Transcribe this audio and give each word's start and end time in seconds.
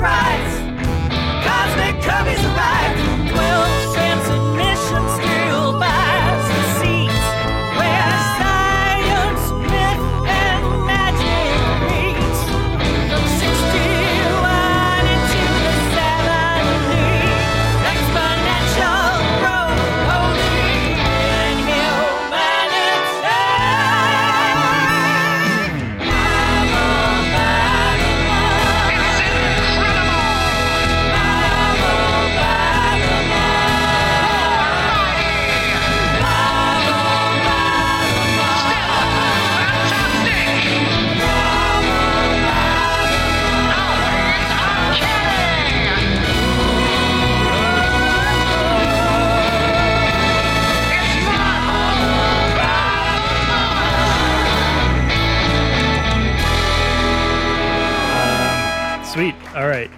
surprise. 0.00 0.49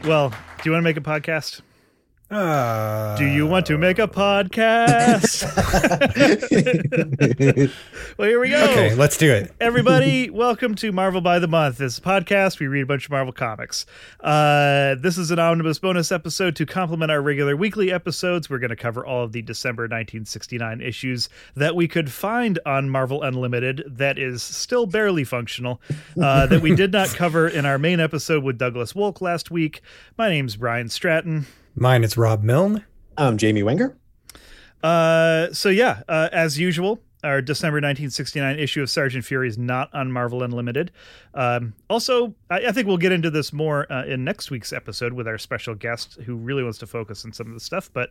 Well, 0.05 0.31
do 0.31 0.37
you 0.65 0.73
want 0.73 0.83
to 0.83 0.85
make 0.85 0.97
a 0.97 1.01
podcast? 1.01 1.61
Uh, 2.33 3.15
Do 3.19 3.27
you 3.27 3.47
want 3.47 3.67
to 3.67 3.77
make 3.77 3.99
a 3.99 4.09
podcast? 4.09 5.45
well, 8.17 8.27
here 8.27 8.41
we 8.41 8.49
go. 8.49 8.65
Okay, 8.65 8.95
let's 8.95 9.19
do 9.19 9.31
it. 9.31 9.53
Everybody, 9.61 10.31
welcome 10.31 10.75
to 10.77 10.93
Marvel 10.93 11.21
by 11.21 11.39
the 11.39 11.47
Month. 11.47 11.77
This 11.77 11.93
is 11.93 11.99
a 11.99 12.01
podcast. 12.01 12.59
We 12.59 12.69
read 12.69 12.85
a 12.85 12.87
bunch 12.87 13.05
of 13.05 13.11
Marvel 13.11 13.35
comics. 13.35 13.85
Uh, 14.21 14.95
this 14.95 15.19
is 15.19 15.31
an 15.31 15.39
omnibus 15.39 15.79
bonus 15.79 16.11
episode 16.11 16.57
to 16.57 16.65
complement 16.65 17.11
our 17.11 17.21
regular 17.21 17.55
weekly 17.55 17.93
episodes. 17.93 18.49
We're 18.49 18.61
going 18.61 18.71
to 18.71 18.77
cover 18.77 19.05
all 19.05 19.25
of 19.25 19.33
the 19.33 19.43
December 19.43 19.83
1969 19.83 20.81
issues 20.81 21.29
that 21.55 21.77
we 21.77 21.87
could 21.87 22.11
find 22.11 22.59
on 22.65 22.89
Marvel 22.89 23.23
Unlimited 23.23 23.85
that 23.87 24.17
is 24.17 24.43
still 24.43 24.87
barely 24.87 25.25
functional, 25.25 25.83
uh, 26.19 26.47
that 26.47 26.63
we 26.63 26.75
did 26.75 26.93
not 26.93 27.09
cover 27.09 27.47
in 27.47 27.67
our 27.67 27.79
main 27.79 28.01
episode 28.01 28.43
with 28.43 28.57
Douglas 28.57 28.95
Wolk 28.95 29.21
last 29.21 29.51
week. 29.51 29.83
My 30.17 30.31
name's 30.31 30.57
Brian 30.57 30.89
Stratton. 30.89 31.45
Mine 31.75 32.05
is 32.05 32.17
Rob 32.17 32.43
Milne. 32.43 32.85
I'm 33.17 33.39
Jamie 33.39 33.63
Wenger. 33.63 33.97
Uh, 34.83 35.53
so 35.53 35.69
yeah, 35.69 36.03
uh, 36.09 36.29
as 36.33 36.59
usual, 36.59 37.01
our 37.25 37.41
December 37.41 37.77
1969 37.77 38.59
issue 38.59 38.83
of 38.83 38.91
Sergeant 38.91 39.25
Fury 39.25 39.49
is 39.49 39.57
not 39.57 39.93
on 39.95 40.11
Marvel 40.11 40.43
Unlimited. 40.43 40.91
Um, 41.35 41.73
also, 41.89 42.35
I, 42.51 42.67
I 42.67 42.73
think 42.73 42.89
we'll 42.89 42.99
get 42.99 43.13
into 43.13 43.31
this 43.31 43.53
more 43.53 43.91
uh, 43.93 44.05
in 44.05 44.25
next 44.25 44.51
week's 44.51 44.73
episode 44.73 45.13
with 45.13 45.29
our 45.29 45.39
special 45.39 45.75
guest 45.75 46.19
who 46.27 46.35
really 46.35 46.63
wants 46.63 46.79
to 46.79 46.87
focus 46.87 47.25
on 47.25 47.33
some 47.33 47.47
of 47.47 47.55
the 47.55 47.61
stuff. 47.61 47.91
But 47.93 48.11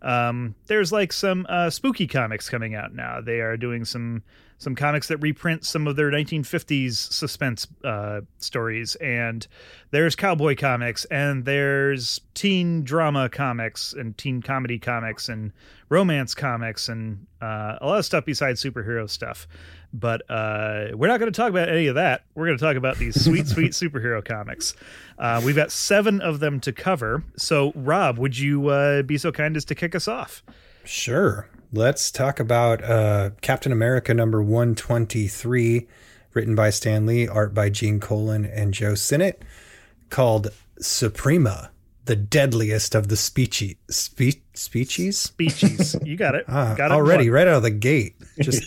um, 0.00 0.54
there's 0.68 0.92
like 0.92 1.12
some 1.12 1.44
uh, 1.48 1.70
spooky 1.70 2.06
comics 2.06 2.48
coming 2.48 2.74
out 2.74 2.94
now. 2.94 3.20
They 3.20 3.40
are 3.40 3.56
doing 3.56 3.84
some 3.84 4.22
some 4.62 4.76
comics 4.76 5.08
that 5.08 5.16
reprint 5.16 5.64
some 5.64 5.88
of 5.88 5.96
their 5.96 6.08
1950s 6.08 6.94
suspense 6.94 7.66
uh, 7.82 8.20
stories, 8.38 8.94
and 8.96 9.48
there's 9.90 10.14
cowboy 10.14 10.54
comics, 10.54 11.04
and 11.06 11.44
there's 11.44 12.20
teen 12.34 12.84
drama 12.84 13.28
comics, 13.28 13.92
and 13.92 14.16
teen 14.16 14.40
comedy 14.40 14.78
comics, 14.78 15.28
and 15.28 15.52
romance 15.88 16.32
comics, 16.32 16.88
and 16.88 17.26
uh, 17.42 17.76
a 17.80 17.86
lot 17.86 17.98
of 17.98 18.04
stuff 18.04 18.24
besides 18.24 18.62
superhero 18.62 19.10
stuff. 19.10 19.48
But 19.92 20.22
uh, 20.30 20.90
we're 20.94 21.08
not 21.08 21.18
going 21.18 21.30
to 21.30 21.36
talk 21.36 21.50
about 21.50 21.68
any 21.68 21.88
of 21.88 21.96
that. 21.96 22.24
We're 22.36 22.46
going 22.46 22.56
to 22.56 22.64
talk 22.64 22.76
about 22.76 22.98
these 22.98 23.22
sweet, 23.22 23.46
sweet 23.48 23.72
superhero 23.72 24.24
comics. 24.24 24.74
Uh, 25.18 25.42
we've 25.44 25.56
got 25.56 25.72
seven 25.72 26.20
of 26.20 26.38
them 26.38 26.60
to 26.60 26.72
cover. 26.72 27.24
So, 27.36 27.72
Rob, 27.74 28.16
would 28.16 28.38
you 28.38 28.68
uh, 28.68 29.02
be 29.02 29.18
so 29.18 29.32
kind 29.32 29.56
as 29.56 29.64
to 29.66 29.74
kick 29.74 29.96
us 29.96 30.06
off? 30.06 30.44
Sure. 30.84 31.48
Let's 31.74 32.10
talk 32.10 32.38
about 32.38 32.84
uh, 32.84 33.30
Captain 33.40 33.72
America 33.72 34.12
number 34.12 34.42
123, 34.42 35.86
written 36.34 36.54
by 36.54 36.68
Stan 36.70 37.06
Lee, 37.06 37.26
art 37.26 37.54
by 37.54 37.70
Gene 37.70 37.98
Colan 37.98 38.44
and 38.44 38.74
Joe 38.74 38.94
Sinnott, 38.94 39.42
called 40.10 40.48
Suprema, 40.78 41.70
the 42.04 42.14
deadliest 42.16 42.94
of 42.94 43.08
the 43.08 43.14
speechy, 43.14 43.78
spe- 43.88 44.42
species. 44.52 45.18
Speeches. 45.18 45.96
You 46.02 46.16
got 46.16 46.34
it. 46.34 46.44
Ah, 46.48 46.74
got 46.74 46.90
it. 46.90 46.94
already 46.94 47.30
right 47.30 47.48
out 47.48 47.56
of 47.56 47.62
the 47.62 47.70
gate 47.70 48.16
just 48.40 48.62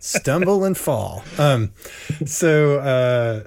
stumble 0.00 0.64
and 0.64 0.76
fall 0.76 1.22
um 1.38 1.72
so 2.26 2.78
uh 2.80 3.44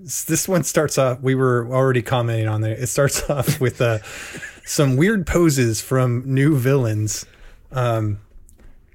this 0.00 0.48
one 0.48 0.64
starts 0.64 0.98
off 0.98 1.20
we 1.20 1.34
were 1.34 1.68
already 1.70 2.02
commenting 2.02 2.48
on 2.48 2.64
it 2.64 2.80
it 2.80 2.86
starts 2.88 3.28
off 3.30 3.60
with 3.60 3.80
uh 3.80 3.98
some 4.64 4.96
weird 4.96 5.26
poses 5.26 5.80
from 5.80 6.22
new 6.26 6.56
villains 6.56 7.24
um 7.76 8.18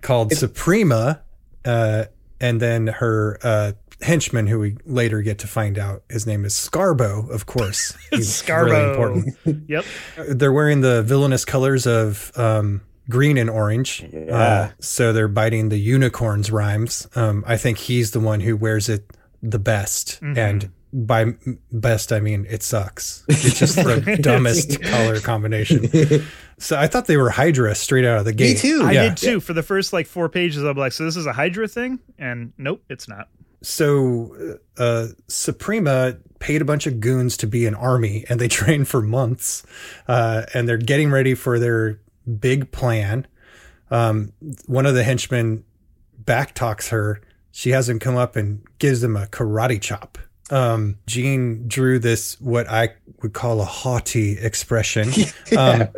called 0.01 0.33
suprema 0.33 1.21
uh 1.63 2.03
and 2.39 2.59
then 2.59 2.87
her 2.87 3.37
uh 3.43 3.71
henchman 4.01 4.47
who 4.47 4.57
we 4.59 4.75
later 4.85 5.21
get 5.21 5.37
to 5.37 5.45
find 5.47 5.77
out 5.77 6.01
his 6.09 6.25
name 6.25 6.43
is 6.43 6.53
scarbo 6.55 7.29
of 7.29 7.45
course 7.45 7.95
He's 8.09 8.41
Scarbo. 8.41 9.35
really 9.45 9.63
Yep. 9.67 9.85
they're 10.29 10.51
wearing 10.51 10.81
the 10.81 11.03
villainous 11.03 11.45
colors 11.45 11.85
of 11.85 12.31
um, 12.35 12.81
green 13.09 13.37
and 13.37 13.49
orange. 13.49 14.03
Uh, 14.31 14.69
so 14.79 15.11
they're 15.13 15.27
biting 15.27 15.69
the 15.69 15.77
unicorn's 15.79 16.49
rhymes. 16.51 17.07
Um, 17.15 17.43
I 17.45 17.57
think 17.57 17.77
he's 17.77 18.11
the 18.11 18.19
one 18.19 18.39
who 18.39 18.55
wears 18.57 18.89
it 18.89 19.05
the 19.43 19.59
best. 19.59 20.19
And 20.21 20.71
by 20.93 21.35
best, 21.71 22.11
I 22.13 22.19
mean 22.21 22.45
it 22.49 22.63
sucks. 22.63 23.23
It's 23.29 23.59
just 23.59 23.75
the 23.75 24.17
dumbest 24.21 24.81
color 24.81 25.19
combination. 25.19 25.89
So 26.61 26.77
I 26.77 26.87
thought 26.87 27.07
they 27.07 27.17
were 27.17 27.29
Hydra 27.31 27.73
straight 27.75 28.05
out 28.05 28.19
of 28.19 28.25
the 28.25 28.33
gate. 28.33 28.55
Me 28.63 28.69
too. 28.69 28.81
I 28.83 28.91
Yeah. 28.91 29.03
did 29.09 29.17
too. 29.17 29.39
For 29.39 29.53
the 29.53 29.63
first 29.63 29.93
like 29.93 30.07
four 30.07 30.29
pages, 30.29 30.63
I'm 30.63 30.77
like, 30.77 30.91
so 30.93 31.03
this 31.05 31.15
is 31.17 31.25
a 31.25 31.33
Hydra 31.33 31.67
thing? 31.67 31.99
And 32.19 32.53
nope, 32.57 32.81
it's 32.89 33.07
not. 33.07 33.27
So 33.63 34.57
uh, 34.77 35.07
Suprema 35.27 36.17
paid 36.39 36.61
a 36.61 36.65
bunch 36.65 36.87
of 36.87 36.99
goons 36.99 37.37
to 37.37 37.47
be 37.47 37.65
an 37.65 37.75
army, 37.75 38.25
and 38.29 38.39
they 38.39 38.47
trained 38.59 38.87
for 38.87 39.01
months, 39.01 39.63
uh, 40.07 40.43
and 40.53 40.67
they're 40.67 40.77
getting 40.77 41.11
ready 41.11 41.33
for 41.35 41.59
their 41.59 41.99
big 42.39 42.71
plan. 42.71 43.27
Um, 43.89 44.31
one 44.67 44.85
of 44.85 44.95
the 44.95 45.03
henchmen 45.03 45.63
backtalks 46.23 46.89
her. 46.89 47.21
She 47.51 47.71
has 47.71 47.89
him 47.89 47.99
come 47.99 48.15
up 48.15 48.35
and 48.35 48.61
gives 48.79 49.01
them 49.01 49.15
a 49.17 49.25
karate 49.27 49.81
chop. 49.81 50.17
Um, 50.49 50.97
Gene 51.07 51.67
drew 51.67 51.99
this 51.99 52.39
what 52.41 52.67
I 52.69 52.89
would 53.21 53.33
call 53.33 53.61
a 53.61 53.65
haughty 53.65 54.37
expression, 54.39 55.09
um, 55.57 55.89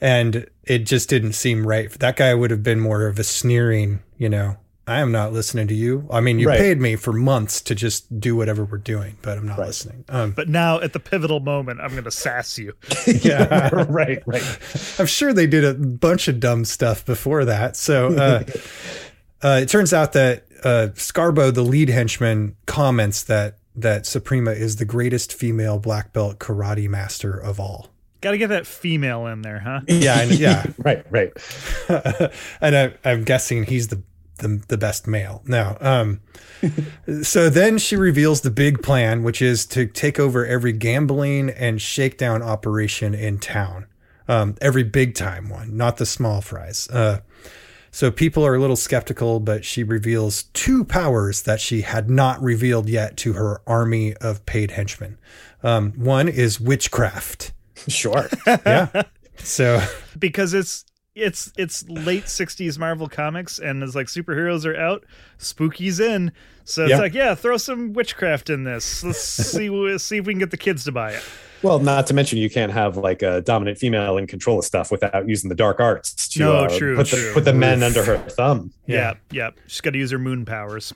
and 0.00 0.46
it 0.64 0.80
just 0.80 1.08
didn't 1.08 1.32
seem 1.32 1.66
right. 1.66 1.90
That 1.90 2.16
guy 2.16 2.34
would 2.34 2.50
have 2.50 2.62
been 2.62 2.80
more 2.80 3.06
of 3.06 3.18
a 3.18 3.24
sneering, 3.24 4.00
you 4.16 4.28
know. 4.28 4.56
I 4.86 5.00
am 5.00 5.12
not 5.12 5.34
listening 5.34 5.68
to 5.68 5.74
you. 5.74 6.08
I 6.10 6.20
mean, 6.22 6.38
you 6.38 6.48
Right. 6.48 6.58
paid 6.58 6.80
me 6.80 6.96
for 6.96 7.12
months 7.12 7.60
to 7.60 7.74
just 7.74 8.18
do 8.18 8.34
whatever 8.34 8.64
we're 8.64 8.78
doing, 8.78 9.18
but 9.20 9.36
I'm 9.36 9.44
not 9.46 9.58
listening. 9.58 10.04
Um, 10.08 10.30
But 10.30 10.48
now 10.48 10.80
at 10.80 10.94
the 10.94 10.98
pivotal 10.98 11.40
moment, 11.40 11.78
I'm 11.82 11.90
going 11.90 12.04
to 12.04 12.10
sass 12.10 12.56
you. 12.58 12.72
yeah, 13.06 13.68
right, 13.90 14.22
right. 14.24 14.58
I'm 14.98 15.04
sure 15.04 15.34
they 15.34 15.46
did 15.46 15.62
a 15.62 15.74
bunch 15.74 16.26
of 16.26 16.40
dumb 16.40 16.64
stuff 16.64 17.04
before 17.04 17.44
that. 17.44 17.76
So 17.76 18.14
uh, 18.14 18.44
uh, 19.42 19.60
it 19.62 19.68
turns 19.68 19.92
out 19.92 20.14
that 20.14 20.44
uh, 20.64 20.88
Scarbo, 20.94 21.52
the 21.52 21.62
lead 21.62 21.90
henchman, 21.90 22.56
comments 22.64 23.22
that 23.24 23.58
that 23.76 24.06
Suprema 24.06 24.52
is 24.52 24.76
the 24.76 24.84
greatest 24.86 25.32
female 25.34 25.78
black 25.78 26.12
belt 26.14 26.38
karate 26.38 26.88
master 26.88 27.32
of 27.32 27.60
all. 27.60 27.90
Got 28.20 28.32
to 28.32 28.38
get 28.38 28.48
that 28.48 28.66
female 28.66 29.26
in 29.26 29.42
there, 29.42 29.60
huh? 29.60 29.80
Yeah, 29.88 30.22
yeah, 30.24 30.66
Right, 30.78 31.04
right. 31.10 31.32
and 32.60 32.76
I, 32.76 32.94
I'm 33.04 33.24
guessing 33.24 33.64
he's 33.64 33.88
the 33.88 34.02
the, 34.38 34.62
the 34.68 34.78
best 34.78 35.08
male. 35.08 35.42
No. 35.46 35.76
Um, 35.80 36.20
so 37.24 37.50
then 37.50 37.76
she 37.76 37.96
reveals 37.96 38.42
the 38.42 38.52
big 38.52 38.82
plan, 38.84 39.24
which 39.24 39.42
is 39.42 39.66
to 39.66 39.86
take 39.86 40.20
over 40.20 40.46
every 40.46 40.72
gambling 40.72 41.50
and 41.50 41.82
shakedown 41.82 42.40
operation 42.40 43.14
in 43.14 43.38
town. 43.38 43.86
Um, 44.28 44.54
every 44.60 44.84
big 44.84 45.16
time 45.16 45.48
one, 45.48 45.76
not 45.76 45.96
the 45.96 46.06
small 46.06 46.40
fries. 46.40 46.88
Uh, 46.88 47.20
so 47.90 48.10
people 48.10 48.46
are 48.46 48.54
a 48.54 48.60
little 48.60 48.76
skeptical, 48.76 49.40
but 49.40 49.64
she 49.64 49.82
reveals 49.82 50.44
two 50.54 50.84
powers 50.84 51.42
that 51.42 51.60
she 51.60 51.80
had 51.80 52.10
not 52.10 52.40
revealed 52.42 52.88
yet 52.88 53.16
to 53.18 53.32
her 53.32 53.60
army 53.66 54.14
of 54.18 54.44
paid 54.46 54.72
henchmen. 54.72 55.18
Um, 55.62 55.92
one 55.92 56.28
is 56.28 56.60
witchcraft. 56.60 57.52
Sure. 57.86 58.28
Yeah. 58.46 59.02
so 59.36 59.80
because 60.18 60.54
it's 60.54 60.84
it's 61.14 61.52
it's 61.56 61.88
late 61.88 62.24
60s 62.24 62.78
marvel 62.78 63.08
comics 63.08 63.58
and 63.58 63.82
it's 63.82 63.94
like 63.94 64.06
superheroes 64.06 64.64
are 64.64 64.76
out 64.76 65.04
spooky's 65.38 65.98
in 66.00 66.30
so 66.64 66.82
it's 66.84 66.90
Yeah. 66.90 66.98
like 66.98 67.14
yeah 67.14 67.34
throw 67.34 67.56
some 67.56 67.92
witchcraft 67.92 68.50
in 68.50 68.62
this 68.64 69.02
let's 69.04 69.18
see 69.20 69.68
see 69.98 70.16
if 70.18 70.26
we 70.26 70.32
can 70.32 70.38
get 70.38 70.50
the 70.52 70.56
kids 70.56 70.84
to 70.84 70.92
buy 70.92 71.12
it 71.12 71.22
Well, 71.62 71.80
not 71.80 72.06
to 72.08 72.14
mention 72.14 72.38
you 72.38 72.48
can't 72.50 72.70
have 72.72 72.96
like 72.96 73.22
a 73.22 73.40
dominant 73.40 73.78
female 73.78 74.16
in 74.16 74.28
control 74.28 74.60
of 74.60 74.64
stuff 74.64 74.92
without 74.92 75.28
using 75.28 75.48
the 75.48 75.56
dark 75.56 75.80
arts 75.80 76.28
to 76.28 76.38
No, 76.40 76.52
uh, 76.64 76.78
true, 76.78 76.94
put, 76.96 77.08
the, 77.10 77.16
true. 77.16 77.32
put 77.34 77.44
the 77.44 77.52
men 77.54 77.82
under 77.82 78.04
her 78.04 78.18
thumb. 78.18 78.72
Yeah, 78.86 79.14
yeah. 79.32 79.50
She's 79.66 79.80
got 79.80 79.90
to 79.94 79.98
use 79.98 80.12
her 80.12 80.20
moon 80.20 80.44
powers. 80.44 80.92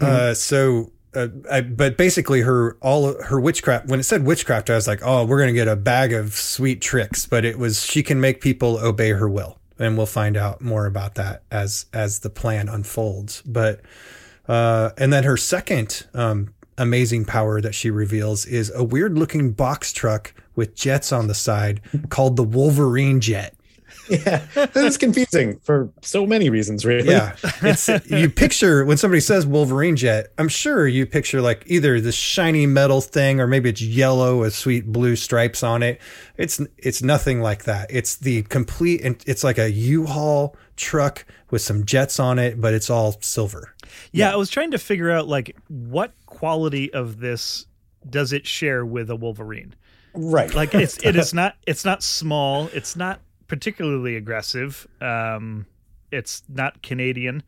uh, 0.00 0.32
so 0.34 0.92
uh, 1.14 1.28
I, 1.50 1.60
but 1.62 1.96
basically 1.96 2.42
her 2.42 2.76
all 2.80 3.20
her 3.22 3.40
witchcraft 3.40 3.88
when 3.88 3.98
it 3.98 4.04
said 4.04 4.24
witchcraft 4.24 4.70
i 4.70 4.76
was 4.76 4.86
like 4.86 5.00
oh 5.02 5.24
we're 5.24 5.40
gonna 5.40 5.52
get 5.52 5.66
a 5.66 5.76
bag 5.76 6.12
of 6.12 6.34
sweet 6.34 6.80
tricks 6.80 7.26
but 7.26 7.44
it 7.44 7.58
was 7.58 7.84
she 7.84 8.02
can 8.02 8.20
make 8.20 8.40
people 8.40 8.78
obey 8.78 9.10
her 9.10 9.28
will. 9.28 9.58
And 9.78 9.96
we'll 9.96 10.06
find 10.06 10.36
out 10.36 10.60
more 10.60 10.84
about 10.84 11.14
that 11.14 11.42
as 11.50 11.86
as 11.94 12.18
the 12.18 12.28
plan 12.28 12.68
unfolds. 12.68 13.42
But 13.46 13.80
uh 14.46 14.90
and 14.98 15.12
then 15.12 15.24
her 15.24 15.36
second 15.36 16.06
um 16.14 16.54
amazing 16.76 17.24
power 17.24 17.60
that 17.60 17.74
she 17.74 17.90
reveals 17.90 18.46
is 18.46 18.70
a 18.74 18.84
weird 18.84 19.18
looking 19.18 19.52
box 19.52 19.92
truck 19.92 20.34
with 20.54 20.74
jets 20.74 21.12
on 21.12 21.26
the 21.28 21.34
side 21.34 21.80
called 22.08 22.36
the 22.36 22.42
wolverine 22.42 23.20
jet 23.20 23.54
Yeah, 24.20 24.44
that 24.54 24.76
is 24.76 24.98
confusing 24.98 25.58
for 25.60 25.92
so 26.02 26.26
many 26.26 26.50
reasons, 26.50 26.84
really. 26.84 27.08
Yeah, 27.08 27.36
it's 27.62 27.88
you 28.10 28.28
picture 28.28 28.84
when 28.84 28.96
somebody 28.96 29.20
says 29.20 29.46
Wolverine 29.46 29.96
jet. 29.96 30.32
I'm 30.36 30.48
sure 30.48 30.86
you 30.88 31.06
picture 31.06 31.40
like 31.40 31.62
either 31.66 32.00
this 32.00 32.16
shiny 32.16 32.66
metal 32.66 33.00
thing 33.00 33.40
or 33.40 33.46
maybe 33.46 33.70
it's 33.70 33.80
yellow 33.80 34.40
with 34.40 34.54
sweet 34.54 34.90
blue 34.90 35.16
stripes 35.16 35.62
on 35.62 35.82
it. 35.82 36.00
It's 36.36 36.60
it's 36.76 37.02
nothing 37.02 37.40
like 37.40 37.64
that. 37.64 37.86
It's 37.90 38.16
the 38.16 38.42
complete. 38.42 39.02
and 39.02 39.22
It's 39.26 39.44
like 39.44 39.58
a 39.58 39.70
U-Haul 39.70 40.56
truck 40.76 41.24
with 41.50 41.62
some 41.62 41.84
jets 41.84 42.18
on 42.18 42.38
it, 42.38 42.60
but 42.60 42.74
it's 42.74 42.90
all 42.90 43.16
silver. 43.20 43.74
Yeah, 44.12 44.32
I 44.32 44.36
was 44.36 44.50
trying 44.50 44.72
to 44.72 44.78
figure 44.78 45.10
out 45.10 45.28
like 45.28 45.56
what 45.68 46.12
quality 46.26 46.92
of 46.92 47.20
this 47.20 47.66
does 48.08 48.32
it 48.32 48.46
share 48.46 48.84
with 48.84 49.10
a 49.10 49.16
Wolverine? 49.16 49.74
right. 50.14 50.52
Like 50.54 50.74
it's 50.74 50.98
it 51.04 51.16
is 51.16 51.32
not 51.32 51.56
it's 51.66 51.84
not 51.84 52.02
small. 52.02 52.68
It's 52.72 52.96
not 52.96 53.20
particularly 53.50 54.14
aggressive. 54.14 54.86
Um, 55.00 55.66
it's 56.12 56.42
not 56.48 56.82
Canadian. 56.82 57.42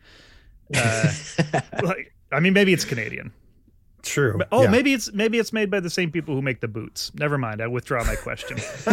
Uh, 0.76 1.12
like 1.82 2.12
I 2.32 2.40
mean, 2.40 2.52
maybe 2.52 2.72
it's 2.72 2.84
Canadian. 2.84 3.32
True. 4.02 4.34
But, 4.36 4.48
oh, 4.50 4.64
Yeah. 4.64 4.70
maybe 4.70 4.92
it's 4.94 5.12
maybe 5.12 5.38
it's 5.38 5.52
made 5.52 5.70
by 5.70 5.78
the 5.78 5.88
same 5.88 6.10
people 6.10 6.34
who 6.34 6.42
make 6.42 6.60
the 6.60 6.66
boots. 6.66 7.12
Never 7.14 7.38
mind. 7.38 7.62
I 7.62 7.68
withdraw 7.68 8.02
my 8.04 8.16
question. 8.16 8.58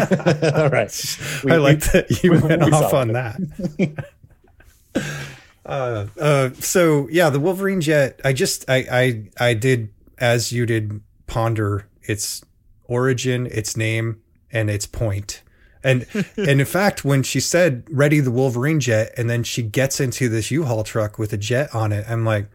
All 0.55 0.69
right. 0.69 1.17
We- 1.43 1.51
I 1.51 1.57
like 1.57 1.79
that 1.91 2.21
you 2.23 2.31
we- 2.33 2.37
went 2.39 2.63
we 2.63 2.71
off 2.71 2.93
on 2.93 3.09
it. 3.09 3.13
that. 3.13 4.05
uh, 5.65 6.05
uh, 6.19 6.49
so 6.59 7.07
yeah, 7.09 7.31
the 7.31 7.39
Wolverine 7.39 7.81
jet. 7.81 8.19
I 8.23 8.33
just 8.33 8.69
I 8.69 8.85
I 9.39 9.49
I 9.49 9.53
did 9.55 9.89
as 10.19 10.51
you 10.51 10.67
did 10.67 11.01
ponder 11.25 11.87
its 12.03 12.43
origin, 12.83 13.47
its 13.47 13.75
name, 13.75 14.21
and 14.51 14.69
its 14.69 14.85
point. 14.85 15.41
And 15.83 16.05
and 16.37 16.59
in 16.61 16.65
fact, 16.65 17.05
when 17.05 17.23
she 17.23 17.39
said 17.39 17.83
"ready 17.89 18.19
the 18.19 18.31
Wolverine 18.31 18.79
jet," 18.79 19.13
and 19.17 19.29
then 19.29 19.43
she 19.43 19.63
gets 19.63 19.99
into 19.99 20.29
this 20.29 20.51
U-Haul 20.51 20.83
truck 20.83 21.17
with 21.17 21.33
a 21.33 21.37
jet 21.37 21.73
on 21.73 21.91
it, 21.91 22.05
I'm 22.09 22.25
like, 22.25 22.47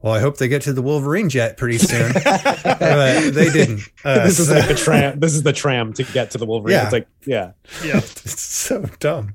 well, 0.00 0.14
I 0.14 0.20
hope 0.20 0.36
they 0.36 0.48
get 0.48 0.62
to 0.62 0.72
the 0.72 0.82
Wolverine 0.82 1.28
jet 1.28 1.56
pretty 1.56 1.78
soon. 1.78 2.12
but 2.64 3.30
they 3.30 3.50
didn't. 3.50 3.80
Uh, 4.04 4.24
this 4.24 4.38
is 4.38 4.48
so- 4.48 4.54
like 4.54 4.68
the 4.68 4.74
tram. 4.74 5.18
This 5.18 5.34
is 5.34 5.42
the 5.42 5.52
tram 5.52 5.92
to 5.94 6.02
get 6.04 6.30
to 6.32 6.38
the 6.38 6.46
Wolverine. 6.46 6.74
Yeah. 6.76 6.84
It's 6.84 6.92
like, 6.92 7.08
yeah. 7.26 7.52
Yeah. 7.84 7.96
it's 7.98 8.40
so 8.40 8.84
dumb. 9.00 9.34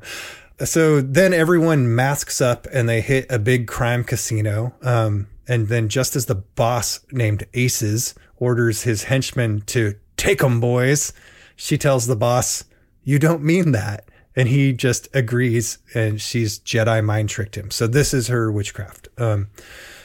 So 0.63 1.01
then 1.01 1.33
everyone 1.33 1.93
masks 1.95 2.39
up 2.39 2.67
and 2.71 2.87
they 2.87 3.01
hit 3.01 3.25
a 3.31 3.39
big 3.39 3.67
crime 3.67 4.03
casino. 4.03 4.73
Um, 4.83 5.27
and 5.47 5.67
then 5.67 5.89
just 5.89 6.15
as 6.15 6.27
the 6.27 6.35
boss 6.35 6.99
named 7.11 7.45
Aces 7.55 8.13
orders 8.37 8.83
his 8.83 9.05
henchmen 9.05 9.61
to 9.67 9.95
take 10.17 10.43
'em 10.43 10.59
boys, 10.59 11.13
she 11.55 11.77
tells 11.79 12.05
the 12.05 12.15
boss, 12.15 12.63
"You 13.03 13.19
don't 13.19 13.43
mean 13.43 13.71
that." 13.71 14.05
And 14.35 14.47
he 14.47 14.71
just 14.71 15.09
agrees, 15.13 15.79
and 15.93 16.21
she's 16.21 16.59
Jedi 16.59 17.03
mind 17.03 17.27
tricked 17.27 17.55
him. 17.55 17.69
So 17.69 17.85
this 17.85 18.13
is 18.13 18.29
her 18.29 18.49
witchcraft. 18.49 19.09
Um, 19.17 19.49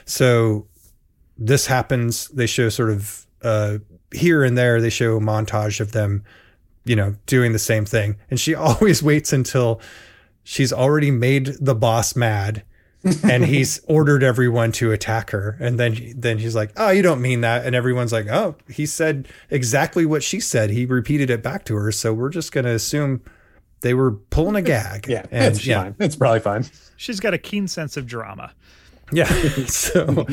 so 0.04 0.66
this 1.38 1.66
happens. 1.66 2.28
They 2.28 2.46
show 2.46 2.68
sort 2.68 2.90
of 2.90 3.26
uh, 3.42 3.78
here 4.12 4.42
and 4.42 4.56
there. 4.56 4.80
They 4.80 4.90
show 4.90 5.16
a 5.16 5.20
montage 5.20 5.80
of 5.80 5.92
them, 5.92 6.24
you 6.84 6.96
know, 6.96 7.14
doing 7.26 7.52
the 7.52 7.58
same 7.58 7.84
thing. 7.84 8.16
And 8.30 8.40
she 8.40 8.54
always 8.56 9.02
waits 9.02 9.32
until 9.32 9.80
she's 10.42 10.72
already 10.72 11.10
made 11.10 11.46
the 11.60 11.74
boss 11.74 12.16
mad, 12.16 12.62
and 13.22 13.44
he's 13.44 13.80
ordered 13.86 14.22
everyone 14.22 14.72
to 14.72 14.92
attack 14.92 15.30
her. 15.30 15.56
And 15.60 15.78
then 15.78 16.12
then 16.16 16.38
he's 16.38 16.54
like, 16.54 16.72
"Oh, 16.76 16.90
you 16.90 17.02
don't 17.02 17.20
mean 17.20 17.42
that." 17.42 17.64
And 17.64 17.74
everyone's 17.74 18.12
like, 18.12 18.26
"Oh, 18.28 18.56
he 18.68 18.86
said 18.86 19.28
exactly 19.50 20.06
what 20.06 20.22
she 20.22 20.40
said. 20.40 20.70
He 20.70 20.86
repeated 20.86 21.30
it 21.30 21.42
back 21.42 21.64
to 21.66 21.76
her. 21.76 21.92
So 21.92 22.12
we're 22.12 22.30
just 22.30 22.52
gonna 22.52 22.72
assume." 22.74 23.22
They 23.82 23.92
were 23.92 24.12
pulling 24.12 24.56
a 24.56 24.62
gag. 24.62 25.06
Yeah. 25.06 25.26
and 25.30 25.54
it's 25.54 25.66
yeah, 25.66 25.82
fine. 25.82 25.96
It's 26.00 26.16
probably 26.16 26.40
fine. 26.40 26.64
She's 26.96 27.20
got 27.20 27.34
a 27.34 27.38
keen 27.38 27.68
sense 27.68 27.98
of 27.98 28.06
drama. 28.06 28.52
yeah. 29.12 29.26
so 29.66 30.26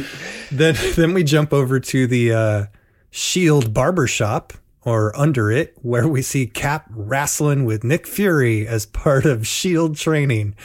then 0.50 0.76
then 0.96 1.14
we 1.14 1.24
jump 1.24 1.52
over 1.54 1.80
to 1.80 2.08
the 2.08 2.34
uh, 2.34 2.66
Shield 3.12 3.74
barbershop 3.74 4.54
or 4.86 5.16
under 5.18 5.52
it, 5.52 5.78
where 5.82 6.08
we 6.08 6.22
see 6.22 6.48
Cap 6.48 6.90
wrestling 6.90 7.66
with 7.66 7.84
Nick 7.84 8.08
Fury 8.08 8.68
as 8.68 8.86
part 8.86 9.26
of 9.26 9.46
Shield 9.48 9.96
training. 9.98 10.56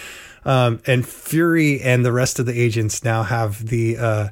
Um, 0.48 0.80
and 0.86 1.06
Fury 1.06 1.80
and 1.82 2.04
the 2.06 2.10
rest 2.10 2.38
of 2.38 2.46
the 2.46 2.58
agents 2.58 3.04
now 3.04 3.22
have 3.22 3.66
the 3.66 3.98
uh, 3.98 4.28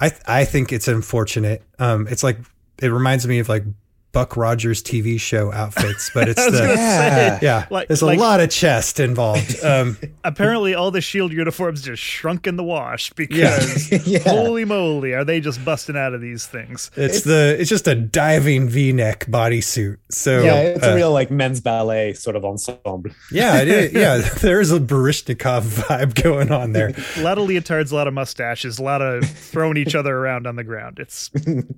I 0.00 0.08
th- 0.08 0.22
I 0.26 0.44
think 0.44 0.72
it's 0.72 0.88
unfortunate. 0.88 1.62
Um, 1.78 2.08
it's 2.08 2.24
like 2.24 2.38
it 2.82 2.88
reminds 2.88 3.26
me 3.28 3.38
of 3.38 3.48
like 3.48 3.64
Buck 4.12 4.36
Rogers 4.36 4.82
TV 4.82 5.18
show 5.18 5.50
outfits, 5.52 6.10
but 6.12 6.28
it's 6.28 6.44
the 6.50 6.74
Yeah. 6.76 7.38
say, 7.38 7.38
yeah. 7.42 7.66
like- 7.70 7.88
there's 7.88 8.02
a 8.02 8.06
like- 8.06 8.18
lot 8.18 8.40
of 8.40 8.50
chest 8.50 9.00
involved. 9.00 9.58
Um, 9.72 9.96
apparently 10.24 10.74
all 10.74 10.90
the 10.90 11.00
shield 11.00 11.32
uniforms 11.32 11.82
just 11.82 12.02
shrunk 12.02 12.46
in 12.46 12.56
the 12.56 12.64
wash 12.64 13.10
because 13.14 13.90
Yeah. 14.06 14.18
holy 14.20 14.64
moly 14.64 15.12
are 15.14 15.24
they 15.24 15.40
just 15.40 15.64
busting 15.64 15.96
out 15.96 16.14
of 16.14 16.20
these 16.20 16.46
things 16.46 16.90
It's, 16.96 17.22
the 17.22 17.56
it's 17.58 17.70
just 17.70 17.86
a 17.88 17.94
diving 17.94 18.68
V-neck 18.68 19.26
bodysuit. 19.26 19.96
So 20.10 20.42
Yeah, 20.42 20.56
it's 20.60 20.84
uh, 20.84 20.90
a 20.90 20.94
real 20.94 21.12
like 21.12 21.30
men's 21.30 21.60
ballet 21.60 22.12
sort 22.12 22.36
of 22.36 22.44
ensemble. 22.44 23.04
yeah, 23.30 23.60
it 23.62 23.68
is. 23.68 23.92
Yeah, 23.92 24.18
there's 24.40 24.70
a 24.72 24.80
Baryshnikov 24.80 25.62
vibe 25.62 26.20
going 26.22 26.50
on 26.52 26.72
there. 26.72 26.92
a 27.16 27.22
lot 27.22 27.38
of 27.38 27.48
leotards 27.48 27.92
a 27.92 27.94
lot 27.94 28.08
of 28.08 28.14
mustaches 28.14 28.78
a 28.78 28.82
lot 28.82 29.00
of 29.00 29.24
throwing 29.24 29.76
each 29.76 29.94
other 29.94 30.14
around 30.16 30.46
on 30.46 30.56
the 30.56 30.64
ground 30.64 30.98
it's 30.98 31.30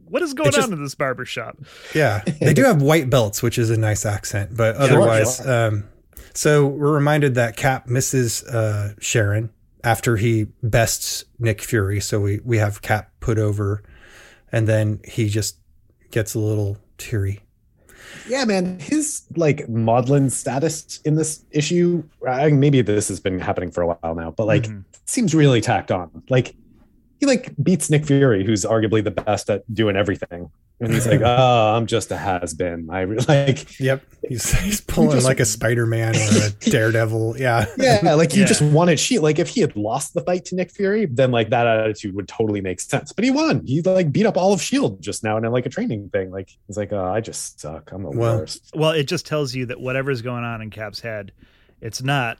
what 0.08 0.22
is 0.22 0.34
going 0.34 0.48
It's 0.48 0.56
just- 0.56 0.68
on 0.68 0.72
in 0.78 0.82
this 0.82 0.94
barber 0.94 1.24
shop 1.26 1.58
Yeah, 1.94 2.22
they 2.40 2.54
do 2.54 2.64
have 2.64 2.82
white 2.82 3.10
belts, 3.10 3.42
which 3.42 3.58
is 3.58 3.70
a 3.70 3.76
nice 3.76 4.04
accent, 4.06 4.56
but 4.56 4.76
otherwise, 4.76 5.36
sure. 5.36 5.66
um, 5.68 5.84
so 6.34 6.66
we're 6.66 6.92
reminded 6.94 7.34
that 7.36 7.56
Cap 7.56 7.86
misses 7.88 8.42
uh, 8.44 8.94
Sharon 9.00 9.50
after 9.82 10.16
he 10.16 10.44
bests 10.62 11.24
Nick 11.38 11.60
Fury. 11.62 12.00
So 12.00 12.20
we 12.20 12.40
we 12.44 12.58
have 12.58 12.82
Cap 12.82 13.10
put 13.20 13.38
over, 13.38 13.82
and 14.52 14.66
then 14.66 15.00
he 15.04 15.28
just 15.28 15.58
gets 16.10 16.34
a 16.34 16.38
little 16.38 16.78
teary. 16.98 17.40
Yeah, 18.28 18.44
man, 18.44 18.78
his 18.80 19.22
like 19.36 19.68
maudlin 19.68 20.30
status 20.30 21.00
in 21.04 21.14
this 21.16 21.44
issue. 21.50 22.02
I 22.28 22.46
mean, 22.46 22.60
maybe 22.60 22.80
this 22.82 23.08
has 23.08 23.20
been 23.20 23.38
happening 23.38 23.70
for 23.70 23.82
a 23.82 23.86
while 23.86 24.14
now, 24.14 24.30
but 24.30 24.46
like 24.46 24.64
Mhm. 24.64 24.84
seems 25.04 25.34
really 25.34 25.60
tacked 25.60 25.90
on. 25.90 26.22
Like 26.28 26.54
he 27.20 27.26
like 27.26 27.52
beats 27.62 27.90
Nick 27.90 28.06
Fury, 28.06 28.44
who's 28.44 28.64
arguably 28.64 29.02
the 29.02 29.10
best 29.10 29.50
at 29.50 29.62
doing 29.72 29.96
everything, 29.96 30.50
and 30.80 30.92
he's 30.92 31.06
like, 31.06 31.20
"Oh, 31.24 31.74
I'm 31.76 31.86
just 31.86 32.10
a 32.10 32.16
has 32.16 32.52
been." 32.54 32.88
I 32.90 33.00
re- 33.02 33.18
like, 33.28 33.78
Yep, 33.80 34.02
he's 34.28 34.52
he's 34.60 34.80
pulling 34.80 35.12
just- 35.12 35.24
like 35.26 35.40
a 35.40 35.44
Spider 35.44 35.86
Man 35.86 36.14
or 36.16 36.46
a 36.46 36.50
Daredevil. 36.70 37.38
Yeah, 37.38 37.66
yeah, 37.78 38.14
like 38.14 38.34
you 38.34 38.40
Yeah. 38.40 38.46
just 38.46 38.62
wanted 38.62 38.98
she 38.98 39.18
like 39.18 39.38
if 39.38 39.48
he 39.48 39.60
had 39.60 39.76
lost 39.76 40.14
the 40.14 40.20
fight 40.22 40.44
to 40.46 40.56
Nick 40.56 40.70
Fury, 40.72 41.06
then 41.06 41.30
like 41.30 41.50
that 41.50 41.66
attitude 41.66 42.14
would 42.16 42.26
totally 42.28 42.60
make 42.60 42.80
sense. 42.80 43.12
But 43.12 43.24
he 43.24 43.30
won. 43.30 43.64
He 43.64 43.82
like 43.82 44.12
beat 44.12 44.26
up 44.26 44.36
all 44.36 44.52
of 44.52 44.60
Shield 44.60 45.00
just 45.00 45.22
now 45.24 45.36
in 45.36 45.44
like 45.44 45.66
a 45.66 45.70
training 45.70 46.10
thing. 46.10 46.30
Like 46.30 46.50
he's 46.66 46.76
like, 46.76 46.92
"Oh, 46.92 47.04
I 47.04 47.20
just 47.20 47.60
suck. 47.60 47.92
I'm 47.92 48.02
the 48.02 48.10
Well, 48.10 48.38
worst." 48.38 48.70
well 48.74 48.90
it 48.90 49.04
just 49.04 49.26
tells 49.26 49.54
you 49.54 49.66
that 49.66 49.80
whatever's 49.80 50.22
going 50.22 50.44
on 50.44 50.60
in 50.60 50.70
cap's 50.70 51.00
head 51.00 51.32
it's 51.80 52.02
not 52.02 52.38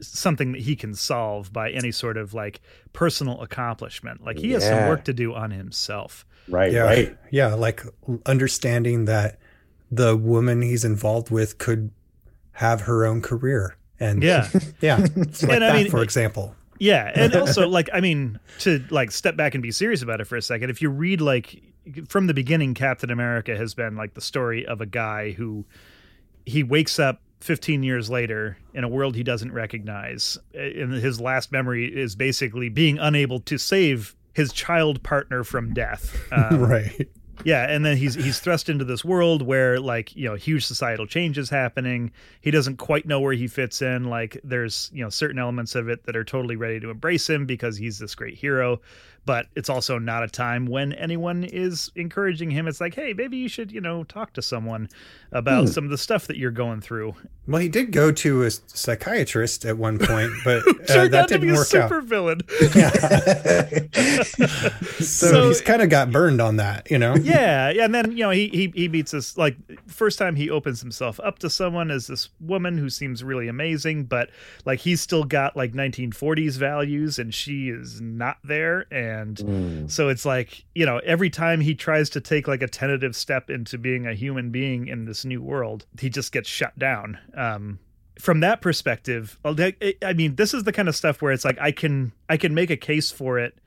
something 0.00 0.52
that 0.52 0.60
he 0.60 0.74
can 0.76 0.94
solve 0.94 1.52
by 1.52 1.70
any 1.70 1.92
sort 1.92 2.16
of 2.16 2.34
like 2.34 2.60
personal 2.92 3.40
accomplishment 3.40 4.22
like 4.24 4.36
he 4.36 4.50
has 4.50 4.64
some 4.66 4.88
work 4.88 5.04
to 5.04 5.12
do 5.12 5.32
on 5.32 5.50
himself 5.52 6.26
Right, 6.48 6.72
yeah, 6.72 6.82
right. 6.82 7.16
yeah. 7.30 7.54
Like 7.54 7.82
understanding 8.26 9.04
that 9.06 9.38
the 9.90 10.16
woman 10.16 10.62
he's 10.62 10.84
involved 10.84 11.30
with 11.30 11.58
could 11.58 11.90
have 12.52 12.82
her 12.82 13.04
own 13.04 13.22
career, 13.22 13.76
and 14.00 14.22
yeah 14.22 14.48
yeah, 14.80 15.06
it's 15.16 15.42
like 15.42 15.52
And 15.52 15.64
I 15.64 15.82
mean- 15.82 15.90
for 15.90 16.02
example. 16.02 16.54
Yeah, 16.78 17.12
and 17.14 17.34
also 17.36 17.68
like 17.68 17.88
I 17.92 18.00
mean 18.00 18.40
to 18.60 18.84
like 18.90 19.12
step 19.12 19.36
back 19.36 19.54
and 19.54 19.62
be 19.62 19.70
serious 19.70 20.02
about 20.02 20.20
it 20.20 20.24
for 20.26 20.36
a 20.36 20.42
second. 20.42 20.70
If 20.70 20.82
you 20.82 20.90
read 20.90 21.20
like 21.20 21.62
from 22.08 22.26
the 22.26 22.34
beginning, 22.34 22.74
Captain 22.74 23.10
America 23.10 23.56
has 23.56 23.72
been 23.74 23.94
like 23.94 24.14
the 24.14 24.20
story 24.20 24.66
of 24.66 24.80
a 24.80 24.86
guy 24.86 25.30
who 25.30 25.64
he 26.44 26.64
wakes 26.64 26.98
up 26.98 27.20
15 27.40 27.82
years 27.84 28.10
later 28.10 28.56
in 28.74 28.82
a 28.82 28.88
world 28.88 29.14
he 29.14 29.22
doesn't 29.22 29.52
recognize, 29.52 30.38
and 30.54 30.92
his 30.92 31.20
last 31.20 31.52
memory 31.52 31.86
is 31.86 32.16
basically 32.16 32.68
being 32.68 32.98
unable 32.98 33.38
to 33.40 33.58
save 33.58 34.16
his 34.32 34.52
child 34.52 35.02
partner 35.02 35.44
from 35.44 35.72
death. 35.74 36.18
Um, 36.32 36.62
right. 36.62 37.08
Yeah, 37.44 37.68
and 37.68 37.84
then 37.84 37.96
he's 37.96 38.14
he's 38.14 38.40
thrust 38.40 38.68
into 38.68 38.84
this 38.84 39.04
world 39.04 39.42
where 39.42 39.80
like 39.80 40.14
you 40.14 40.28
know 40.28 40.34
huge 40.34 40.64
societal 40.64 41.06
change 41.06 41.38
is 41.38 41.50
happening. 41.50 42.12
He 42.40 42.50
doesn't 42.50 42.76
quite 42.76 43.06
know 43.06 43.20
where 43.20 43.32
he 43.32 43.48
fits 43.48 43.82
in. 43.82 44.04
Like 44.04 44.38
there's 44.44 44.90
you 44.94 45.02
know 45.02 45.10
certain 45.10 45.38
elements 45.38 45.74
of 45.74 45.88
it 45.88 46.04
that 46.04 46.16
are 46.16 46.24
totally 46.24 46.56
ready 46.56 46.80
to 46.80 46.90
embrace 46.90 47.28
him 47.28 47.46
because 47.46 47.76
he's 47.76 47.98
this 47.98 48.14
great 48.14 48.34
hero, 48.34 48.80
but 49.24 49.46
it's 49.56 49.68
also 49.68 49.98
not 49.98 50.22
a 50.22 50.28
time 50.28 50.66
when 50.66 50.92
anyone 50.94 51.44
is 51.44 51.90
encouraging 51.96 52.50
him. 52.50 52.66
It's 52.66 52.80
like, 52.80 52.94
hey, 52.94 53.12
maybe 53.12 53.36
you 53.36 53.48
should 53.48 53.72
you 53.72 53.80
know 53.80 54.04
talk 54.04 54.32
to 54.34 54.42
someone 54.42 54.88
about 55.32 55.68
some 55.68 55.84
of 55.84 55.90
the 55.90 55.98
stuff 55.98 56.26
that 56.26 56.36
you're 56.36 56.50
going 56.50 56.80
through. 56.80 57.14
Well, 57.46 57.60
he 57.60 57.68
did 57.68 57.90
go 57.92 58.12
to 58.12 58.44
a 58.44 58.50
psychiatrist 58.50 59.64
at 59.64 59.76
one 59.78 59.98
point, 59.98 60.32
but 60.44 60.62
uh, 60.90 61.08
that 61.08 61.14
out 61.14 61.28
to 61.28 61.38
be 61.38 61.46
didn't 61.48 61.56
a 61.56 61.58
work 61.58 61.66
super 61.66 61.98
out. 61.98 62.04
villain. 62.04 62.40
So, 65.02 65.26
So- 65.26 65.48
he's 65.48 65.60
kind 65.60 65.82
of 65.82 65.88
got 65.90 66.12
burned 66.12 66.40
on 66.40 66.56
that, 66.56 66.90
you 66.90 66.98
know. 66.98 67.14
yeah, 67.16 67.70
yeah, 67.70 67.84
and 67.84 67.94
then 67.94 68.12
you 68.12 68.18
know 68.18 68.30
he 68.30 68.48
he 68.48 68.72
he 68.74 68.88
meets 68.88 69.10
this 69.10 69.36
like 69.36 69.56
first 69.88 70.18
time 70.18 70.36
he 70.36 70.48
opens 70.50 70.80
himself 70.80 71.18
up 71.20 71.38
to 71.40 71.50
someone 71.50 71.90
is 71.90 72.06
this 72.06 72.28
woman 72.40 72.78
who 72.78 72.88
seems 72.88 73.24
really 73.24 73.48
amazing, 73.48 74.04
but 74.04 74.30
like 74.64 74.80
he's 74.80 75.00
still 75.00 75.24
got 75.24 75.56
like 75.56 75.72
1940s 75.72 76.56
values 76.56 77.18
and 77.18 77.34
she 77.34 77.68
is 77.68 78.00
not 78.00 78.38
there, 78.44 78.86
and 78.92 79.11
Mm. 79.38 79.90
so 79.90 80.08
it's 80.08 80.24
like 80.24 80.64
you 80.74 80.86
know 80.86 80.98
every 81.04 81.30
time 81.30 81.60
he 81.60 81.74
tries 81.74 82.10
to 82.10 82.20
take 82.20 82.48
like 82.48 82.62
a 82.62 82.68
tentative 82.68 83.14
step 83.16 83.50
into 83.50 83.78
being 83.78 84.06
a 84.06 84.14
human 84.14 84.50
being 84.50 84.88
in 84.88 85.04
this 85.04 85.24
new 85.24 85.42
world, 85.42 85.86
he 85.98 86.08
just 86.08 86.32
gets 86.32 86.48
shut 86.48 86.78
down. 86.78 87.18
Um, 87.36 87.78
from 88.18 88.40
that 88.40 88.60
perspective, 88.60 89.38
I 89.44 90.12
mean, 90.14 90.36
this 90.36 90.54
is 90.54 90.64
the 90.64 90.72
kind 90.72 90.88
of 90.88 90.94
stuff 90.94 91.22
where 91.22 91.32
it's 91.32 91.44
like 91.44 91.58
I 91.60 91.72
can 91.72 92.12
I 92.28 92.36
can 92.36 92.54
make 92.54 92.70
a 92.70 92.76
case 92.76 93.10
for 93.10 93.38
it 93.38 93.58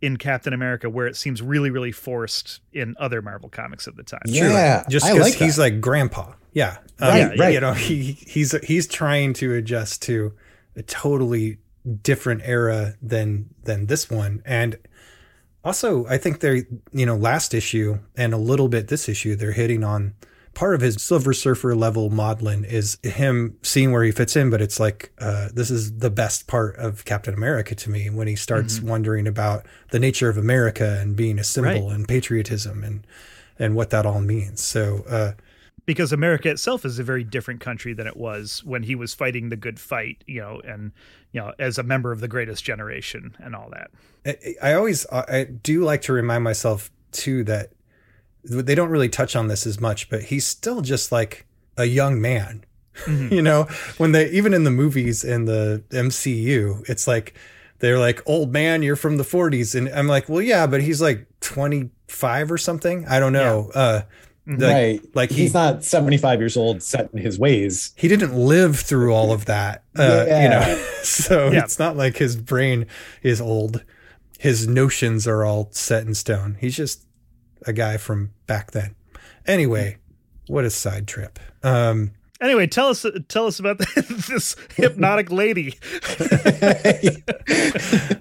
in 0.00 0.16
Captain 0.16 0.52
America 0.52 0.88
where 0.88 1.06
it 1.06 1.16
seems 1.16 1.42
really 1.42 1.70
really 1.70 1.90
forced 1.92 2.60
in 2.72 2.94
other 3.00 3.20
Marvel 3.22 3.48
comics 3.48 3.86
of 3.86 3.96
the 3.96 4.02
time. 4.02 4.20
Yeah, 4.26 4.84
just 4.88 5.06
because 5.06 5.20
like 5.20 5.34
he's 5.34 5.56
that. 5.56 5.62
like 5.62 5.80
grandpa. 5.80 6.32
Yeah, 6.52 6.78
Um, 7.00 7.08
Right, 7.08 7.18
yeah, 7.18 7.42
right. 7.42 7.54
You 7.54 7.60
know, 7.60 7.72
he 7.72 8.12
he's 8.12 8.52
he's 8.64 8.86
trying 8.86 9.32
to 9.34 9.54
adjust 9.54 10.02
to 10.02 10.34
a 10.76 10.82
totally 10.82 11.58
different 12.02 12.42
era 12.44 12.94
than 13.02 13.48
than 13.64 13.86
this 13.86 14.10
one, 14.10 14.42
and 14.44 14.76
also 15.64 16.06
I 16.06 16.18
think 16.18 16.40
they're 16.40 16.64
you 16.92 17.06
know 17.06 17.16
last 17.16 17.54
issue 17.54 17.98
and 18.16 18.32
a 18.32 18.38
little 18.38 18.68
bit 18.68 18.88
this 18.88 19.08
issue 19.08 19.36
they're 19.36 19.52
hitting 19.52 19.84
on 19.84 20.14
part 20.54 20.74
of 20.74 20.80
his 20.80 21.00
Silver 21.00 21.32
Surfer 21.32 21.76
level 21.76 22.10
modeling 22.10 22.64
is 22.64 22.98
him 23.04 23.56
seeing 23.62 23.92
where 23.92 24.02
he 24.02 24.10
fits 24.10 24.34
in, 24.34 24.50
but 24.50 24.60
it's 24.60 24.80
like 24.80 25.12
uh, 25.20 25.48
this 25.54 25.70
is 25.70 25.98
the 25.98 26.10
best 26.10 26.48
part 26.48 26.74
of 26.76 27.04
Captain 27.04 27.32
America 27.32 27.76
to 27.76 27.90
me 27.90 28.10
when 28.10 28.26
he 28.26 28.34
starts 28.34 28.80
wondering 28.80 29.28
about 29.28 29.64
the 29.92 30.00
nature 30.00 30.28
of 30.28 30.36
America 30.36 30.98
and 31.00 31.14
being 31.14 31.38
a 31.38 31.44
symbol 31.44 31.70
Right. 31.88 31.94
and 31.94 32.08
patriotism 32.08 32.82
and 32.82 33.06
and 33.56 33.74
what 33.76 33.90
that 33.90 34.04
all 34.06 34.20
means. 34.20 34.60
So 34.62 35.04
uh, 35.08 35.32
because 35.88 36.12
America 36.12 36.50
itself 36.50 36.84
is 36.84 36.98
a 36.98 37.02
very 37.02 37.24
different 37.24 37.62
country 37.62 37.94
than 37.94 38.06
it 38.06 38.18
was 38.18 38.62
when 38.62 38.82
he 38.82 38.94
was 38.94 39.14
fighting 39.14 39.48
the 39.48 39.56
good 39.56 39.80
fight, 39.80 40.22
you 40.26 40.38
know, 40.38 40.60
and 40.62 40.92
you 41.32 41.40
know, 41.40 41.54
as 41.58 41.78
a 41.78 41.82
member 41.82 42.12
of 42.12 42.20
the 42.20 42.28
greatest 42.28 42.62
generation 42.62 43.34
and 43.38 43.56
all 43.56 43.70
that. 43.70 43.90
I, 44.26 44.70
I 44.70 44.74
always 44.74 45.06
I 45.10 45.44
do 45.44 45.82
like 45.84 46.02
to 46.02 46.12
remind 46.12 46.44
myself 46.44 46.90
too 47.12 47.42
that 47.44 47.70
they 48.44 48.74
don't 48.74 48.90
really 48.90 49.08
touch 49.08 49.34
on 49.34 49.48
this 49.48 49.66
as 49.66 49.80
much, 49.80 50.10
but 50.10 50.24
he's 50.24 50.46
still 50.46 50.82
just 50.82 51.10
like 51.10 51.46
a 51.78 51.86
young 51.86 52.20
man. 52.20 52.66
you 53.08 53.40
know, 53.40 53.62
when 53.96 54.12
they 54.12 54.28
even 54.28 54.52
in 54.52 54.64
the 54.64 54.70
movies 54.70 55.24
in 55.24 55.46
the 55.46 55.82
MCU, 55.88 56.86
it's 56.86 57.08
like 57.08 57.34
they're 57.78 57.98
like, 57.98 58.20
"Old 58.26 58.52
man, 58.52 58.82
you're 58.82 58.94
from 58.94 59.16
the 59.16 59.24
40s." 59.24 59.74
And 59.74 59.88
I'm 59.88 60.06
like, 60.06 60.28
"Well, 60.28 60.42
yeah, 60.42 60.66
but 60.66 60.82
he's 60.82 61.00
like 61.00 61.26
25 61.40 62.52
or 62.52 62.58
something. 62.58 63.06
I 63.06 63.18
don't 63.20 63.32
know." 63.32 63.70
Uh 63.74 64.02
like, 64.48 64.60
right. 64.60 65.00
like 65.14 65.30
he 65.30 65.42
he's 65.42 65.54
not 65.54 65.84
75 65.84 66.40
years 66.40 66.56
old, 66.56 66.82
set 66.82 67.10
in 67.12 67.20
his 67.20 67.38
ways. 67.38 67.92
he 67.96 68.08
didn't 68.08 68.34
live 68.34 68.80
through 68.80 69.14
all 69.14 69.32
of 69.32 69.44
that. 69.44 69.84
Uh, 69.96 70.24
you 70.26 70.48
know. 70.48 70.84
So 71.02 71.50
Yeah. 71.50 71.64
it's 71.64 71.78
not 71.78 71.96
like 71.96 72.16
his 72.16 72.36
brain 72.36 72.86
is 73.22 73.40
old. 73.40 73.84
His 74.38 74.66
notions 74.68 75.26
are 75.26 75.44
all 75.44 75.68
set 75.72 76.06
in 76.06 76.14
stone. 76.14 76.56
He's 76.60 76.76
just 76.76 77.04
a 77.66 77.72
guy 77.72 77.96
from 77.98 78.30
back 78.46 78.70
then. 78.72 78.94
Anyway, 79.46 79.98
what 80.46 80.64
a 80.64 80.70
side 80.70 81.06
trip. 81.06 81.38
Um 81.62 82.12
Anyway, 82.40 82.68
tell 82.68 82.88
us 82.88 83.04
tell 83.28 83.46
us 83.46 83.58
about 83.58 83.78
this 84.28 84.54
hypnotic 84.76 85.30
lady. 85.32 85.74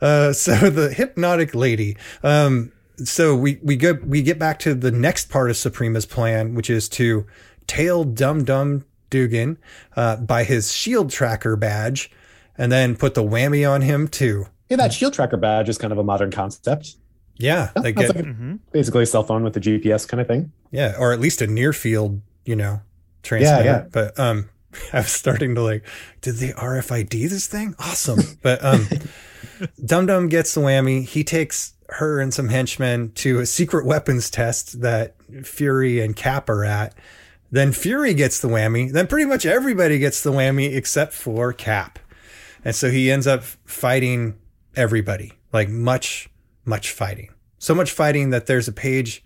Uh, 0.00 0.32
so 0.32 0.52
the 0.70 0.92
hypnotic 0.92 1.56
lady. 1.56 1.96
Um, 2.22 2.70
so 3.04 3.34
we 3.36 3.58
we 3.62 3.76
go 3.76 3.94
we 4.04 4.22
get 4.22 4.38
back 4.38 4.58
to 4.60 4.74
the 4.74 4.90
next 4.90 5.28
part 5.30 5.50
of 5.50 5.56
Suprema's 5.56 6.06
plan, 6.06 6.54
which 6.54 6.70
is 6.70 6.88
to 6.90 7.26
tail 7.66 8.04
Dum 8.04 8.44
Dum 8.44 8.84
Dugan 9.10 9.58
uh, 9.96 10.16
by 10.16 10.44
his 10.44 10.72
shield 10.72 11.10
tracker 11.10 11.56
badge, 11.56 12.10
and 12.56 12.70
then 12.72 12.96
put 12.96 13.14
the 13.14 13.22
whammy 13.22 13.68
on 13.68 13.82
him 13.82 14.08
too. 14.08 14.46
Yeah, 14.68 14.76
that 14.78 14.92
shield 14.92 15.14
tracker 15.14 15.36
badge 15.36 15.68
is 15.68 15.78
kind 15.78 15.92
of 15.92 15.98
a 15.98 16.04
modern 16.04 16.30
concept. 16.30 16.96
Yeah, 17.38 17.70
they 17.80 17.92
get 17.92 18.14
like 18.14 18.24
a- 18.24 18.28
hmm 18.28 18.56
basically 18.72 19.04
a 19.04 19.06
cell 19.06 19.22
phone 19.22 19.44
with 19.44 19.56
a 19.56 19.60
GPS 19.60 20.06
kind 20.08 20.20
of 20.20 20.26
thing. 20.26 20.52
yeah, 20.70 20.94
or 20.98 21.12
at 21.12 21.20
least 21.20 21.40
a 21.40 21.46
near 21.46 21.72
field, 21.72 22.20
you 22.44 22.56
know, 22.56 22.80
transmitter. 23.22 23.64
yeah. 23.64 23.84
But 23.90 24.18
um, 24.18 24.48
I 24.92 24.98
was 24.98 25.12
starting 25.12 25.54
to 25.54 25.62
like, 25.62 25.84
did 26.20 26.34
they 26.36 26.48
RFID 26.50 27.10
this 27.30 27.46
thing? 27.46 27.74
Awesome. 27.78 28.20
but 28.42 28.62
um, 28.64 28.88
Dum 29.86 30.06
Dum 30.06 30.28
gets 30.28 30.52
the 30.54 30.60
whammy. 30.60 31.04
He 31.06 31.22
takes 31.24 31.74
her 31.90 32.20
and 32.20 32.32
some 32.32 32.48
henchmen 32.48 33.12
to 33.12 33.40
a 33.40 33.46
secret 33.46 33.86
weapons 33.86 34.30
test 34.30 34.80
that 34.82 35.14
Fury 35.44 36.00
and 36.00 36.14
Cap 36.14 36.48
are 36.48 36.64
at. 36.64 36.94
Then 37.50 37.72
Fury 37.72 38.14
gets 38.14 38.40
the 38.40 38.48
whammy. 38.48 38.92
Then 38.92 39.06
pretty 39.06 39.24
much 39.24 39.46
everybody 39.46 39.98
gets 39.98 40.22
the 40.22 40.32
whammy 40.32 40.74
except 40.74 41.12
for 41.12 41.52
Cap. 41.52 41.98
And 42.64 42.74
so 42.74 42.90
he 42.90 43.10
ends 43.10 43.26
up 43.26 43.44
fighting 43.64 44.38
everybody, 44.76 45.32
like 45.52 45.68
much, 45.68 46.28
much 46.64 46.90
fighting. 46.90 47.30
So 47.58 47.74
much 47.74 47.90
fighting 47.90 48.30
that 48.30 48.46
there's 48.46 48.68
a 48.68 48.72
page 48.72 49.24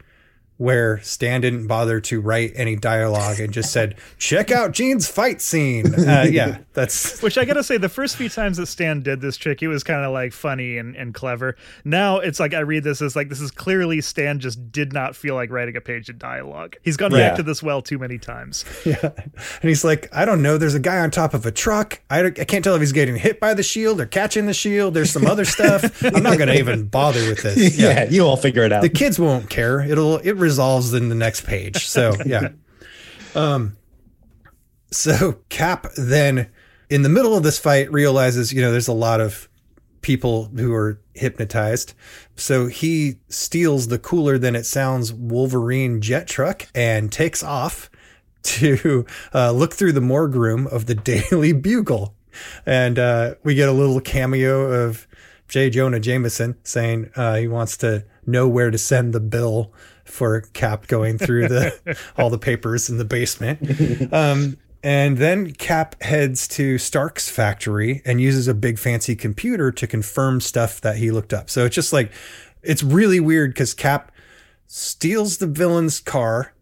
where 0.58 1.00
Stan 1.02 1.40
didn't 1.40 1.66
bother 1.66 2.00
to 2.00 2.20
write 2.20 2.52
any 2.54 2.76
dialogue 2.76 3.40
and 3.40 3.52
just 3.52 3.72
said, 3.72 3.96
check 4.18 4.50
out 4.52 4.72
Gene's 4.72 5.08
fight 5.08 5.40
scene. 5.40 5.92
Uh, 5.94 6.26
yeah, 6.30 6.58
that's 6.72 7.20
Which 7.22 7.36
I 7.38 7.44
gotta 7.44 7.64
say, 7.64 7.78
the 7.78 7.88
first 7.88 8.16
few 8.16 8.28
times 8.28 8.58
that 8.58 8.66
Stan 8.66 9.02
did 9.02 9.20
this 9.20 9.36
trick, 9.36 9.62
it 9.62 9.68
was 9.68 9.82
kind 9.82 10.04
of 10.04 10.12
like 10.12 10.32
funny 10.32 10.78
and, 10.78 10.94
and 10.94 11.14
clever. 11.14 11.56
Now 11.84 12.18
it's 12.18 12.38
like 12.38 12.54
I 12.54 12.60
read 12.60 12.84
this 12.84 13.00
as 13.02 13.16
like 13.16 13.28
this 13.28 13.40
is 13.40 13.50
clearly 13.50 14.00
Stan 14.00 14.38
just 14.40 14.70
did 14.70 14.92
not 14.92 15.16
feel 15.16 15.34
like 15.34 15.50
writing 15.50 15.76
a 15.76 15.80
page 15.80 16.08
of 16.08 16.18
dialogue. 16.18 16.76
He's 16.82 16.96
gone 16.96 17.10
Yeah. 17.12 17.28
back 17.30 17.36
to 17.36 17.42
this 17.42 17.62
well 17.62 17.82
too 17.82 17.98
many 17.98 18.18
times. 18.18 18.64
Yeah. 18.84 18.98
And 19.02 19.68
he's 19.68 19.84
like, 19.84 20.08
I 20.14 20.24
don't 20.24 20.42
know. 20.42 20.58
There's 20.58 20.74
a 20.74 20.80
guy 20.80 20.98
on 20.98 21.10
top 21.10 21.34
of 21.34 21.46
a 21.46 21.50
truck. 21.52 22.00
I, 22.10 22.24
I 22.26 22.30
can't 22.30 22.62
tell 22.64 22.74
if 22.74 22.80
he's 22.80 22.92
getting 22.92 23.16
hit 23.16 23.40
by 23.40 23.54
the 23.54 23.62
shield 23.62 24.00
or 24.00 24.06
catching 24.06 24.46
the 24.46 24.54
shield. 24.54 24.94
There's 24.94 25.10
some 25.10 25.26
other 25.26 25.44
stuff. 25.44 26.02
I'm 26.04 26.22
not 26.22 26.36
going 26.38 26.48
to 26.48 26.58
even 26.58 26.86
bother 26.86 27.20
with 27.28 27.42
this. 27.42 27.78
Yeah, 27.82 28.08
you 28.08 28.26
all 28.26 28.36
figure 28.36 28.62
it 28.64 28.72
out. 28.72 28.82
The 28.82 28.88
kids 28.88 29.18
won't 29.18 29.48
care. 29.48 29.80
It'll, 29.80 30.18
it 30.18 30.32
resolves 30.52 30.92
in 30.92 31.08
the 31.08 31.14
next 31.14 31.46
page. 31.46 31.86
So, 31.86 32.14
yeah. 32.26 32.50
Um, 33.34 33.76
so 34.90 35.38
Cap 35.48 35.86
then 35.96 36.50
in 36.90 37.02
the 37.02 37.08
middle 37.08 37.34
of 37.34 37.42
this 37.42 37.58
fight 37.58 37.90
realizes, 37.90 38.52
you 38.52 38.60
know, 38.60 38.70
there's 38.70 38.88
a 38.88 38.92
lot 38.92 39.20
of 39.20 39.48
people 40.02 40.50
who 40.56 40.74
are 40.74 41.00
hypnotized. 41.14 41.94
So 42.36 42.66
he 42.66 43.16
steals 43.28 43.88
the 43.88 43.98
cooler 43.98 44.36
than 44.36 44.54
it 44.54 44.66
sounds 44.66 45.12
Wolverine 45.12 46.00
jet 46.02 46.26
truck 46.28 46.66
and 46.74 47.10
takes 47.10 47.42
off 47.42 47.90
to 48.42 49.06
uh, 49.34 49.52
look 49.52 49.72
through 49.72 49.92
the 49.92 50.00
morgue 50.00 50.34
room 50.34 50.66
of 50.66 50.86
the 50.86 50.94
Daily 51.30 51.52
Bugle. 51.52 52.14
And 52.66 52.98
uh, 52.98 53.36
we 53.42 53.54
get 53.54 53.68
a 53.68 53.72
little 53.72 54.00
cameo 54.00 54.70
of 54.70 55.06
J. 55.48 55.70
Jonah 55.70 56.00
Jameson 56.00 56.56
saying 56.64 57.10
uh, 57.14 57.36
he 57.36 57.48
wants 57.48 57.76
to 57.78 58.04
know 58.26 58.48
where 58.48 58.70
to 58.70 58.78
send 58.78 59.12
the 59.12 59.20
bill 59.20 59.72
for 60.12 60.42
Cap 60.52 60.86
going 60.86 61.18
through 61.18 61.48
the 61.48 61.98
all 62.18 62.30
the 62.30 62.38
papers 62.38 62.90
in 62.90 62.98
the 62.98 63.04
basement. 63.04 64.12
Um, 64.12 64.58
and 64.84 65.16
then 65.16 65.52
Cap 65.52 66.00
heads 66.02 66.46
to 66.48 66.76
Stark's 66.76 67.30
factory 67.30 68.02
and 68.04 68.20
uses 68.20 68.48
a 68.48 68.54
big 68.54 68.78
fancy 68.78 69.14
computer 69.14 69.70
to 69.72 69.86
confirm 69.86 70.40
stuff 70.40 70.80
that 70.80 70.96
he 70.96 71.10
looked 71.10 71.32
up. 71.32 71.48
So 71.48 71.64
it's 71.64 71.74
just 71.74 71.92
like 71.92 72.12
it's 72.62 72.82
really 72.82 73.20
weird 73.20 73.52
because 73.52 73.74
Cap 73.74 74.12
steals 74.66 75.38
the 75.38 75.46
villain's 75.46 76.00
car, 76.00 76.52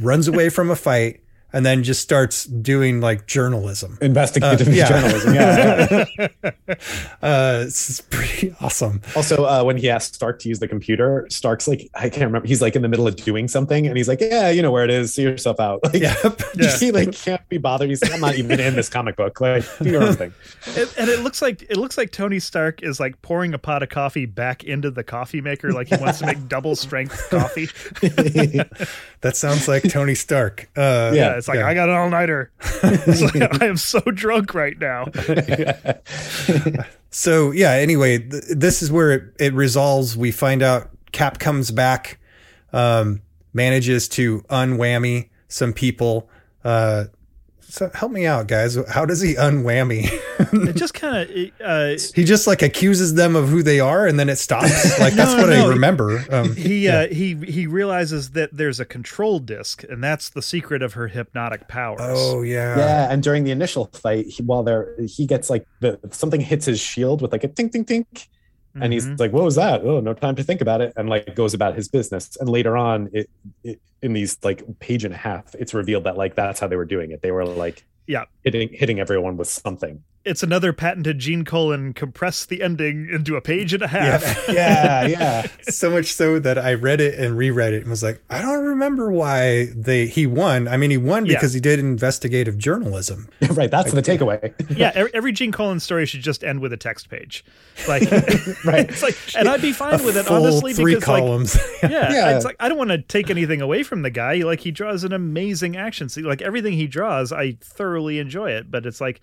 runs 0.00 0.28
away 0.28 0.48
from 0.48 0.70
a 0.70 0.76
fight, 0.76 1.22
and 1.52 1.64
then 1.64 1.82
just 1.82 2.00
starts 2.02 2.44
doing 2.44 3.00
like 3.00 3.26
journalism. 3.26 3.98
Investigative 4.00 4.68
Uh, 4.68 4.70
yeah. 4.72 4.88
journalism. 4.88 5.34
Yeah. 5.34 6.04
Uh, 7.22 7.64
it's 7.66 8.00
pretty 8.02 8.54
awesome. 8.60 9.00
also, 9.16 9.44
uh, 9.44 9.62
when 9.64 9.76
he 9.76 9.90
asked 9.90 10.14
Stark 10.14 10.38
to 10.40 10.48
use 10.48 10.58
the 10.60 10.68
computer, 10.68 11.26
Stark's 11.30 11.66
like, 11.66 11.88
I 11.94 12.08
can't 12.08 12.26
remember. 12.26 12.46
He's 12.46 12.62
like 12.62 12.76
in 12.76 12.82
the 12.82 12.88
middle 12.88 13.06
of 13.08 13.16
doing 13.16 13.48
something, 13.48 13.86
and 13.86 13.96
he's 13.96 14.06
like, 14.08 14.20
"Yeah, 14.20 14.50
you 14.50 14.62
know 14.62 14.70
where 14.70 14.84
it 14.84 14.90
is. 14.90 15.12
See 15.14 15.22
yourself 15.22 15.58
out." 15.58 15.80
Like, 15.88 15.94
Yep. 16.02 16.40
Yeah. 16.54 16.76
he 16.78 16.92
like 16.92 17.12
can't 17.12 17.46
be 17.48 17.58
bothered. 17.58 17.88
He's 17.88 18.02
like, 18.02 18.12
"I'm 18.12 18.20
not 18.20 18.36
even 18.36 18.60
in 18.60 18.74
this 18.76 18.88
comic 18.88 19.16
book. 19.16 19.40
Like, 19.40 19.64
do 19.82 19.90
your 19.90 20.02
own 20.04 20.14
thing." 20.14 20.32
and, 20.76 20.94
and 20.98 21.08
it 21.08 21.20
looks 21.20 21.42
like 21.42 21.62
it 21.62 21.76
looks 21.76 21.96
like 21.98 22.12
Tony 22.12 22.38
Stark 22.38 22.82
is 22.82 23.00
like 23.00 23.20
pouring 23.22 23.52
a 23.54 23.58
pot 23.58 23.82
of 23.82 23.88
coffee 23.88 24.26
back 24.26 24.62
into 24.64 24.90
the 24.90 25.02
coffee 25.02 25.40
maker, 25.40 25.72
like 25.72 25.88
he 25.88 25.96
wants 25.96 26.18
to 26.20 26.26
make 26.26 26.48
double 26.48 26.76
strength 26.76 27.28
coffee. 27.30 27.68
That 29.22 29.36
sounds 29.36 29.66
like 29.66 29.82
Tony 29.84 30.14
Stark. 30.14 30.68
Uh, 30.76 31.10
Yeah, 31.14 31.37
it's 31.38 31.48
like 31.48 31.58
yeah. 31.58 31.66
I 31.66 31.74
got 31.74 31.88
an 31.88 31.94
all 31.94 32.10
nighter. 32.10 32.50
I 32.82 33.58
am 33.62 33.76
so 33.76 34.00
drunk 34.00 34.54
right 34.54 34.78
now. 34.78 35.06
So 37.10 37.52
yeah. 37.52 37.72
Anyway, 37.72 38.18
th- 38.18 38.44
this 38.50 38.82
is 38.82 38.92
where 38.92 39.12
it, 39.12 39.22
it 39.40 39.54
resolves. 39.54 40.16
We 40.16 40.30
find 40.30 40.62
out 40.62 40.90
Cap 41.10 41.38
comes 41.38 41.70
back, 41.70 42.18
um, 42.72 43.22
manages 43.54 44.08
to 44.10 44.42
unwhammy 44.42 45.30
some 45.48 45.72
people. 45.72 46.28
Uh, 46.62 47.04
so 47.68 47.90
help 47.92 48.12
me 48.12 48.26
out, 48.26 48.46
guys. 48.46 48.78
How 48.88 49.04
does 49.04 49.20
he 49.20 49.34
unwhammy? 49.34 50.08
It 50.68 50.76
just 50.76 50.94
kind 50.94 51.28
of 51.28 51.50
uh, 51.62 51.98
he 52.14 52.24
just 52.24 52.46
like 52.46 52.62
accuses 52.62 53.14
them 53.14 53.36
of 53.36 53.48
who 53.48 53.62
they 53.62 53.80
are, 53.80 54.06
and 54.06 54.18
then 54.18 54.28
it 54.28 54.36
stops. 54.36 54.98
Like 54.98 55.14
that's 55.14 55.34
what 55.34 55.50
no. 55.50 55.66
I 55.66 55.68
remember. 55.68 56.24
Um, 56.30 56.56
he 56.56 56.88
uh, 56.88 57.08
he 57.08 57.34
he 57.34 57.66
realizes 57.66 58.30
that 58.30 58.50
there's 58.52 58.80
a 58.80 58.84
control 58.84 59.38
disc, 59.38 59.84
and 59.84 60.02
that's 60.02 60.30
the 60.30 60.42
secret 60.42 60.82
of 60.82 60.94
her 60.94 61.08
hypnotic 61.08 61.68
powers. 61.68 62.00
oh 62.02 62.42
yeah. 62.42 62.76
yeah, 62.76 63.12
and 63.12 63.22
during 63.22 63.44
the 63.44 63.50
initial 63.50 63.86
fight, 63.86 64.26
he, 64.26 64.42
while 64.42 64.62
there, 64.62 64.94
he 65.06 65.26
gets 65.26 65.50
like 65.50 65.66
the 65.80 66.00
something 66.10 66.40
hits 66.40 66.66
his 66.66 66.80
shield 66.80 67.22
with 67.22 67.32
like 67.32 67.44
a 67.44 67.48
tink 67.48 67.70
tink 67.70 67.86
tink, 67.86 68.26
and 68.82 68.92
he's 68.92 69.06
Mhm. 69.06 69.18
like, 69.20 69.32
"What 69.32 69.44
was 69.44 69.54
that? 69.56 69.82
Oh, 69.84 70.00
no 70.00 70.14
time 70.14 70.36
to 70.36 70.42
think 70.42 70.60
about 70.60 70.80
it," 70.80 70.92
and 70.96 71.08
like 71.08 71.34
goes 71.34 71.54
about 71.54 71.74
his 71.76 71.88
business. 71.88 72.36
And 72.40 72.48
later 72.48 72.76
on, 72.76 73.08
it, 73.12 73.28
it 73.64 73.80
in 74.02 74.12
these 74.12 74.38
like 74.44 74.62
page 74.78 75.04
and 75.04 75.12
a 75.12 75.16
half, 75.16 75.54
it's 75.58 75.74
revealed 75.74 76.04
that 76.04 76.16
like 76.16 76.34
that's 76.34 76.60
how 76.60 76.68
they 76.68 76.76
were 76.76 76.84
doing 76.84 77.10
it. 77.10 77.20
They 77.22 77.32
were 77.32 77.44
like, 77.44 77.84
Yeah. 78.06 78.24
hitting 78.44 78.68
hitting 78.72 79.00
everyone 79.00 79.36
with 79.36 79.48
something. 79.48 80.02
It's 80.28 80.42
another 80.42 80.72
patented 80.72 81.18
Gene 81.18 81.44
Colan 81.44 81.92
compress 81.94 82.44
the 82.46 82.62
ending 82.62 83.08
into 83.10 83.34
a 83.36 83.40
page 83.40 83.72
and 83.72 83.82
a 83.82 83.88
half. 83.88 84.48
Yeah, 84.48 85.06
yeah. 85.06 85.46
so 85.62 85.90
much 85.90 86.12
so 86.12 86.38
that 86.38 86.58
I 86.58 86.74
read 86.74 87.00
it 87.00 87.18
and 87.18 87.36
reread 87.36 87.72
it 87.74 87.82
and 87.82 87.90
was 87.90 88.02
like, 88.02 88.22
I 88.30 88.40
don't 88.42 88.64
remember 88.64 89.10
why 89.10 89.66
they 89.74 90.06
he 90.06 90.26
won. 90.26 90.68
I 90.68 90.76
mean, 90.76 90.90
he 90.90 90.96
won 90.96 91.26
Yeah. 91.26 91.34
because 91.34 91.52
he 91.52 91.60
did 91.60 91.78
investigative 91.78 92.56
journalism. 92.58 93.28
right. 93.50 93.70
That's 93.70 93.92
the 93.92 94.02
takeaway. 94.02 94.54
yeah, 94.76 94.92
every, 94.94 95.14
every 95.14 95.32
Gene 95.32 95.52
Colan 95.52 95.80
story 95.80 96.06
should 96.06 96.22
just 96.22 96.42
end 96.44 96.60
with 96.60 96.72
a 96.72 96.76
text 96.76 97.08
page, 97.10 97.44
like 97.86 98.02
Right. 98.64 98.88
It's 98.88 99.02
like, 99.02 99.16
and 99.36 99.48
I'd 99.48 99.62
be 99.62 99.72
fine 99.72 100.00
A 100.00 100.04
with 100.04 100.16
it 100.16 100.28
honestly 100.30 100.72
three 100.74 100.94
because 100.94 101.56
like 101.82 101.90
yeah, 101.90 102.12
Yeah. 102.12 102.36
it's 102.36 102.44
like 102.44 102.56
I 102.60 102.68
don't 102.68 102.78
want 102.78 102.90
to 102.90 102.98
take 102.98 103.30
anything 103.30 103.60
away 103.60 103.82
from 103.82 104.02
the 104.02 104.10
guy. 104.10 104.34
Like 104.36 104.60
he 104.60 104.70
draws 104.70 105.04
an 105.04 105.12
amazing 105.12 105.76
action 105.76 106.08
scene. 106.08 106.24
Like 106.24 106.42
everything 106.42 106.72
he 106.74 106.86
draws, 106.86 107.32
I 107.32 107.52
thoroughly 107.60 108.18
enjoy 108.18 108.50
it. 108.52 108.70
But 108.70 108.86
it's 108.86 109.00
like, 109.00 109.20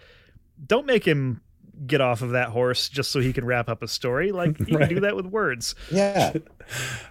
don't 0.63 0.85
make 0.85 1.05
him 1.05 1.41
get 1.85 1.99
off 1.99 2.21
of 2.21 2.31
that 2.31 2.49
horse 2.49 2.87
just 2.87 3.11
so 3.11 3.19
he 3.19 3.33
can 3.33 3.43
wrap 3.45 3.67
up 3.67 3.83
a 3.83 3.87
story. 3.87 4.31
Like 4.31 4.57
he 4.57 4.65
can 4.75 4.87
do 4.95 4.99
that 5.01 5.15
with 5.15 5.25
words. 5.25 5.75
Yeah. 5.91 6.33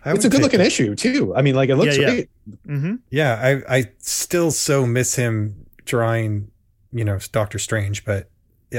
It's 0.05 0.25
a 0.25 0.29
good 0.29 0.43
looking 0.43 0.61
it. 0.61 0.67
issue 0.67 0.97
too. 0.97 1.33
I 1.37 1.43
mean, 1.43 1.55
like 1.55 1.69
it 1.71 1.77
looks 1.77 1.97
Yeah, 1.97 2.03
yeah. 2.03 2.11
great. 2.11 2.29
hmm 2.67 2.95
Yeah, 3.11 3.63
I 3.69 3.77
I 3.79 3.91
still 3.99 4.51
so 4.51 4.85
miss 4.85 5.15
him 5.15 5.67
drawing, 5.85 6.51
you 6.93 7.05
know, 7.05 7.21
Doctor 7.31 7.61
Strange, 7.61 8.05
but 8.05 8.29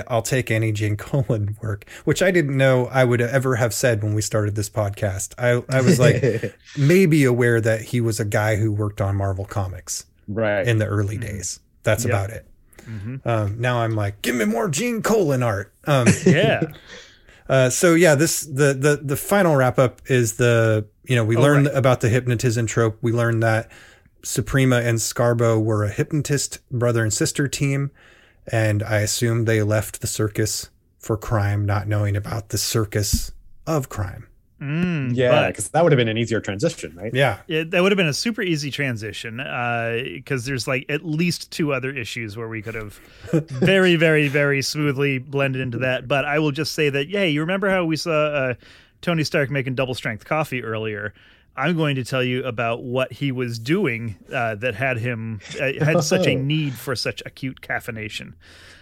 I'll 0.09 0.21
take 0.21 0.51
any 0.51 0.73
Gene 0.73 0.97
Colan 1.05 1.55
work, 1.61 1.85
which 2.03 2.21
I 2.21 2.29
didn't 2.29 2.57
know 2.57 2.87
I 2.87 3.05
would 3.05 3.21
ever 3.21 3.55
have 3.55 3.73
said 3.73 4.03
when 4.03 4.13
we 4.13 4.21
started 4.21 4.55
this 4.55 4.69
podcast. 4.69 5.33
I 5.37 5.63
I 5.73 5.79
was 5.81 5.97
like 5.97 6.53
maybe 6.77 7.23
aware 7.23 7.61
that 7.61 7.79
he 7.81 8.01
was 8.01 8.19
a 8.19 8.25
guy 8.25 8.57
who 8.57 8.69
worked 8.73 8.99
on 8.99 9.15
Marvel 9.15 9.45
Comics 9.45 10.05
right. 10.27 10.67
in 10.67 10.77
the 10.79 10.87
early 10.87 11.17
days. 11.17 11.61
That's 11.83 12.03
Yeah. 12.03 12.09
about 12.11 12.31
it. 12.31 12.45
Hmm 12.85 13.15
Um, 13.25 13.59
now 13.59 13.79
I'm 13.79 13.95
like, 13.95 14.21
give 14.21 14.35
me 14.35 14.45
more 14.45 14.69
Gene 14.69 15.01
Colan 15.01 15.43
art. 15.43 15.73
Um, 15.85 16.07
Yeah. 16.25 16.61
uh, 17.49 17.69
so 17.69 17.93
yeah, 17.95 18.15
this 18.15 18.41
the 18.41 18.73
the 18.73 18.99
the 19.03 19.15
final 19.17 19.55
wrap 19.55 19.77
up 19.79 20.01
is 20.07 20.33
the 20.33 20.85
you 21.07 21.15
know 21.15 21.23
we 21.23 21.35
Oh, 21.37 21.41
learned 21.41 21.67
right. 21.67 21.75
about 21.75 22.01
the 22.01 22.09
hypnotism 22.09 22.65
trope. 22.67 22.97
We 23.01 23.11
learned 23.11 23.43
that 23.43 23.69
Suprema 24.23 24.77
and 24.77 24.97
Scarbo 24.97 25.61
were 25.63 25.83
a 25.83 25.89
hypnotist 25.89 26.59
brother 26.71 27.03
and 27.03 27.13
sister 27.13 27.47
team, 27.47 27.91
and 28.51 28.81
I 28.81 28.99
assume 29.01 29.45
they 29.45 29.61
left 29.61 30.01
the 30.01 30.07
circus 30.07 30.69
for 30.99 31.17
crime, 31.17 31.65
not 31.65 31.87
knowing 31.87 32.15
about 32.15 32.49
the 32.49 32.57
circus 32.57 33.31
of 33.67 33.89
crime. 33.89 34.27
Mm, 34.61 35.15
yeah, 35.15 35.47
because 35.47 35.67
that 35.69 35.83
would 35.83 35.91
have 35.91 35.97
been 35.97 36.07
an 36.07 36.17
easier 36.17 36.39
transition, 36.39 36.95
right? 36.95 37.13
Yeah, 37.13 37.39
Yeah, 37.47 37.63
that 37.67 37.83
would 37.83 37.91
have 37.91 37.97
been 37.97 38.07
a 38.07 38.13
super 38.13 38.41
easy 38.41 38.71
transition 38.71 39.37
because 39.37 40.45
there's 40.45 40.65
like 40.65 40.85
at 40.87 41.05
least 41.05 41.51
two 41.51 41.73
other 41.73 41.91
issues 41.91 42.37
where 42.37 42.47
we 42.47 42.61
could 42.61 42.75
have 42.75 42.93
very, 43.33 43.97
very, 43.97 44.29
very 44.29 44.61
smoothly 44.61 45.17
blended 45.17 45.61
into 45.61 45.79
that. 45.79 46.07
But 46.07 46.23
I 46.23 46.39
will 46.39 46.51
just 46.51 46.73
say 46.73 46.89
that, 46.89 47.09
yeah, 47.09 47.23
you 47.23 47.41
remember 47.41 47.69
how 47.69 47.83
we 47.83 47.97
saw 47.97 48.27
uh, 48.27 48.53
Tony 49.01 49.25
Stark 49.25 49.51
making 49.51 49.75
double 49.75 49.93
strength 49.93 50.23
coffee 50.23 50.63
earlier? 50.63 51.13
I'm 51.57 51.75
going 51.75 51.95
to 51.95 52.03
tell 52.03 52.23
you 52.23 52.43
about 52.45 52.83
what 52.83 53.11
he 53.11 53.31
was 53.31 53.59
doing 53.59 54.15
uh, 54.33 54.55
that 54.55 54.75
had 54.75 54.97
him 54.97 55.41
uh, 55.59 55.83
had 55.83 56.03
such 56.03 56.27
a 56.27 56.35
need 56.35 56.73
for 56.73 56.95
such 56.95 57.21
acute 57.25 57.61
caffeination. 57.61 58.33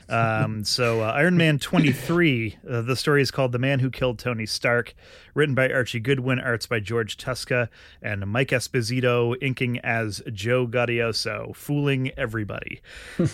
Um, 0.09 0.63
so 0.63 1.01
uh, 1.01 1.11
Iron 1.15 1.37
Man 1.37 1.59
23, 1.59 2.57
uh, 2.69 2.81
the 2.81 2.95
story 2.95 3.21
is 3.21 3.31
called 3.31 3.51
"The 3.51 3.59
Man 3.59 3.79
Who 3.79 3.89
Killed 3.89 4.19
Tony 4.19 4.45
Stark," 4.45 4.93
written 5.33 5.55
by 5.55 5.71
Archie 5.71 5.99
Goodwin, 5.99 6.39
arts 6.39 6.65
by 6.65 6.79
George 6.79 7.17
Tuska, 7.17 7.69
and 8.01 8.25
Mike 8.27 8.49
Esposito 8.49 9.35
inking 9.41 9.79
as 9.79 10.21
Joe 10.31 10.67
Gaudioso, 10.67 11.55
fooling 11.55 12.11
everybody. 12.17 12.81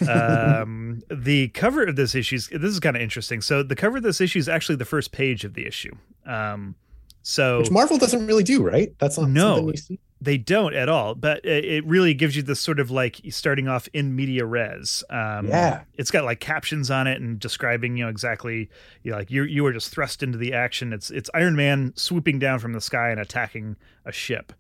um, 0.08 1.02
the 1.12 1.50
cover 1.50 1.84
of 1.84 1.96
this 1.96 2.16
issue, 2.16 2.36
is- 2.36 2.50
this 2.50 2.72
is 2.72 2.80
kind 2.80 2.96
of 2.96 3.02
interesting. 3.02 3.42
So 3.42 3.64
the 3.64 3.76
cover 3.76 3.98
of 3.98 4.04
this 4.04 4.22
issue 4.22 4.40
is 4.40 4.48
actually 4.50 4.76
the 4.76 4.86
first 4.86 5.12
page 5.12 5.44
of 5.44 5.54
the 5.54 5.66
issue. 5.66 5.96
Um, 6.26 6.76
so 7.22 7.60
Which 7.60 7.72
Marvel 7.72 7.98
doesn't 7.98 8.26
really 8.28 8.44
do, 8.44 8.64
right? 8.64 8.94
That's 9.00 9.18
not 9.18 9.30
No. 9.30 9.72
Something 10.22 10.32
you 10.32 10.38
see. 10.38 10.38
they 10.38 10.38
don't 10.38 10.74
at 10.76 10.90
all, 10.90 11.16
but 11.16 11.44
it 11.46 11.86
really 11.86 12.14
gives 12.14 12.36
you 12.36 12.42
this 12.44 12.60
sort 12.60 12.80
of 12.80 12.92
like 12.92 13.22
starting 13.30 13.68
off 13.68 13.88
in 13.94 14.16
media 14.16 14.46
res. 14.46 15.04
Um, 15.10 15.48
Yeah. 15.48 15.82
it's 15.96 16.12
got 16.12 16.26
like 16.26 16.40
captions 16.40 16.92
on 16.92 17.08
it 17.08 17.22
and 17.22 17.40
describing 17.40 17.98
you 17.98 18.04
know 18.04 18.10
exactly 18.10 18.70
you 19.04 19.12
know, 19.12 19.18
like 19.18 19.32
you 19.32 19.44
you 19.44 19.64
were 19.64 19.74
just 19.74 19.94
thrust 19.94 20.22
into 20.24 20.38
the 20.38 20.54
action. 20.54 20.94
It's 20.94 21.10
it's 21.10 21.30
Iron 21.34 21.56
Man 21.56 21.94
swooping 21.96 22.40
down 22.40 22.60
from 22.60 22.74
the 22.74 22.82
sky 22.82 23.10
and 23.12 23.20
attacking 23.20 23.76
a 24.06 24.12
ship. 24.12 24.54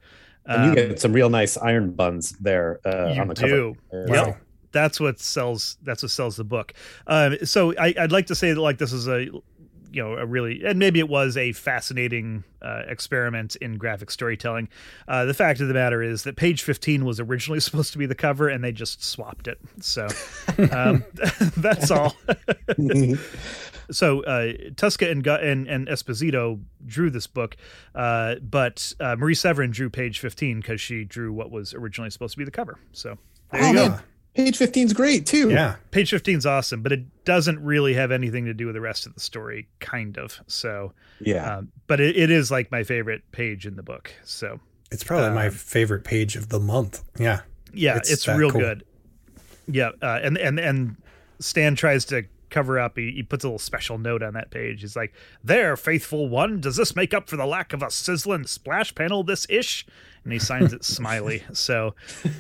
And 0.46 0.64
you 0.64 0.70
Um, 0.70 0.76
get 0.90 1.00
some 1.02 1.14
real 1.14 1.30
nice 1.30 1.58
iron 1.58 1.92
buns 1.92 2.32
there 2.40 2.80
uh, 2.86 3.12
you 3.14 3.22
on 3.22 3.28
the 3.28 3.34
do. 3.36 3.76
cover. 3.92 4.08
Yep. 4.08 4.28
Wow. 4.28 4.38
That's 4.72 5.00
what 5.00 5.20
sells. 5.20 5.78
That's 5.84 6.04
what 6.04 6.12
sells 6.12 6.36
the 6.38 6.44
book. 6.44 6.74
Um, 7.08 7.38
so 7.44 7.74
I, 7.78 7.94
I'd 8.00 8.12
like 8.12 8.28
to 8.28 8.36
say 8.36 8.54
that 8.54 8.62
like 8.62 8.78
this 8.78 8.94
is 8.94 9.08
a, 9.08 9.28
you 9.92 10.04
know, 10.04 10.14
a 10.14 10.26
really 10.26 10.64
and 10.66 10.78
maybe 10.80 11.00
it 11.00 11.10
was 11.10 11.36
a 11.38 11.52
fascinating 11.54 12.44
uh, 12.62 12.84
experiment 12.88 13.56
in 13.58 13.78
graphic 13.78 14.12
storytelling. 14.12 14.70
Uh, 15.08 15.26
the 15.26 15.34
fact 15.34 15.60
of 15.62 15.68
the 15.68 15.74
matter 15.74 16.02
is 16.04 16.24
that 16.24 16.36
page 16.36 16.62
fifteen 16.64 17.06
was 17.06 17.20
originally 17.20 17.60
supposed 17.68 17.92
to 17.94 17.98
be 17.98 18.06
the 18.06 18.16
cover, 18.16 18.48
and 18.50 18.64
they 18.64 18.72
just 18.72 19.04
swapped 19.04 19.48
it. 19.48 19.60
So 19.82 20.08
um, 20.72 21.04
that's 21.58 21.92
all. 21.92 22.16
so 23.92 24.24
uh, 24.24 24.54
Tuska 24.76 25.10
and, 25.12 25.26
and 25.26 25.68
and 25.68 25.88
Esposito 25.88 26.62
drew 26.86 27.10
this 27.10 27.28
book, 27.28 27.56
uh, 27.96 28.36
but 28.42 28.94
uh, 29.00 29.16
Marie 29.16 29.36
Severin 29.36 29.72
drew 29.72 29.90
page 29.90 30.20
fifteen 30.20 30.60
because 30.60 30.80
she 30.82 31.04
drew 31.04 31.34
what 31.34 31.52
was 31.52 31.74
originally 31.74 32.10
supposed 32.10 32.34
to 32.34 32.38
be 32.38 32.46
the 32.46 32.52
cover. 32.52 32.78
So 32.92 33.18
there 33.52 33.64
Oh, 33.64 33.68
you 33.70 33.74
go. 33.74 33.90
man. 33.90 34.00
Page 34.46 34.58
15 34.58 34.86
is 34.88 34.94
great 34.94 35.26
too. 35.26 35.50
yeah. 35.50 35.76
Page 35.92 36.10
15 36.12 36.38
is 36.40 36.46
awesome, 36.46 36.82
but 36.82 36.92
it 36.92 37.04
doesn't 37.26 37.60
really 37.64 37.94
have 37.94 38.12
anything 38.12 38.46
to 38.46 38.54
do 38.54 38.66
with 38.68 38.76
the 38.76 38.82
rest 38.82 39.06
of 39.06 39.14
the 39.14 39.20
story, 39.20 39.68
kind 39.80 40.18
of. 40.18 40.40
So, 40.48 40.94
Yeah. 41.20 41.58
um, 41.58 41.72
but 41.88 42.00
it, 42.00 42.16
it 42.18 42.32
is 42.32 42.50
like 42.50 42.72
my 42.72 42.84
favorite 42.84 43.24
page 43.32 43.66
in 43.68 43.76
the 43.76 43.84
book. 43.84 44.12
So, 44.24 44.60
It's 44.92 45.04
probably 45.04 45.32
my 45.32 45.48
Um, 45.48 45.52
favorite 45.54 46.04
page 46.04 46.36
of 46.36 46.50
the 46.50 46.60
month. 46.60 47.04
Yeah. 47.20 47.42
yeah, 47.74 47.98
It's 47.98 48.12
it's, 48.12 48.28
real 48.28 48.50
cool. 48.52 48.62
good. 48.62 48.84
Yeah, 49.68 49.92
uh, 50.02 50.20
and 50.24 50.36
and 50.38 50.60
and 50.60 50.96
Stan 51.40 51.76
tries 51.76 52.04
to 52.06 52.24
cover 52.50 52.80
up. 52.80 52.98
He, 52.98 53.12
he 53.12 53.22
puts 53.22 53.44
a 53.44 53.48
little 53.48 53.60
special 53.60 54.00
note 54.00 54.24
on 54.24 54.34
that 54.34 54.50
page. 54.50 54.82
He's 54.82 54.96
like, 54.96 55.14
"There, 55.44 55.78
faithful 55.78 56.28
one, 56.28 56.60
does 56.60 56.76
this 56.78 56.96
make 56.96 57.14
up 57.14 57.30
for 57.30 57.38
the 57.38 57.46
lack 57.46 57.72
of 57.72 57.84
a 57.84 57.92
sizzling 57.92 58.48
splash 58.48 58.96
panel 58.96 59.24
this 59.24 59.46
ish?" 59.48 59.86
And 60.24 60.34
he 60.34 60.40
signs 60.40 60.74
it 60.74 60.84
smiley. 60.84 61.44
So, 61.54 61.96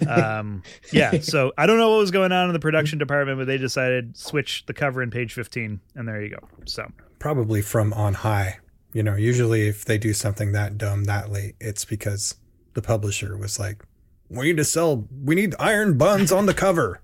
um, 0.07 0.63
yeah. 0.91 1.19
So 1.21 1.53
I 1.57 1.65
don't 1.65 1.77
know 1.77 1.91
what 1.91 1.99
was 1.99 2.11
going 2.11 2.31
on 2.31 2.47
in 2.47 2.53
the 2.53 2.59
production 2.59 2.99
department, 2.99 3.39
but 3.39 3.47
they 3.47 3.57
decided 3.57 4.17
switch 4.17 4.65
the 4.65 4.73
cover 4.73 5.01
in 5.01 5.11
page 5.11 5.33
fifteen, 5.33 5.79
and 5.95 6.07
there 6.07 6.21
you 6.21 6.29
go. 6.29 6.47
So. 6.65 6.91
Probably 7.19 7.61
from 7.61 7.93
on 7.93 8.15
high. 8.15 8.59
You 8.93 9.03
know, 9.03 9.15
usually 9.15 9.67
if 9.67 9.85
they 9.85 9.97
do 9.97 10.13
something 10.13 10.51
that 10.53 10.77
dumb 10.77 11.03
that 11.03 11.31
late, 11.31 11.55
it's 11.59 11.85
because 11.85 12.35
the 12.73 12.81
publisher 12.81 13.37
was 13.37 13.59
like, 13.59 13.83
we 14.29 14.45
need 14.45 14.57
to 14.57 14.63
sell, 14.63 15.07
we 15.23 15.35
need 15.35 15.55
iron 15.59 15.97
buns 15.97 16.31
on 16.31 16.45
the 16.45 16.53
cover. 16.53 17.01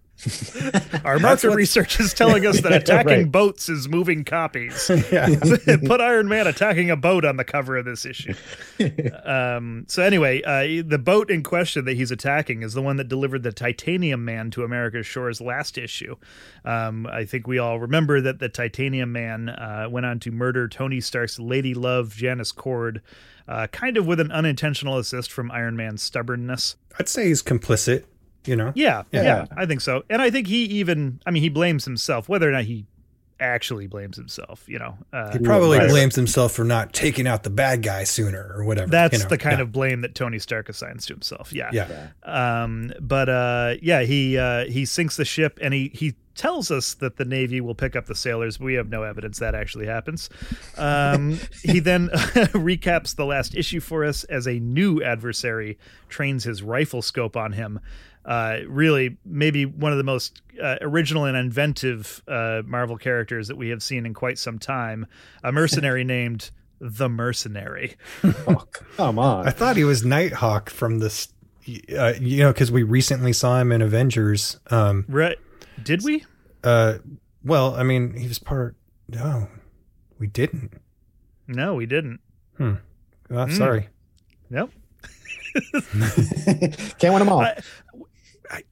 Our 1.03 1.19
market 1.19 1.49
what- 1.49 1.57
research 1.57 1.99
is 1.99 2.13
telling 2.13 2.45
us 2.45 2.61
that 2.61 2.71
Yeah, 2.71 2.77
attacking 2.77 3.13
right. 3.23 3.31
boats 3.31 3.69
is 3.69 3.87
moving 3.89 4.23
copies. 4.23 4.89
yeah. 5.11 5.27
Put 5.85 6.01
Iron 6.01 6.27
Man 6.27 6.47
attacking 6.47 6.89
a 6.89 6.95
boat 6.95 7.25
on 7.25 7.37
the 7.37 7.43
cover 7.43 7.77
of 7.77 7.85
this 7.85 8.05
issue. 8.05 8.33
Um, 9.23 9.85
so 9.87 10.01
anyway, 10.03 10.41
uh, 10.43 10.83
the 10.87 10.97
boat 10.97 11.29
in 11.29 11.43
question 11.43 11.85
that 11.85 11.95
he's 11.97 12.11
attacking 12.11 12.63
is 12.63 12.73
the 12.73 12.81
one 12.81 12.97
that 12.97 13.07
delivered 13.07 13.43
the 13.43 13.51
Titanium 13.51 14.23
Man 14.25 14.51
to 14.51 14.63
America's 14.63 15.05
shores 15.05 15.41
last 15.41 15.77
issue. 15.77 16.15
Um, 16.63 17.05
I 17.07 17.25
think 17.25 17.47
we 17.47 17.59
all 17.59 17.79
remember 17.79 18.21
that 18.21 18.39
the 18.39 18.49
Titanium 18.49 19.11
Man 19.11 19.49
uh, 19.49 19.87
went 19.89 20.05
on 20.05 20.19
to 20.21 20.31
murder 20.31 20.67
Tony 20.67 21.01
Stark's 21.01 21.39
lady 21.39 21.73
love 21.73 22.15
Janice 22.15 22.51
Cord, 22.51 23.01
uh, 23.47 23.67
kind 23.67 23.97
of 23.97 24.07
with 24.07 24.19
an 24.19 24.31
unintentional 24.31 24.97
assist 24.97 25.31
from 25.31 25.51
Iron 25.51 25.75
Man's 25.75 26.01
stubbornness. 26.01 26.75
I'd 26.97 27.09
say 27.09 27.27
he's 27.27 27.43
complicit. 27.43 28.05
You 28.45 28.55
know. 28.55 28.71
Yeah, 28.75 29.03
yeah, 29.11 29.23
Yeah. 29.23 29.45
I 29.55 29.65
think 29.65 29.81
so. 29.81 30.03
And 30.09 30.21
I 30.21 30.29
think 30.29 30.47
he 30.47 30.63
even, 30.65 31.19
I 31.25 31.31
mean, 31.31 31.43
he 31.43 31.49
blames 31.49 31.85
himself, 31.85 32.27
whether 32.29 32.47
or 32.47 32.51
not 32.51 32.63
he 32.65 32.85
actually 33.37 33.85
blames 33.85 34.15
himself, 34.15 34.63
you 34.65 34.79
know. 34.79 34.97
Uh, 35.11 35.33
He 35.33 35.39
probably 35.39 35.77
Right. 35.77 35.89
blames 35.89 36.15
himself 36.15 36.53
for 36.53 36.63
not 36.63 36.93
taking 36.93 37.27
out 37.27 37.43
the 37.43 37.49
bad 37.49 37.81
guy 37.83 38.05
sooner 38.05 38.53
or 38.55 38.63
whatever. 38.63 38.89
that's 38.89 39.17
you 39.17 39.23
know. 39.23 39.29
the 39.29 39.37
kind 39.37 39.57
Yeah. 39.57 39.63
of 39.63 39.71
blame 39.73 40.01
that 40.01 40.15
Tony 40.15 40.39
Stark 40.39 40.69
assigns 40.69 41.05
to 41.07 41.13
himself. 41.13 41.51
Yeah. 41.51 41.69
Yeah. 41.73 42.07
Um, 42.23 42.93
but 43.01 43.27
uh, 43.27 43.73
yeah, 43.81 44.03
he 44.03 44.37
uh, 44.37 44.65
he 44.67 44.85
sinks 44.85 45.17
the 45.17 45.25
ship 45.25 45.59
and 45.61 45.73
he 45.73 45.91
he 45.93 46.15
tells 46.35 46.69
us 46.71 46.93
that 46.95 47.15
the 47.17 47.23
Navy 47.25 47.59
will 47.61 47.75
pick 47.75 47.95
up 47.95 48.05
the 48.07 48.15
sailors. 48.15 48.57
We 48.59 48.73
have 48.75 48.89
no 48.89 49.03
evidence 49.03 49.39
that 49.39 49.53
actually 49.55 49.85
happens. 49.87 50.29
Um, 50.77 51.39
he 51.63 51.79
then 51.79 52.07
recaps 52.53 53.15
the 53.15 53.25
last 53.25 53.53
issue 53.55 53.79
for 53.81 54.05
us 54.05 54.23
as 54.25 54.47
a 54.47 54.59
new 54.59 55.01
adversary 55.03 55.77
trains 56.09 56.43
his 56.45 56.61
rifle 56.63 57.01
scope 57.01 57.35
on 57.35 57.51
him. 57.53 57.79
Uh, 58.25 58.59
really, 58.67 59.17
maybe 59.23 59.65
one 59.65 59.91
of 59.91 59.97
the 59.99 60.03
most 60.03 60.41
uh, 60.61 60.77
original 60.81 61.25
and 61.25 61.37
inventive 61.37 62.23
uh, 62.27 62.63
Marvel 62.65 62.97
characters 62.97 63.47
that 63.49 63.55
we 63.55 63.69
have 63.69 63.83
seen 63.83 64.05
in 64.05 64.13
quite 64.15 64.39
some 64.39 64.57
time. 64.57 65.05
A 65.43 65.51
mercenary 65.51 66.03
named 66.17 66.49
the 66.79 67.07
Mercenary. 67.07 67.95
Oh, 68.23 68.65
come 68.97 69.17
on. 69.19 69.47
I 69.47 69.51
thought 69.51 69.77
he 69.77 69.83
was 69.85 70.03
Nighthawk 70.03 70.69
from 70.69 70.99
this. 70.99 71.29
Uh, 71.97 72.13
you 72.19 72.39
know, 72.39 72.51
because 72.51 72.71
we 72.71 72.83
recently 72.83 73.31
saw 73.33 73.59
him 73.59 73.71
in 73.71 73.81
Avengers. 73.81 74.59
Um, 74.69 75.05
Right? 75.07 75.37
Did 75.83 76.03
we? 76.03 76.25
uh, 76.63 76.95
well, 77.43 77.75
I 77.75 77.83
mean, 77.83 78.15
he 78.17 78.27
was 78.27 78.39
part. 78.39 78.75
No, 79.07 79.47
we 80.19 80.27
didn't. 80.27 80.73
No, 81.47 81.75
we 81.75 81.85
didn't. 81.85 82.19
Oh, 82.59 82.77
Hmm. 83.29 83.51
sorry. 83.51 83.89
Nope. 84.49 84.71
Can't 86.99 87.13
win 87.13 87.19
them 87.19 87.29
all. 87.29 87.41
I- 87.41 87.49
I- 87.49 87.61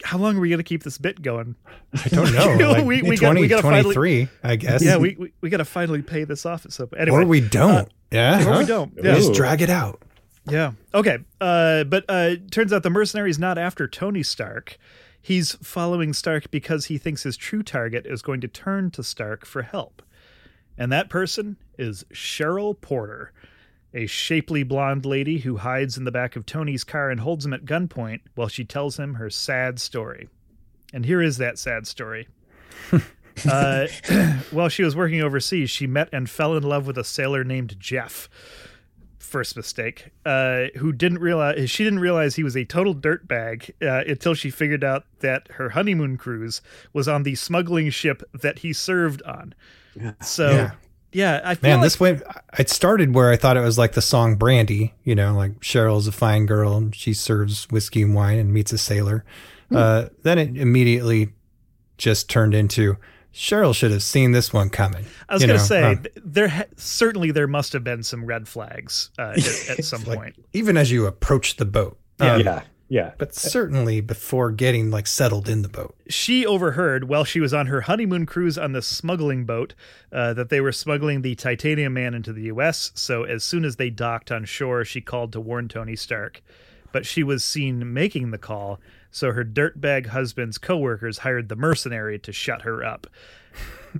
how 0.04 0.18
long 0.18 0.38
are 0.38 0.40
we 0.40 0.50
going 0.50 0.60
to 0.60 0.64
keep 0.64 0.84
this 0.84 0.98
bit 0.98 1.22
going? 1.22 1.56
I 1.94 2.08
don't 2.10 2.34
know. 2.34 2.58
Like, 2.72 2.86
We- 2.86 3.02
we 3.02 3.18
got- 3.18 3.36
we 3.36 3.48
gotta 3.48 3.62
finally- 3.62 3.94
2023, 3.94 4.28
I 4.44 4.56
guess. 4.56 4.84
Yeah, 4.84 4.98
we 4.98 5.16
we, 5.18 5.34
we 5.42 5.50
got 5.50 5.58
to 5.58 5.66
finally 5.66 6.02
pay 6.02 6.24
this 6.24 6.46
off 6.46 6.66
at 6.66 6.74
some 6.74 6.88
point. 6.88 7.02
Anyway, 7.02 7.22
or 7.24 7.26
we 7.26 7.42
don't. 7.42 7.90
yeah. 8.12 8.48
or 8.48 8.60
we 8.60 8.66
don't. 8.66 8.96
We 8.96 9.02
Just 9.04 9.34
drag 9.34 9.62
it 9.62 9.70
out. 9.70 10.02
yeah. 10.50 10.72
Okay. 10.94 11.18
Uh, 11.42 11.84
but 11.86 12.06
uh, 12.10 12.36
turns 12.52 12.72
out 12.74 12.84
the 12.84 12.90
mercenary's 12.90 13.40
not 13.40 13.58
after 13.58 13.88
Tony 13.88 14.24
Stark. 14.24 14.78
He's 15.22 15.54
following 15.62 16.12
Stark 16.14 16.52
because 16.52 16.86
he 16.86 16.98
thinks 16.98 17.24
his 17.24 17.38
true 17.38 17.64
target 17.64 18.06
is 18.06 18.22
going 18.22 18.42
to 18.42 18.48
turn 18.50 18.92
to 18.92 19.04
Stark 19.04 19.46
for 19.46 19.62
help, 19.62 20.02
and 20.78 20.92
that 20.92 21.10
person 21.10 21.56
is 21.78 22.04
Cheryl 22.14 22.80
Porter. 22.80 23.32
A 23.94 24.08
shapely 24.08 24.64
blonde 24.64 25.06
lady 25.06 25.40
who 25.40 25.58
hides 25.58 25.98
in 25.98 26.04
the 26.04 26.12
back 26.12 26.36
of 26.36 26.46
Tony's 26.46 26.84
car 26.84 27.10
and 27.12 27.20
holds 27.20 27.46
him 27.46 27.54
at 27.54 27.66
gunpoint 27.66 28.22
while 28.36 28.48
she 28.48 28.66
tells 28.66 28.98
him 28.98 29.16
her 29.16 29.30
sad 29.30 29.80
story. 29.80 30.30
And 30.94 31.06
here 31.06 31.22
is 31.22 31.38
that 31.38 31.60
sad 31.60 31.86
story. 31.88 32.28
uh, 33.50 33.88
while 34.52 34.70
she 34.70 34.84
was 34.84 34.96
working 34.96 35.22
overseas, 35.22 35.70
she 35.70 35.88
met 35.88 36.10
and 36.12 36.30
fell 36.30 36.56
in 36.56 36.64
love 36.64 36.88
with 36.88 36.98
a 36.98 37.04
sailor 37.04 37.44
named 37.44 37.80
Jeff. 37.80 38.30
First 39.20 39.56
mistake. 39.56 40.10
Uh, 40.26 40.66
who 40.78 40.92
didn't 40.92 41.20
realize 41.20 41.70
she 41.72 41.84
didn't 41.84 42.00
realize 42.00 42.36
he 42.36 42.44
was 42.44 42.56
a 42.56 42.66
total 42.66 42.94
dirtbag 42.94 43.72
uh, 43.82 44.04
until 44.08 44.36
she 44.36 44.52
figured 44.52 44.84
out 44.84 45.06
that 45.20 45.48
her 45.54 45.70
honeymoon 45.70 46.18
cruise 46.18 46.62
was 46.94 47.08
on 47.08 47.24
the 47.24 47.34
smuggling 47.34 47.90
ship 47.90 48.22
that 48.34 48.60
he 48.60 48.74
served 48.74 49.24
on. 49.24 49.56
So, 50.22 50.52
Yeah. 50.52 50.72
Yeah, 51.14 51.42
I 51.44 51.56
feel 51.56 51.70
Man, 51.70 51.80
like 51.80 51.86
this 51.86 52.00
went. 52.00 52.24
It 52.58 52.70
started 52.70 53.14
where 53.14 53.32
I 53.32 53.38
thought 53.38 53.58
it 53.58 53.62
was 53.62 53.78
like 53.78 53.94
the 53.94 54.02
song 54.02 54.36
Brandy. 54.36 54.94
You 55.04 55.16
know, 55.16 55.36
like 55.36 55.60
Cheryl's 55.60 56.08
a 56.08 56.12
fine 56.12 56.46
girl 56.46 56.76
and 56.76 56.96
she 56.96 57.14
serves 57.14 57.70
whiskey 57.70 58.04
and 58.04 58.16
wine 58.16 58.38
and 58.40 58.54
meets 58.54 58.74
a 58.74 58.78
sailor. 58.78 59.24
Hmm. 59.70 59.76
Uh, 59.76 60.06
then 60.24 60.38
it 60.38 60.58
immediately 60.58 61.34
just 61.98 62.30
turned 62.30 62.54
into 62.54 62.98
Cheryl 63.34 63.74
should 63.74 63.92
have 63.92 64.04
seen 64.04 64.32
this 64.32 64.54
one 64.54 64.70
coming. 64.70 65.06
I 65.28 65.34
was 65.34 65.44
going 65.44 65.58
to 65.58 65.64
say 65.64 65.84
um, 65.84 66.06
there 66.24 66.48
ha- 66.48 66.66
certainly 66.78 67.32
there 67.32 67.48
must 67.48 67.74
have 67.74 67.84
been 67.84 68.04
some 68.04 68.26
red 68.26 68.48
flags 68.48 69.10
uh, 69.18 69.34
at, 69.36 69.70
at 69.80 69.86
some 69.86 70.04
like, 70.04 70.18
point. 70.18 70.46
even 70.54 70.78
as 70.78 70.92
you 70.92 71.08
approach 71.08 71.56
the 71.56 71.66
boat. 71.66 71.98
Yeah. 72.20 72.34
Um, 72.34 72.42
yeah. 72.42 72.62
Yeah. 72.90 73.14
But 73.18 73.34
certainly 73.34 74.02
before 74.02 74.52
getting 74.52 74.92
like 74.92 75.08
settled 75.08 75.50
in 75.50 75.62
the 75.62 75.70
boat. 75.70 75.96
She 76.10 76.46
overheard 76.46 77.06
while 77.06 77.24
she 77.24 77.40
was 77.40 77.54
on 77.54 77.68
her 77.68 77.82
honeymoon 77.82 78.26
cruise 78.26 78.58
on 78.58 78.74
the 78.74 78.82
smuggling 78.82 79.46
boat 79.46 79.74
uh, 80.12 80.34
that 80.34 80.50
they 80.50 80.62
were 80.62 80.72
smuggling 80.72 81.22
the 81.22 81.36
Titanium 81.36 81.94
Man 81.94 82.14
into 82.14 82.34
the 82.34 82.44
U.S. 82.44 82.92
So 82.94 83.24
as 83.24 83.44
soon 83.44 83.66
as 83.66 83.78
they 83.78 83.90
docked 83.90 84.32
on 84.32 84.46
shore, 84.46 84.86
she 84.86 85.02
called 85.02 85.32
to 85.34 85.42
warn 85.42 85.68
Tony 85.68 85.96
Stark. 85.96 86.42
But 86.92 87.06
she 87.06 87.24
was 87.24 87.44
seen 87.44 87.92
making 87.94 88.30
the 88.30 88.38
call, 88.38 88.80
so 89.10 89.32
her 89.32 89.44
dirtbag 89.44 90.08
husband's 90.08 90.60
coworkers 90.60 91.20
hired 91.20 91.50
the 91.50 91.56
mercenary 91.56 92.20
to 92.20 92.32
shut 92.32 92.62
her 92.62 92.84
up. 92.84 93.08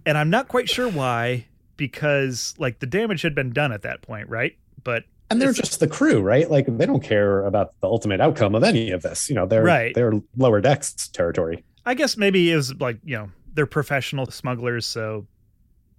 and 0.06 0.16
I'm 0.16 0.30
not 0.30 0.48
quite 0.48 0.70
sure 0.70 0.90
why, 0.90 1.48
because 1.76 2.54
like 2.60 2.80
the 2.80 2.86
damage 2.86 3.24
had 3.24 3.34
been 3.34 3.52
done 3.52 3.72
at 3.72 3.82
that 3.82 4.04
point, 4.04 4.30
right? 4.30 4.56
But 4.84 5.06
And 5.30 5.42
they're 5.42 5.54
just 5.54 5.80
the 5.80 5.88
crew, 5.88 6.22
right? 6.22 6.50
Like 6.50 6.66
they 6.68 6.86
don't 6.86 7.04
care 7.04 7.46
about 7.46 7.74
the 7.82 7.88
ultimate 7.88 8.22
outcome 8.22 8.54
of 8.56 8.64
any 8.64 8.92
of 8.92 9.02
this. 9.02 9.30
You 9.30 9.36
know, 9.36 9.46
they're 9.46 9.64
Right. 9.64 9.96
they're 9.96 10.14
lower 10.38 10.62
decks 10.62 11.08
territory. 11.10 11.64
I 11.86 11.96
guess 11.96 12.18
maybe 12.18 12.52
it 12.52 12.56
was 12.56 12.74
like 12.80 12.98
you 13.04 13.18
know 13.18 13.30
they're 13.54 13.66
professional 13.66 14.26
smugglers, 14.28 14.86
so 14.86 15.26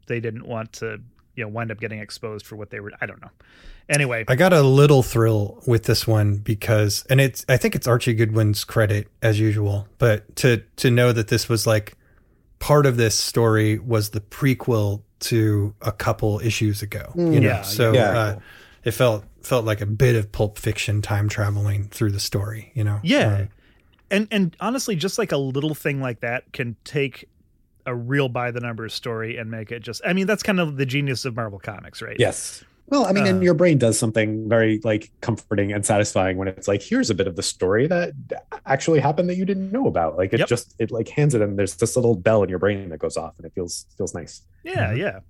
they 0.06 0.20
didn't 0.20 0.46
want 0.46 0.72
to 0.74 0.98
you 1.34 1.44
know 1.44 1.48
wind 1.48 1.70
up 1.72 1.80
getting 1.80 1.98
exposed 1.98 2.46
for 2.46 2.56
what 2.56 2.70
they 2.70 2.80
were. 2.80 2.92
I 3.00 3.06
don't 3.06 3.20
know. 3.20 3.30
Anyway, 3.88 4.24
I 4.28 4.34
got 4.34 4.54
a 4.54 4.62
little 4.62 5.02
thrill 5.02 5.62
with 5.66 5.82
this 5.82 6.06
one 6.06 6.36
because, 6.38 7.04
and 7.10 7.20
it's, 7.20 7.44
I 7.50 7.58
think 7.58 7.74
it's 7.74 7.86
Archie 7.86 8.14
Goodwin's 8.14 8.64
credit 8.64 9.08
as 9.20 9.38
usual, 9.38 9.86
but 9.98 10.36
to, 10.36 10.62
to 10.76 10.90
know 10.90 11.12
that 11.12 11.28
this 11.28 11.50
was 11.50 11.66
like 11.66 11.92
part 12.60 12.86
of 12.86 12.96
this 12.96 13.14
story 13.14 13.78
was 13.78 14.08
the 14.10 14.20
prequel 14.22 15.02
to 15.20 15.74
a 15.82 15.92
couple 15.92 16.40
issues 16.40 16.80
ago, 16.80 17.12
you 17.14 17.40
know? 17.40 17.40
Yeah, 17.40 17.60
so, 17.60 17.92
yeah. 17.92 18.18
uh, 18.18 18.38
it 18.84 18.92
felt, 18.92 19.24
felt 19.42 19.64
like 19.64 19.80
a 19.80 19.86
bit 19.86 20.16
of 20.16 20.32
pulp 20.32 20.58
fiction 20.58 21.02
time 21.02 21.28
traveling 21.28 21.88
through 21.88 22.12
the 22.12 22.20
story, 22.20 22.72
you 22.74 22.84
know? 22.84 23.00
yeah, 23.02 23.42
Um, 23.42 23.48
and 24.10 24.28
and 24.30 24.56
honestly, 24.60 24.96
just 24.96 25.18
like 25.18 25.32
a 25.32 25.36
little 25.36 25.74
thing 25.74 26.00
like 26.00 26.20
that 26.20 26.52
can 26.52 26.76
take 26.84 27.28
a 27.86 27.94
real 27.94 28.28
by 28.28 28.50
the 28.50 28.60
numbers 28.60 28.94
story 28.94 29.36
and 29.36 29.50
make 29.50 29.72
it 29.72 29.80
just. 29.80 30.02
I 30.06 30.12
mean, 30.12 30.26
that's 30.26 30.42
kind 30.42 30.60
of 30.60 30.76
the 30.76 30.86
genius 30.86 31.24
of 31.24 31.36
Marvel 31.36 31.58
Comics, 31.58 32.00
right? 32.02 32.16
Yes. 32.18 32.64
Well, 32.86 33.06
I 33.06 33.12
mean, 33.12 33.26
Uh, 33.26 33.30
and 33.30 33.42
your 33.42 33.54
brain 33.54 33.78
does 33.78 33.98
something 33.98 34.46
very 34.48 34.80
like 34.84 35.10
comforting 35.22 35.72
and 35.72 35.84
satisfying 35.86 36.36
when 36.36 36.48
it's 36.48 36.68
like, 36.68 36.82
here's 36.82 37.08
a 37.08 37.14
bit 37.14 37.26
of 37.26 37.34
the 37.34 37.42
story 37.42 37.86
that 37.86 38.12
actually 38.66 39.00
happened 39.00 39.28
that 39.30 39.36
you 39.36 39.46
didn't 39.46 39.72
know 39.72 39.86
about. 39.86 40.16
Like 40.18 40.34
it 40.34 40.40
Yep. 40.40 40.48
just 40.48 40.74
it 40.78 40.90
like 40.90 41.08
hands 41.08 41.34
it 41.34 41.40
and 41.40 41.58
there's 41.58 41.76
this 41.76 41.96
little 41.96 42.14
bell 42.14 42.42
in 42.42 42.50
your 42.50 42.58
brain 42.58 42.90
that 42.90 42.98
goes 42.98 43.16
off 43.16 43.34
and 43.38 43.46
it 43.46 43.52
feels 43.54 43.86
feels 43.96 44.14
nice. 44.14 44.42
Yeah, 44.64 44.92
yeah. 44.92 45.20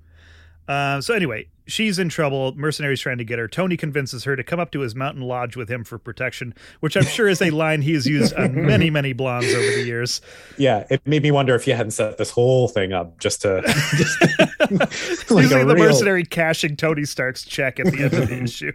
Uh, 0.68 1.00
so 1.00 1.14
anyway, 1.14 1.48
she's 1.66 1.98
in 1.98 2.08
trouble. 2.08 2.52
Mercenaries 2.56 3.00
trying 3.00 3.18
to 3.18 3.24
get 3.24 3.38
her. 3.38 3.48
Tony 3.48 3.76
convinces 3.76 4.24
her 4.24 4.36
to 4.36 4.42
come 4.44 4.60
up 4.60 4.70
to 4.72 4.80
his 4.80 4.94
mountain 4.94 5.22
lodge 5.22 5.56
with 5.56 5.70
him 5.70 5.84
for 5.84 5.98
protection, 5.98 6.54
which 6.80 6.96
I'm 6.96 7.04
sure 7.04 7.28
is 7.28 7.40
a 7.40 7.50
line 7.50 7.82
he 7.82 7.94
has 7.94 8.06
used 8.06 8.34
on 8.34 8.54
many, 8.66 8.90
many 8.90 9.12
blondes 9.12 9.52
over 9.54 9.66
the 9.66 9.84
years. 9.84 10.20
Yeah, 10.58 10.86
it 10.90 11.06
made 11.06 11.22
me 11.22 11.30
wonder 11.30 11.54
if 11.54 11.66
you 11.66 11.74
hadn't 11.74 11.92
set 11.92 12.18
this 12.18 12.30
whole 12.30 12.68
thing 12.68 12.92
up 12.92 13.18
just 13.18 13.42
to 13.42 13.62
just 13.66 15.30
like 15.30 15.46
a 15.46 15.64
the 15.64 15.74
real- 15.74 15.84
mercenary 15.86 16.24
cashing 16.24 16.76
Tony 16.76 17.04
Stark's 17.04 17.44
check 17.44 17.80
at 17.80 17.86
the 17.86 18.02
end 18.04 18.14
of 18.14 18.28
the 18.28 18.34
issue. 18.42 18.72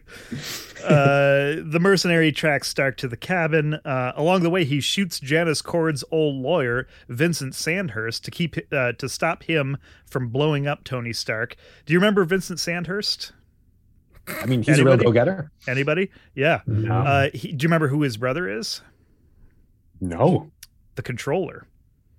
Uh, 0.83 1.61
the 1.61 1.79
mercenary 1.81 2.31
tracks 2.31 2.69
Stark 2.69 2.95
to 2.97 3.07
the 3.07 3.17
cabin. 3.17 3.73
Uh, 3.85 4.13
along 4.15 4.43
the 4.43 4.49
way, 4.49 4.63
he 4.63 4.79
shoots 4.79 5.19
Janice 5.19 5.61
Cord's 5.61 6.03
old 6.09 6.35
lawyer, 6.35 6.87
Vincent 7.09 7.53
Sandhurst, 7.53 8.23
to 8.23 8.31
keep 8.31 8.55
uh, 8.71 8.93
to 8.93 9.09
stop 9.09 9.43
him 9.43 9.77
from 10.05 10.29
blowing 10.29 10.67
up 10.67 10.83
Tony 10.85 11.11
Stark. 11.11 11.55
Do 11.85 11.93
you 11.93 11.99
remember 11.99 12.23
Vincent 12.23 12.59
Sandhurst? 12.59 12.78
I 14.27 14.45
mean, 14.45 14.61
he's 14.61 14.77
a 14.79 14.85
real 14.85 14.97
go-getter. 14.97 15.51
Anybody? 15.67 16.11
Yeah. 16.35 16.61
No. 16.67 16.93
Uh, 16.93 17.29
he, 17.33 17.51
do 17.51 17.63
you 17.63 17.67
remember 17.67 17.87
who 17.87 18.01
his 18.03 18.17
brother 18.17 18.47
is? 18.49 18.81
no. 20.01 20.51
The 20.95 21.01
controller. 21.01 21.65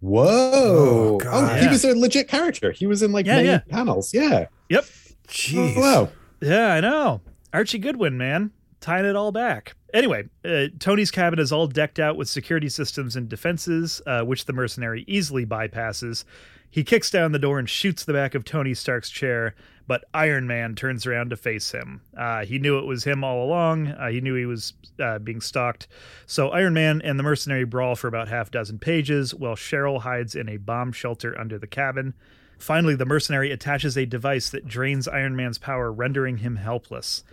Whoa. 0.01 1.19
Oh, 1.21 1.21
Oh, 1.27 1.47
he 1.55 1.65
Yeah. 1.65 1.71
was 1.71 1.85
a 1.85 1.95
legit 1.95 2.29
character. 2.29 2.73
He 2.73 2.87
was 2.87 3.03
in 3.03 3.13
like 3.13 3.27
Yeah, 3.27 3.37
many 3.37 3.49
yeah. 3.49 3.59
panels. 3.69 4.15
Yeah. 4.15 4.47
Yep. 4.71 4.85
Jeez. 5.29 5.75
Oh, 5.77 5.81
wow. 5.81 6.09
Yeah, 6.41 6.73
I 6.75 6.81
know. 6.81 7.21
Archie 7.53 7.79
Goodwin, 7.79 8.17
man. 8.17 8.53
tying 8.81 9.05
it 9.05 9.15
all 9.15 9.31
back. 9.31 9.75
Anyway, 9.93 10.25
uh, 10.43 10.69
Tony's 10.79 11.11
cabin 11.11 11.39
is 11.39 11.53
all 11.53 11.67
decked 11.67 11.99
out 11.99 12.17
with 12.17 12.31
security 12.31 12.71
systems 12.71 13.15
and 13.15 13.29
defenses, 13.29 14.01
uh, 14.07 14.23
which 14.23 14.47
the 14.47 14.55
mercenary 14.55 15.05
easily 15.07 15.45
bypasses. 15.45 16.25
He 16.71 16.85
kicks 16.85 17.11
down 17.11 17.33
the 17.33 17.39
door 17.39 17.59
and 17.59 17.69
shoots 17.69 18.05
the 18.05 18.13
back 18.13 18.35
of 18.35 18.45
Tony 18.45 18.75
Stark's 18.75 19.11
chair, 19.11 19.55
but 19.89 20.05
Iron 20.15 20.47
Man 20.47 20.77
turns 20.77 21.05
around 21.05 21.31
to 21.31 21.37
face 21.37 21.73
him. 21.73 22.03
Uh, 22.17 22.45
he 22.45 22.61
knew 22.61 22.79
it 22.79 22.87
was 22.87 23.03
him 23.03 23.25
all 23.25 23.45
along. 23.45 23.89
Uh, 23.89 24.09
he 24.09 24.21
knew 24.21 24.37
he 24.37 24.47
was 24.47 24.75
uh, 25.01 25.19
being 25.19 25.41
stalked. 25.41 25.89
So 26.27 26.51
Iron 26.51 26.75
Man 26.75 27.03
and 27.03 27.19
the 27.19 27.25
mercenary 27.25 27.65
brawl 27.65 27.97
for 27.97 28.07
about 28.07 28.29
half 28.29 28.49
a 28.49 28.53
dozen 28.53 28.79
pages, 28.79 29.35
while 29.35 29.57
Cheryl 29.57 30.03
hides 30.03 30.37
in 30.37 30.49
a 30.49 30.59
bomb 30.59 30.93
shelter 30.93 31.39
under 31.39 31.59
the 31.59 31.67
cabin. 31.67 32.15
Finally, 32.57 32.95
the 32.95 33.07
mercenary 33.07 33.51
attaches 33.51 33.97
a 33.97 34.07
device 34.07 34.51
that 34.51 34.69
drains 34.69 35.09
Iron 35.09 35.35
Man's 35.35 35.59
power, 35.59 35.91
rendering 35.91 36.37
him 36.37 36.57
helpless. 36.57 37.25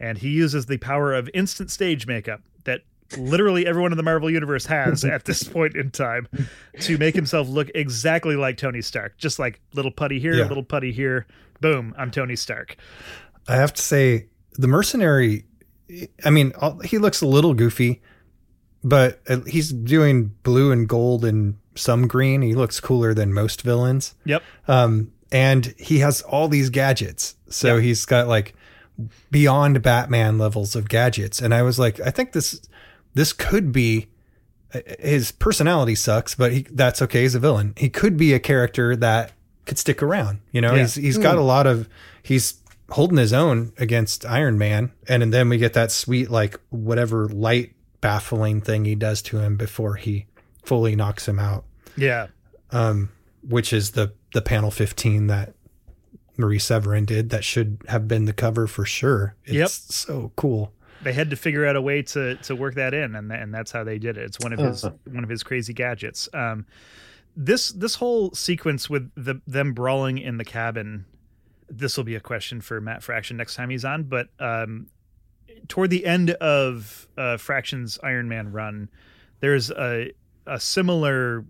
And 0.00 0.18
he 0.18 0.30
uses 0.30 0.64
the 0.66 0.78
power 0.78 1.12
of 1.12 1.28
instant 1.34 1.70
stage 1.70 2.06
makeup 2.06 2.40
that 2.64 2.82
literally 3.16 3.66
everyone 3.66 3.92
in 3.92 3.96
the 3.96 4.02
Marvel 4.02 4.30
Universe 4.30 4.66
has 4.66 5.04
at 5.04 5.24
this 5.24 5.42
point 5.48 5.74
in 5.76 5.90
time 5.90 6.28
to 6.80 6.98
make 6.98 7.14
himself 7.14 7.48
look 7.48 7.70
exactly 7.74 8.36
like 8.36 8.56
Tony 8.58 8.82
Stark. 8.82 9.16
Just 9.18 9.38
like 9.38 9.60
little 9.74 9.90
putty 9.90 10.20
here, 10.20 10.34
Yeah. 10.34 10.46
little 10.46 10.62
putty 10.64 10.92
here. 10.92 11.26
Boom, 11.60 11.94
I'm 11.96 12.10
Tony 12.10 12.36
Stark. 12.36 12.76
I 13.48 13.56
have 13.56 13.72
to 13.74 13.82
say, 13.82 14.26
the 14.52 14.68
mercenary. 14.68 15.44
I 16.24 16.30
mean, 16.30 16.52
he 16.84 16.98
looks 16.98 17.22
a 17.22 17.26
little 17.26 17.54
goofy, 17.54 18.02
but 18.84 19.20
uh, 19.28 19.40
he's 19.46 19.72
doing 19.72 20.34
blue 20.42 20.70
and 20.70 20.86
gold 20.88 21.24
and 21.24 21.56
some 21.74 22.06
green. 22.06 22.42
He 22.42 22.54
looks 22.54 22.78
cooler 22.80 23.14
than 23.14 23.32
most 23.32 23.62
villains. 23.62 24.14
Yep. 24.24 24.42
Um, 24.66 25.12
and 25.32 25.74
he 25.78 26.00
has 26.00 26.20
all 26.22 26.48
these 26.48 26.68
gadgets. 26.70 27.36
So 27.48 27.76
Yeah. 27.76 27.82
he's 27.82 28.04
got 28.04 28.28
like 28.28 28.54
beyond 29.30 29.80
Batman 29.82 30.38
levels 30.38 30.74
of 30.76 30.88
gadgets. 30.88 31.40
And 31.40 31.54
I 31.54 31.62
was 31.62 31.78
like, 31.78 32.00
I 32.00 32.10
think 32.10 32.32
this 32.32 32.60
this 33.14 33.32
could 33.32 33.72
be 33.72 34.06
his 34.98 35.32
personality 35.32 35.94
sucks, 35.94 36.34
but 36.34 36.52
he, 36.52 36.66
that's 36.70 37.00
okay. 37.02 37.22
He's 37.22 37.34
a 37.34 37.38
villain. 37.40 37.72
He 37.76 37.88
could 37.88 38.16
be 38.16 38.34
a 38.34 38.38
character 38.40 38.94
that 38.96 39.32
could 39.64 39.78
stick 39.78 40.02
around. 40.02 40.40
You 40.52 40.60
know, 40.60 40.74
Yeah. 40.74 40.82
he's 40.82 40.94
he's 40.94 41.18
got 41.18 41.38
a 41.38 41.42
lot 41.42 41.66
of 41.66 41.88
he's 42.22 42.54
holding 42.90 43.18
his 43.18 43.32
own 43.32 43.72
against 43.78 44.24
Iron 44.26 44.56
Man, 44.58 44.92
and, 45.08 45.32
then 45.32 45.48
we 45.48 45.58
get 45.58 45.72
that 45.74 45.90
sweet 45.92 46.30
like 46.30 46.58
whatever 46.70 47.28
light 47.28 47.74
baffling 48.00 48.60
thing 48.60 48.84
he 48.84 48.94
does 48.94 49.20
to 49.22 49.38
him 49.38 49.56
before 49.56 49.94
he 49.96 50.26
fully 50.64 50.94
knocks 50.94 51.26
him 51.26 51.38
out 51.38 51.64
Yeah. 51.96 52.28
um, 52.70 53.10
which 53.46 53.72
is 53.72 53.92
the 53.92 54.12
the 54.34 54.42
panel 54.42 54.70
15 54.70 55.26
that 55.28 55.54
Marie 56.36 56.58
Severin 56.58 57.04
did. 57.06 57.30
That 57.30 57.42
should 57.42 57.78
have 57.88 58.06
been 58.06 58.26
the 58.26 58.32
cover 58.34 58.66
for 58.66 58.84
sure. 58.84 59.34
It's 59.44 59.54
Yep. 59.54 59.68
so 59.70 60.32
cool. 60.36 60.72
They 61.02 61.12
had 61.12 61.30
to 61.30 61.36
figure 61.36 61.64
out 61.66 61.76
a 61.76 61.82
way 61.82 62.02
to 62.02 62.34
to 62.36 62.56
work 62.56 62.74
that 62.74 62.92
in, 62.94 63.14
and 63.14 63.30
and 63.32 63.54
that's 63.54 63.70
how 63.72 63.84
they 63.84 63.98
did 63.98 64.16
it. 64.18 64.24
It's 64.24 64.38
one 64.40 64.52
of 64.52 64.58
his 64.58 64.84
Uh-huh. 64.84 64.96
one 65.12 65.24
of 65.24 65.30
his 65.30 65.42
crazy 65.42 65.72
gadgets. 65.72 66.28
Um, 66.34 66.66
this 67.36 67.70
this 67.70 67.94
whole 67.96 68.32
sequence 68.34 68.90
with 68.90 69.10
the 69.14 69.40
them 69.46 69.72
brawling 69.74 70.18
in 70.18 70.38
the 70.38 70.44
cabin. 70.44 71.04
This 71.70 71.96
will 71.96 72.04
be 72.04 72.14
a 72.14 72.20
question 72.20 72.60
for 72.60 72.80
Matt 72.80 73.02
Fraction 73.02 73.36
next 73.36 73.54
time 73.54 73.70
he's 73.70 73.84
on. 73.84 74.04
But 74.04 74.28
um, 74.40 74.88
toward 75.68 75.90
the 75.90 76.04
end 76.06 76.30
of 76.30 77.06
uh, 77.16 77.36
Fraction's 77.36 77.98
Iron 78.02 78.28
Man 78.28 78.50
run, 78.52 78.88
there's 79.40 79.70
a 79.70 80.12
a 80.46 80.58
similar 80.58 81.44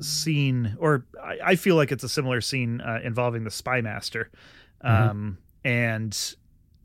scene, 0.00 0.76
or 0.78 1.04
I, 1.22 1.38
I 1.44 1.56
feel 1.56 1.76
like 1.76 1.90
it's 1.92 2.04
a 2.04 2.08
similar 2.08 2.40
scene 2.40 2.80
uh, 2.80 3.00
involving 3.02 3.44
the 3.44 3.50
Spymaster, 3.50 4.26
um, 4.82 5.38
and 5.64 6.34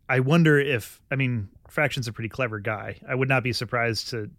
I 0.09 0.21
wonder 0.21 0.59
if 0.59 1.01
I 1.11 1.15
mean 1.15 1.49
Fraction's 1.73 2.07
a 2.07 2.13
pretty 2.13 2.29
clever 2.29 2.59
guy. 2.59 2.99
I 3.09 3.15
would 3.15 3.27
not 3.27 3.41
be 3.43 3.51
surprised 3.51 4.09
to 4.11 4.29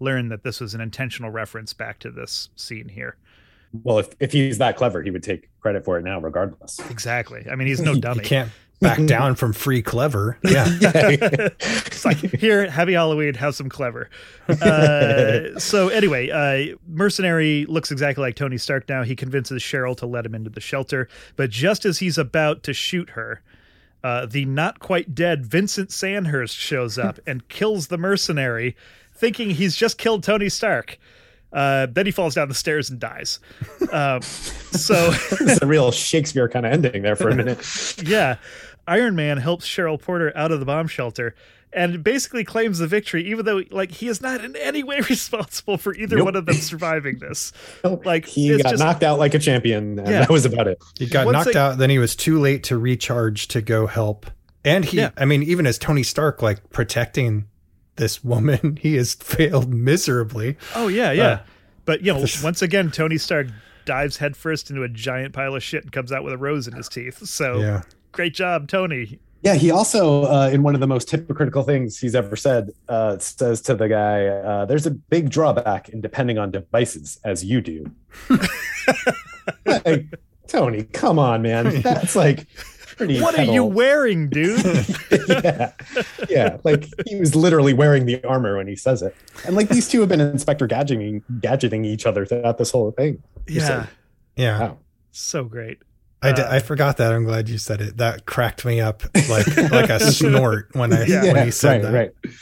learn 0.00 0.28
that 0.30 0.42
this 0.42 0.58
was 0.58 0.72
an 0.74 0.80
intentional 0.80 1.28
reference 1.30 1.74
back 1.74 1.98
to 1.98 2.10
this 2.10 2.48
scene 2.56 2.88
here. 2.88 3.16
Well, 3.82 3.98
if, 3.98 4.08
if 4.20 4.32
he's 4.32 4.56
that 4.56 4.76
clever, 4.76 5.02
he 5.02 5.10
would 5.10 5.22
take 5.22 5.50
credit 5.60 5.84
for 5.84 5.98
it 5.98 6.02
now, 6.02 6.18
regardless. 6.18 6.80
Exactly. 6.90 7.44
I 7.50 7.56
mean, 7.56 7.68
he's 7.68 7.80
no 7.82 7.92
You 7.94 8.00
dummy. 8.00 8.24
can't 8.24 8.50
back 8.80 9.04
down 9.04 9.34
from 9.34 9.52
free 9.52 9.82
clever. 9.82 10.38
Yeah. 10.48 10.64
it's 10.70 12.06
like 12.06 12.16
here, 12.16 12.70
happy 12.70 12.94
Halloween, 12.94 13.34
have 13.34 13.54
some 13.54 13.68
clever. 13.68 14.08
Uh, 14.48 15.58
so 15.58 15.88
anyway, 15.88 16.30
uh, 16.30 16.76
mercenary 16.86 17.66
looks 17.66 17.90
exactly 17.90 18.22
like 18.22 18.36
Tony 18.36 18.56
Stark 18.56 18.88
now. 18.88 19.02
He 19.02 19.14
convinces 19.14 19.62
Cheryl 19.62 19.96
to 19.98 20.06
let 20.06 20.24
him 20.24 20.34
into 20.34 20.48
the 20.48 20.60
shelter, 20.60 21.08
but 21.36 21.50
just 21.50 21.84
as 21.84 21.98
he's 21.98 22.16
about 22.16 22.62
to 22.62 22.72
shoot 22.72 23.10
her, 23.10 23.42
uh, 24.02 24.26
the 24.26 24.44
not 24.44 24.78
quite 24.78 25.14
dead 25.14 25.44
Vincent 25.46 25.90
Sandhurst 25.90 26.56
shows 26.56 26.98
up 26.98 27.18
and 27.26 27.48
kills 27.48 27.88
the 27.88 27.98
mercenary, 27.98 28.76
thinking 29.14 29.50
he's 29.50 29.76
just 29.76 29.98
killed 29.98 30.22
Tony 30.22 30.48
Stark. 30.48 30.98
Uh, 31.52 31.86
then 31.86 32.04
he 32.04 32.12
falls 32.12 32.34
down 32.34 32.48
the 32.48 32.54
stairs 32.54 32.90
and 32.90 33.00
dies. 33.00 33.40
Um, 33.90 34.20
so. 34.20 35.10
it's 35.40 35.62
a 35.62 35.66
real 35.66 35.90
Shakespeare 35.92 36.48
kind 36.48 36.66
of 36.66 36.72
ending 36.72 37.02
there 37.02 37.16
for 37.16 37.30
a 37.30 37.34
minute. 37.34 37.96
yeah, 38.04 38.36
Iron 38.86 39.16
Man 39.16 39.38
helps 39.38 39.66
Cheryl 39.66 40.00
Porter 40.00 40.30
out 40.36 40.52
of 40.52 40.60
the 40.60 40.66
bomb 40.66 40.88
shelter 40.88 41.34
and 41.72 42.02
basically 42.02 42.44
claims 42.44 42.78
the 42.78 42.86
victory, 42.86 43.24
even 43.30 43.44
though 43.44 43.62
like 43.70 43.90
he 43.90 44.08
is 44.08 44.20
not 44.20 44.42
in 44.44 44.56
any 44.56 44.82
way 44.82 45.00
responsible 45.08 45.76
for 45.78 45.94
either 45.94 46.16
Nope. 46.16 46.24
one 46.26 46.36
of 46.36 46.46
them 46.46 46.54
surviving 46.56 47.18
this. 47.18 47.52
Like, 47.84 48.26
he 48.26 48.50
it's 48.50 48.62
got 48.62 48.70
just- 48.70 48.82
knocked 48.82 49.02
out 49.02 49.18
like 49.18 49.34
a 49.34 49.38
champion, 49.38 49.98
and 49.98 50.08
Yeah. 50.08 50.20
that 50.20 50.30
was 50.30 50.44
about 50.46 50.66
it. 50.68 50.82
He 50.98 51.06
got 51.06 51.26
Once 51.26 51.34
knocked 51.34 51.52
they- 51.52 51.58
out, 51.58 51.78
then 51.78 51.90
he 51.90 51.98
was 51.98 52.16
too 52.16 52.38
late 52.40 52.62
to 52.64 52.78
recharge 52.78 53.48
to 53.48 53.60
go 53.60 53.86
help. 53.86 54.26
And 54.64 54.84
he, 54.84 54.96
Yeah. 54.98 55.10
I 55.16 55.24
mean, 55.24 55.42
even 55.42 55.66
as 55.66 55.78
Tony 55.78 56.02
Stark, 56.02 56.42
like 56.42 56.70
protecting 56.70 57.46
this 57.96 58.22
woman, 58.24 58.78
he 58.80 58.94
has 58.96 59.14
failed 59.14 59.72
miserably. 59.72 60.56
Oh 60.74 60.88
yeah, 60.88 61.12
yeah. 61.12 61.24
Uh, 61.26 61.38
but 61.84 62.02
you 62.02 62.12
know, 62.12 62.20
this- 62.20 62.42
once 62.42 62.62
again, 62.62 62.90
Tony 62.90 63.18
Stark 63.18 63.46
dives 63.84 64.18
headfirst 64.18 64.68
into 64.70 64.82
a 64.82 64.88
giant 64.88 65.32
pile 65.32 65.54
of 65.54 65.62
shit 65.62 65.82
and 65.82 65.92
comes 65.92 66.12
out 66.12 66.22
with 66.22 66.32
a 66.34 66.36
rose 66.38 66.66
in 66.68 66.74
his 66.74 66.88
teeth. 66.88 67.26
So 67.26 67.58
Yeah. 67.60 67.82
great 68.12 68.34
job, 68.34 68.68
Tony. 68.68 69.18
Yeah, 69.42 69.54
he 69.54 69.70
also, 69.70 70.24
uh, 70.24 70.50
in 70.52 70.62
one 70.64 70.74
of 70.74 70.80
the 70.80 70.86
most 70.88 71.10
hypocritical 71.10 71.62
things 71.62 71.98
he's 71.98 72.14
ever 72.16 72.34
said, 72.34 72.70
uh, 72.88 73.18
says 73.18 73.60
to 73.62 73.74
the 73.74 73.88
guy, 73.88 74.26
uh, 74.26 74.64
"There's 74.64 74.86
a 74.86 74.90
big 74.90 75.30
drawback 75.30 75.88
in 75.88 76.00
depending 76.00 76.38
on 76.38 76.50
devices, 76.50 77.20
as 77.24 77.44
you 77.44 77.60
do." 77.60 77.86
like, 79.66 80.06
Tony, 80.48 80.82
come 80.84 81.18
on, 81.18 81.42
man, 81.42 81.80
that's 81.82 82.16
like 82.16 82.48
pretty. 82.96 83.20
What 83.20 83.38
are 83.38 83.44
you 83.44 83.64
wearing, 83.64 84.28
dude? 84.28 84.60
yeah, 85.28 85.72
yeah, 86.28 86.56
like 86.64 86.86
he 87.06 87.14
was 87.16 87.36
literally 87.36 87.74
wearing 87.74 88.06
the 88.06 88.22
armor 88.24 88.56
when 88.56 88.66
he 88.66 88.74
says 88.76 89.02
it, 89.02 89.14
and 89.46 89.54
like 89.54 89.68
these 89.68 89.88
two 89.88 90.00
have 90.00 90.08
been 90.08 90.20
Inspector 90.20 90.66
gadgeting, 90.66 91.22
gadgeting 91.40 91.86
each 91.86 92.06
other 92.06 92.26
throughout 92.26 92.58
this 92.58 92.72
whole 92.72 92.90
thing. 92.90 93.22
Yeah, 93.46 93.78
like, 93.78 93.88
Yeah. 94.36 94.60
wow. 94.60 94.78
so 95.12 95.44
great. 95.44 95.78
I, 96.22 96.32
d- 96.32 96.42
Uh, 96.42 96.54
I 96.56 96.58
forgot 96.58 96.96
that. 96.96 97.12
I'm 97.12 97.24
glad 97.24 97.48
you 97.48 97.58
said 97.58 97.80
it. 97.80 97.96
That 97.98 98.26
cracked 98.26 98.64
me 98.64 98.80
up 98.80 99.02
like 99.28 99.46
like 99.70 99.90
a 99.90 100.00
snort 100.00 100.68
when 100.74 100.92
I 100.92 101.04
Yeah. 101.06 101.32
when 101.32 101.44
he 101.44 101.50
said 101.50 101.84
right, 101.84 101.92
that. 101.92 101.92
right. 102.24 102.34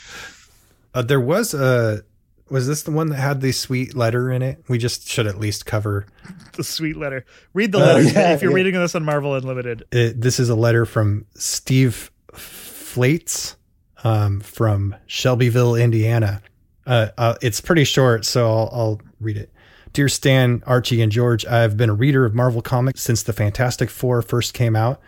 Uh, 0.93 1.01
there 1.03 1.21
was 1.21 1.53
a 1.53 2.01
was 2.49 2.65
this 2.65 2.83
the 2.83 2.91
one 2.91 3.09
that 3.09 3.17
had 3.17 3.41
the 3.41 3.51
sweet 3.51 3.95
letter 3.95 4.31
in 4.31 4.41
it? 4.41 4.63
We 4.67 4.77
just 4.77 5.07
should 5.09 5.27
at 5.27 5.37
least 5.37 5.65
cover. 5.65 6.05
The 6.53 6.63
sweet 6.63 6.95
letter. 6.97 7.25
Read 7.53 7.71
the 7.73 7.77
Oh, 7.79 7.81
letter 7.81 8.01
yeah, 8.03 8.33
if 8.33 8.41
you're 8.41 8.51
yeah. 8.51 8.55
reading 8.55 8.73
this 8.73 8.95
on 8.95 9.03
Marvel 9.03 9.35
Unlimited. 9.35 9.83
It, 9.91 10.21
this 10.21 10.39
is 10.39 10.49
a 10.49 10.55
letter 10.55 10.85
from 10.85 11.25
Steve 11.35 12.09
Flates 12.33 13.57
um, 14.03 14.39
from 14.39 14.95
Shelbyville, 15.07 15.75
Indiana. 15.75 16.41
Uh, 16.85 17.09
uh, 17.17 17.35
it's 17.41 17.59
pretty 17.59 17.83
short, 17.83 18.25
so 18.25 18.47
I'll, 18.49 18.69
I'll 18.71 19.01
read 19.19 19.35
it. 19.37 19.51
Dear 19.97 20.09
Stan, 20.09 20.61
Archie, 20.67 21.01
and 21.01 21.11
George, 21.11 21.43
I've 21.47 21.75
been 21.75 21.89
a 21.89 21.95
reader 21.95 22.23
of 22.23 22.35
Marvel 22.35 22.61
Comics 22.61 23.01
since 23.01 23.23
the 23.23 23.33
Fantastic 23.33 23.89
Four 23.89 24.21
first 24.21 24.53
came 24.53 24.75
out. 24.75 25.01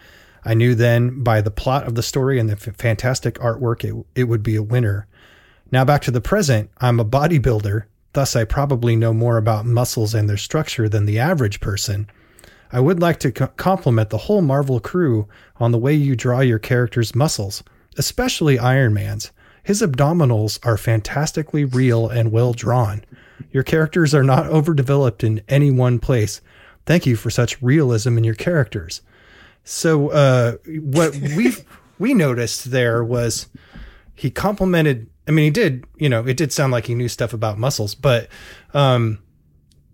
I 0.43 0.55
knew 0.55 0.73
then 0.73 1.21
by 1.21 1.41
the 1.41 1.51
plot 1.51 1.85
of 1.85 1.93
the 1.93 2.01
story 2.01 2.39
and 2.39 2.49
the 2.49 2.53
f- 2.53 2.75
fantastic 2.75 3.35
artwork 3.35 3.83
it, 3.83 4.03
it 4.15 4.23
would 4.23 4.41
be 4.41 4.55
a 4.55 4.63
winner. 4.63 5.05
Now 5.71 5.85
back 5.85 6.01
to 6.01 6.11
the 6.11 6.21
present. 6.21 6.71
I'm 6.79 6.99
a 6.99 7.05
bodybuilder, 7.05 7.83
thus 8.13 8.35
I 8.35 8.45
probably 8.45 8.95
know 8.95 9.13
more 9.13 9.37
about 9.37 9.67
muscles 9.67 10.15
and 10.15 10.27
their 10.27 10.37
structure 10.37 10.89
than 10.89 11.05
the 11.05 11.19
average 11.19 11.59
person. 11.59 12.09
I 12.71 12.79
would 12.79 12.99
like 12.99 13.19
to 13.19 13.31
co- 13.31 13.47
compliment 13.57 14.09
the 14.09 14.17
whole 14.17 14.41
Marvel 14.41 14.79
crew 14.79 15.27
on 15.57 15.71
the 15.71 15.77
way 15.77 15.93
you 15.93 16.15
draw 16.15 16.39
your 16.39 16.57
characters' 16.57 17.13
muscles, 17.13 17.61
especially 17.95 18.57
Iron 18.57 18.95
Man's. 18.95 19.29
His 19.61 19.83
abdominals 19.83 20.57
are 20.65 20.77
fantastically 20.77 21.63
real 21.63 22.09
and 22.09 22.31
well 22.31 22.53
drawn. 22.53 23.03
Your 23.51 23.63
characters 23.63 24.13
are 24.13 24.23
not 24.23 24.47
overdeveloped 24.47 25.23
in 25.23 25.41
any 25.47 25.71
one 25.71 25.99
place. 25.99 26.41
Thank 26.85 27.05
you 27.05 27.15
for 27.15 27.29
such 27.29 27.61
realism 27.61 28.17
in 28.17 28.23
your 28.23 28.35
characters. 28.35 29.01
So, 29.63 30.09
uh, 30.09 30.53
what 30.81 31.15
we 31.15 31.53
we 31.99 32.13
noticed 32.13 32.71
there 32.71 33.03
was 33.03 33.47
he 34.15 34.29
complimented. 34.31 35.07
I 35.27 35.31
mean, 35.31 35.45
he 35.45 35.51
did. 35.51 35.85
You 35.97 36.09
know, 36.09 36.25
it 36.25 36.37
did 36.37 36.51
sound 36.51 36.71
like 36.71 36.85
he 36.87 36.95
knew 36.95 37.07
stuff 37.07 37.33
about 37.33 37.57
muscles, 37.59 37.93
but 37.95 38.27
um, 38.73 39.19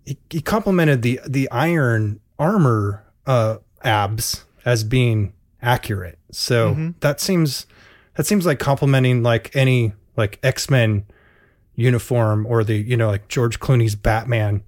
he, 0.04 0.16
he 0.30 0.40
complimented 0.40 1.02
the 1.02 1.20
the 1.26 1.50
iron 1.50 2.20
armor 2.38 3.04
uh, 3.26 3.56
abs 3.82 4.44
as 4.64 4.82
being 4.84 5.32
accurate. 5.62 6.18
So 6.32 6.74
Mhm. 6.74 6.94
that 7.00 7.20
seems 7.20 7.66
That 8.14 8.24
seems 8.26 8.46
like 8.46 8.58
complimenting 8.58 9.22
like 9.22 9.54
any 9.54 9.92
like 10.16 10.38
X 10.42 10.70
Men 10.70 11.04
uniform 11.76 12.46
or 12.46 12.64
the 12.64 12.76
you 12.76 12.96
know 12.96 13.08
like 13.08 13.28
George 13.28 13.60
Clooney's 13.60 13.94
Batman 13.94 14.62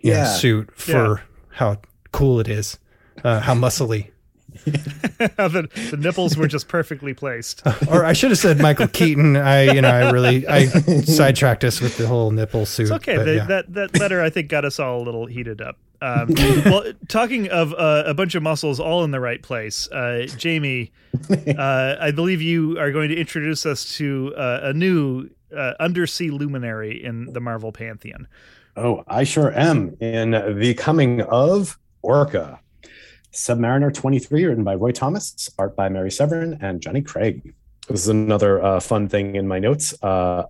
you 0.00 0.12
know, 0.12 0.18
Yeah. 0.18 0.24
suit 0.26 0.70
for 0.74 1.22
how 1.50 1.76
cool 2.12 2.40
it 2.40 2.48
is, 2.48 2.78
uh, 3.24 3.40
how 3.40 3.54
muscly. 3.54 4.10
the, 4.64 5.68
the 5.90 5.96
nipples 5.98 6.36
were 6.36 6.46
just 6.48 6.66
perfectly 6.66 7.12
placed. 7.12 7.62
or 7.90 8.04
I 8.06 8.14
should 8.14 8.30
have 8.30 8.38
said 8.38 8.58
Michael 8.58 8.88
Keaton. 8.88 9.36
I 9.36 9.64
you 9.72 9.82
know 9.82 9.90
I 9.90 10.10
really 10.10 10.46
I 10.48 10.66
sidetracked 10.66 11.62
us 11.64 11.80
with 11.80 11.96
the 11.98 12.06
whole 12.06 12.30
nipple 12.30 12.64
suit. 12.66 12.84
It's 12.84 12.92
okay. 12.92 13.16
but 13.16 13.24
The, 13.24 13.34
yeah. 13.36 13.44
That 13.46 13.72
that 13.74 13.98
letter 14.00 14.22
I 14.22 14.30
think 14.30 14.48
got 14.48 14.64
us 14.64 14.80
all 14.80 15.02
a 15.02 15.04
little 15.04 15.26
heated 15.26 15.60
up. 15.60 15.78
Um, 16.02 16.28
well, 16.66 16.84
talking 17.08 17.48
of 17.48 17.72
uh, 17.72 18.02
a 18.06 18.12
bunch 18.14 18.34
of 18.34 18.42
muscles 18.42 18.78
all 18.78 19.02
in 19.04 19.12
the 19.12 19.20
right 19.20 19.42
place, 19.42 19.88
uh, 19.90 20.26
Jamie, 20.36 20.92
uh, 21.30 21.96
I 21.98 22.10
believe 22.10 22.42
you 22.42 22.78
are 22.78 22.92
going 22.92 23.08
to 23.08 23.16
introduce 23.16 23.64
us 23.64 23.96
to 23.96 24.34
uh, 24.36 24.60
a 24.64 24.72
new 24.74 25.30
uh, 25.54 25.74
undersea 25.80 26.30
luminary 26.30 27.02
in 27.02 27.32
the 27.32 27.40
Marvel 27.40 27.72
pantheon. 27.72 28.28
Oh, 28.76 29.04
I 29.06 29.24
sure 29.24 29.52
am. 29.58 29.96
In 30.00 30.30
the 30.58 30.74
coming 30.74 31.22
of 31.22 31.78
Orca, 32.02 32.60
Submariner 33.32 33.92
23, 33.92 34.44
written 34.44 34.64
by 34.64 34.74
Roy 34.74 34.92
Thomas, 34.92 35.50
art 35.58 35.76
by 35.76 35.88
Marie 35.88 36.10
Severin 36.10 36.58
and 36.60 36.80
Johnny 36.80 37.02
Craig. 37.02 37.54
This 37.88 38.02
is 38.02 38.08
another 38.08 38.62
uh, 38.62 38.80
fun 38.80 39.08
thing 39.08 39.36
in 39.36 39.46
my 39.46 39.58
notes. 39.58 39.94
Uh, 40.02 40.44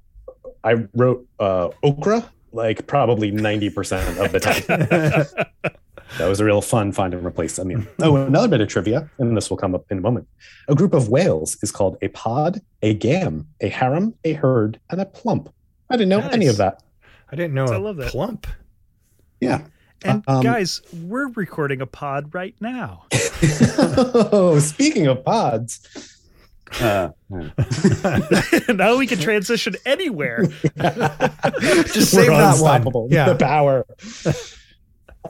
I 0.64 0.86
wrote 0.94 1.26
uh, 1.38 1.70
okra 1.82 2.30
like 2.52 2.86
probably 2.86 3.30
90% 3.30 4.24
of 4.24 4.32
the 4.32 4.40
time. 4.40 5.72
that 6.18 6.26
was 6.28 6.40
a 6.40 6.44
real 6.44 6.60
fun 6.62 6.92
find 6.92 7.12
and 7.14 7.24
replace. 7.26 7.58
I 7.58 7.62
mean, 7.64 7.86
oh, 8.00 8.16
another 8.16 8.48
bit 8.48 8.60
of 8.60 8.68
trivia, 8.68 9.08
and 9.18 9.36
this 9.36 9.50
will 9.50 9.56
come 9.56 9.74
up 9.74 9.84
in 9.90 9.98
a 9.98 10.00
moment. 10.00 10.28
A 10.68 10.74
group 10.74 10.94
of 10.94 11.08
whales 11.08 11.56
is 11.62 11.70
called 11.72 11.96
a 12.02 12.08
pod, 12.08 12.60
a 12.82 12.94
gam, 12.94 13.48
a 13.60 13.68
harem, 13.68 14.14
a 14.24 14.32
herd, 14.34 14.80
and 14.90 15.00
a 15.00 15.06
plump. 15.06 15.52
I 15.90 15.96
didn't 15.96 16.08
know 16.10 16.20
any 16.28 16.46
of 16.46 16.56
that. 16.58 16.82
I 17.30 17.36
didn't 17.36 17.54
know 17.54 17.66
I 17.66 17.76
a 17.76 17.78
love 17.78 17.96
that. 17.96 18.10
plump. 18.10 18.46
Yeah. 19.40 19.62
And 20.04 20.22
Um, 20.28 20.42
guys, 20.42 20.82
we're 21.02 21.28
recording 21.28 21.80
a 21.80 21.86
pod 21.86 22.34
right 22.34 22.54
now. 22.60 23.04
oh, 23.12 24.58
speaking 24.60 25.06
of 25.06 25.24
pods. 25.24 26.12
Uh, 26.80 27.10
now 28.74 28.96
we 28.96 29.06
can 29.06 29.18
transition 29.18 29.74
anywhere. 29.86 30.44
Just 30.76 32.10
save 32.10 32.26
that 32.28 32.58
one. 32.60 33.08
Yeah. 33.10 33.32
The 33.32 33.36
power. 33.38 33.86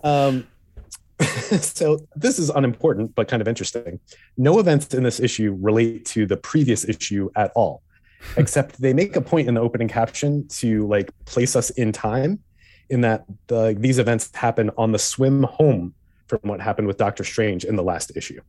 um, 0.03 0.47
so 1.61 1.99
this 2.15 2.39
is 2.39 2.51
unimportant, 2.51 3.15
but 3.15 3.29
kind 3.29 3.41
of 3.41 3.49
interesting. 3.49 4.01
No 4.37 4.59
events 4.59 4.93
in 4.95 5.03
this 5.03 5.21
issue 5.21 5.57
relate 5.61 6.05
to 6.07 6.27
the 6.27 6.37
previous 6.37 6.85
issue 6.85 7.31
at 7.37 7.53
all, 7.55 7.83
except 8.37 8.81
they 8.81 8.93
make 8.93 9.17
a 9.17 9.21
point 9.21 9.49
in 9.49 9.55
the 9.55 9.61
opening 9.61 9.89
caption 9.89 10.47
to 10.49 10.87
like 10.87 11.11
place 11.25 11.57
us 11.57 11.71
in 11.71 11.93
time 11.93 12.41
in 12.91 13.01
that 13.01 13.25
the, 13.49 13.77
these 13.79 13.99
events 13.99 14.31
happen 14.35 14.71
on 14.77 14.93
the 14.93 14.99
swim 14.99 15.43
home 15.45 15.95
from 16.29 16.41
what 16.43 16.61
happened 16.61 16.87
with 16.87 16.97
Doctor 16.97 17.25
Strange 17.25 17.65
in 17.65 17.77
the 17.77 17.83
last 17.83 18.13
issue. 18.17 18.41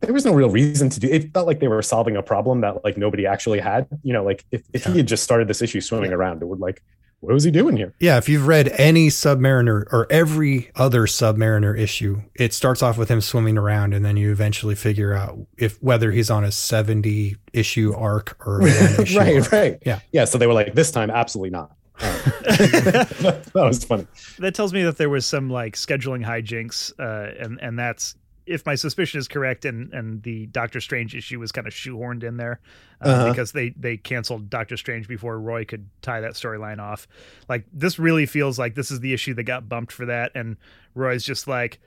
There 0.00 0.12
was 0.12 0.24
no 0.24 0.32
real 0.32 0.50
reason 0.50 0.88
to 0.90 1.00
do 1.00 1.08
it. 1.08 1.32
felt 1.32 1.48
like 1.48 1.58
they 1.58 1.68
were 1.68 1.82
solving 1.82 2.16
a 2.16 2.22
problem 2.22 2.60
that 2.60 2.84
like 2.84 2.96
nobody 2.96 3.26
actually 3.26 3.58
had. 3.58 3.88
You 4.04 4.12
know, 4.12 4.22
like 4.22 4.44
if, 4.52 4.62
if 4.72 4.84
he 4.84 4.98
had 4.98 5.08
just 5.08 5.24
started 5.24 5.48
this 5.48 5.62
issue 5.62 5.80
swimming 5.80 6.12
around, 6.12 6.42
it 6.42 6.46
would 6.46 6.60
like, 6.60 6.80
what 7.24 7.34
was 7.34 7.44
he 7.44 7.50
doing 7.50 7.76
here? 7.76 7.94
Yeah, 8.00 8.18
if 8.18 8.28
you've 8.28 8.46
read 8.46 8.68
any 8.68 9.08
Submariner 9.08 9.84
or 9.92 10.06
every 10.10 10.70
other 10.74 11.02
Submariner 11.06 11.78
issue, 11.78 12.22
it 12.34 12.52
starts 12.52 12.82
off 12.82 12.98
with 12.98 13.08
him 13.08 13.20
swimming 13.20 13.56
around, 13.58 13.94
and 13.94 14.04
then 14.04 14.16
you 14.16 14.30
eventually 14.30 14.74
figure 14.74 15.14
out 15.14 15.38
if 15.56 15.82
whether 15.82 16.10
he's 16.12 16.30
on 16.30 16.44
a 16.44 16.52
seventy 16.52 17.36
issue 17.52 17.94
arc 17.94 18.36
or 18.46 18.66
issue 18.66 19.18
right, 19.18 19.36
arc. 19.36 19.52
right. 19.52 19.78
Yeah. 19.84 20.00
Yeah. 20.12 20.24
So 20.26 20.38
they 20.38 20.46
were 20.46 20.52
like, 20.52 20.74
this 20.74 20.90
time, 20.90 21.10
absolutely 21.10 21.50
not. 21.50 21.72
That 22.44 23.50
was 23.54 23.84
funny. 23.84 24.06
that 24.40 24.54
tells 24.54 24.72
me 24.72 24.82
that 24.82 24.98
there 24.98 25.08
was 25.08 25.24
some 25.26 25.48
like 25.48 25.74
scheduling 25.76 26.24
hijinks, 26.24 26.92
uh, 26.98 27.32
and 27.42 27.58
and 27.62 27.78
that's 27.78 28.16
if 28.46 28.64
my 28.66 28.74
suspicion 28.74 29.18
is 29.18 29.28
correct, 29.28 29.64
and 29.64 29.92
and 29.94 30.22
the 30.22 30.46
Doctor 30.46 30.80
Strange 30.80 31.14
issue 31.14 31.38
was 31.40 31.50
kind 31.52 31.66
of 31.66 31.72
shoehorned 31.72 32.22
in 32.24 32.36
there 32.36 32.60
uh, 33.00 33.08
Uh-huh. 33.08 33.30
because 33.30 33.52
they 33.52 33.70
they 33.70 33.96
canceled 33.96 34.50
Doctor 34.50 34.76
Strange 34.76 35.08
before 35.08 35.38
Roy 35.40 35.64
could 35.64 35.86
tie 36.02 36.20
that 36.20 36.32
storyline 36.34 36.78
off. 36.80 37.06
Like 37.48 37.64
this 37.72 37.98
really 37.98 38.26
feels 38.26 38.58
like 38.58 38.74
this 38.74 38.90
is 38.90 39.00
the 39.00 39.12
issue 39.14 39.34
that 39.34 39.44
got 39.44 39.68
bumped 39.68 39.92
for 39.92 40.06
that, 40.06 40.32
and 40.34 40.56
Roy's 40.94 41.24
just 41.24 41.48
like. 41.48 41.80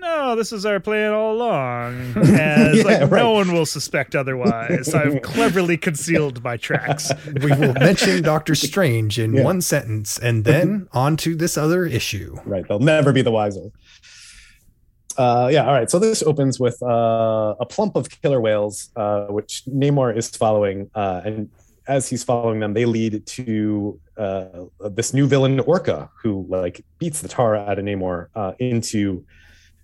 No, 0.00 0.36
this 0.36 0.52
is 0.52 0.66
our 0.66 0.80
plan 0.80 1.14
all 1.14 1.32
along. 1.34 1.94
As 2.16 2.76
Yeah, 2.76 2.82
like, 2.82 3.10
right. 3.10 3.22
no 3.22 3.30
one 3.32 3.52
will 3.54 3.64
suspect 3.64 4.14
otherwise. 4.14 4.92
I've 4.92 5.22
cleverly 5.22 5.78
concealed 5.78 6.44
my 6.44 6.58
tracks. 6.58 7.10
We 7.40 7.52
will 7.52 7.72
mention 7.72 8.22
Doctor 8.22 8.54
Strange 8.68 9.18
in 9.18 9.32
Yeah. 9.32 9.44
one 9.44 9.62
sentence, 9.62 10.18
and 10.18 10.44
then 10.44 10.88
on 10.92 11.16
to 11.18 11.34
this 11.34 11.56
other 11.56 11.86
issue. 11.86 12.36
Right. 12.44 12.66
They'll 12.68 12.80
never 12.80 13.12
be 13.14 13.22
the 13.22 13.30
wiser. 13.30 13.70
Uh, 15.16 15.48
yeah. 15.52 15.66
All 15.66 15.72
right. 15.72 15.90
So 15.90 15.98
this 15.98 16.22
opens 16.22 16.58
with 16.58 16.82
uh, 16.82 17.54
a 17.60 17.66
plump 17.66 17.96
of 17.96 18.08
killer 18.22 18.40
whales, 18.40 18.90
uh, 18.96 19.26
which 19.26 19.62
Namor 19.68 20.16
is 20.16 20.28
following. 20.30 20.90
Uh, 20.94 21.20
and 21.24 21.50
as 21.86 22.08
he's 22.08 22.24
following 22.24 22.60
them, 22.60 22.74
they 22.74 22.84
lead 22.84 23.26
to 23.26 24.00
uh, 24.16 24.46
this 24.90 25.12
new 25.12 25.26
villain, 25.26 25.60
Orca, 25.60 26.10
who 26.22 26.46
like 26.48 26.84
beats 26.98 27.20
the 27.20 27.28
tar 27.28 27.56
out 27.56 27.78
of 27.78 27.84
Namor 27.84 28.28
into 28.58 29.24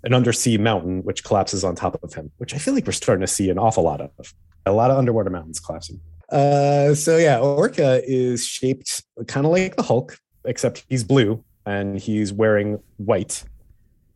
an 0.04 0.14
undersea 0.14 0.56
mountain, 0.56 1.02
which 1.02 1.24
collapses 1.24 1.62
on 1.62 1.74
top 1.74 2.02
of 2.02 2.14
him, 2.14 2.30
which 2.38 2.54
I 2.54 2.58
feel 2.58 2.74
like 2.74 2.86
we're 2.86 2.92
starting 2.92 3.20
to 3.20 3.26
see 3.26 3.50
an 3.50 3.58
awful 3.58 3.84
lot 3.84 4.00
of. 4.00 4.34
A 4.66 4.72
lot 4.72 4.90
of 4.90 4.98
underwater 4.98 5.30
mountains 5.30 5.60
collapsing. 5.60 6.00
So 6.30 7.18
yeah, 7.18 7.38
Orca 7.38 8.00
is 8.06 8.46
shaped 8.46 9.02
kind 9.26 9.44
of 9.44 9.52
like 9.52 9.76
the 9.76 9.82
Hulk, 9.82 10.18
except 10.44 10.84
he's 10.88 11.04
blue 11.04 11.44
and 11.66 11.98
he's 11.98 12.32
wearing 12.32 12.78
white. 12.96 13.44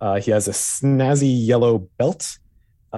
Uh, 0.00 0.20
he 0.20 0.30
has 0.30 0.48
a 0.48 0.52
snazzy 0.52 1.33
yellow 1.46 1.78
belt 1.98 2.38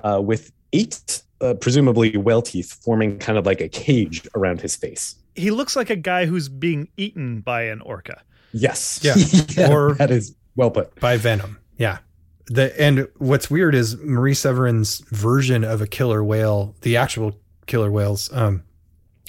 uh, 0.02 0.20
with 0.22 0.52
eight, 0.72 1.22
uh, 1.40 1.54
presumably 1.54 2.16
whale 2.16 2.42
teeth, 2.42 2.72
forming 2.84 3.18
kind 3.18 3.38
of 3.38 3.46
like 3.46 3.60
a 3.60 3.68
cage 3.68 4.26
around 4.34 4.60
his 4.60 4.74
face. 4.76 5.14
He 5.34 5.50
looks 5.50 5.76
like 5.76 5.90
a 5.90 5.96
guy 5.96 6.26
who's 6.26 6.48
being 6.48 6.88
eaten 6.96 7.40
by 7.40 7.62
an 7.64 7.80
orca. 7.82 8.22
Yes. 8.52 9.00
Yeah. 9.56 9.70
Or- 9.72 9.94
that 9.94 10.10
is 10.10 10.34
well 10.56 10.70
put. 10.70 10.94
by 11.00 11.16
Venom. 11.16 11.58
Yeah. 11.78 11.98
The 12.46 12.80
and 12.80 13.08
what's 13.18 13.50
weird 13.50 13.74
is 13.74 13.96
Marie 13.98 14.32
Severin's 14.34 14.98
version 15.10 15.64
of 15.64 15.80
a 15.80 15.86
killer 15.86 16.22
whale, 16.22 16.74
the 16.82 16.96
actual 16.96 17.38
killer 17.66 17.90
whales, 17.90 18.32
um, 18.32 18.62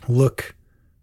look 0.07 0.55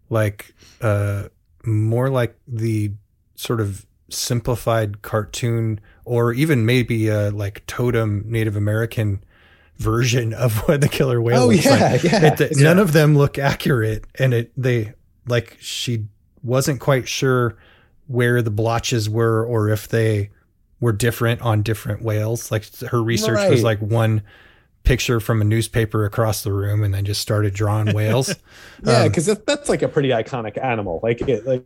like 0.09 0.53
uh 0.81 1.27
more 1.65 2.09
like 2.09 2.35
the 2.47 2.91
sort 3.35 3.59
of 3.59 3.85
simplified 4.09 5.01
cartoon 5.01 5.79
or 6.05 6.33
even 6.33 6.65
maybe 6.65 7.07
a 7.07 7.29
like 7.31 7.65
totem 7.67 8.23
Native 8.27 8.55
American 8.55 9.23
version 9.77 10.33
of 10.33 10.57
what 10.67 10.81
the 10.81 10.87
killer 10.87 11.21
whale 11.21 11.43
Oh, 11.43 11.47
looks 11.47 11.65
yeah, 11.65 11.71
like. 11.91 12.03
yeah. 12.03 12.35
It- 12.39 12.57
none 12.57 12.79
of 12.79 12.93
them 12.93 13.17
look 13.17 13.37
accurate 13.37 14.05
and 14.17 14.33
it 14.33 14.51
they 14.55 14.93
like 15.27 15.57
she 15.59 16.05
wasn't 16.43 16.79
quite 16.79 17.07
sure 17.07 17.57
where 18.07 18.41
the 18.41 18.51
blotches 18.51 19.09
were 19.09 19.43
or 19.45 19.69
if 19.69 19.87
they 19.87 20.29
were 20.79 20.91
different 20.93 21.41
on 21.41 21.63
different 21.63 22.03
whales. 22.03 22.51
Like 22.51 22.63
her 22.81 23.01
research 23.01 23.49
was 23.49 23.63
like 23.63 23.79
one 23.79 24.21
picture 24.85 25.19
from 25.19 25.41
a 25.41 25.43
newspaper 25.43 26.05
across 26.05 26.43
the 26.43 26.53
room 26.53 26.83
and 26.83 26.93
then 26.93 27.03
just 27.03 27.19
started 27.21 27.53
drawing 27.53 27.93
whales. 27.93 28.33
Yeah, 28.83 29.03
Um, 29.03 29.07
because 29.07 29.25
that's 29.25 29.69
like 29.69 29.81
a 29.81 29.87
pretty 29.87 30.09
iconic 30.09 30.61
animal. 30.63 30.99
Like, 31.01 31.21
it, 31.21 31.45
like 31.47 31.63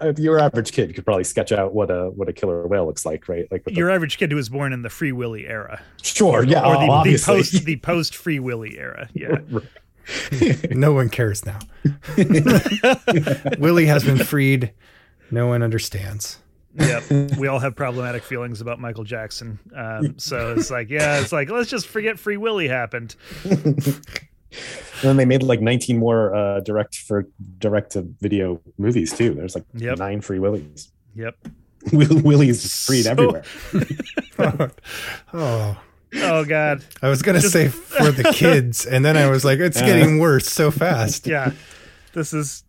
uh, 0.00 0.12
your 0.16 0.38
average 0.40 0.72
kid 0.72 0.94
could 0.94 1.04
probably 1.04 1.22
sketch 1.24 1.52
out 1.52 1.72
what 1.72 1.90
a 1.90 2.10
what 2.10 2.28
a 2.28 2.32
killer 2.32 2.66
whale 2.66 2.86
looks 2.86 3.06
like, 3.06 3.28
right? 3.28 3.46
Like, 3.50 3.64
with 3.64 3.74
the- 3.74 3.78
Your 3.78 3.88
average 3.88 4.18
kid 4.18 4.30
who 4.32 4.36
was 4.36 4.48
born 4.48 4.72
in 4.72 4.82
the 4.82 4.90
Free 4.90 5.12
Willy 5.12 5.46
era, 5.46 5.80
sure, 6.02 6.42
yeah, 6.44 6.66
or 6.66 6.76
oh, 6.76 7.04
the, 7.04 7.12
the 7.12 7.22
post 7.24 7.64
the 7.64 7.76
post 7.82 8.16
Free 8.16 8.40
Willy 8.40 8.78
era. 8.78 9.08
Yeah, 9.14 9.38
no 10.70 10.92
one 10.92 11.08
cares 11.08 11.46
now. 11.46 11.60
Willie 13.58 13.86
has 13.86 14.04
been 14.04 14.18
freed. 14.18 14.72
No 15.30 15.46
one 15.46 15.62
understands. 15.62 16.38
Yep. 16.78 17.02
We 17.38 17.48
all 17.48 17.58
have 17.58 17.74
problematic 17.76 18.22
feelings 18.22 18.60
about 18.60 18.78
Michael 18.80 19.04
Jackson. 19.04 19.58
Um, 19.74 20.14
so 20.18 20.52
it's 20.54 20.70
like, 20.70 20.88
yeah, 20.90 21.20
it's 21.20 21.32
like 21.32 21.50
let's 21.50 21.70
just 21.70 21.86
forget 21.88 22.18
Free 22.18 22.36
Willy 22.36 22.68
happened. 22.68 23.16
And 24.52 25.08
then 25.08 25.16
they 25.16 25.24
made 25.24 25.44
like 25.44 25.60
19 25.60 25.96
more 25.96 26.34
uh, 26.34 26.58
direct 26.60 26.96
for 26.96 27.24
direct 27.58 27.92
to 27.92 28.02
video 28.20 28.60
movies 28.78 29.16
too. 29.16 29.32
There's 29.32 29.54
like 29.54 29.64
Yep. 29.74 29.98
nine 29.98 30.20
free 30.20 30.40
willies. 30.40 30.90
Yep. 31.14 31.36
Will- 31.92 32.20
Willies 32.22 32.84
freed 32.84 33.04
So- 33.04 33.10
everywhere. 33.12 33.44
oh, 35.32 35.76
Oh 36.16 36.44
God. 36.44 36.84
I 37.00 37.08
was 37.08 37.22
gonna 37.22 37.38
Just- 37.40 37.52
say 37.52 37.68
for 37.68 38.10
the 38.10 38.32
kids, 38.34 38.84
and 38.84 39.04
then 39.04 39.16
I 39.16 39.30
was 39.30 39.44
like, 39.44 39.60
it's 39.60 39.80
getting 39.80 40.18
worse 40.18 40.48
so 40.48 40.72
fast. 40.72 41.28
Yeah. 41.28 41.52
This 42.12 42.32
is 42.34 42.64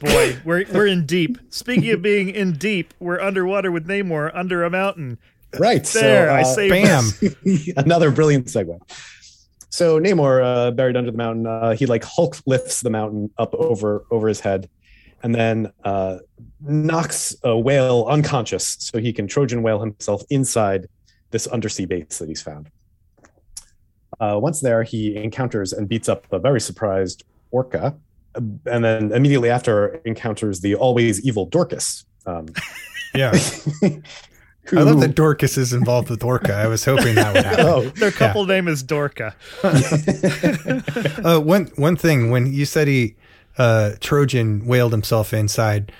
boy. 0.00 0.38
We're 0.44 0.64
we're 0.72 0.86
in 0.86 1.06
deep. 1.06 1.38
Speaking 1.50 1.90
of 1.90 2.02
being 2.02 2.30
in 2.30 2.52
deep, 2.52 2.94
we're 3.00 3.20
underwater 3.20 3.70
with 3.70 3.86
Namor 3.86 4.30
under 4.34 4.64
a 4.64 4.70
mountain. 4.70 5.18
Right. 5.58 5.84
There, 5.84 6.26
so, 6.28 6.34
I 6.34 6.40
uh, 6.40 6.44
saved 6.44 6.72
Bam. 6.72 7.76
another 7.84 8.10
brilliant 8.10 8.46
segue. 8.46 8.78
So 9.70 9.98
Namor, 9.98 10.44
uh, 10.44 10.70
buried 10.70 10.96
under 10.96 11.10
the 11.10 11.16
mountain, 11.16 11.46
uh, 11.46 11.72
he 11.72 11.86
like 11.86 12.04
Hulk 12.04 12.36
lifts 12.46 12.80
the 12.80 12.90
mountain 12.90 13.30
up 13.38 13.54
over 13.54 14.04
over 14.10 14.28
his 14.28 14.40
head, 14.40 14.68
and 15.22 15.34
then 15.34 15.72
uh, 15.82 16.18
knocks 16.60 17.34
a 17.42 17.58
whale 17.58 18.06
unconscious, 18.08 18.76
so 18.78 18.98
he 18.98 19.12
can 19.12 19.26
Trojan 19.26 19.62
whale 19.62 19.80
himself 19.80 20.22
inside 20.30 20.88
this 21.30 21.46
undersea 21.48 21.86
base 21.86 22.18
that 22.18 22.28
he's 22.28 22.42
found. 22.42 22.70
Uh, 24.20 24.38
once 24.40 24.60
there, 24.60 24.84
he 24.84 25.16
encounters 25.16 25.72
and 25.72 25.88
beats 25.88 26.08
up 26.08 26.32
a 26.32 26.38
very 26.38 26.60
surprised 26.60 27.24
orca, 27.50 27.96
and 28.34 28.84
then 28.84 29.12
immediately 29.12 29.50
after 29.50 30.00
encounters 30.04 30.60
the 30.60 30.74
always 30.74 31.24
evil 31.24 31.46
Dorcas. 31.46 32.04
Um, 32.26 32.46
Yeah. 33.14 33.30
who, 34.66 34.78
I 34.78 34.82
love 34.82 35.00
that 35.00 35.14
Dorcas 35.14 35.56
is 35.56 35.72
involved 35.72 36.10
with 36.10 36.24
Orca. 36.24 36.52
I 36.54 36.66
was 36.66 36.84
hoping 36.84 37.14
that 37.14 37.32
would 37.32 37.44
happen. 37.44 37.66
Oh, 37.68 37.82
Their 37.90 38.10
couple 38.10 38.44
name 38.46 38.66
is 38.66 38.82
Dorca. 38.82 39.34
uh, 41.24 41.40
one 41.40 41.66
one 41.76 41.96
thing 41.96 42.30
when 42.30 42.52
you 42.52 42.64
said 42.64 42.88
he 42.88 43.16
uh, 43.58 43.92
Trojan 44.00 44.66
whaled 44.66 44.92
himself 44.92 45.32
inside, 45.32 45.92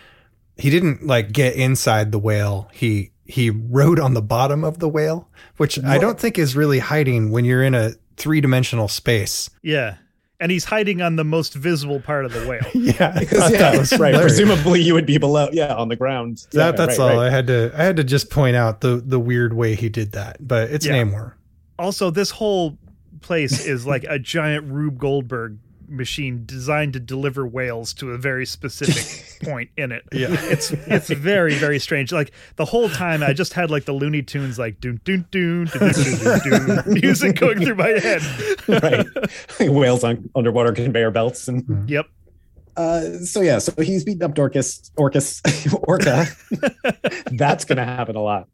he 0.57 0.70
didn't 0.70 1.07
like 1.07 1.32
get 1.32 1.55
inside 1.55 2.11
the 2.12 2.18
whale. 2.18 2.68
He 2.72 3.12
he 3.26 3.51
rode 3.51 4.01
on 4.01 4.14
the 4.14 4.22
bottom 4.22 4.64
of 4.64 4.78
the 4.80 4.89
whale, 4.89 5.28
which 5.57 5.82
I 5.85 5.99
don't 5.99 6.18
think 6.18 6.39
is 6.39 6.57
really 6.57 6.80
hiding 6.80 7.30
when 7.30 7.45
you're 7.45 7.62
in 7.62 7.74
a 7.74 7.93
three 8.16 8.41
dimensional 8.41 8.89
space. 8.89 9.51
Yeah. 9.62 9.97
And 10.41 10.51
he's 10.51 10.64
hiding 10.64 11.01
on 11.01 11.16
the 11.16 11.24
most 11.24 11.55
visible 11.55 12.01
part 12.01 12.24
of 12.24 12.32
the 12.32 12.47
whale. 12.49 12.61
Yeah, 12.74 13.16
Because, 13.20 13.53
yeah, 13.53 13.59
that 13.59 13.78
was 13.78 13.97
right. 13.99 14.14
Presumably, 14.14 14.80
you 14.82 14.93
would 14.95 15.07
be 15.07 15.16
below, 15.18 15.49
yeah, 15.53 15.74
on 15.74 15.89
the 15.89 15.97
ground. 15.97 16.45
Yeah, 16.53 16.72
That, 16.72 16.76
that's 16.76 16.99
right, 16.99 17.12
all. 17.12 17.16
right. 17.20 17.26
I 17.28 17.30
had 17.30 17.47
to 17.47 17.70
I 17.74 17.85
had 17.85 17.97
to 17.97 18.05
just 18.05 18.30
point 18.30 18.57
out 18.57 18.80
the 18.80 18.97
the 19.05 19.18
weird 19.20 19.53
way 19.55 19.74
he 19.76 19.89
did 19.89 20.12
that, 20.12 20.37
but 20.47 20.70
it's 20.70 20.85
Yeah. 20.87 20.95
Namor. 21.05 21.35
Also, 21.78 22.11
this 22.11 22.30
whole 22.30 22.76
place 23.20 23.64
is 23.64 23.87
like 23.87 24.05
a 24.09 24.18
giant 24.18 24.70
Rube 24.70 24.99
Goldberg 24.99 25.59
machine 25.89 26.45
designed 26.47 26.93
to 26.95 27.01
deliver 27.01 27.47
whales 27.47 27.93
to 27.95 28.12
a 28.12 28.18
very 28.18 28.47
specific 28.47 29.41
point 29.47 29.70
in 29.76 29.93
it. 29.93 30.05
Yeah. 30.12 30.28
It's 30.30 30.70
it's 30.72 31.09
very 31.09 31.55
very 31.55 31.78
strange. 31.78 32.12
Like 32.12 32.32
the 32.57 32.64
whole 32.64 32.89
time 32.89 33.22
I 33.22 33.32
just 33.32 33.53
had 33.55 33.70
like 33.70 33.85
the 33.85 33.93
Looney 33.93 34.22
Tunes 34.22 34.59
like 34.59 34.80
doon 34.80 35.01
doon 35.05 35.26
doon 35.30 35.66
doon 35.66 35.93
doon 35.93 36.39
doon, 36.45 36.66
doon 36.85 36.95
music 36.95 37.37
going 37.39 37.64
through 37.64 37.74
my 37.76 37.89
head. 37.89 38.22
right. 38.68 39.07
Whales 39.70 40.05
on 40.05 40.30
underwater 40.35 40.72
conveyor 40.72 41.11
belts 41.11 41.49
and 41.49 41.89
Yep. 41.89 42.07
uh, 42.76 43.01
so 43.18 43.41
yeah, 43.41 43.59
so 43.59 43.72
he's 43.82 44.05
beating 44.05 44.22
up 44.22 44.35
Dorcas, 44.35 44.91
Orcas, 44.97 45.41
Orca. 45.87 46.26
That's 47.32 47.64
gonna 47.64 47.85
happen 47.85 48.16
a 48.16 48.22
lot. 48.22 48.49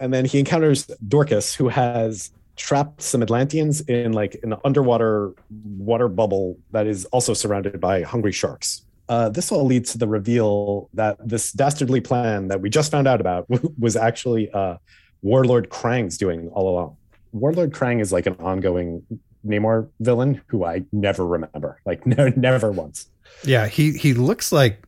And 0.00 0.12
then 0.12 0.24
he 0.24 0.40
encounters 0.40 0.86
Dorcas, 1.06 1.54
who 1.54 1.68
has 1.68 2.32
trapped 2.56 3.02
some 3.02 3.22
Atlanteans 3.22 3.80
in 3.82 4.12
like 4.12 4.38
an 4.42 4.54
underwater 4.64 5.32
water 5.78 6.08
bubble 6.08 6.58
that 6.70 6.86
is 6.86 7.04
also 7.06 7.34
surrounded 7.34 7.80
by 7.80 8.02
hungry 8.02 8.32
sharks. 8.32 8.82
Uh, 9.08 9.28
this 9.28 9.52
all 9.52 9.64
leads 9.64 9.92
to 9.92 9.98
the 9.98 10.08
reveal 10.08 10.88
that 10.94 11.16
this 11.26 11.52
dastardly 11.52 12.00
plan 12.00 12.48
that 12.48 12.60
we 12.60 12.70
just 12.70 12.90
found 12.90 13.06
out 13.06 13.20
about 13.20 13.46
was 13.78 13.96
actually 13.96 14.50
uh, 14.52 14.76
Warlord 15.22 15.68
Krang's 15.68 16.16
doing 16.16 16.48
all 16.50 16.68
along. 16.68 16.96
Warlord 17.32 17.72
Krang 17.72 18.00
is 18.00 18.12
like 18.12 18.26
an 18.26 18.36
ongoing 18.38 19.02
Namor 19.46 19.88
villain 20.00 20.40
who 20.46 20.64
I 20.64 20.84
never 20.92 21.26
remember, 21.26 21.80
like 21.84 22.06
no, 22.06 22.28
never 22.36 22.70
once. 22.72 23.08
Yeah, 23.44 23.66
he 23.66 23.92
he 23.92 24.14
looks 24.14 24.52
like 24.52 24.86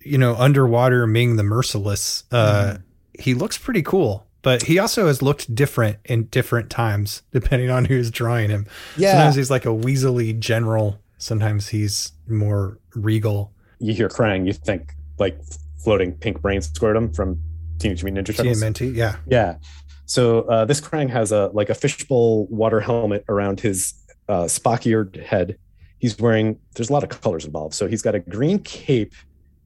you 0.00 0.18
know 0.18 0.34
underwater 0.34 1.06
Ming 1.06 1.36
the 1.36 1.42
Merciless. 1.44 2.24
Uh, 2.30 2.78
He 3.18 3.32
looks 3.32 3.56
pretty 3.56 3.80
cool, 3.82 4.25
but 4.46 4.62
he 4.62 4.78
also 4.78 5.08
has 5.08 5.22
looked 5.22 5.52
different 5.56 5.98
in 6.04 6.26
different 6.26 6.70
times 6.70 7.22
depending 7.32 7.68
on 7.68 7.84
who's 7.84 8.12
drawing 8.12 8.48
him. 8.48 8.64
Yeah, 8.96 9.10
Sometimes 9.14 9.34
he's 9.34 9.50
like 9.50 9.66
a 9.66 9.70
weaselly 9.70 10.38
general. 10.38 11.00
Sometimes 11.18 11.66
he's 11.68 12.12
more 12.28 12.78
regal. 12.94 13.52
you 13.80 13.92
hear 13.92 14.08
Krang, 14.08 14.46
you 14.46 14.52
think 14.52 14.92
like 15.18 15.36
floating 15.82 16.12
pink 16.12 16.40
brain 16.40 16.62
scrotum 16.62 17.12
from 17.12 17.42
Teenage 17.80 18.04
Mutant 18.04 18.28
Ninja 18.28 18.36
Turtles. 18.36 18.62
TMNT, 18.62 18.94
yeah. 18.94 19.16
Yeah. 19.26 19.56
So 20.04 20.42
uh, 20.42 20.64
this 20.64 20.80
Krang 20.80 21.10
has 21.10 21.32
a 21.32 21.50
like 21.52 21.68
a 21.68 21.74
fishbowl 21.74 22.46
water 22.46 22.78
helmet 22.78 23.24
around 23.28 23.58
his 23.58 23.94
uh, 24.28 24.44
Spock-eared 24.44 25.16
head. 25.16 25.58
He's 25.98 26.16
wearing. 26.20 26.60
There's 26.76 26.88
a 26.88 26.92
lot 26.92 27.02
of 27.02 27.08
colors 27.08 27.44
involved. 27.44 27.74
So 27.74 27.88
he's 27.88 28.02
got 28.02 28.14
a 28.14 28.20
green 28.20 28.60
cape, 28.60 29.12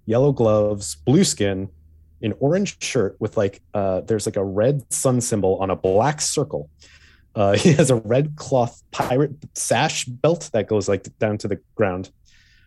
yellow 0.06 0.32
gloves, 0.32 0.94
blue 0.94 1.24
skin, 1.24 1.68
an 2.22 2.34
orange 2.40 2.82
shirt 2.82 3.16
with 3.18 3.36
like 3.36 3.60
uh, 3.74 4.00
there's 4.02 4.26
like 4.26 4.36
a 4.36 4.44
red 4.44 4.90
sun 4.92 5.20
symbol 5.20 5.56
on 5.60 5.70
a 5.70 5.76
black 5.76 6.20
circle. 6.20 6.68
Uh, 7.34 7.52
he 7.56 7.72
has 7.72 7.90
a 7.90 7.96
red 7.96 8.36
cloth 8.36 8.82
pirate 8.90 9.32
sash 9.54 10.04
belt 10.04 10.50
that 10.52 10.68
goes 10.68 10.88
like 10.88 11.06
down 11.18 11.38
to 11.38 11.48
the 11.48 11.60
ground, 11.74 12.10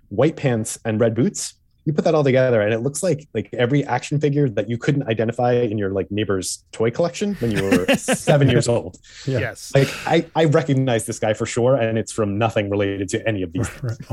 white 0.09 0.35
pants 0.35 0.79
and 0.85 0.99
red 0.99 1.15
boots. 1.15 1.55
You 1.85 1.91
put 1.93 2.05
that 2.05 2.15
all 2.15 2.23
together, 2.23 2.61
and 2.61 2.73
it 2.73 2.79
looks 2.79 3.03
like 3.03 3.27
like 3.33 3.49
every 3.53 3.83
action 3.83 4.19
figure 4.19 4.47
that 4.49 4.69
you 4.69 4.77
couldn't 4.77 5.03
identify 5.07 5.53
in 5.53 5.77
your 5.77 5.89
like 5.89 6.09
neighbor's 6.11 6.63
toy 6.71 6.91
collection 6.91 7.35
when 7.35 7.51
you 7.51 7.63
were 7.63 7.85
seven 7.97 8.49
years 8.49 8.67
old. 8.69 8.99
Yeah. 9.25 9.39
Yes. 9.39 9.71
Like 9.75 9.89
I, 10.07 10.25
I 10.35 10.45
recognize 10.45 11.05
this 11.05 11.19
guy 11.19 11.33
for 11.33 11.45
sure, 11.45 11.75
and 11.75 11.97
it's 11.97 12.11
from 12.11 12.37
nothing 12.37 12.69
related 12.69 13.09
to 13.09 13.27
any 13.27 13.41
of 13.43 13.51
these. 13.51 13.69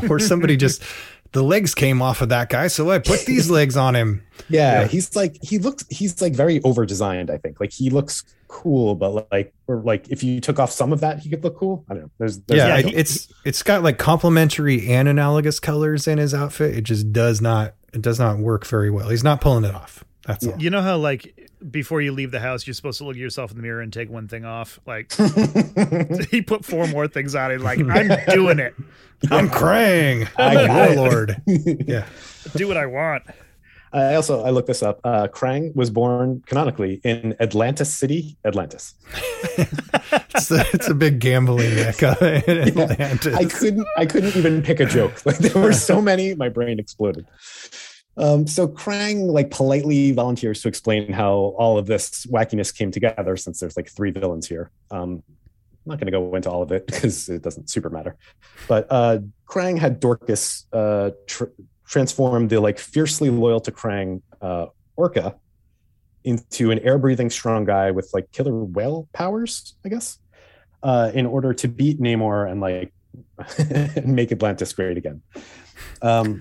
or 0.08 0.18
somebody 0.18 0.56
just 0.56 0.82
the 1.32 1.42
legs 1.44 1.74
came 1.76 2.02
off 2.02 2.20
of 2.22 2.28
that 2.30 2.48
guy, 2.48 2.66
so 2.66 2.90
I 2.90 2.98
put 2.98 3.20
these 3.26 3.48
legs 3.58 3.76
on 3.76 3.94
him. 3.94 4.24
Yeah, 4.48 4.80
Yeah. 4.80 4.86
he's 4.88 5.14
like 5.14 5.38
he 5.42 5.58
looks 5.58 5.84
he's 5.90 6.20
like 6.20 6.34
very 6.34 6.60
over 6.62 6.84
designed. 6.84 7.30
I 7.30 7.38
think 7.38 7.60
like 7.60 7.72
he 7.72 7.88
looks 7.90 8.24
cool, 8.50 8.94
but 8.94 9.28
like 9.30 9.54
or 9.66 9.76
like 9.76 10.08
if 10.10 10.22
you 10.22 10.40
took 10.40 10.58
off 10.58 10.70
some 10.72 10.92
of 10.92 11.00
that, 11.00 11.20
he 11.20 11.30
could 11.30 11.42
look 11.44 11.56
cool. 11.56 11.84
I 11.88 11.94
don't 11.94 12.02
know. 12.04 12.10
There's, 12.18 12.40
there's 12.40 12.58
yeah, 12.58 12.78
yeah, 12.78 12.88
it, 12.88 12.94
it's 12.94 13.32
it's 13.44 13.62
got 13.62 13.82
like 13.82 13.96
complementary 13.96 14.88
and 14.88 15.08
analogous 15.08 15.60
colors 15.60 16.06
in 16.06 16.18
his 16.18 16.34
outfit. 16.34 16.76
It 16.76 16.82
just 16.82 17.12
does 17.12 17.40
not 17.40 17.74
it 17.92 18.02
does 18.02 18.18
not 18.18 18.38
work 18.38 18.66
very 18.66 18.90
well. 18.90 19.08
He's 19.08 19.24
not 19.24 19.40
pulling 19.40 19.64
it 19.64 19.74
off. 19.74 20.04
That's 20.26 20.46
all. 20.46 20.56
You 20.58 20.70
know 20.70 20.82
how 20.82 20.98
like 20.98 21.50
before 21.70 22.00
you 22.00 22.12
leave 22.12 22.30
the 22.30 22.40
house 22.40 22.66
you're 22.66 22.74
supposed 22.74 22.98
to 22.98 23.04
look 23.04 23.14
at 23.16 23.20
yourself 23.20 23.50
in 23.50 23.56
the 23.56 23.62
mirror 23.62 23.80
and 23.80 23.92
take 23.92 24.10
one 24.10 24.28
thing 24.28 24.44
off? 24.44 24.80
Like 24.86 25.12
he 26.30 26.42
put 26.42 26.64
four 26.64 26.86
more 26.88 27.08
things 27.08 27.34
on 27.34 27.52
it 27.52 27.60
like 27.60 27.78
I'm 27.78 28.08
doing 28.28 28.58
it. 28.58 28.74
I'm 29.30 29.48
Krang. 29.48 30.28
I 30.36 30.56
I'm 30.56 30.56
a 30.58 30.66
got 30.66 30.90
it. 30.90 30.98
warlord. 30.98 31.42
Yeah. 31.86 32.06
Do 32.56 32.68
what 32.68 32.76
I 32.76 32.86
want. 32.86 33.22
I 33.92 34.14
also 34.14 34.44
I 34.44 34.50
looked 34.50 34.68
this 34.68 34.82
up. 34.82 35.00
Uh, 35.02 35.26
Krang 35.28 35.74
was 35.74 35.90
born 35.90 36.42
canonically 36.46 37.00
in 37.02 37.34
Atlantis 37.40 37.92
City, 37.92 38.36
Atlantis. 38.44 38.94
It's 40.32 40.50
a, 40.50 40.64
it's 40.72 40.88
a 40.88 40.94
big 40.94 41.18
gambling 41.18 41.74
mecca 41.74 42.42
in 42.48 42.58
Atlantis. 42.78 43.34
I 43.34 43.44
couldn't 43.44 43.86
I 43.96 44.06
couldn't 44.06 44.36
even 44.36 44.62
pick 44.62 44.80
a 44.80 44.86
joke. 44.86 45.20
Like 45.26 45.38
there 45.38 45.60
were 45.60 45.72
so 45.72 46.00
many, 46.00 46.34
my 46.34 46.48
brain 46.48 46.78
exploded. 46.78 47.26
Um, 48.16 48.46
so 48.46 48.68
Krang 48.68 49.30
like 49.30 49.50
politely 49.50 50.12
volunteers 50.12 50.62
to 50.62 50.68
explain 50.68 51.12
how 51.12 51.54
all 51.58 51.78
of 51.78 51.86
this 51.86 52.26
wackiness 52.26 52.74
came 52.76 52.90
together 52.90 53.36
since 53.36 53.60
there's 53.60 53.76
like 53.76 53.88
three 53.90 54.10
villains 54.10 54.46
here. 54.46 54.70
Um, 54.90 55.22
I'm 55.86 55.90
not 55.90 55.98
going 55.98 56.06
to 56.06 56.12
go 56.12 56.34
into 56.34 56.50
all 56.50 56.62
of 56.62 56.72
it 56.72 56.86
because 56.86 57.28
it 57.28 57.42
doesn't 57.42 57.70
super 57.70 57.90
matter. 57.90 58.16
But 58.68 58.86
uh, 58.90 59.18
Krang 59.46 59.78
had 59.78 59.98
Dorcas 60.00 60.66
uh, 60.72 61.10
tr- 61.26 61.44
transform 61.90 62.46
the 62.46 62.60
like 62.60 62.78
fiercely 62.78 63.30
loyal 63.30 63.60
to 63.60 63.72
Krang 63.72 64.22
uh, 64.40 64.66
Orca 64.94 65.34
into 66.22 66.70
an 66.70 66.78
air 66.80 66.98
breathing 66.98 67.30
strong 67.30 67.64
guy 67.64 67.90
with 67.90 68.08
like 68.14 68.30
killer 68.30 68.64
whale 68.64 69.08
powers, 69.12 69.74
I 69.84 69.88
guess, 69.88 70.18
uh, 70.84 71.10
in 71.12 71.26
order 71.26 71.52
to 71.52 71.68
beat 71.68 72.00
Namor 72.00 72.50
and 72.50 72.60
like 72.60 72.92
make 74.06 74.30
Atlantis 74.30 74.72
great 74.72 74.96
again. 74.98 75.20
Um, 76.00 76.40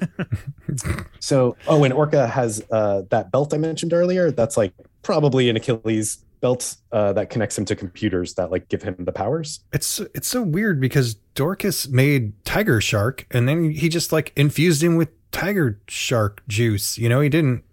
so, 1.20 1.58
oh, 1.68 1.84
and 1.84 1.93
Orca 1.93 2.28
has 2.28 2.64
uh, 2.72 3.04
that 3.10 3.32
belt 3.32 3.54
I 3.54 3.58
mentioned 3.58 3.91
earlier. 3.91 4.30
That's 4.30 4.56
like 4.56 4.74
probably 5.02 5.50
an 5.50 5.56
Achilles 5.56 6.20
belt 6.41 6.76
uh, 6.91 7.12
that 7.14 7.30
connects 7.30 7.58
him 7.58 7.66
to 7.66 7.76
computers 7.76 8.36
that 8.36 8.52
like 8.52 8.70
give 8.70 8.84
him 8.84 8.95
the 9.00 9.12
powers. 9.12 9.62
It's 9.74 10.00
it's 10.14 10.28
so 10.28 10.43
weird 10.43 10.80
because 10.80 11.16
Dorcas 11.34 11.88
made 11.88 12.34
Tiger 12.45 12.80
Shark 12.80 13.26
and 13.32 13.47
then 13.50 13.72
he 13.72 13.89
just 13.89 14.12
like 14.12 14.32
infused 14.36 14.84
him 14.84 14.95
with 14.95 15.10
Tiger 15.32 15.80
Shark 15.88 16.42
juice. 16.48 16.98
You 16.98 17.10
know, 17.10 17.20
he 17.22 17.30
didn't 17.30 17.64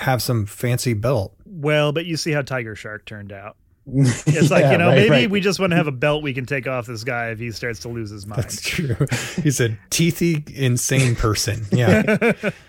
have 0.00 0.22
some 0.22 0.46
fancy 0.46 0.94
belt. 0.94 1.34
Well, 1.44 1.92
but 1.92 2.06
you 2.06 2.16
see 2.16 2.32
how 2.32 2.42
Tiger 2.42 2.74
Shark 2.74 3.04
turned 3.04 3.32
out. 3.32 3.56
It's 3.86 4.50
like, 4.50 4.62
Yeah, 4.62 4.72
you 4.72 4.78
know, 4.78 4.88
right, 4.88 4.96
maybe 4.96 5.10
right. 5.10 5.30
we 5.30 5.40
just 5.40 5.58
want 5.58 5.70
to 5.70 5.76
have 5.76 5.88
a 5.88 5.92
belt 5.92 6.22
we 6.22 6.32
can 6.32 6.46
take 6.46 6.66
off 6.66 6.86
this 6.86 7.02
guy 7.04 7.30
if 7.30 7.38
he 7.38 7.50
starts 7.50 7.80
to 7.80 7.88
lose 7.88 8.10
his 8.10 8.26
mind. 8.26 8.42
That's 8.42 8.60
true. 8.60 8.94
He's 9.42 9.60
a 9.60 9.70
teethy, 9.90 10.48
insane 10.54 11.16
person. 11.16 11.66
Yeah. 11.72 12.32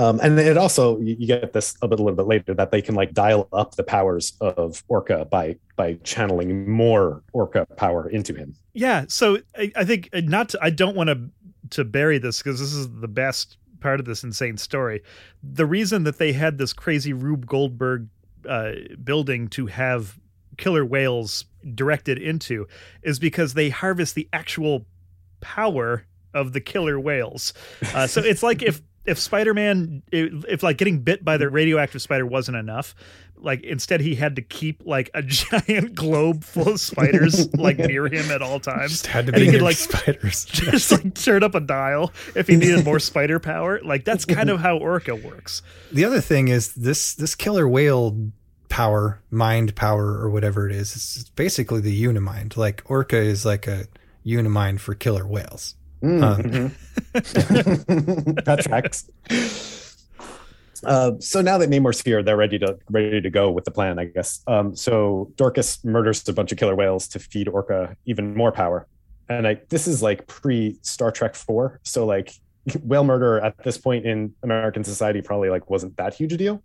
Um, 0.00 0.20
and 0.22 0.38
it 0.38 0.56
also 0.56 0.96
you 1.00 1.16
you 1.18 1.26
get 1.26 1.52
this 1.52 1.76
a 1.82 1.88
bit 1.88 1.98
a 1.98 2.02
little 2.04 2.16
bit 2.16 2.28
later 2.28 2.54
that 2.54 2.70
they 2.70 2.80
can 2.80 2.94
like 2.94 3.12
dial 3.12 3.48
up 3.52 3.74
the 3.74 3.82
powers 3.82 4.34
of 4.40 4.84
Orca 4.86 5.24
by 5.24 5.56
by 5.74 5.94
channeling 6.04 6.70
more 6.70 7.24
Orca 7.32 7.66
power 7.76 8.08
into 8.08 8.32
him. 8.32 8.54
Yeah, 8.74 9.06
so 9.08 9.38
I, 9.56 9.72
I 9.74 9.84
think 9.84 10.08
uh, 10.12 10.20
not. 10.22 10.50
To, 10.50 10.58
I 10.62 10.70
don't 10.70 10.94
want 10.94 11.08
to 11.08 11.28
to 11.70 11.84
bury 11.84 12.18
this 12.18 12.40
because 12.40 12.60
this 12.60 12.72
is 12.72 12.88
the 13.00 13.08
best 13.08 13.56
part 13.80 14.00
of 14.00 14.06
this 14.06 14.24
insane 14.24 14.56
story. 14.56 15.02
The 15.42 15.66
reason 15.66 16.04
that 16.04 16.18
they 16.18 16.32
had 16.32 16.58
this 16.58 16.72
crazy 16.72 17.12
Rube 17.12 17.46
Goldberg 17.46 18.08
uh, 18.48 18.72
building 19.02 19.48
to 19.48 19.66
have 19.66 20.18
killer 20.56 20.84
whales 20.84 21.44
directed 21.74 22.18
into 22.18 22.66
is 23.02 23.18
because 23.18 23.54
they 23.54 23.70
harvest 23.70 24.14
the 24.14 24.28
actual 24.32 24.86
power 25.40 26.04
of 26.34 26.52
the 26.52 26.60
killer 26.60 26.98
whales. 26.98 27.52
Uh, 27.94 28.06
so 28.06 28.20
it's 28.24 28.42
like 28.42 28.62
if 28.62 28.82
if 29.06 29.18
Spider-Man 29.18 30.02
if, 30.12 30.44
if 30.46 30.62
like 30.62 30.76
getting 30.76 31.00
bit 31.00 31.24
by 31.24 31.38
the 31.38 31.48
radioactive 31.48 32.02
spider 32.02 32.26
wasn't 32.26 32.56
enough, 32.56 32.94
like 33.40 33.62
instead 33.64 34.00
he 34.00 34.14
had 34.14 34.36
to 34.36 34.42
keep 34.42 34.82
like 34.84 35.10
a 35.14 35.22
giant 35.26 35.94
globe 35.94 36.44
full 36.44 36.68
of 36.70 36.80
spiders 36.80 37.52
like 37.54 37.78
near 37.78 38.06
him 38.06 38.30
at 38.30 38.42
all 38.42 38.60
times. 38.60 38.90
Just 38.90 39.06
had 39.06 39.26
to 39.26 39.32
And 39.32 39.40
be 39.40 39.46
he 39.46 39.52
could, 39.52 39.62
like, 39.62 39.76
spiders. 39.76 40.44
Just 40.50 40.90
like 40.92 41.14
turn 41.14 41.42
up 41.42 41.54
a 41.54 41.60
dial 41.60 42.12
if 42.34 42.46
he 42.46 42.56
needed 42.56 42.84
more 42.84 42.98
spider 42.98 43.38
power. 43.38 43.80
Like 43.82 44.04
that's 44.04 44.24
kind 44.24 44.50
of 44.50 44.60
how 44.60 44.76
Orca 44.78 45.14
works. 45.14 45.62
The 45.92 46.04
other 46.04 46.20
thing 46.20 46.48
is 46.48 46.74
this 46.74 47.14
this 47.14 47.34
killer 47.34 47.68
whale 47.68 48.30
power, 48.68 49.20
mind 49.30 49.74
power, 49.74 50.18
or 50.18 50.30
whatever 50.30 50.68
it 50.68 50.74
is. 50.74 50.94
It's 50.94 51.30
basically 51.30 51.80
the 51.80 52.04
Unimind. 52.04 52.56
Like 52.56 52.82
Orca 52.86 53.16
is 53.18 53.44
like 53.46 53.66
a 53.66 53.86
Unimind 54.26 54.80
for 54.80 54.94
killer 54.94 55.26
whales. 55.26 55.74
Mm, 56.02 56.72
mhm. 57.12 58.44
that 58.44 58.60
tracks. 58.62 59.10
Uh, 60.84 61.12
so 61.18 61.40
now 61.40 61.58
that 61.58 61.70
Namor's 61.70 62.02
here, 62.02 62.22
they're 62.22 62.36
ready 62.36 62.58
to 62.58 62.78
ready 62.90 63.20
to 63.20 63.30
go 63.30 63.50
with 63.50 63.64
the 63.64 63.70
plan, 63.70 63.98
I 63.98 64.06
guess. 64.06 64.42
Um, 64.46 64.74
so 64.74 65.32
Dorcas 65.36 65.84
murders 65.84 66.26
a 66.28 66.32
bunch 66.32 66.52
of 66.52 66.58
killer 66.58 66.74
whales 66.74 67.08
to 67.08 67.18
feed 67.18 67.48
Orca 67.48 67.96
even 68.06 68.34
more 68.34 68.52
power, 68.52 68.86
and 69.28 69.46
I 69.46 69.60
this 69.68 69.86
is 69.86 70.02
like 70.02 70.26
pre 70.26 70.78
Star 70.82 71.10
Trek 71.10 71.34
four, 71.34 71.80
so 71.82 72.06
like 72.06 72.32
whale 72.82 73.04
murder 73.04 73.40
at 73.40 73.62
this 73.64 73.78
point 73.78 74.06
in 74.06 74.34
American 74.42 74.84
society 74.84 75.22
probably 75.22 75.50
like 75.50 75.68
wasn't 75.70 75.96
that 75.96 76.14
huge 76.14 76.32
a 76.32 76.36
deal, 76.36 76.62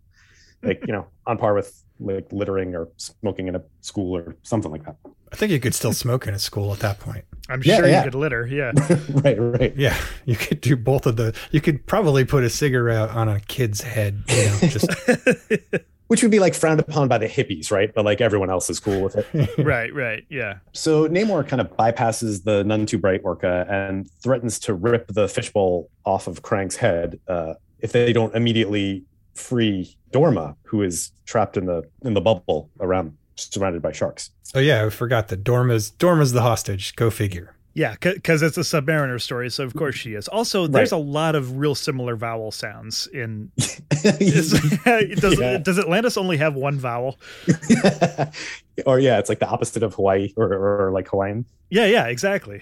like 0.61 0.83
you 0.87 0.93
know 0.93 1.07
on 1.25 1.37
par 1.37 1.53
with 1.53 1.82
like 1.99 2.27
littering 2.31 2.75
or 2.75 2.89
smoking 2.97 3.47
in 3.47 3.55
a 3.55 3.61
school 3.81 4.15
or 4.15 4.35
something 4.43 4.71
like 4.71 4.83
that. 4.85 4.95
I 5.31 5.35
think 5.35 5.51
you 5.51 5.59
could 5.59 5.73
still 5.73 5.93
smoke 5.93 6.27
in 6.27 6.33
a 6.33 6.39
school 6.39 6.71
at 6.73 6.79
that 6.79 6.99
point. 6.99 7.25
I'm 7.49 7.61
Yeah, 7.63 7.77
sure 7.77 7.87
yeah. 7.87 7.99
you 7.99 8.03
could 8.11 8.15
litter. 8.15 8.45
Yeah. 8.45 8.71
right, 9.09 9.37
right. 9.39 9.73
Yeah, 9.75 9.97
you 10.25 10.35
could 10.35 10.61
do 10.61 10.75
both 10.75 11.05
of 11.05 11.15
the. 11.15 11.35
You 11.51 11.59
could 11.61 11.85
probably 11.87 12.23
put 12.25 12.43
a 12.43 12.49
cigarette 12.49 13.09
on 13.09 13.27
a 13.29 13.39
kid's 13.39 13.81
head. 13.81 14.23
You 14.27 14.45
know, 14.45 14.59
just 14.61 14.87
Which 16.07 16.21
would 16.21 16.31
be 16.31 16.39
like 16.39 16.53
frowned 16.53 16.79
upon 16.79 17.07
by 17.07 17.17
the 17.17 17.27
hippies, 17.27 17.71
right? 17.71 17.91
But 17.93 18.05
like 18.05 18.21
everyone 18.21 18.49
else 18.51 18.69
is 18.69 18.79
cool 18.79 19.01
with 19.01 19.15
it. 19.15 19.49
right, 19.57 19.91
right. 19.95 20.23
Yeah. 20.29 20.55
So 20.73 21.07
Namor 21.07 21.47
kind 21.47 21.61
of 21.61 21.75
bypasses 21.75 22.43
the 22.43 22.63
none 22.63 22.85
too 22.85 22.99
bright 22.99 23.21
orca 23.23 23.65
and 23.69 24.07
threatens 24.21 24.59
to 24.59 24.73
rip 24.75 25.07
the 25.07 25.27
fishbowl 25.27 25.89
off 26.05 26.27
of 26.27 26.43
Krang's 26.43 26.75
head 26.75 27.19
uh, 27.27 27.53
if 27.79 27.93
they 27.93 28.13
don't 28.13 28.35
immediately 28.35 29.05
free 29.33 29.95
Dorma, 30.11 30.55
who 30.63 30.81
is 30.81 31.11
trapped 31.25 31.57
in 31.57 31.65
the 31.65 31.83
in 32.03 32.13
the 32.13 32.21
bubble 32.21 32.69
around 32.79 33.15
surrounded 33.35 33.81
by 33.81 33.91
sharks. 33.91 34.29
Oh 34.55 34.59
yeah, 34.59 34.85
I 34.85 34.89
forgot 34.89 35.29
that 35.29 35.43
Dorma's 35.43 35.91
Dorma's 35.91 36.31
the 36.33 36.41
hostage. 36.41 36.95
Go 36.95 37.09
figure. 37.09 37.55
Yeah, 37.75 37.95
because 37.99 38.43
it's 38.43 38.55
a 38.55 38.61
Submariner 38.61 39.19
story, 39.19 39.49
so 39.49 39.63
of 39.63 39.73
course 39.73 39.95
she 39.95 40.13
is. 40.13 40.27
Also, 40.27 40.67
there's 40.67 40.91
a 40.91 40.97
lot 40.97 41.33
of 41.33 41.57
real 41.57 41.73
similar 41.73 42.15
vowel 42.15 42.51
sounds 42.51 43.07
in. 43.07 43.51
Is, 44.03 44.51
does, 45.19 45.39
Yeah. 45.39 45.57
does 45.57 45.79
Atlantis 45.79 46.15
only 46.15 46.37
have 46.37 46.53
one 46.53 46.77
vowel? 46.77 47.17
or 48.85 48.99
yeah, 48.99 49.17
it's 49.17 49.29
like 49.29 49.39
the 49.39 49.47
opposite 49.47 49.81
of 49.81 49.95
Hawaii 49.95 50.33
or, 50.37 50.53
or 50.85 50.91
like 50.91 51.07
Hawaiian. 51.07 51.45
Yeah, 51.71 51.85
yeah, 51.87 52.05
exactly. 52.07 52.61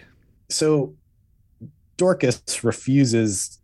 So 0.49 0.95
Dorcas 1.97 2.63
refuses 2.63 3.59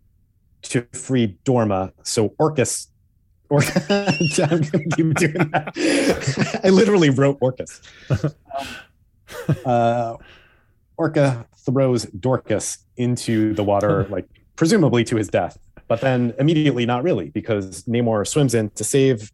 to 0.64 0.86
free 0.94 1.38
Dorma, 1.46 1.94
so 2.04 2.34
Orcus. 2.40 2.88
Or 3.50 3.62
I'm 3.90 4.62
gonna 4.62 4.84
keep 4.96 5.14
doing 5.16 5.50
that. 5.52 6.62
I 6.64 6.70
literally 6.70 7.10
wrote 7.10 7.38
Orcus. 7.40 7.82
uh, 9.66 10.18
Orca 10.98 11.46
throws 11.66 12.06
Dorcas 12.06 12.80
into 12.98 13.54
the 13.54 13.64
water, 13.64 14.06
like 14.10 14.28
presumably 14.56 15.04
to 15.06 15.16
his 15.16 15.28
death, 15.28 15.58
but 15.88 16.02
then 16.02 16.34
immediately 16.40 16.86
not 16.86 17.04
really, 17.04 17.30
because 17.30 17.84
Namor 17.84 18.28
swims 18.28 18.54
in 18.54 18.70
to 18.72 18.84
save 18.84 19.32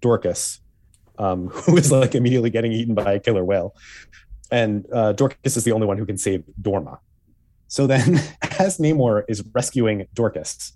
Dorcas, 0.00 0.60
um, 1.18 1.48
who 1.52 1.76
is 1.76 1.90
like 1.90 2.14
immediately 2.14 2.50
getting 2.50 2.72
eaten 2.72 2.94
by 2.94 3.14
a 3.14 3.20
killer 3.20 3.44
whale, 3.44 3.74
and 4.50 4.86
uh, 4.92 5.12
Dorcas 5.12 5.56
is 5.56 5.64
the 5.64 5.72
only 5.72 5.86
one 5.86 5.98
who 5.98 6.06
can 6.06 6.18
save 6.18 6.44
Dorma. 6.60 6.98
So 7.68 7.86
then, 7.86 8.20
as 8.58 8.78
Namor 8.78 9.24
is 9.28 9.44
rescuing 9.54 10.06
Dorcas, 10.14 10.72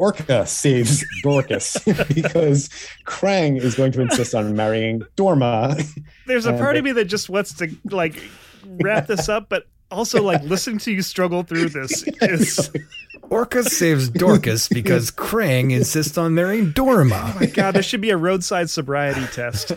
Orca 0.00 0.46
saves 0.46 1.04
Dorcas 1.22 1.76
because 2.14 2.70
Krang 3.04 3.60
is 3.60 3.74
going 3.74 3.92
to 3.92 4.00
insist 4.00 4.34
on 4.34 4.56
marrying 4.56 5.02
Dorma. 5.14 5.86
There's 6.26 6.46
a 6.46 6.54
part 6.54 6.76
of 6.76 6.84
me 6.84 6.92
that 6.92 7.04
just 7.04 7.28
wants 7.28 7.52
to 7.58 7.68
like 7.90 8.22
wrap 8.82 9.08
this 9.08 9.28
up, 9.28 9.50
but 9.50 9.66
also 9.90 10.22
like 10.22 10.42
listening 10.44 10.78
to 10.78 10.90
you 10.90 11.02
struggle 11.02 11.42
through 11.42 11.68
this 11.68 12.02
is 12.22 12.70
Orca 13.24 13.62
saves 13.62 14.08
Dorcas 14.08 14.70
because 14.70 15.10
Krang 15.10 15.70
insists 15.70 16.16
on 16.16 16.34
marrying 16.34 16.72
Dorma. 16.72 17.34
Oh 17.34 17.38
my 17.38 17.44
god. 17.44 17.74
This 17.74 17.84
should 17.84 18.00
be 18.00 18.10
a 18.10 18.16
roadside 18.16 18.70
sobriety 18.70 19.26
test. 19.34 19.72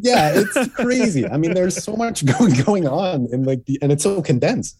yeah, 0.00 0.32
it's 0.36 0.72
crazy. 0.72 1.28
I 1.28 1.36
mean, 1.36 1.52
there's 1.52 1.84
so 1.84 1.94
much 1.96 2.24
going 2.24 2.54
going 2.64 2.88
on, 2.88 3.28
and 3.30 3.44
like, 3.44 3.66
the, 3.66 3.78
and 3.82 3.92
it's 3.92 4.04
so 4.04 4.22
condensed. 4.22 4.78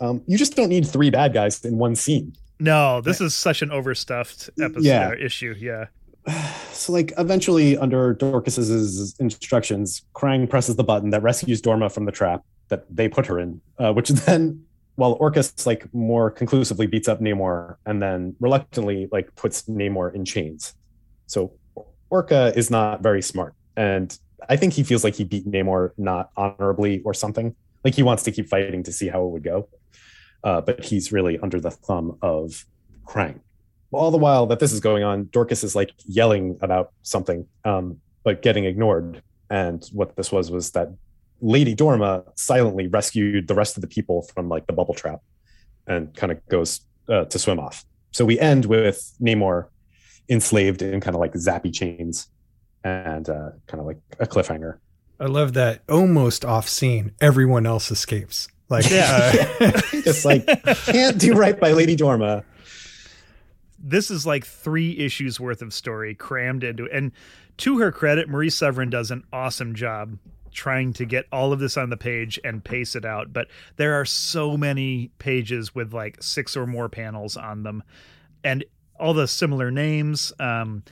Um, 0.00 0.22
you 0.28 0.38
just 0.38 0.54
don't 0.54 0.68
need 0.68 0.86
three 0.86 1.10
bad 1.10 1.34
guys 1.34 1.64
in 1.64 1.78
one 1.78 1.96
scene. 1.96 2.36
No, 2.58 3.00
this 3.00 3.20
is 3.20 3.34
such 3.34 3.62
an 3.62 3.70
overstuffed 3.70 4.50
episode 4.60 4.84
Yeah. 4.84 5.08
uh, 5.08 5.14
issue. 5.24 5.54
Yeah. 5.58 5.86
So, 6.72 6.92
like, 6.92 7.14
eventually, 7.16 7.78
under 7.78 8.12
Dorcas's 8.12 9.18
instructions, 9.18 10.02
Krang 10.14 10.48
presses 10.48 10.76
the 10.76 10.84
button 10.84 11.08
that 11.10 11.22
rescues 11.22 11.62
Dorma 11.62 11.90
from 11.90 12.04
the 12.04 12.12
trap 12.12 12.44
that 12.68 12.84
they 12.94 13.08
put 13.08 13.24
her 13.26 13.38
in, 13.40 13.62
uh, 13.78 13.94
which 13.94 14.08
then, 14.26 14.62
while 14.96 15.16
Orcus 15.18 15.66
like 15.66 15.92
more 15.94 16.30
conclusively 16.30 16.86
beats 16.86 17.08
up 17.08 17.18
Namor, 17.20 17.76
and 17.86 18.02
then 18.02 18.36
reluctantly 18.40 19.08
like 19.10 19.34
puts 19.36 19.62
Namor 19.62 20.14
in 20.14 20.26
chains. 20.26 20.74
So, 21.26 21.52
Orca 22.10 22.52
is 22.54 22.70
not 22.70 23.02
very 23.02 23.22
smart, 23.22 23.54
and 23.74 24.16
I 24.50 24.56
think 24.56 24.74
he 24.74 24.82
feels 24.82 25.02
like 25.02 25.14
he 25.14 25.24
beat 25.24 25.46
Namor 25.50 25.92
not 25.96 26.30
honorably 26.36 27.00
or 27.06 27.14
something. 27.14 27.54
Like 27.84 27.94
he 27.94 28.02
wants 28.02 28.22
to 28.24 28.30
keep 28.32 28.48
fighting 28.50 28.82
to 28.82 28.92
see 28.92 29.08
how 29.08 29.24
it 29.24 29.28
would 29.30 29.44
go, 29.44 29.68
uh, 30.46 30.62
but 30.62 30.82
he's 30.82 31.12
really 31.12 31.38
under 31.40 31.60
the 31.60 31.70
thumb 31.70 32.16
of 32.22 32.64
Krang 33.06 33.40
all 33.96 34.10
the 34.10 34.18
while 34.18 34.46
that 34.46 34.60
this 34.60 34.72
is 34.72 34.80
going 34.80 35.02
on, 35.02 35.28
Dorcas 35.32 35.64
is 35.64 35.74
like 35.74 35.92
yelling 36.06 36.58
about 36.60 36.92
something, 37.02 37.46
um, 37.64 38.00
but 38.24 38.42
getting 38.42 38.64
ignored. 38.64 39.22
And 39.50 39.84
what 39.92 40.16
this 40.16 40.32
was 40.32 40.50
was 40.50 40.72
that 40.72 40.88
Lady 41.40 41.74
Dorma 41.74 42.24
silently 42.34 42.86
rescued 42.86 43.48
the 43.48 43.54
rest 43.54 43.76
of 43.76 43.80
the 43.80 43.86
people 43.86 44.22
from 44.34 44.48
like 44.48 44.66
the 44.66 44.72
bubble 44.72 44.94
trap, 44.94 45.20
and 45.86 46.14
kind 46.14 46.32
of 46.32 46.46
goes 46.48 46.80
uh, 47.08 47.26
to 47.26 47.38
swim 47.38 47.60
off. 47.60 47.84
So 48.12 48.24
we 48.24 48.38
end 48.38 48.66
with 48.66 49.12
Namor 49.20 49.68
enslaved 50.28 50.82
in 50.82 51.00
kind 51.00 51.14
of 51.14 51.20
like 51.20 51.34
zappy 51.34 51.72
chains, 51.72 52.28
and 52.82 53.28
uh, 53.28 53.50
kind 53.66 53.80
of 53.80 53.86
like 53.86 53.98
a 54.18 54.26
cliffhanger. 54.26 54.78
I 55.20 55.26
love 55.26 55.54
that 55.54 55.82
almost 55.88 56.44
off 56.44 56.68
scene. 56.68 57.12
Everyone 57.20 57.66
else 57.66 57.90
escapes. 57.90 58.48
Like 58.68 58.90
Yeah. 58.90 59.32
uh, 59.60 59.80
It's 59.92 60.24
like 60.24 60.46
can't 60.86 61.18
do 61.18 61.34
right 61.34 61.58
by 61.58 61.72
Lady 61.72 61.96
Dorma. 61.96 62.44
this 63.78 64.10
is 64.10 64.26
like 64.26 64.44
three 64.46 64.98
issues 64.98 65.38
worth 65.38 65.62
of 65.62 65.72
story 65.72 66.14
crammed 66.14 66.64
into 66.64 66.88
and 66.92 67.12
to 67.58 67.78
her 67.78 67.92
credit 67.92 68.28
marie 68.28 68.50
severin 68.50 68.90
does 68.90 69.10
an 69.10 69.22
awesome 69.32 69.74
job 69.74 70.18
trying 70.50 70.92
to 70.94 71.04
get 71.04 71.26
all 71.30 71.52
of 71.52 71.58
this 71.60 71.76
on 71.76 71.90
the 71.90 71.96
page 71.96 72.40
and 72.42 72.64
pace 72.64 72.96
it 72.96 73.04
out 73.04 73.32
but 73.32 73.46
there 73.76 73.94
are 73.94 74.04
so 74.06 74.56
many 74.56 75.10
pages 75.18 75.74
with 75.74 75.92
like 75.92 76.22
six 76.22 76.56
or 76.56 76.66
more 76.66 76.88
panels 76.88 77.36
on 77.36 77.62
them 77.62 77.82
and 78.42 78.64
all 78.98 79.12
the 79.12 79.28
similar 79.28 79.70
names 79.70 80.32
um 80.40 80.82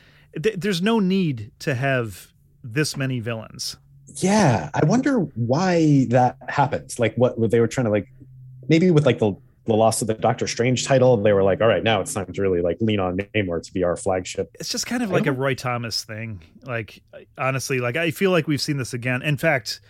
th- 0.40 0.56
there's 0.58 0.82
no 0.82 1.00
need 1.00 1.50
to 1.58 1.74
have 1.74 2.32
this 2.62 2.96
many 2.96 3.18
villains 3.20 3.76
yeah 4.16 4.70
i 4.74 4.84
wonder 4.84 5.18
why 5.34 6.06
that 6.10 6.36
happens 6.48 6.98
like 6.98 7.14
what, 7.16 7.38
what 7.38 7.50
they 7.50 7.60
were 7.60 7.68
trying 7.68 7.84
to 7.84 7.90
like 7.90 8.08
maybe 8.68 8.90
with 8.90 9.06
like 9.06 9.18
the 9.18 9.34
the 9.66 9.74
loss 9.74 10.02
of 10.02 10.08
the 10.08 10.14
doctor 10.14 10.46
strange 10.46 10.86
title 10.86 11.16
they 11.16 11.32
were 11.32 11.42
like 11.42 11.60
all 11.60 11.68
right 11.68 11.82
now 11.82 12.00
it's 12.00 12.12
time 12.12 12.30
to 12.30 12.42
really 12.42 12.60
like 12.60 12.76
lean 12.80 13.00
on 13.00 13.16
namor 13.16 13.62
to 13.62 13.72
be 13.72 13.82
our 13.82 13.96
flagship 13.96 14.54
it's 14.60 14.68
just 14.68 14.86
kind 14.86 15.02
of 15.02 15.10
like 15.10 15.26
a 15.26 15.32
Roy 15.32 15.54
Thomas 15.54 16.04
thing. 16.04 16.42
Like 16.62 17.02
honestly, 17.36 17.80
like 17.80 17.96
I 17.96 18.10
feel 18.10 18.30
like 18.30 18.46
we've 18.46 18.60
seen 18.60 18.76
this 18.76 18.94
again. 18.94 19.22
In 19.22 19.36
fact, 19.36 19.80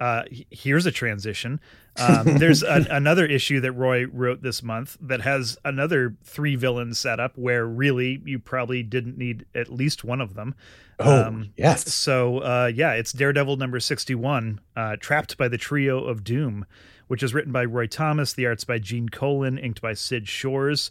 uh, 0.00 0.22
here's 0.50 0.86
a 0.86 0.90
transition. 0.90 1.60
Um, 1.96 2.38
there's 2.38 2.62
a, 2.62 2.86
another 2.90 3.26
issue 3.26 3.60
that 3.60 3.72
Roy 3.72 4.06
wrote 4.06 4.42
this 4.42 4.62
month 4.62 4.96
that 5.00 5.20
has 5.20 5.58
another 5.64 6.16
three 6.24 6.56
villains 6.56 6.98
set 6.98 7.20
up 7.20 7.36
where 7.36 7.66
really 7.66 8.22
you 8.24 8.38
probably 8.38 8.82
didn't 8.82 9.18
need 9.18 9.44
at 9.54 9.70
least 9.70 10.02
one 10.02 10.20
of 10.20 10.34
them. 10.34 10.54
oh 10.98 11.24
Um, 11.24 11.50
yes 11.56 11.92
So 11.92 12.38
uh, 12.38 12.70
yeah, 12.74 12.92
it's 12.94 13.12
Daredevil 13.12 13.56
number 13.56 13.78
sixty-one, 13.78 14.60
uh, 14.74 14.96
trapped 14.96 15.36
by 15.36 15.48
the 15.48 15.58
trio 15.58 16.04
of 16.04 16.24
doom, 16.24 16.64
which 17.08 17.22
is 17.22 17.34
written 17.34 17.52
by 17.52 17.64
Roy 17.66 17.86
Thomas. 17.86 18.32
The 18.32 18.46
art's 18.46 18.64
by 18.64 18.78
Gene 18.78 19.10
Colan, 19.10 19.58
inked 19.58 19.82
by 19.82 19.92
Syd 19.92 20.26
Shores. 20.26 20.90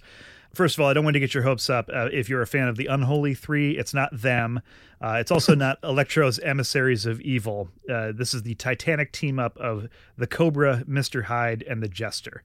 First 0.53 0.77
of 0.77 0.81
all, 0.81 0.87
I 0.87 0.93
don't 0.93 1.03
want 1.03 1.13
to 1.13 1.19
get 1.19 1.33
your 1.33 1.43
hopes 1.43 1.69
up. 1.69 1.89
Uh, 1.93 2.09
if 2.11 2.27
you're 2.27 2.41
a 2.41 2.47
fan 2.47 2.67
of 2.67 2.75
the 2.75 2.87
Unholy 2.87 3.35
Three, 3.35 3.77
it's 3.77 3.93
not 3.93 4.09
them. 4.11 4.61
Uh, 5.01 5.17
it's 5.19 5.31
also 5.31 5.55
not 5.65 5.77
Electro's 5.83 6.39
Emissaries 6.39 7.05
of 7.05 7.21
Evil. 7.21 7.69
Uh, 7.89 8.11
this 8.11 8.33
is 8.33 8.43
the 8.43 8.55
Titanic 8.55 9.11
team 9.11 9.39
up 9.39 9.57
of 9.57 9.87
the 10.17 10.27
Cobra, 10.27 10.83
Mister 10.87 11.23
Hyde, 11.23 11.63
and 11.69 11.83
the 11.83 11.87
Jester. 11.87 12.43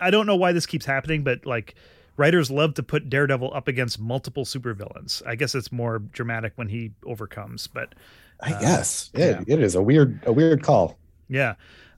I 0.00 0.10
don't 0.10 0.26
know 0.26 0.36
why 0.36 0.52
this 0.52 0.66
keeps 0.66 0.86
happening, 0.86 1.22
but 1.22 1.46
like 1.46 1.74
writers 2.16 2.50
love 2.50 2.74
to 2.74 2.82
put 2.82 3.08
Daredevil 3.08 3.52
up 3.54 3.68
against 3.68 4.00
multiple 4.00 4.44
supervillains. 4.44 5.22
I 5.26 5.36
guess 5.36 5.54
it's 5.54 5.72
more 5.72 5.98
dramatic 5.98 6.52
when 6.56 6.68
he 6.68 6.92
overcomes, 7.06 7.66
but 7.66 7.94
I 8.40 8.50
guess 8.60 9.10
it, 9.14 9.44
it 9.46 9.60
is 9.60 9.74
a 9.74 9.82
weird 9.82 10.20
a 10.26 10.32
weird 10.32 10.62
call. 10.62 10.98
yeah. 11.28 11.54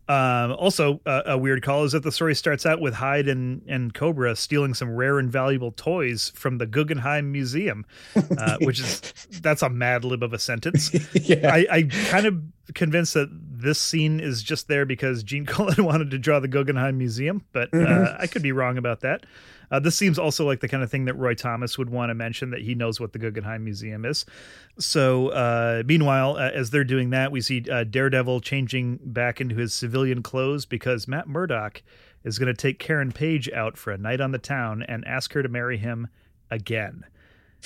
Um, 0.09 0.53
also, 0.53 1.01
uh, 1.05 1.23
a 1.27 1.39
weird 1.39 1.63
call 1.63 1.85
is 1.85 1.93
that 1.93 2.05
the 2.05 2.13
story 2.13 2.35
starts 2.35 2.65
out 2.65 2.81
with 2.81 2.95
Hyde 2.95 3.27
and, 3.27 3.63
and 3.67 3.93
Cobra 3.93 4.37
stealing 4.37 4.73
some 4.73 4.95
rare 4.95 5.19
and 5.19 5.31
valuable 5.31 5.73
toys 5.73 6.31
from 6.35 6.59
the 6.59 6.67
Guggenheim 6.67 7.33
Museum, 7.33 7.85
uh, 8.39 8.57
which 8.61 8.79
is 8.79 9.13
that's 9.41 9.63
a 9.63 9.69
mad 9.69 10.05
lib 10.05 10.23
of 10.23 10.33
a 10.33 10.39
sentence. 10.39 10.93
yeah. 11.15 11.51
I, 11.53 11.67
I 11.71 11.83
kind 12.09 12.27
of 12.27 12.41
convinced 12.75 13.15
that 13.15 13.29
this 13.33 13.81
scene 13.81 14.21
is 14.21 14.43
just 14.43 14.69
there 14.69 14.87
because 14.87 15.23
Gene 15.25 15.47
Colan 15.47 15.85
wanted 15.85 16.13
to 16.13 16.19
draw 16.19 16.39
the 16.39 16.49
Guggenheim 16.49 16.99
Museum, 16.99 17.45
but 17.53 17.75
uh, 17.75 18.17
I 18.19 18.27
could 18.29 18.43
be 18.43 18.53
wrong 18.53 18.79
about 18.79 19.01
that. 19.01 19.27
Uh, 19.71 19.81
this 19.81 19.97
seems 19.97 20.19
also 20.19 20.47
like 20.47 20.61
the 20.61 20.69
kind 20.69 20.83
of 20.83 20.91
thing 20.91 21.07
that 21.07 21.14
Roy 21.14 21.35
Thomas 21.35 21.79
would 21.79 21.91
want 21.91 22.11
to 22.11 22.14
mention 22.14 22.51
that 22.51 22.62
he 22.62 22.75
knows 22.75 23.01
what 23.01 23.12
the 23.12 23.19
Guggenheim 23.19 23.64
Museum 23.64 24.05
is. 24.05 24.25
So, 24.79 25.29
uh, 25.29 25.83
meanwhile, 25.87 26.37
uh, 26.37 26.51
as 26.51 26.71
they're 26.71 26.85
doing 26.85 27.11
that, 27.11 27.33
we 27.33 27.41
see 27.41 27.64
uh, 27.71 27.85
Daredevil 27.85 28.41
changing 28.41 29.01
back 29.03 29.41
into 29.41 29.57
his 29.57 29.75
civilian 29.75 30.23
clothes 30.23 30.67
because 30.67 31.09
Matt 31.09 31.29
Murdock 31.29 31.83
is 32.25 32.39
going 32.39 32.49
to 32.49 32.55
take 32.55 32.79
Karen 32.79 33.12
Page 33.12 33.51
out 33.51 33.77
for 33.77 33.93
a 33.93 33.99
night 33.99 34.21
on 34.21 34.33
the 34.33 34.39
town 34.39 34.83
and 34.83 35.07
ask 35.07 35.33
her 35.33 35.43
to 35.43 35.49
marry 35.49 35.79
him 35.79 36.09
again. 36.51 37.05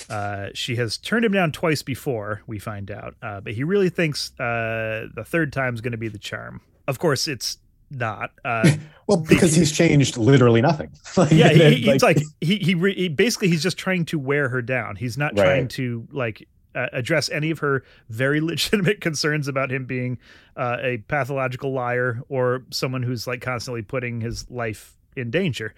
Uh, 0.09 0.49
she 0.53 0.75
has 0.77 0.97
turned 0.97 1.25
him 1.25 1.31
down 1.31 1.51
twice 1.51 1.83
before, 1.83 2.41
we 2.47 2.59
find 2.59 2.89
out, 2.89 3.15
uh, 3.21 3.39
but 3.41 3.53
he 3.53 3.63
really 3.63 3.89
thinks 3.89 4.37
uh, 4.39 5.07
the 5.13 5.23
third 5.25 5.53
time's 5.53 5.81
going 5.81 5.91
to 5.91 5.97
be 5.97 6.07
the 6.07 6.17
charm. 6.17 6.61
Of 6.87 6.99
course, 6.99 7.27
it's 7.27 7.57
not. 7.91 8.31
Uh, 8.45 8.71
well, 9.07 9.17
because 9.27 9.53
he's 9.53 9.71
changed 9.71 10.17
literally 10.17 10.61
nothing. 10.61 10.89
Like, 11.17 11.31
yeah, 11.31 11.49
he, 11.49 11.89
it's 11.89 12.03
like 12.03 12.21
he 12.39 12.57
he, 12.57 12.73
re, 12.75 12.95
he 12.95 13.09
basically 13.09 13.49
he's 13.49 13.61
just 13.63 13.77
trying 13.77 14.05
to 14.05 14.17
wear 14.19 14.49
her 14.49 14.61
down. 14.61 14.95
He's 14.95 15.17
not 15.17 15.37
Right. 15.37 15.43
trying 15.45 15.67
to 15.69 16.07
like 16.11 16.47
uh, 16.73 16.87
address 16.93 17.29
any 17.29 17.51
of 17.51 17.59
her 17.59 17.83
very 18.09 18.39
legitimate 18.51 19.01
concerns 19.01 19.47
about 19.47 19.71
him 19.71 19.85
being 19.85 20.17
uh, 20.55 20.77
a 20.81 20.97
pathological 21.07 21.73
liar 21.73 22.21
or 22.29 22.63
someone 22.71 23.03
who's 23.03 23.27
like 23.27 23.41
constantly 23.41 23.81
putting 23.81 24.21
his 24.21 24.49
life 24.49 24.95
in 25.17 25.29
danger. 25.31 25.73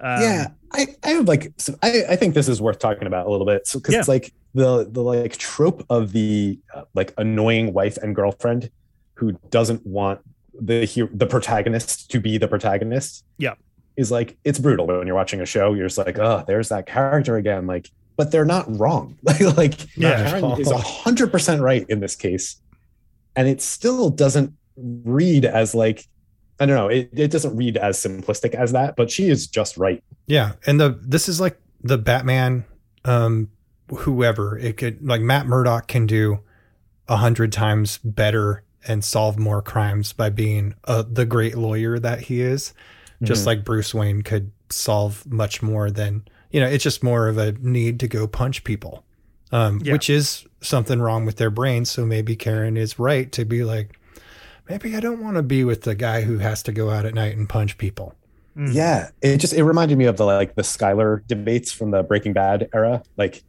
Um, 0.00 0.22
yeah, 0.22 0.46
I, 0.72 0.86
I 1.04 1.08
have 1.10 1.28
like 1.28 1.52
so 1.58 1.74
I, 1.82 2.04
I 2.10 2.16
think 2.16 2.34
this 2.34 2.48
is 2.48 2.62
worth 2.62 2.78
talking 2.78 3.06
about 3.06 3.26
a 3.26 3.30
little 3.30 3.46
bit. 3.46 3.66
So 3.66 3.78
because 3.78 3.92
Yeah. 3.94 4.00
it's 4.00 4.08
like 4.08 4.32
the 4.54 4.88
the 4.90 5.02
like 5.02 5.36
trope 5.36 5.84
of 5.90 6.12
the 6.12 6.58
uh, 6.74 6.84
like 6.94 7.12
annoying 7.18 7.74
wife 7.74 7.98
and 7.98 8.14
girlfriend 8.14 8.70
who 9.14 9.32
doesn't 9.50 9.84
want 9.86 10.20
the 10.60 10.84
hero, 10.84 11.08
the 11.12 11.26
protagonist 11.26 12.10
to 12.10 12.20
be 12.20 12.38
the 12.38 12.48
protagonist. 12.48 13.24
Yeah. 13.38 13.54
is 13.96 14.10
like 14.10 14.36
it's 14.44 14.58
brutal 14.58 14.86
when 14.86 15.06
you're 15.06 15.16
watching 15.16 15.40
a 15.40 15.46
show. 15.46 15.74
You're 15.74 15.86
just 15.86 15.98
like, 15.98 16.18
oh, 16.18 16.44
there's 16.46 16.68
that 16.68 16.86
character 16.86 17.36
again. 17.36 17.66
Like, 17.66 17.90
but 18.16 18.30
they're 18.30 18.44
not 18.44 18.66
wrong. 18.78 19.18
like, 19.22 19.40
like 19.56 19.96
Yeah. 19.96 20.30
Karen 20.30 20.60
is 20.60 20.70
hundred 20.70 21.30
percent 21.32 21.62
right 21.62 21.86
in 21.88 22.00
this 22.00 22.16
case, 22.16 22.60
and 23.36 23.48
it 23.48 23.62
still 23.62 24.10
doesn't 24.10 24.54
read 24.76 25.44
as 25.44 25.74
like. 25.74 26.06
I 26.60 26.66
don't 26.66 26.74
know. 26.74 26.88
It, 26.88 27.10
it 27.12 27.30
doesn't 27.30 27.56
read 27.56 27.76
as 27.76 27.96
simplistic 27.98 28.52
as 28.52 28.72
that, 28.72 28.96
but 28.96 29.12
she 29.12 29.28
is 29.28 29.46
just 29.46 29.76
right. 29.76 30.02
Yeah, 30.26 30.54
and 30.66 30.80
the 30.80 30.98
this 31.00 31.28
is 31.28 31.40
like 31.40 31.56
the 31.84 31.96
Batman, 31.96 32.64
um, 33.04 33.48
whoever 33.90 34.58
it 34.58 34.76
could 34.76 35.06
like 35.06 35.20
Matt 35.20 35.46
Murdock 35.46 35.86
can 35.86 36.04
do 36.06 36.40
a 37.06 37.16
hundred 37.16 37.52
times 37.52 37.98
better 37.98 38.64
and 38.86 39.04
solve 39.04 39.38
more 39.38 39.60
crimes 39.62 40.12
by 40.12 40.30
being 40.30 40.74
uh, 40.84 41.02
the 41.10 41.26
great 41.26 41.56
lawyer 41.56 41.98
that 41.98 42.20
he 42.22 42.40
is. 42.40 42.72
Just 43.22 43.42
Mhm. 43.42 43.46
like 43.46 43.64
Bruce 43.64 43.92
Wayne 43.92 44.22
could 44.22 44.52
solve 44.70 45.24
much 45.26 45.60
more 45.62 45.90
than 45.90 46.22
you 46.50 46.60
know. 46.60 46.66
It's 46.68 46.84
just 46.84 47.02
more 47.02 47.26
of 47.28 47.36
a 47.36 47.52
need 47.60 47.98
to 48.00 48.08
go 48.08 48.26
punch 48.28 48.62
people, 48.64 49.04
um, 49.50 49.80
Yeah. 49.82 49.92
which 49.94 50.08
is 50.08 50.44
something 50.60 51.00
wrong 51.00 51.24
with 51.26 51.36
their 51.36 51.50
brains. 51.50 51.90
So 51.90 52.06
maybe 52.06 52.36
Karen 52.36 52.76
is 52.76 52.98
right 52.98 53.30
to 53.32 53.44
be 53.44 53.64
like, 53.64 53.98
maybe 54.68 54.94
I 54.94 55.00
don't 55.00 55.22
want 55.22 55.36
to 55.36 55.42
be 55.42 55.64
with 55.64 55.82
the 55.82 55.94
guy 55.96 56.22
who 56.22 56.38
has 56.38 56.62
to 56.64 56.72
go 56.72 56.90
out 56.90 57.04
at 57.06 57.14
night 57.14 57.36
and 57.36 57.48
punch 57.48 57.76
people. 57.78 58.14
mm. 58.56 58.72
Yeah, 58.72 59.08
it 59.22 59.38
just 59.38 59.52
it 59.52 59.64
reminded 59.64 59.98
me 59.98 60.04
of 60.06 60.16
the 60.16 60.24
like 60.24 60.54
the 60.54 60.62
Skylar 60.62 61.26
debates 61.26 61.72
from 61.72 61.90
the 61.90 62.02
Breaking 62.04 62.32
Bad 62.32 62.68
era. 62.72 63.02
Like 63.16 63.42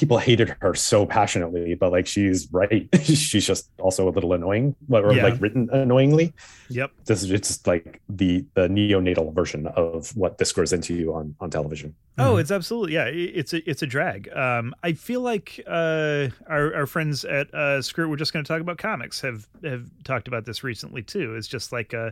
people 0.00 0.16
hated 0.18 0.56
her 0.60 0.74
so 0.74 1.04
passionately, 1.04 1.74
but 1.74 1.92
like 1.92 2.06
she's 2.06 2.48
right. 2.50 2.88
she's 3.02 3.44
just 3.46 3.70
also 3.78 4.08
a 4.08 4.10
little 4.10 4.32
annoying, 4.32 4.74
or 4.90 5.12
Yeah. 5.12 5.24
like 5.24 5.40
written 5.40 5.68
annoyingly. 5.70 6.32
Yep. 6.70 6.90
This 7.04 7.22
is 7.22 7.28
just 7.28 7.66
like 7.66 8.00
the 8.08 8.44
the 8.54 8.66
neonatal 8.68 9.32
version 9.34 9.66
of 9.68 10.16
what 10.16 10.38
this 10.38 10.50
grows 10.52 10.72
into 10.72 11.12
on 11.14 11.34
on 11.40 11.50
television. 11.50 11.94
Oh, 12.18 12.34
Mhm. 12.34 12.40
it's 12.40 12.50
absolutely 12.50 12.94
yeah. 12.94 13.04
It's 13.04 13.52
a 13.52 13.70
it's 13.70 13.82
a 13.82 13.86
drag. 13.86 14.28
Um, 14.34 14.74
I 14.82 14.94
feel 14.94 15.20
like 15.20 15.60
uh, 15.66 16.28
our 16.48 16.74
our 16.74 16.86
friends 16.86 17.24
at 17.26 17.52
uh, 17.54 17.82
Screw. 17.82 18.08
We're 18.08 18.16
just 18.16 18.32
going 18.32 18.44
to 18.44 18.48
talk 18.48 18.60
about 18.62 18.78
comics. 18.78 19.20
Have 19.20 19.46
have 19.62 19.84
talked 20.04 20.28
about 20.28 20.46
this 20.46 20.64
recently 20.64 21.02
too. 21.02 21.34
It's 21.36 21.46
just 21.46 21.72
like 21.72 21.92
uh 21.94 22.10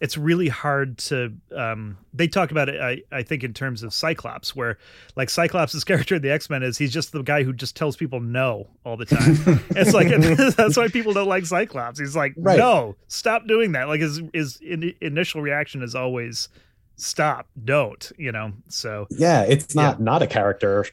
it's 0.00 0.18
really 0.18 0.48
hard 0.48 0.98
to. 0.98 1.32
Um, 1.54 1.96
they 2.12 2.28
talk 2.28 2.50
about 2.50 2.68
it. 2.68 2.80
I 2.80 3.02
I 3.16 3.22
think 3.22 3.44
in 3.44 3.54
terms 3.54 3.82
of 3.82 3.94
Cyclops, 3.94 4.54
where 4.54 4.76
like 5.16 5.30
Cyclops' 5.30 5.82
character 5.84 6.16
in 6.16 6.22
the 6.22 6.30
X 6.30 6.50
Men 6.50 6.62
is 6.62 6.76
he's 6.78 6.92
just 6.92 7.12
the 7.12 7.22
guy 7.22 7.42
who 7.42 7.52
just 7.52 7.76
tells 7.76 7.96
people 7.96 8.20
no 8.20 8.68
all 8.84 8.96
the 8.96 9.06
time. 9.06 9.36
it's 9.70 9.94
like 9.94 10.08
that's 10.56 10.76
why 10.76 10.88
people 10.88 11.12
don't 11.12 11.28
like 11.28 11.46
Cyclops. 11.46 11.98
He's 11.98 12.16
like 12.16 12.34
Right. 12.36 12.58
no, 12.58 12.96
stop 13.08 13.46
doing 13.46 13.72
that. 13.72 13.88
Like 13.88 14.00
his 14.00 14.20
his 14.32 14.56
in, 14.60 14.94
initial 15.00 15.40
reaction 15.42 15.82
is 15.82 15.94
always 15.94 16.48
stop, 16.96 17.46
don't. 17.64 18.12
You 18.18 18.32
know. 18.32 18.52
So 18.68 19.06
Yeah, 19.10 19.42
it's 19.42 19.74
not 19.74 20.00
not 20.00 20.22
a 20.22 20.26
character 20.26 20.86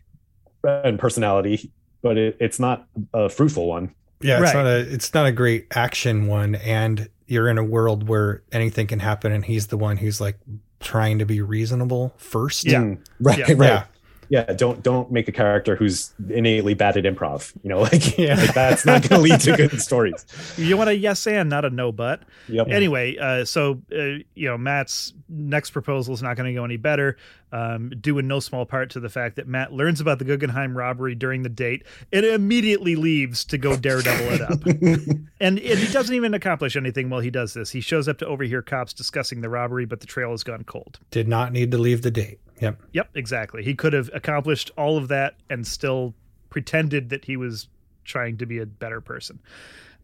and 0.64 1.00
personality, 1.00 1.72
but 2.02 2.18
it, 2.18 2.38
it's 2.40 2.60
not 2.60 2.88
a 3.14 3.30
fruitful 3.30 3.68
one. 3.68 3.94
Yeah, 4.22 4.36
it's 4.36 4.54
Right. 4.54 4.54
not 4.54 4.66
a 4.68 4.80
it's 4.94 5.14
not 5.14 5.26
a 5.26 5.32
great 5.32 5.66
action 5.72 6.28
one, 6.28 6.54
and 6.56 7.10
you're 7.32 7.48
in 7.48 7.58
a 7.58 7.64
world 7.64 8.08
where 8.10 8.44
anything 8.52 8.88
can 8.88 9.00
happen, 9.00 9.32
and 9.32 9.46
he's 9.46 9.68
the 9.68 9.78
one 9.78 9.96
who's 9.98 10.20
like 10.20 10.38
trying 10.82 11.20
to 11.20 11.26
be 11.26 11.42
reasonable 11.42 12.14
first. 12.18 12.66
Yeah. 12.66 12.82
Mm, 12.82 13.06
right, 13.22 13.38
Yeah. 13.40 13.46
right. 13.56 13.68
Yeah. 13.70 13.84
Yeah 14.32 14.44
don't 14.54 14.82
don't 14.82 15.12
make 15.12 15.28
a 15.28 15.32
character 15.32 15.76
who's 15.76 16.14
innately 16.30 16.74
bad 16.74 16.96
at 16.98 17.04
improv 17.04 17.52
you 17.64 17.70
know 17.70 17.80
like, 17.92 18.18
Yeah. 18.18 18.36
like 18.36 18.54
that's 18.56 18.86
not 18.86 19.08
going 19.08 19.22
to 19.22 19.30
lead 19.30 19.40
to 19.42 19.56
good 19.56 19.80
stories 19.90 20.26
You 20.58 20.78
want 20.78 20.90
a 20.90 20.96
yes 20.96 21.28
and, 21.28 21.50
not 21.50 21.66
a 21.66 21.70
no 21.70 21.92
but. 21.92 22.22
yep 22.48 22.68
Anyway, 22.70 23.18
uh, 23.18 23.46
so 23.46 23.82
uh, 23.92 24.24
you 24.34 24.48
know 24.48 24.58
Matt's 24.58 25.14
next 25.30 25.70
proposal 25.72 26.14
is 26.14 26.24
not 26.24 26.36
going 26.38 26.48
to 26.48 26.54
go 26.54 26.64
any 26.66 26.78
better, 26.78 27.18
um, 27.52 27.90
due 28.02 28.18
in 28.20 28.28
no 28.28 28.40
small 28.40 28.66
part 28.66 28.90
to 28.92 29.00
the 29.02 29.10
fact 29.10 29.36
that 29.36 29.48
Matt 29.48 29.74
learns 29.74 30.00
about 30.02 30.20
the 30.20 30.26
Guggenheim 30.26 30.76
robbery 30.78 31.16
during 31.16 31.44
the 31.44 31.50
date 31.50 31.86
and 32.14 32.26
immediately 32.26 32.96
leaves 32.96 33.44
to 33.46 33.58
go 33.58 33.76
daredevil 33.88 34.28
it 34.34 34.42
up. 34.42 34.66
and, 34.66 35.60
and 35.60 35.60
he 35.60 35.92
doesn't 35.92 36.16
even 36.16 36.34
accomplish 36.34 36.76
anything 36.78 37.10
while 37.10 37.20
he 37.22 37.30
does 37.32 37.54
this. 37.54 37.72
He 37.72 37.82
shows 37.82 38.08
up 38.08 38.18
to 38.20 38.26
overhear 38.26 38.62
cops 38.62 38.94
discussing 38.94 39.42
the 39.42 39.50
robbery, 39.50 39.86
but 39.86 40.00
the 40.00 40.08
trail 40.08 40.32
has 40.32 40.44
gone 40.44 40.64
cold. 40.64 41.00
Did 41.12 41.28
not 41.28 41.52
need 41.52 41.72
to 41.72 41.78
leave 41.78 42.02
the 42.02 42.12
date. 42.12 42.40
Yep. 42.62 42.82
Yep, 42.94 43.10
exactly. 43.16 43.64
He 43.64 43.76
could 43.76 43.94
have 43.94 44.10
accomplished 44.14 44.72
all 44.78 44.98
of 44.98 45.08
that 45.10 45.36
and 45.50 45.66
still 45.66 46.14
pretended 46.50 47.10
that 47.10 47.26
he 47.26 47.36
was 47.36 47.68
trying 48.06 48.38
to 48.38 48.46
be 48.46 48.60
a 48.60 48.66
better 48.66 49.02
person. 49.02 49.40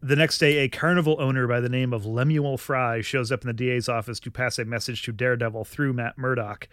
The 0.00 0.14
next 0.14 0.38
day, 0.38 0.58
a 0.58 0.68
carnival 0.68 1.16
owner 1.18 1.48
by 1.48 1.58
the 1.60 1.68
name 1.68 1.92
of 1.92 2.06
Lemuel 2.06 2.56
Fry 2.56 3.00
shows 3.00 3.32
up 3.32 3.42
in 3.42 3.48
the 3.48 3.52
DA's 3.52 3.88
office 3.88 4.20
to 4.20 4.30
pass 4.30 4.58
a 4.58 4.64
message 4.64 5.02
to 5.02 5.12
Daredevil 5.12 5.64
through 5.64 5.92
Matt 5.92 6.16
Murdock. 6.16 6.68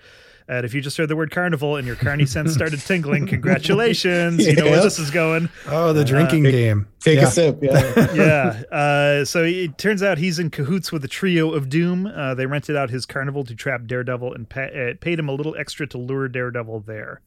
And 0.47 0.63
if 0.63 0.75
you 0.75 0.81
just 0.81 0.95
heard 0.95 1.09
the 1.09 1.15
word 1.15 1.31
carnival 1.31 1.75
and 1.75 1.87
your 1.87 1.95
carny 1.95 2.27
sense 2.27 2.53
started 2.53 2.79
tingling, 2.81 3.25
congratulations. 3.75 4.45
You 4.45 4.53
know 4.55 4.65
where 4.65 4.83
this 4.83 4.99
is 4.99 5.09
going. 5.09 5.49
Oh, 5.67 5.91
the 5.91 6.05
drinking 6.05 6.43
game. 6.43 6.87
take 6.99 7.17
Yeah. 7.19 7.27
a 7.27 7.31
sip 7.31 7.59
yeah 7.63 8.13
yeah. 8.13 8.61
Uh, 8.71 9.25
so 9.25 9.43
it 9.43 9.79
turns 9.79 10.03
out 10.03 10.19
he's 10.19 10.37
in 10.37 10.51
cahoots 10.51 10.91
with 10.91 11.01
the 11.01 11.07
trio 11.07 11.51
of 11.51 11.67
Doom. 11.67 12.05
Uh, 12.05 12.35
they 12.35 12.45
rented 12.45 12.75
out 12.75 12.91
his 12.91 13.07
carnival 13.07 13.43
to 13.45 13.55
trap 13.55 13.87
Daredevil 13.87 14.33
and 14.35 14.47
pa- 14.47 14.61
uh, 14.65 14.93
paid 15.01 15.17
him 15.17 15.29
a 15.29 15.33
little 15.33 15.55
extra 15.57 15.87
to 15.87 15.97
lure 15.97 16.27
Daredevil 16.27 16.81
there. 16.81 17.21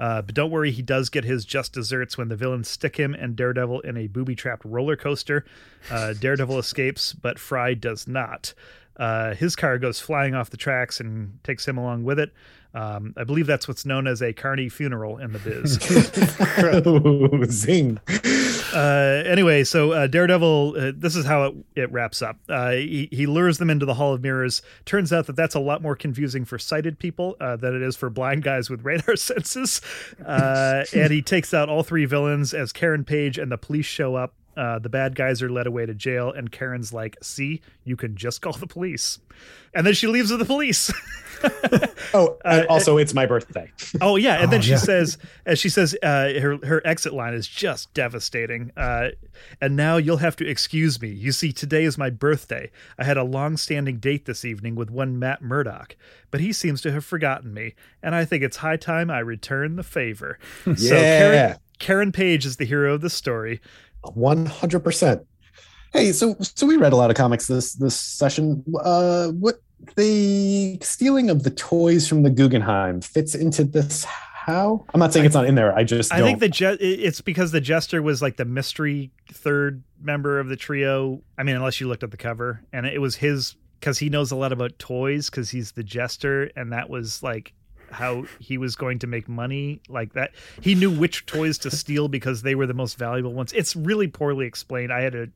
Uh, 0.00 0.22
but 0.22 0.34
don't 0.34 0.50
worry, 0.50 0.70
he 0.70 0.80
does 0.80 1.10
get 1.10 1.24
his 1.24 1.44
just 1.44 1.74
desserts 1.74 2.16
when 2.16 2.28
the 2.28 2.36
villains 2.36 2.68
stick 2.68 2.96
him 2.96 3.12
and 3.12 3.36
Daredevil 3.36 3.80
in 3.80 3.98
a 3.98 4.06
booby 4.06 4.34
trapped 4.34 4.64
roller 4.64 4.96
coaster. 4.96 5.44
Uh, 5.90 6.14
Daredevil 6.20 6.58
escapes, 6.58 7.12
but 7.12 7.38
Fry 7.38 7.74
does 7.74 8.08
not. 8.08 8.54
Uh, 8.96 9.34
his 9.34 9.54
car 9.54 9.78
goes 9.78 10.00
flying 10.00 10.34
off 10.34 10.48
the 10.48 10.56
tracks 10.56 11.00
and 11.00 11.38
takes 11.44 11.68
him 11.68 11.76
along 11.76 12.04
with 12.04 12.18
it. 12.18 12.32
Um, 12.72 13.12
I 13.16 13.24
believe 13.24 13.46
that's 13.46 13.68
what's 13.68 13.84
known 13.84 14.06
as 14.06 14.22
a 14.22 14.32
carny 14.32 14.68
funeral 14.68 15.18
in 15.18 15.32
the 15.32 15.38
biz. 15.38 15.76
Ooh, 16.86 17.44
zing 17.50 18.00
Uh, 18.72 19.22
anyway, 19.26 19.64
so 19.64 19.92
uh, 19.92 20.06
Daredevil, 20.06 20.74
uh, 20.78 20.92
this 20.94 21.16
is 21.16 21.24
how 21.24 21.44
it, 21.44 21.54
it 21.76 21.92
wraps 21.92 22.22
up. 22.22 22.36
Uh, 22.48 22.72
he, 22.72 23.08
he 23.10 23.26
lures 23.26 23.58
them 23.58 23.70
into 23.70 23.86
the 23.86 23.94
Hall 23.94 24.12
of 24.12 24.22
Mirrors. 24.22 24.62
Turns 24.84 25.12
out 25.12 25.26
that 25.26 25.36
that's 25.36 25.54
a 25.54 25.60
lot 25.60 25.82
more 25.82 25.96
confusing 25.96 26.44
for 26.44 26.58
sighted 26.58 26.98
people 26.98 27.36
uh, 27.40 27.56
than 27.56 27.74
it 27.74 27.82
is 27.82 27.96
for 27.96 28.10
blind 28.10 28.42
guys 28.42 28.70
with 28.70 28.84
radar 28.84 29.16
senses. 29.16 29.80
Uh, 30.24 30.84
and 30.94 31.12
he 31.12 31.22
takes 31.22 31.52
out 31.54 31.68
all 31.68 31.82
three 31.82 32.04
villains 32.04 32.54
as 32.54 32.72
Karen 32.72 33.04
Page 33.04 33.38
and 33.38 33.50
the 33.50 33.58
police 33.58 33.86
show 33.86 34.14
up. 34.14 34.34
Uh, 34.60 34.78
the 34.78 34.90
bad 34.90 35.14
guys 35.14 35.40
are 35.42 35.48
led 35.50 35.66
away 35.66 35.86
to 35.86 35.94
jail, 35.94 36.30
and 36.30 36.52
Karen's 36.52 36.92
like, 36.92 37.16
"See, 37.22 37.62
you 37.84 37.96
can 37.96 38.14
just 38.16 38.42
call 38.42 38.52
the 38.52 38.66
police," 38.66 39.18
and 39.74 39.86
then 39.86 39.94
she 39.94 40.06
leaves 40.06 40.30
with 40.30 40.40
the 40.40 40.46
police. 40.46 40.92
Oh, 42.12 42.36
and 42.44 42.62
Uh, 42.62 42.66
also, 42.68 42.98
it's 42.98 43.14
my 43.14 43.24
birthday. 43.24 43.70
Oh 44.02 44.16
yeah, 44.16 44.42
and 44.42 44.52
then 44.52 44.58
Oh, 44.58 44.62
she 44.62 44.72
yeah. 44.72 44.76
says, 44.76 45.16
as 45.46 45.58
she 45.58 45.68
says, 45.70 45.96
uh, 46.02 46.32
her 46.40 46.58
her 46.66 46.82
exit 46.86 47.14
line 47.14 47.32
is 47.34 47.46
just 47.48 47.94
devastating. 47.94 48.72
Uh, 48.76 49.10
and 49.60 49.74
now 49.76 49.96
you'll 49.96 50.18
have 50.18 50.36
to 50.36 50.46
excuse 50.46 51.00
me. 51.00 51.08
You 51.08 51.32
see, 51.32 51.50
today 51.52 51.84
is 51.84 51.96
my 51.96 52.10
birthday. 52.10 52.70
I 52.98 53.04
had 53.04 53.16
a 53.16 53.24
long-standing 53.24 53.98
date 54.00 54.26
this 54.26 54.44
evening 54.44 54.74
with 54.74 54.90
one 54.90 55.18
Matt 55.18 55.40
Murdock, 55.40 55.96
but 56.30 56.40
he 56.40 56.52
seems 56.52 56.82
to 56.82 56.92
have 56.92 57.04
forgotten 57.06 57.54
me, 57.54 57.74
and 58.02 58.14
I 58.14 58.24
think 58.26 58.42
it's 58.42 58.58
high 58.58 58.76
time 58.76 59.10
I 59.10 59.20
return 59.20 59.76
the 59.76 59.82
favor. 59.82 60.38
So 60.76 60.94
Karen, 60.94 61.56
Karen 61.78 62.12
Page 62.12 62.44
is 62.44 62.56
the 62.58 62.66
hero 62.66 62.92
of 62.94 63.00
the 63.00 63.08
story. 63.10 63.60
One 64.14 64.46
hundred 64.46 64.80
percent. 64.80 65.26
Hey, 65.92 66.12
so 66.12 66.36
so 66.40 66.66
we 66.66 66.76
read 66.76 66.92
a 66.92 66.96
lot 66.96 67.10
of 67.10 67.16
comics 67.16 67.46
this 67.46 67.74
this 67.74 67.96
session. 67.96 68.64
Uh, 68.82 69.28
what 69.28 69.60
the 69.96 70.78
stealing 70.82 71.30
of 71.30 71.42
the 71.42 71.50
toys 71.50 72.06
from 72.08 72.22
the 72.22 72.30
Guggenheim 72.30 73.00
fits 73.00 73.34
into 73.34 73.64
this? 73.64 74.04
How? 74.04 74.84
I'm 74.94 75.00
not 75.00 75.12
saying 75.12 75.26
it's 75.26 75.34
not 75.34 75.46
in 75.46 75.54
there. 75.54 75.76
I 75.76 75.84
just 75.84 76.12
I 76.12 76.18
don't. 76.18 76.28
think 76.28 76.40
the 76.40 76.48
je- 76.48 76.78
it's 76.80 77.20
because 77.20 77.52
the 77.52 77.60
jester 77.60 78.02
was 78.02 78.22
like 78.22 78.36
the 78.36 78.44
mystery 78.44 79.10
third 79.30 79.82
member 80.00 80.40
of 80.40 80.48
the 80.48 80.56
trio. 80.56 81.22
I 81.36 81.42
mean, 81.42 81.56
unless 81.56 81.80
you 81.80 81.88
looked 81.88 82.02
at 82.02 82.10
the 82.10 82.16
cover, 82.16 82.62
and 82.72 82.86
it 82.86 83.00
was 83.00 83.16
his 83.16 83.56
because 83.78 83.98
he 83.98 84.08
knows 84.08 84.30
a 84.30 84.36
lot 84.36 84.52
about 84.52 84.78
toys 84.78 85.28
because 85.28 85.50
he's 85.50 85.72
the 85.72 85.82
jester, 85.82 86.50
and 86.56 86.72
that 86.72 86.88
was 86.88 87.22
like 87.22 87.52
how 87.90 88.24
he 88.38 88.58
was 88.58 88.76
going 88.76 88.98
to 89.00 89.06
make 89.06 89.28
money 89.28 89.80
like 89.88 90.12
that. 90.14 90.32
He 90.60 90.74
knew 90.74 90.90
which 90.90 91.26
toys 91.26 91.58
to 91.58 91.70
steal 91.70 92.08
because 92.08 92.42
they 92.42 92.54
were 92.54 92.66
the 92.66 92.74
most 92.74 92.98
valuable 92.98 93.32
ones. 93.32 93.52
It's 93.52 93.74
really 93.76 94.08
poorly 94.08 94.46
explained. 94.46 94.92
I 94.92 95.00
had 95.00 95.12
to 95.12 95.30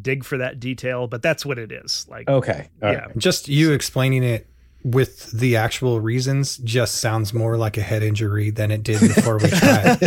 dig 0.00 0.24
for 0.24 0.38
that 0.38 0.58
detail, 0.60 1.06
but 1.06 1.22
that's 1.22 1.44
what 1.44 1.58
it 1.58 1.70
is. 1.70 2.06
Like, 2.08 2.28
okay. 2.28 2.68
All 2.82 2.92
yeah. 2.92 3.06
right. 3.06 3.18
Just 3.18 3.48
you 3.48 3.72
explaining 3.72 4.22
it 4.24 4.46
with 4.84 5.30
the 5.30 5.56
actual 5.56 6.00
reasons 6.00 6.56
just 6.58 6.96
sounds 6.96 7.32
more 7.32 7.56
like 7.56 7.76
a 7.76 7.82
head 7.82 8.02
injury 8.02 8.50
than 8.50 8.70
it 8.70 8.82
did 8.82 9.00
before 9.00 9.38
we 9.38 9.48
tried. 9.48 9.98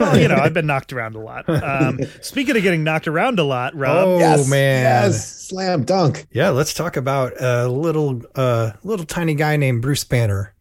well, 0.00 0.18
you 0.18 0.28
know, 0.28 0.36
I've 0.36 0.54
been 0.54 0.66
knocked 0.66 0.92
around 0.92 1.14
a 1.14 1.20
lot. 1.20 1.48
Um, 1.48 2.00
speaking 2.22 2.56
of 2.56 2.62
getting 2.62 2.82
knocked 2.82 3.08
around 3.08 3.38
a 3.38 3.44
lot, 3.44 3.74
Rob. 3.74 4.06
Oh 4.06 4.18
Yes, 4.18 4.48
man. 4.48 4.82
Yes. 4.82 5.48
Slam 5.48 5.84
dunk. 5.84 6.26
Yeah, 6.30 6.50
let's 6.50 6.72
talk 6.72 6.96
about 6.96 7.34
a 7.40 7.68
little 7.68 8.22
uh 8.34 8.72
little 8.82 9.04
tiny 9.06 9.34
guy 9.34 9.56
named 9.56 9.82
Bruce 9.82 10.04
Banner 10.04 10.53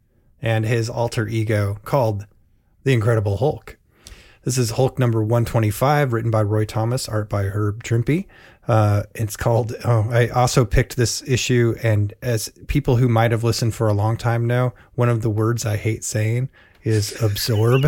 and 0.43 0.65
his 0.65 0.89
alter 0.89 1.27
ego 1.27 1.79
called 1.85 2.27
the 2.83 2.93
Incredible 2.93 3.37
Hulk. 3.37 3.77
This 4.43 4.57
is 4.57 4.71
Hulk 4.71 4.99
number 4.99 5.21
125, 5.21 6.11
written 6.11 6.29
by 6.29 6.43
Roy 6.43 6.65
Thomas, 6.65 7.07
art 7.07 7.29
by 7.29 7.45
Herb 7.45 7.81
Trimpe. 7.81 8.27
Uh, 8.67 9.03
it's 9.15 9.37
called. 9.37 9.73
Oh, 9.85 10.09
I 10.11 10.27
also 10.27 10.65
picked 10.65 10.97
this 10.97 11.23
issue, 11.25 11.75
and 11.81 12.13
as 12.21 12.49
people 12.67 12.97
who 12.97 13.07
might 13.07 13.31
have 13.31 13.45
listened 13.45 13.73
for 13.73 13.87
a 13.87 13.93
long 13.93 14.17
time 14.17 14.45
know, 14.45 14.73
one 14.95 15.07
of 15.07 15.21
the 15.21 15.29
words 15.29 15.65
I 15.65 15.77
hate 15.77 16.03
saying 16.03 16.49
is 16.83 17.21
absorb. 17.21 17.83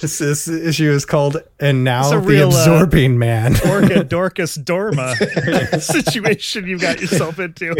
this, 0.00 0.18
this 0.18 0.48
issue 0.48 0.90
is 0.90 1.04
called 1.04 1.36
"And 1.60 1.84
Now 1.84 2.10
the 2.10 2.18
real, 2.18 2.52
uh, 2.52 2.60
Absorbing 2.60 3.18
Man." 3.18 3.56
Orca 3.66 4.04
Dorcas 4.08 4.56
Dorma 4.56 5.14
situation 5.80 6.66
you 6.66 6.78
got 6.78 7.00
yourself 7.00 7.38
into. 7.38 7.74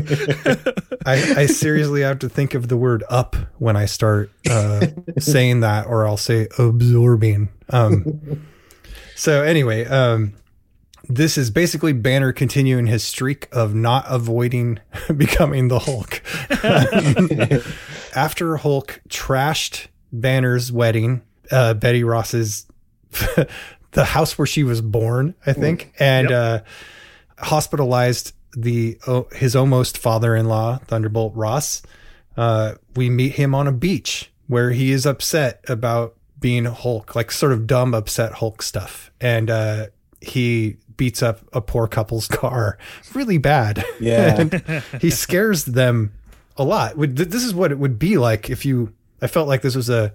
I, 1.06 1.42
I 1.42 1.46
seriously 1.46 2.02
have 2.02 2.18
to 2.20 2.28
think 2.28 2.54
of 2.54 2.68
the 2.68 2.76
word 2.76 3.04
up 3.08 3.36
when 3.58 3.76
I 3.76 3.86
start 3.86 4.30
uh, 4.48 4.86
saying 5.18 5.60
that, 5.60 5.86
or 5.86 6.06
I'll 6.06 6.16
say 6.16 6.48
absorbing. 6.58 7.48
Um, 7.70 8.46
so 9.16 9.42
anyway, 9.42 9.84
um, 9.86 10.34
this 11.08 11.36
is 11.36 11.50
basically 11.50 11.92
Banner 11.92 12.32
continuing 12.32 12.86
his 12.86 13.04
streak 13.04 13.48
of 13.52 13.74
not 13.74 14.04
avoiding 14.08 14.80
becoming 15.16 15.68
the 15.68 15.80
Hulk. 15.80 16.22
After 18.14 18.56
Hulk 18.56 19.00
trashed 19.08 19.88
Banner's 20.12 20.70
wedding, 20.70 21.22
uh, 21.50 21.74
Betty 21.74 22.04
Ross's 22.04 22.66
the 23.92 24.04
house 24.04 24.36
where 24.38 24.46
she 24.46 24.64
was 24.64 24.80
born, 24.80 25.34
I 25.46 25.52
think, 25.52 25.92
and 25.98 26.30
uh, 26.30 26.62
hospitalized 27.38 28.32
the 28.56 28.98
oh, 29.06 29.28
his 29.32 29.56
almost 29.56 29.98
father-in-law 29.98 30.78
Thunderbolt 30.86 31.34
Ross. 31.34 31.82
Uh, 32.36 32.74
we 32.96 33.10
meet 33.10 33.32
him 33.32 33.54
on 33.54 33.66
a 33.66 33.72
beach 33.72 34.30
where 34.46 34.70
he 34.70 34.90
is 34.90 35.06
upset 35.06 35.64
about 35.68 36.16
being 36.40 36.64
Hulk, 36.64 37.14
like 37.14 37.30
sort 37.30 37.52
of 37.52 37.66
dumb 37.66 37.94
upset 37.94 38.32
Hulk 38.32 38.62
stuff, 38.62 39.10
and 39.20 39.50
uh, 39.50 39.86
he 40.20 40.76
beats 40.96 41.22
up 41.22 41.40
a 41.52 41.60
poor 41.60 41.86
couple's 41.88 42.28
car 42.28 42.78
really 43.14 43.38
bad. 43.38 43.84
Yeah. 44.00 44.40
And 44.40 44.82
he 45.00 45.10
scares 45.10 45.64
them 45.64 46.12
a 46.56 46.64
lot. 46.64 46.94
This 46.96 47.44
is 47.44 47.54
what 47.54 47.72
it 47.72 47.78
would 47.78 47.98
be 47.98 48.18
like 48.18 48.50
if 48.50 48.64
you. 48.64 48.92
I 49.22 49.26
felt 49.26 49.48
like 49.48 49.62
this 49.62 49.76
was 49.76 49.88
a 49.88 50.12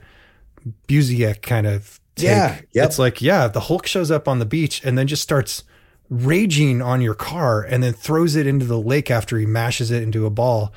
Busiek 0.87 1.41
kind 1.41 1.65
of 1.65 1.99
take. 2.15 2.27
Yeah, 2.27 2.61
yep. 2.71 2.87
It's 2.87 2.99
like, 2.99 3.21
yeah, 3.21 3.47
the 3.47 3.61
Hulk 3.61 3.87
shows 3.87 4.11
up 4.11 4.27
on 4.27 4.39
the 4.39 4.45
beach 4.45 4.83
and 4.83 4.97
then 4.97 5.07
just 5.07 5.23
starts 5.23 5.63
raging 6.09 6.81
on 6.81 7.01
your 7.01 7.13
car 7.15 7.61
and 7.61 7.83
then 7.83 7.93
throws 7.93 8.35
it 8.35 8.47
into 8.47 8.65
the 8.65 8.79
lake 8.79 9.09
after 9.09 9.37
he 9.37 9.45
mashes 9.45 9.91
it 9.91 10.03
into 10.03 10.25
a 10.25 10.29
ball. 10.29 10.73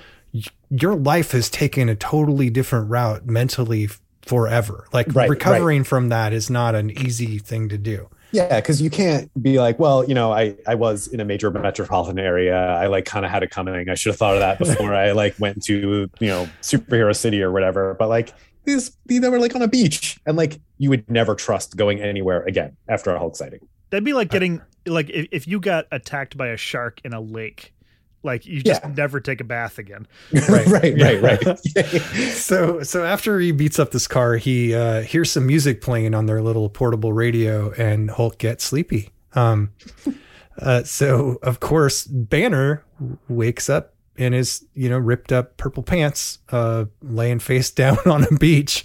Your 0.70 0.94
life 0.94 1.32
has 1.32 1.50
taken 1.50 1.88
a 1.88 1.94
totally 1.94 2.48
different 2.48 2.90
route 2.90 3.26
mentally 3.26 3.88
forever. 4.22 4.86
Like 4.92 5.14
Right, 5.14 5.28
recovering 5.28 5.84
from 5.84 6.08
that 6.10 6.32
is 6.32 6.48
not 6.48 6.74
an 6.74 6.90
easy 6.90 7.38
thing 7.38 7.68
to 7.68 7.78
do. 7.78 8.08
Yeah, 8.33 8.57
because 8.61 8.80
you 8.80 8.91
can't 8.91 9.30
be 9.41 9.59
like, 9.59 9.78
well, 9.78 10.09
you 10.09 10.14
know, 10.14 10.33
I 10.33 10.57
I 10.66 10.74
was 10.74 11.07
in 11.07 11.20
a 11.20 11.24
major 11.24 11.51
metropolitan 11.51 12.18
area. 12.18 12.57
I 12.57 12.87
like 12.87 13.05
kind 13.05 13.24
of 13.24 13.30
had 13.30 13.43
it 13.43 13.51
coming. 13.51 13.89
I 13.89 13.95
should 13.95 14.11
have 14.11 14.18
thought 14.18 14.35
of 14.35 14.41
that 14.41 14.59
before 14.59 14.95
I 14.95 15.12
like 15.12 15.39
went 15.39 15.62
to 15.64 16.11
you 16.18 16.26
know 16.26 16.49
superhero 16.62 17.14
city 17.14 17.43
or 17.43 17.53
whatever. 17.53 17.95
But 17.95 18.09
like 18.09 18.33
these, 18.64 18.97
these 19.07 19.20
were 19.20 19.39
like 19.39 19.55
on 19.55 19.62
a 19.62 19.68
beach, 19.68 20.18
and 20.26 20.37
like 20.37 20.61
you 20.78 20.91
would 20.91 21.09
never 21.11 21.35
trust 21.35 21.76
going 21.76 22.01
anywhere 22.01 22.43
again 22.45 22.76
after 22.89 23.14
a 23.14 23.18
Hulk 23.18 23.37
sighting. 23.37 23.61
That'd 23.91 24.05
be 24.05 24.14
like 24.14 24.30
getting 24.30 24.62
like 24.87 25.11
if, 25.11 25.28
if 25.30 25.47
you 25.47 25.61
got 25.61 25.87
attacked 25.93 26.37
by 26.37 26.49
a 26.49 26.57
shark 26.57 27.01
in 27.05 27.12
a 27.12 27.20
lake, 27.20 27.74
like 28.22 28.46
you 28.46 28.62
just 28.62 28.82
Yeah. 28.84 28.92
never 28.96 29.20
take 29.20 29.40
a 29.40 29.44
bath 29.44 29.78
again. 29.78 30.06
right, 30.48 30.66
right, 30.66 30.96
Yeah. 30.96 31.12
right, 31.18 31.44
right. 31.44 31.58
So 32.32 32.82
so 32.82 33.04
after 33.04 33.38
he 33.40 33.52
beats 33.52 33.78
up 33.78 33.90
this 33.90 34.06
car, 34.06 34.36
he 34.36 34.74
uh, 34.74 35.02
hears 35.02 35.30
some 35.30 35.46
music 35.46 35.80
playing 35.80 36.14
on 36.14 36.26
their 36.26 36.42
little 36.42 36.68
portable 36.68 37.12
radio, 37.12 37.72
and 37.72 38.10
Hulk 38.10 38.38
gets 38.38 38.64
sleepy. 38.64 39.10
Um, 39.34 39.70
uh, 40.60 40.82
so 40.84 41.38
of 41.42 41.60
course 41.60 42.04
Banner 42.04 42.84
wakes 43.28 43.68
up 43.70 43.94
in 44.16 44.34
his 44.34 44.64
you 44.74 44.88
know 44.90 44.98
ripped 44.98 45.32
up 45.32 45.56
purple 45.56 45.82
pants, 45.82 46.38
uh, 46.50 46.84
laying 47.02 47.38
face 47.38 47.70
down 47.70 47.96
on 48.06 48.24
a 48.24 48.32
beach, 48.38 48.84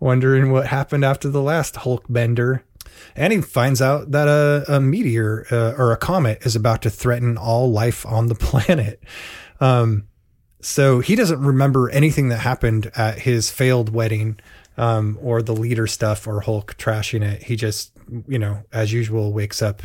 wondering 0.00 0.50
what 0.50 0.66
happened 0.66 1.04
after 1.04 1.28
the 1.28 1.42
last 1.42 1.76
Hulk 1.76 2.04
bender. 2.08 2.64
And 3.14 3.32
he 3.32 3.40
finds 3.40 3.82
out 3.82 4.10
that 4.12 4.28
a, 4.28 4.64
a 4.68 4.80
meteor 4.80 5.46
uh, 5.50 5.74
or 5.76 5.92
a 5.92 5.96
comet 5.96 6.44
is 6.46 6.56
about 6.56 6.82
to 6.82 6.90
threaten 6.90 7.36
all 7.36 7.70
life 7.70 8.06
on 8.06 8.28
the 8.28 8.34
planet. 8.36 9.02
Um, 9.60 10.08
so 10.60 11.00
he 11.00 11.16
doesn't 11.16 11.40
remember 11.40 11.90
anything 11.90 12.28
that 12.28 12.38
happened 12.38 12.90
at 12.94 13.20
his 13.20 13.50
failed 13.50 13.90
wedding 13.90 14.38
um, 14.76 15.18
or 15.20 15.42
the 15.42 15.54
leader 15.54 15.86
stuff 15.86 16.26
or 16.26 16.40
Hulk 16.40 16.76
trashing 16.78 17.22
it. 17.22 17.42
He 17.42 17.56
just, 17.56 17.92
you 18.26 18.38
know, 18.38 18.62
as 18.72 18.92
usual, 18.92 19.32
wakes 19.32 19.60
up 19.60 19.82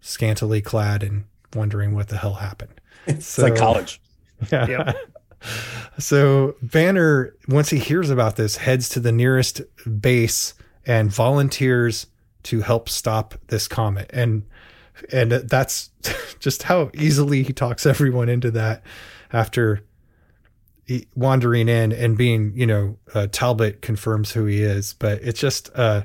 scantily 0.00 0.60
clad 0.60 1.02
and 1.02 1.24
wondering 1.54 1.94
what 1.94 2.08
the 2.08 2.16
hell 2.16 2.34
happened. 2.34 2.70
It's 3.06 3.36
like 3.36 3.56
college. 3.56 4.00
Yeah. 4.50 4.66
Yep. 4.66 4.96
So 5.98 6.56
Banner, 6.62 7.34
once 7.48 7.68
he 7.70 7.78
hears 7.78 8.10
about 8.10 8.36
this, 8.36 8.56
heads 8.56 8.88
to 8.90 9.00
the 9.00 9.12
nearest 9.12 9.60
base 10.00 10.54
and 10.86 11.10
volunteers 11.10 12.06
to 12.44 12.60
help 12.60 12.88
stop 12.88 13.34
this 13.48 13.68
comet. 13.68 14.10
And 14.12 14.44
and 15.12 15.32
that's 15.32 15.90
just 16.38 16.64
how 16.64 16.90
easily 16.94 17.42
he 17.42 17.52
talks 17.52 17.84
everyone 17.84 18.28
into 18.28 18.50
that 18.52 18.82
after 19.32 19.82
wandering 21.16 21.68
in 21.68 21.92
and 21.92 22.16
being, 22.16 22.52
you 22.54 22.66
know, 22.66 22.98
uh, 23.14 23.26
Talbot 23.32 23.80
confirms 23.82 24.32
who 24.32 24.44
he 24.44 24.62
is, 24.62 24.94
but 24.94 25.20
it's 25.22 25.40
just 25.40 25.70
uh 25.74 26.04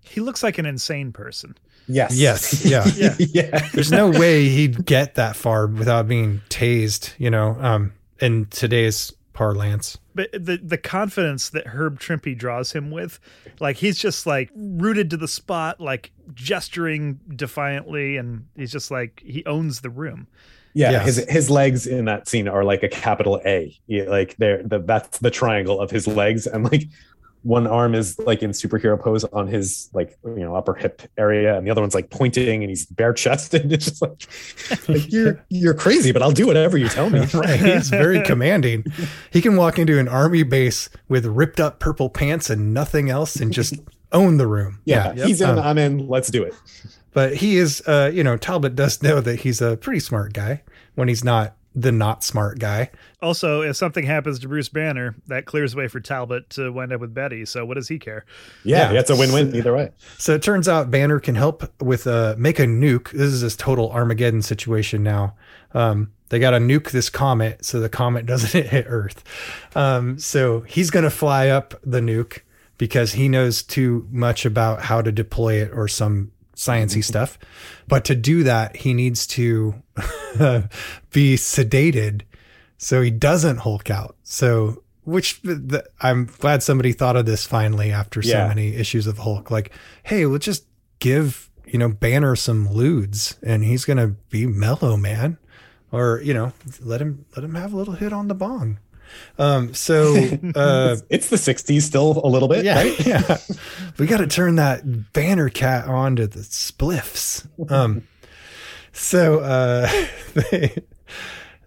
He 0.00 0.20
looks 0.20 0.42
like 0.42 0.58
an 0.58 0.66
insane 0.66 1.12
person. 1.12 1.56
Yes. 1.88 2.16
Yes, 2.16 2.64
yeah. 2.64 2.84
Yeah. 2.96 3.14
yeah. 3.18 3.68
there's 3.72 3.92
no 3.92 4.10
way 4.10 4.48
he'd 4.48 4.84
get 4.86 5.16
that 5.16 5.36
far 5.36 5.66
without 5.66 6.08
being 6.08 6.40
tased, 6.48 7.12
you 7.18 7.30
know. 7.30 7.56
Um, 7.60 7.92
in 8.20 8.46
today's 8.46 9.12
parlance. 9.36 9.98
But 10.14 10.32
the 10.32 10.56
the 10.62 10.78
confidence 10.78 11.50
that 11.50 11.66
Herb 11.68 12.00
Trimpe 12.00 12.36
draws 12.36 12.72
him 12.72 12.90
with, 12.90 13.20
like 13.60 13.76
he's 13.76 13.98
just 13.98 14.26
like 14.26 14.50
rooted 14.56 15.10
to 15.10 15.16
the 15.16 15.28
spot, 15.28 15.78
like 15.80 16.10
gesturing 16.34 17.20
defiantly, 17.36 18.16
and 18.16 18.46
he's 18.56 18.72
just 18.72 18.90
like 18.90 19.22
he 19.24 19.44
owns 19.44 19.82
the 19.82 19.90
room. 19.90 20.26
Yeah, 20.72 20.90
Yes. 20.90 21.06
his 21.06 21.16
his 21.30 21.50
legs 21.50 21.86
in 21.86 22.06
that 22.06 22.28
scene 22.28 22.48
are 22.48 22.64
like 22.64 22.82
a 22.82 22.88
capital 22.88 23.40
A. 23.46 23.78
Yeah, 23.86 24.04
like 24.04 24.36
they're 24.38 24.62
the 24.62 24.78
that's 24.78 25.18
the 25.18 25.30
triangle 25.30 25.80
of 25.80 25.90
his 25.90 26.06
legs, 26.06 26.46
and 26.46 26.64
like 26.64 26.88
one 27.46 27.66
arm 27.68 27.94
is 27.94 28.18
like 28.18 28.42
in 28.42 28.50
superhero 28.50 29.00
pose 29.00 29.22
on 29.24 29.46
his 29.46 29.88
like 29.94 30.18
you 30.24 30.40
know 30.40 30.56
upper 30.56 30.74
hip 30.74 31.02
area, 31.16 31.56
and 31.56 31.64
the 31.66 31.70
other 31.70 31.80
one's 31.80 31.94
like 31.94 32.10
pointing, 32.10 32.62
and 32.62 32.68
he's 32.70 32.86
bare 32.86 33.12
chested. 33.12 33.72
It's 33.76 33.86
just 33.86 34.02
like, 34.02 34.88
like 34.88 35.12
you're 35.12 35.44
you're 35.48 35.74
crazy, 35.74 36.10
but 36.12 36.22
I'll 36.22 36.32
do 36.32 36.46
whatever 36.46 36.76
you 36.76 36.88
tell 36.88 37.08
me. 37.10 37.24
Right. 37.34 37.60
He's 37.60 37.88
very 37.88 38.22
commanding. 38.22 38.84
He 39.30 39.40
can 39.40 39.56
walk 39.56 39.78
into 39.78 39.98
an 39.98 40.08
army 40.08 40.42
base 40.42 40.88
with 41.08 41.26
ripped 41.26 41.60
up 41.60 41.78
purple 41.78 42.08
pants 42.10 42.50
and 42.50 42.72
nothing 42.74 43.10
else 43.10 43.36
and 43.36 43.52
just 43.52 43.74
own 44.12 44.36
the 44.38 44.46
room. 44.46 44.80
Yeah, 44.84 45.12
Yep. 45.14 45.26
he's 45.26 45.40
in. 45.40 45.50
Um, 45.50 45.58
I'm 45.58 45.78
in. 45.78 46.08
Let's 46.08 46.28
do 46.30 46.42
it. 46.42 46.54
But 47.12 47.34
he 47.36 47.56
is, 47.56 47.82
uh, 47.86 48.10
you 48.12 48.22
know, 48.24 48.36
Talbot 48.36 48.74
does 48.74 49.02
know 49.02 49.20
that 49.20 49.40
he's 49.40 49.60
a 49.62 49.76
pretty 49.76 50.00
smart 50.00 50.32
guy 50.32 50.62
when 50.94 51.08
he's 51.08 51.24
not 51.24 51.55
the 51.78 51.92
not 51.92 52.24
smart 52.24 52.58
guy. 52.58 52.90
Also, 53.20 53.60
if 53.60 53.76
something 53.76 54.04
happens 54.06 54.38
to 54.38 54.48
Bruce 54.48 54.70
Banner, 54.70 55.14
that 55.26 55.44
clears 55.44 55.72
the 55.72 55.78
way 55.78 55.88
for 55.88 56.00
Talbot 56.00 56.48
to 56.50 56.72
wind 56.72 56.90
up 56.92 57.00
with 57.02 57.12
Betty. 57.12 57.44
So 57.44 57.66
what 57.66 57.74
does 57.74 57.86
he 57.88 57.98
care? 57.98 58.24
Yeah, 58.64 58.90
Yeah. 58.92 59.00
it's 59.00 59.10
a 59.10 59.16
win-win 59.16 59.54
either 59.54 59.74
way. 59.76 59.90
So 60.16 60.34
it 60.34 60.42
turns 60.42 60.68
out 60.68 60.90
Banner 60.90 61.20
can 61.20 61.34
help 61.34 61.70
with 61.82 62.06
uh, 62.06 62.34
make 62.38 62.58
a 62.58 62.64
nuke. 62.64 63.10
This 63.10 63.30
is 63.32 63.42
this 63.42 63.54
total 63.56 63.90
Armageddon 63.92 64.40
situation 64.42 65.02
now. 65.02 65.34
Um, 65.74 66.12
they 66.30 66.38
got 66.38 66.52
to 66.52 66.58
nuke 66.58 66.90
this 66.92 67.10
comet 67.10 67.64
so 67.64 67.78
the 67.78 67.88
comet 67.90 68.24
doesn't 68.26 68.66
hit 68.68 68.86
Earth. 68.88 69.22
Um, 69.76 70.18
so 70.18 70.60
he's 70.62 70.90
going 70.90 71.04
to 71.04 71.10
fly 71.10 71.48
up 71.48 71.74
the 71.84 72.00
nuke 72.00 72.40
because 72.78 73.12
he 73.12 73.28
knows 73.28 73.62
too 73.62 74.08
much 74.10 74.46
about 74.46 74.82
how 74.82 75.02
to 75.02 75.12
deploy 75.12 75.54
it 75.54 75.70
or 75.74 75.88
some 75.88 76.32
sciency 76.56 76.86
mm-hmm. 76.86 77.00
stuff. 77.02 77.38
But 77.86 78.04
to 78.06 78.14
do 78.14 78.42
that, 78.42 78.76
he 78.76 78.94
needs 78.94 79.26
to 79.28 79.74
be 81.12 81.36
sedated 81.36 82.22
so 82.78 83.02
he 83.02 83.10
doesn't 83.10 83.58
Hulk 83.58 83.90
out. 83.90 84.16
So 84.22 84.82
which 85.04 85.40
the, 85.42 85.84
I'm 86.00 86.26
glad 86.26 86.62
somebody 86.62 86.92
thought 86.92 87.16
of 87.16 87.26
this 87.26 87.46
finally 87.46 87.92
after 87.92 88.22
so 88.22 88.30
Yeah. 88.30 88.48
many 88.48 88.74
issues 88.74 89.06
of 89.06 89.18
Hulk. 89.18 89.50
Like, 89.50 89.72
hey, 90.02 90.26
let's 90.26 90.44
just 90.44 90.66
give 90.98 91.50
you 91.64 91.78
know 91.78 91.88
Banner 91.88 92.36
some 92.36 92.68
ludes, 92.68 93.36
and 93.42 93.64
he's 93.64 93.84
gonna 93.84 94.08
be 94.30 94.46
mellow, 94.46 94.96
man. 94.96 95.38
Or 95.92 96.20
you 96.22 96.34
know, 96.34 96.52
let 96.80 97.00
him 97.00 97.24
let 97.36 97.44
him 97.44 97.54
have 97.54 97.72
a 97.72 97.76
little 97.76 97.94
hit 97.94 98.12
on 98.12 98.28
the 98.28 98.34
bong. 98.34 98.78
Um, 99.38 99.74
so 99.74 100.14
uh, 100.54 100.96
It's 101.10 101.28
the 101.28 101.36
'60s 101.36 101.82
still 101.82 102.20
a 102.24 102.28
little 102.28 102.48
bit, 102.48 102.64
yeah, 102.64 102.76
right? 102.76 103.06
yeah, 103.06 103.38
we 103.98 104.06
got 104.06 104.18
to 104.18 104.26
turn 104.26 104.56
that 104.56 105.12
Banner 105.12 105.48
cat 105.48 105.86
on 105.86 106.16
to 106.16 106.26
the 106.26 106.40
spliffs. 106.40 107.46
Um, 107.70 108.06
so 108.92 109.40
uh, 109.40 109.90
they, 110.50 110.82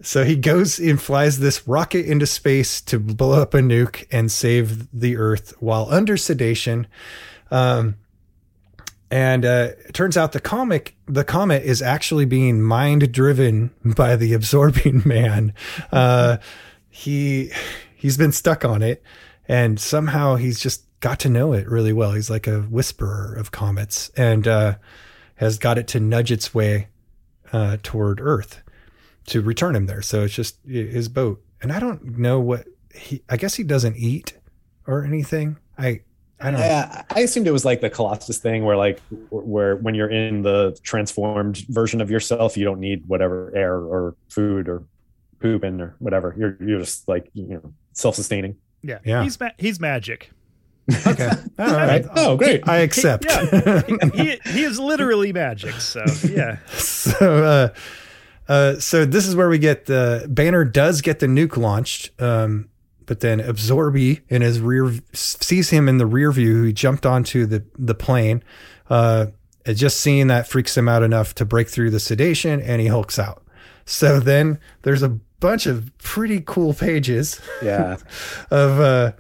so 0.02 0.24
he 0.24 0.36
goes 0.36 0.80
and 0.80 1.02
flies 1.02 1.40
this 1.40 1.68
rocket 1.68 2.06
into 2.06 2.26
space 2.26 2.82
to 2.82 3.00
blow 3.00 3.42
up 3.42 3.54
a 3.54 3.60
nuke 3.60 4.06
and 4.12 4.32
save 4.32 4.88
the 4.98 5.18
Earth 5.18 5.54
while 5.60 5.88
under 5.90 6.18
sedation. 6.18 6.88
Um, 7.52 7.96
and 9.12 9.44
uh, 9.44 9.70
it 9.88 9.94
turns 9.94 10.18
out 10.18 10.34
the 10.34 10.40
comic, 10.40 10.96
the 11.08 11.24
comet 11.24 11.64
is 11.64 11.82
actually 11.82 12.26
being 12.26 12.62
mind 12.62 13.12
driven 13.12 13.72
by 13.84 14.16
the 14.16 14.34
absorbing 14.34 15.02
man. 15.06 15.54
Uh, 15.92 16.38
he 16.90 17.52
he's 17.96 18.18
been 18.18 18.32
stuck 18.32 18.66
on 18.66 18.82
it, 18.82 19.04
and 19.48 19.80
somehow 19.80 20.36
he's 20.36 20.60
just 20.60 20.84
got 21.00 21.20
to 21.22 21.30
know 21.30 21.54
it 21.54 21.68
really 21.68 21.94
well. 21.94 22.14
He's 22.14 22.30
like 22.30 22.48
a 22.48 22.62
whisperer 22.62 23.34
of 23.36 23.52
comets, 23.52 24.10
and 24.18 24.48
uh, 24.48 24.76
has 25.36 25.58
got 25.58 25.78
it 25.78 25.88
to 25.90 26.00
nudge 26.00 26.32
its 26.32 26.54
way 26.54 26.88
uh, 27.54 27.78
toward 27.84 28.20
Earth 28.20 28.62
to 29.28 29.42
return 29.42 29.76
him 29.76 29.86
there. 29.86 30.02
So 30.02 30.24
it's 30.24 30.34
just 30.34 30.58
his 30.66 31.08
boat, 31.08 31.44
and 31.62 31.72
I 31.72 31.80
don't 31.80 32.18
know 32.18 32.40
what 32.40 32.68
he. 32.94 33.22
I 33.30 33.38
guess 33.38 33.56
he 33.56 33.64
doesn't 33.64 33.98
eat 33.98 34.34
or 34.88 35.04
anything. 35.04 35.58
I 35.78 36.02
I 36.42 36.52
don't. 36.52 36.62
I 36.62 37.20
assumed 37.20 37.48
it 37.48 37.52
was 37.52 37.66
like 37.66 37.82
the 37.82 37.90
Colossus 37.90 38.38
thing, 38.38 38.64
where 38.64 38.78
like 38.78 39.02
where 39.30 39.76
when 39.76 39.94
you're 39.94 40.10
in 40.10 40.42
the 40.42 40.78
transformed 40.84 41.58
version 41.68 42.02
of 42.02 42.10
yourself, 42.10 42.56
you 42.56 42.64
don't 42.64 42.80
need 42.80 43.08
whatever 43.08 43.52
air 43.56 43.76
or 43.76 44.16
food 44.30 44.70
or 44.70 44.84
poop 45.40 45.64
in 45.64 45.82
or 45.82 45.96
whatever. 46.00 46.36
You're 46.38 46.58
you're 46.60 46.80
just 46.80 47.08
like 47.08 47.30
you 47.34 47.46
know 47.48 47.74
self-sustaining. 47.94 48.56
Yeah, 48.82 49.00
Yeah. 49.04 49.24
He's 49.24 49.40
ma- 49.40 49.50
he's 49.58 49.80
magic. 49.80 50.32
Okay. 51.06 51.30
All 51.60 51.68
right. 51.68 52.04
Oh, 52.16 52.36
great. 52.36 52.68
I 52.68 52.78
accept. 52.78 53.26
Yeah, 53.26 53.82
he, 53.84 54.24
he, 54.24 54.40
he 54.52 54.64
is 54.64 54.80
literally 54.80 55.32
magic. 55.32 55.76
So 55.76 56.04
yeah, 56.28 56.58
so 56.68 57.44
uh 57.44 57.70
uh 58.52 58.80
so 58.80 59.06
this 59.06 59.28
is 59.28 59.36
where 59.36 59.50
we 59.50 59.60
get 59.60 59.86
the 59.86 60.26
banner 60.30 60.66
does 60.66 61.02
get 61.02 61.20
the 61.20 61.28
nuke 61.28 61.58
launched 61.58 62.10
um 62.20 62.68
but 63.06 63.20
then 63.20 63.40
absorby 63.40 64.22
in 64.30 64.42
his 64.42 64.60
rear 64.60 64.92
sees 65.14 65.70
him 65.70 65.88
in 65.88 65.98
the 66.00 66.08
rear 66.08 66.32
view 66.32 66.64
he 66.64 66.74
jumped 66.74 67.06
onto 67.06 67.46
the 67.46 67.64
the 67.78 67.94
plane 67.94 68.44
uh 68.90 69.28
and 69.68 69.78
just 69.78 70.00
seeing 70.02 70.26
that 70.28 70.48
freaks 70.48 70.76
him 70.76 70.90
out 70.90 71.04
enough 71.04 71.36
to 71.36 71.46
break 71.46 71.70
through 71.70 71.92
the 71.92 72.00
sedation 72.00 72.60
and 72.62 72.82
he 72.82 72.88
hulks 72.88 73.20
out 73.20 73.44
so 73.86 74.20
then 74.20 74.60
there's 74.82 75.04
a 75.04 75.16
bunch 75.40 75.66
of 75.66 75.96
pretty 76.00 76.42
cool 76.46 76.74
pages 76.74 77.40
Yeah, 77.62 77.98
of 78.52 78.80
uh 78.80 79.12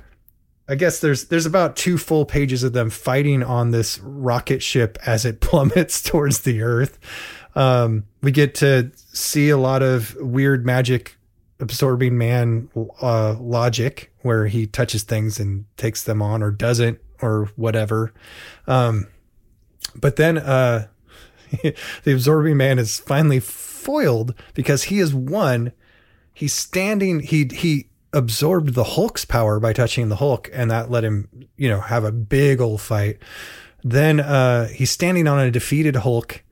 I 0.68 0.76
guess 0.76 1.00
there's 1.00 1.26
there's 1.26 1.48
about 1.48 1.76
two 1.76 1.98
full 1.98 2.26
pages 2.26 2.64
of 2.64 2.74
them 2.74 2.90
fighting 2.92 3.42
on 3.42 3.72
this 3.72 4.00
rocket 4.00 4.62
ship 4.62 4.98
as 5.06 5.26
it 5.26 5.42
plummets 5.42 6.02
towards 6.02 6.42
the 6.42 6.62
earth. 6.62 7.00
Um, 7.56 8.06
we 8.22 8.32
get 8.32 8.54
to 8.56 8.92
see 8.96 9.50
a 9.50 9.58
lot 9.58 9.82
of 9.82 10.16
weird 10.20 10.66
magic 10.66 11.18
absorbing 11.60 12.18
man 12.18 12.70
uh, 13.02 13.34
logic 13.40 14.14
where 14.22 14.48
he 14.48 14.68
touches 14.68 15.04
things 15.04 15.40
and 15.40 15.66
takes 15.76 16.04
them 16.04 16.22
on 16.22 16.44
or 16.44 16.52
doesn't 16.52 17.00
or 17.22 17.50
whatever. 17.56 18.14
Um, 18.68 19.08
but 19.96 20.16
then 20.16 20.38
uh, 20.38 20.88
the 21.64 22.14
absorbing 22.14 22.58
man 22.58 22.80
is 22.80 23.00
finally 23.00 23.40
foiled 23.40 24.36
because 24.54 24.84
he 24.84 25.00
is 25.00 25.14
one 25.14 25.72
he's 26.34 26.54
standing 26.54 27.20
he 27.20 27.50
he 27.54 27.90
absorbed 28.14 28.74
the 28.74 28.84
hulk's 28.84 29.26
power 29.26 29.60
by 29.60 29.74
touching 29.74 30.10
the 30.10 30.16
hulk 30.16 30.50
and 30.52 30.72
that 30.72 30.90
let 30.90 31.04
him 31.04 31.28
you 31.58 31.70
know 31.70 31.80
have 31.80 32.04
a 32.04 32.12
big 32.12 32.60
old 32.60 32.82
fight. 32.82 33.18
Then 33.84 34.20
uh 34.20 34.68
he's 34.68 34.92
standing 34.92 35.28
on 35.28 35.40
a 35.40 35.52
defeated 35.52 35.98
hulk 35.98 36.44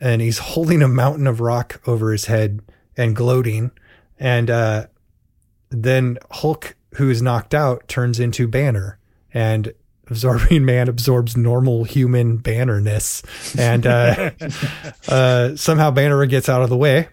and 0.00 0.22
he's 0.22 0.38
holding 0.38 0.82
a 0.82 0.88
mountain 0.88 1.26
of 1.26 1.40
rock 1.40 1.80
over 1.86 2.12
his 2.12 2.26
head 2.26 2.60
and 2.96 3.16
gloating. 3.16 3.72
And 4.18 4.50
uh 4.50 4.86
then 5.70 6.18
hulk 6.30 6.76
who 6.94 7.10
is 7.10 7.20
knocked 7.20 7.54
out 7.54 7.88
turns 7.88 8.20
into 8.20 8.46
banner 8.46 8.98
and 9.34 9.72
absorbing 10.10 10.64
man 10.64 10.88
absorbs 10.88 11.36
normal 11.36 11.84
human 11.84 12.38
bannerness. 12.38 13.24
And 13.58 13.86
uh 13.86 14.30
uh 15.08 15.56
somehow 15.56 15.90
banner 15.90 16.24
gets 16.26 16.48
out 16.48 16.62
of 16.62 16.68
the 16.68 16.76
way 16.76 17.08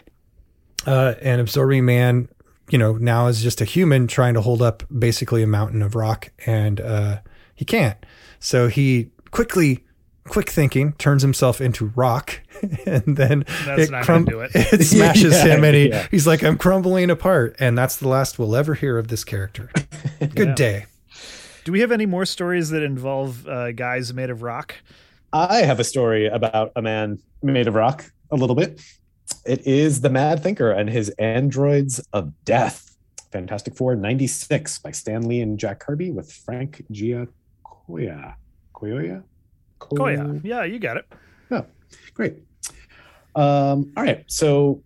uh, 0.86 1.16
and 1.22 1.42
absorbing 1.42 1.86
man, 1.86 2.30
you 2.70 2.78
know, 2.78 2.94
now 2.98 3.28
is 3.28 3.42
just 3.42 3.62
a 3.62 3.66
human 3.66 4.08
trying 4.08 4.34
to 4.36 4.42
hold 4.42 4.62
up 4.62 4.84
basically 4.98 5.44
a 5.44 5.48
mountain 5.48 5.82
of 5.82 5.96
rock, 5.96 6.32
and 6.46 6.82
uh, 6.82 7.20
he 7.56 7.66
can't. 7.66 7.98
So 8.40 8.68
he 8.68 9.10
quickly, 9.32 9.84
quick 10.28 10.50
thinking, 10.50 10.94
turns 10.94 11.22
himself 11.22 11.62
into 11.62 11.92
rock, 11.96 12.42
and 12.86 13.18
then 13.18 13.46
That's 13.66 13.90
not 13.90 14.06
gonna 14.08 14.26
do 14.26 14.40
it. 14.42 14.52
it 14.56 14.84
smashes 14.86 15.34
Yeah, 15.34 15.56
him, 15.58 15.64
and 15.64 15.76
he, 15.76 15.90
yeah. 15.90 16.08
he's 16.12 16.26
like, 16.28 16.44
"I'm 16.44 16.58
crumbling 16.58 17.10
apart," 17.10 17.56
and 17.60 17.78
that's 17.78 17.98
the 17.98 18.08
last 18.08 18.38
we'll 18.40 18.56
ever 18.56 18.74
hear 18.76 18.98
of 18.98 19.08
this 19.10 19.24
character. 19.24 19.70
Good 20.20 20.48
Yeah. 20.50 20.56
day. 20.56 20.86
do 21.66 21.72
we 21.72 21.80
have 21.82 21.92
any 21.92 22.06
more 22.06 22.26
stories 22.26 22.70
that 22.70 22.84
involve 22.84 23.48
uh, 23.48 23.72
guys 23.72 24.14
made 24.14 24.30
of 24.30 24.42
rock? 24.42 24.76
I 25.34 25.64
have 25.64 25.80
a 25.80 25.84
story 25.84 26.28
about 26.28 26.72
a 26.76 26.82
man 26.82 27.20
made 27.44 27.68
of 27.68 27.76
rock 27.76 28.06
a 28.32 28.36
little 28.36 28.56
bit. 28.56 28.80
It 29.46 29.66
is 29.66 30.02
the 30.02 30.10
Mad 30.10 30.42
Thinker 30.42 30.72
and 30.72 30.90
his 30.90 31.10
Androids 31.20 32.00
of 32.14 32.34
Death. 32.46 32.96
Fantastic 33.32 33.76
Four 33.76 33.96
96 33.96 34.80
by 34.80 34.92
Stan 34.92 35.28
Lee 35.28 35.42
and 35.42 35.60
Jack 35.60 35.80
Kirby 35.80 36.12
with 36.12 36.32
Frank 36.32 36.84
Giacoia. 36.92 38.36
Coyoya? 38.74 39.24
Oh 40.00 40.08
yeah, 40.08 40.34
yeah, 40.44 40.64
you 40.64 40.80
got 40.80 40.98
it. 40.98 41.06
Oh, 41.52 41.66
great. 42.14 42.36
Um, 43.36 43.92
all 43.96 44.04
right. 44.04 44.24
So 44.28 44.84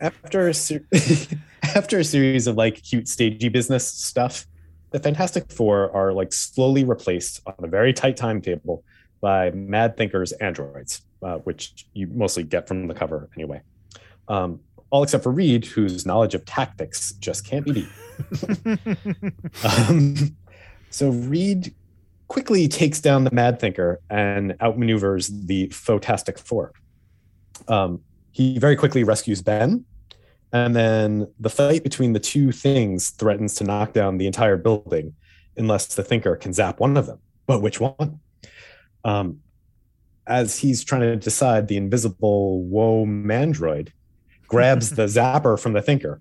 after 0.00 0.48
a 0.48 0.54
ser- 0.54 0.86
after 1.62 1.98
a 1.98 2.04
series 2.04 2.46
of 2.46 2.56
like 2.56 2.82
cute 2.82 3.08
stagey 3.08 3.48
business 3.48 3.86
stuff, 3.86 4.46
the 4.90 5.00
Fantastic 5.00 5.50
Four 5.50 5.90
are 5.94 6.12
like 6.12 6.32
slowly 6.32 6.84
replaced 6.84 7.40
on 7.46 7.54
a 7.58 7.68
very 7.68 7.92
tight 7.92 8.16
timetable 8.16 8.84
by 9.20 9.50
Mad 9.50 9.96
Thinkers 9.96 10.32
androids, 10.32 11.02
uh, 11.22 11.38
which 11.38 11.86
you 11.92 12.06
mostly 12.08 12.42
get 12.42 12.68
from 12.68 12.86
the 12.86 12.94
cover 12.94 13.28
anyway. 13.36 13.60
Um, 14.28 14.60
all 14.90 15.02
except 15.02 15.24
for 15.24 15.32
Reed, 15.32 15.64
whose 15.64 16.06
knowledge 16.06 16.34
of 16.34 16.44
tactics 16.44 17.12
just 17.14 17.46
can't 17.46 17.64
be 17.64 17.72
beat. 17.72 17.88
um, 19.88 20.36
so 20.90 21.10
Reed 21.10 21.74
quickly 22.28 22.68
takes 22.68 23.00
down 23.00 23.24
the 23.24 23.30
Mad 23.32 23.60
Thinker 23.60 24.00
and 24.10 24.52
outmaneuvers 24.58 25.46
the 25.46 25.68
Photastic 25.68 26.38
Four. 26.38 26.72
Um, 27.68 28.00
he 28.30 28.58
very 28.58 28.76
quickly 28.76 29.04
rescues 29.04 29.42
Ben, 29.42 29.84
and 30.52 30.74
then 30.76 31.28
the 31.40 31.50
fight 31.50 31.82
between 31.82 32.12
the 32.12 32.20
two 32.20 32.52
things 32.52 33.10
threatens 33.10 33.54
to 33.56 33.64
knock 33.64 33.92
down 33.92 34.18
the 34.18 34.26
entire 34.26 34.56
building 34.56 35.14
unless 35.56 35.94
the 35.94 36.04
Thinker 36.04 36.36
can 36.36 36.52
zap 36.52 36.80
one 36.80 36.96
of 36.96 37.06
them. 37.06 37.18
But 37.46 37.62
which 37.62 37.80
one? 37.80 38.20
Um, 39.04 39.40
as 40.26 40.58
he's 40.58 40.82
trying 40.84 41.02
to 41.02 41.16
decide, 41.16 41.68
the 41.68 41.76
invisible 41.76 42.62
Woe 42.64 43.04
Mandroid 43.06 43.90
grabs 44.48 44.90
the 44.90 45.04
zapper 45.06 45.58
from 45.58 45.72
the 45.72 45.82
Thinker. 45.82 46.20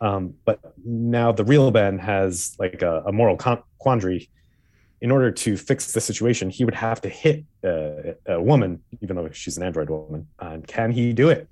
Um, 0.00 0.34
but 0.44 0.60
now 0.84 1.32
the 1.32 1.44
real 1.44 1.70
Ben 1.70 1.98
has 1.98 2.54
like 2.58 2.82
a, 2.82 3.02
a 3.06 3.12
moral 3.12 3.36
con- 3.36 3.62
quandary. 3.78 4.28
In 5.02 5.10
order 5.10 5.30
to 5.30 5.56
fix 5.58 5.92
the 5.92 6.00
situation, 6.00 6.48
he 6.48 6.64
would 6.64 6.74
have 6.74 7.02
to 7.02 7.08
hit 7.10 7.44
a, 7.62 8.14
a 8.26 8.40
woman, 8.40 8.82
even 9.02 9.14
though 9.16 9.28
she's 9.30 9.56
an 9.58 9.62
android 9.62 9.90
woman. 9.90 10.26
And 10.40 10.66
can 10.66 10.90
he 10.90 11.12
do 11.12 11.28
it? 11.28 11.48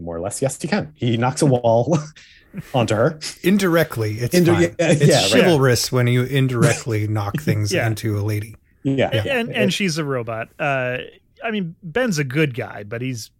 More 0.00 0.16
or 0.16 0.20
less, 0.20 0.42
yes, 0.42 0.60
he 0.60 0.66
can. 0.66 0.92
He 0.96 1.16
knocks 1.16 1.42
a 1.42 1.46
wall 1.46 1.96
onto 2.74 2.96
her. 2.96 3.20
Indirectly, 3.44 4.14
it's 4.18 4.34
Indi- 4.34 4.50
fine. 4.50 4.62
yeah, 4.62 4.90
It's 4.90 5.06
yeah, 5.06 5.20
right. 5.22 5.30
chivalrous 5.30 5.92
when 5.92 6.08
you 6.08 6.24
indirectly 6.24 7.06
knock 7.06 7.40
things 7.40 7.72
Yeah. 7.72 7.86
into 7.86 8.18
a 8.18 8.22
lady. 8.22 8.56
Yeah, 8.84 9.08
and 9.08 9.50
and 9.52 9.72
she's 9.72 9.98
a 9.98 10.04
robot. 10.04 10.50
Uh, 10.58 10.98
I 11.42 11.50
mean, 11.50 11.74
Ben's 11.82 12.18
a 12.18 12.24
good 12.24 12.54
guy, 12.54 12.84
but 12.84 13.02
he's, 13.02 13.30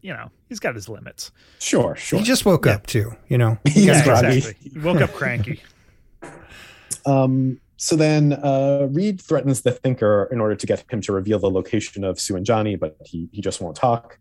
you 0.00 0.12
know, 0.12 0.30
he's 0.48 0.60
got 0.60 0.74
his 0.74 0.88
limits. 0.88 1.30
sure, 1.60 1.94
sure. 1.96 2.18
He 2.18 2.24
just 2.24 2.46
woke 2.46 2.66
up 2.66 2.86
too, 2.86 3.12
you 3.28 3.36
know. 3.36 3.58
He's 3.64 3.86
Yeah, 3.86 3.98
exactly. 3.98 4.56
He 4.60 4.78
woke 4.78 5.00
up 5.00 5.12
cranky. 5.12 5.60
Um, 7.04 7.60
so 7.78 7.96
then 7.96 8.32
uh, 8.32 8.86
Reed 8.92 9.20
threatens 9.20 9.62
the 9.62 9.72
Thinker 9.72 10.28
in 10.30 10.40
order 10.40 10.54
to 10.54 10.66
get 10.68 10.84
him 10.88 11.00
to 11.00 11.12
reveal 11.12 11.40
the 11.40 11.50
location 11.50 12.04
of 12.04 12.20
Sue 12.20 12.36
and 12.36 12.46
Johnny, 12.46 12.76
but 12.76 12.96
he, 13.04 13.28
he 13.32 13.40
just 13.40 13.60
won't 13.60 13.76
talk. 13.76 14.18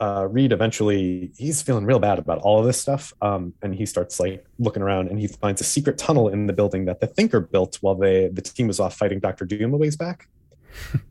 Uh, 0.00 0.26
Reed 0.30 0.50
eventually, 0.50 1.30
he's 1.36 1.60
feeling 1.60 1.84
real 1.84 1.98
bad 1.98 2.18
about 2.18 2.38
all 2.38 2.58
of 2.58 2.64
this 2.64 2.80
stuff. 2.80 3.12
Um, 3.20 3.52
and 3.62 3.74
he 3.74 3.84
starts 3.84 4.18
like 4.18 4.46
looking 4.58 4.82
around 4.82 5.08
and 5.08 5.20
he 5.20 5.26
finds 5.28 5.60
a 5.60 5.64
secret 5.64 5.98
tunnel 5.98 6.28
in 6.28 6.46
the 6.46 6.54
building 6.54 6.86
that 6.86 7.00
the 7.00 7.06
Thinker 7.06 7.40
built 7.40 7.76
while 7.82 7.94
they, 7.94 8.28
the 8.28 8.40
team 8.40 8.66
was 8.66 8.80
off 8.80 8.96
fighting 8.96 9.20
Dr. 9.20 9.44
Doom 9.44 9.74
a 9.74 9.76
ways 9.76 9.96
back. 9.96 10.28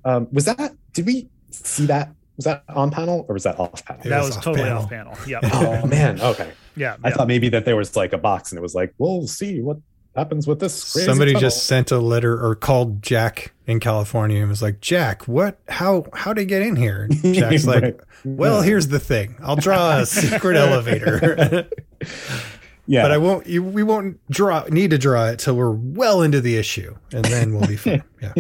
Um, 0.06 0.28
was 0.32 0.46
that, 0.46 0.74
did 0.94 1.06
we 1.06 1.30
see 1.52 1.86
that? 1.88 2.14
Was 2.38 2.46
that 2.46 2.64
on 2.70 2.90
panel 2.90 3.26
or 3.28 3.34
was 3.34 3.44
that 3.44 3.60
off 3.60 3.84
panel? 3.86 4.02
It 4.06 4.10
that 4.10 4.20
was 4.20 4.28
was 4.28 4.38
off 4.38 4.44
totally 4.46 4.64
panel. 4.64 4.84
off 4.84 4.90
panel. 4.90 5.18
Yeah. 5.28 5.40
Oh 5.44 5.86
man, 5.86 6.22
okay. 6.22 6.52
Yeah. 6.78 6.96
I 7.04 7.10
yeah. 7.10 7.16
thought 7.16 7.28
maybe 7.28 7.50
that 7.50 7.66
there 7.66 7.76
was 7.76 7.98
like 7.98 8.14
a 8.14 8.18
box 8.18 8.52
and 8.52 8.58
it 8.58 8.62
was 8.62 8.74
like, 8.74 8.94
we'll 8.98 9.28
see 9.28 9.62
what 9.62 9.78
happens 10.16 10.48
with 10.48 10.60
this. 10.60 10.92
crazy 10.94 11.06
Somebody 11.06 11.32
tunnel. 11.34 11.42
just 11.42 11.66
sent 11.66 11.92
a 11.92 12.00
letter 12.00 12.34
or 12.44 12.56
called 12.56 13.02
Jack 13.02 13.54
in 13.68 13.80
California 13.80 14.40
and 14.40 14.50
was 14.50 14.62
like, 14.62 14.82
"Jack, 14.82 15.28
what? 15.28 15.60
How? 15.68 16.06
How 16.14 16.34
to 16.34 16.46
get 16.46 16.62
in 16.62 16.76
here?" 16.76 17.08
And 17.24 17.34
Jack's 17.36 17.66
like, 17.66 17.84
Right. 17.84 18.00
"Well, 18.26 18.62
here's 18.62 18.88
the 18.90 19.00
thing. 19.00 19.36
I'll 19.42 19.56
draw 19.56 20.00
a 20.00 20.06
secret 20.08 20.56
elevator, 20.58 21.68
yeah, 22.88 23.04
but 23.04 23.12
I 23.12 23.18
won't. 23.18 23.48
You, 23.48 23.64
we 23.64 23.84
won't 23.84 24.20
draw. 24.30 24.64
Need 24.70 24.92
to 24.92 24.98
draw 24.98 25.28
it 25.28 25.40
till 25.40 25.56
we're 25.56 25.72
well 25.72 26.22
into 26.22 26.42
the 26.42 26.58
issue, 26.58 26.96
and 27.14 27.24
then 27.26 27.54
we'll 27.54 27.68
be 27.68 27.78
fine." 27.78 28.04
Yeah. 28.22 28.34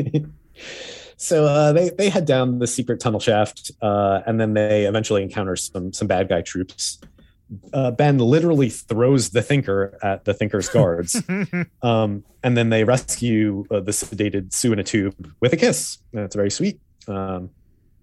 so 1.17 1.45
uh, 1.45 1.71
they 1.73 1.89
they 1.91 2.09
head 2.09 2.25
down 2.25 2.59
the 2.59 2.67
secret 2.67 2.99
tunnel 2.99 3.19
shaft, 3.19 3.71
uh, 3.81 4.21
and 4.25 4.39
then 4.39 4.53
they 4.53 4.85
eventually 4.85 5.21
encounter 5.23 5.55
some 5.55 5.93
some 5.93 6.07
bad 6.07 6.27
guy 6.29 6.41
troops. 6.41 6.99
Uh, 7.73 7.89
ben 7.89 8.19
literally 8.19 8.69
throws 8.69 9.29
the 9.31 9.41
thinker 9.41 9.97
at 10.03 10.23
the 10.25 10.33
thinker's 10.35 10.69
guards, 10.69 11.21
um, 11.81 12.23
and 12.43 12.55
then 12.55 12.69
they 12.69 12.83
rescue 12.83 13.65
uh, 13.71 13.79
the 13.79 13.91
sedated 13.91 14.53
Sue 14.53 14.71
in 14.71 14.77
a 14.79 14.83
tube 14.83 15.33
with 15.39 15.51
a 15.53 15.57
kiss. 15.57 15.97
That's 16.13 16.35
very 16.35 16.51
sweet. 16.51 16.79
Um, 17.07 17.49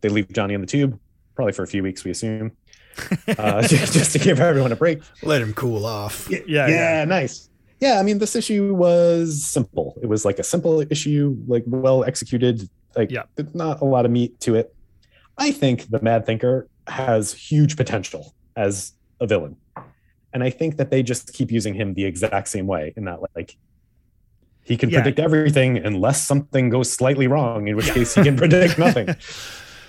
they 0.01 0.09
leave 0.09 0.33
Johnny 0.33 0.55
in 0.55 0.61
the 0.61 0.67
tube, 0.67 0.99
probably 1.37 1.53
for 1.53 1.63
a 1.63 1.67
few 1.69 1.83
weeks, 1.83 2.03
we 2.05 2.11
assume, 2.11 2.53
uh, 3.39 3.63
just, 3.63 3.93
just 3.93 4.13
to 4.13 4.19
give 4.19 4.41
everyone 4.41 4.73
a 4.73 4.77
break. 4.77 5.01
Let 5.23 5.43
him 5.43 5.55
cool 5.55 5.87
off. 5.87 6.29
Yeah, 6.29 6.41
yeah, 6.49 6.69
yeah. 6.69 7.05
nice. 7.05 7.49
Yeah, 7.79 8.01
I 8.01 8.03
mean, 8.03 8.19
this 8.19 8.35
issue 8.35 8.75
was 8.75 9.45
simple. 9.45 9.97
It 10.03 10.07
was 10.07 10.25
like 10.25 10.39
a 10.39 10.43
simple 10.45 10.81
issue, 10.91 11.37
like 11.47 11.63
well 11.67 12.03
executed. 12.05 12.69
Like, 12.97 13.11
Yeah. 13.11 13.25
there's 13.37 13.55
not 13.55 13.81
a 13.81 13.85
lot 13.85 14.07
of 14.07 14.11
meat 14.11 14.41
to 14.41 14.55
it. 14.55 14.75
I 15.39 15.53
think 15.53 15.91
the 15.91 16.01
Mad 16.01 16.25
Thinker 16.27 16.69
has 16.89 17.33
huge 17.35 17.77
potential 17.77 18.35
as 18.57 18.93
a 19.21 19.27
villain, 19.27 19.57
and 20.33 20.43
I 20.43 20.51
think 20.51 20.77
that 20.77 20.91
they 20.91 21.03
just 21.03 21.33
keep 21.33 21.51
using 21.51 21.75
him 21.75 21.95
the 21.95 22.05
exact 22.05 22.49
same 22.49 22.67
way. 22.67 22.93
In 22.97 23.05
that, 23.05 23.21
like, 23.35 23.57
he 24.63 24.77
can 24.77 24.91
Yeah. 24.91 25.01
predict 25.01 25.19
everything 25.19 25.79
unless 25.79 26.23
something 26.25 26.69
goes 26.71 26.91
slightly 26.93 27.27
wrong, 27.27 27.69
in 27.69 27.77
which 27.77 27.91
case 27.93 28.15
he 28.15 28.23
can 28.23 28.37
predict 28.37 28.79
nothing. 28.87 29.09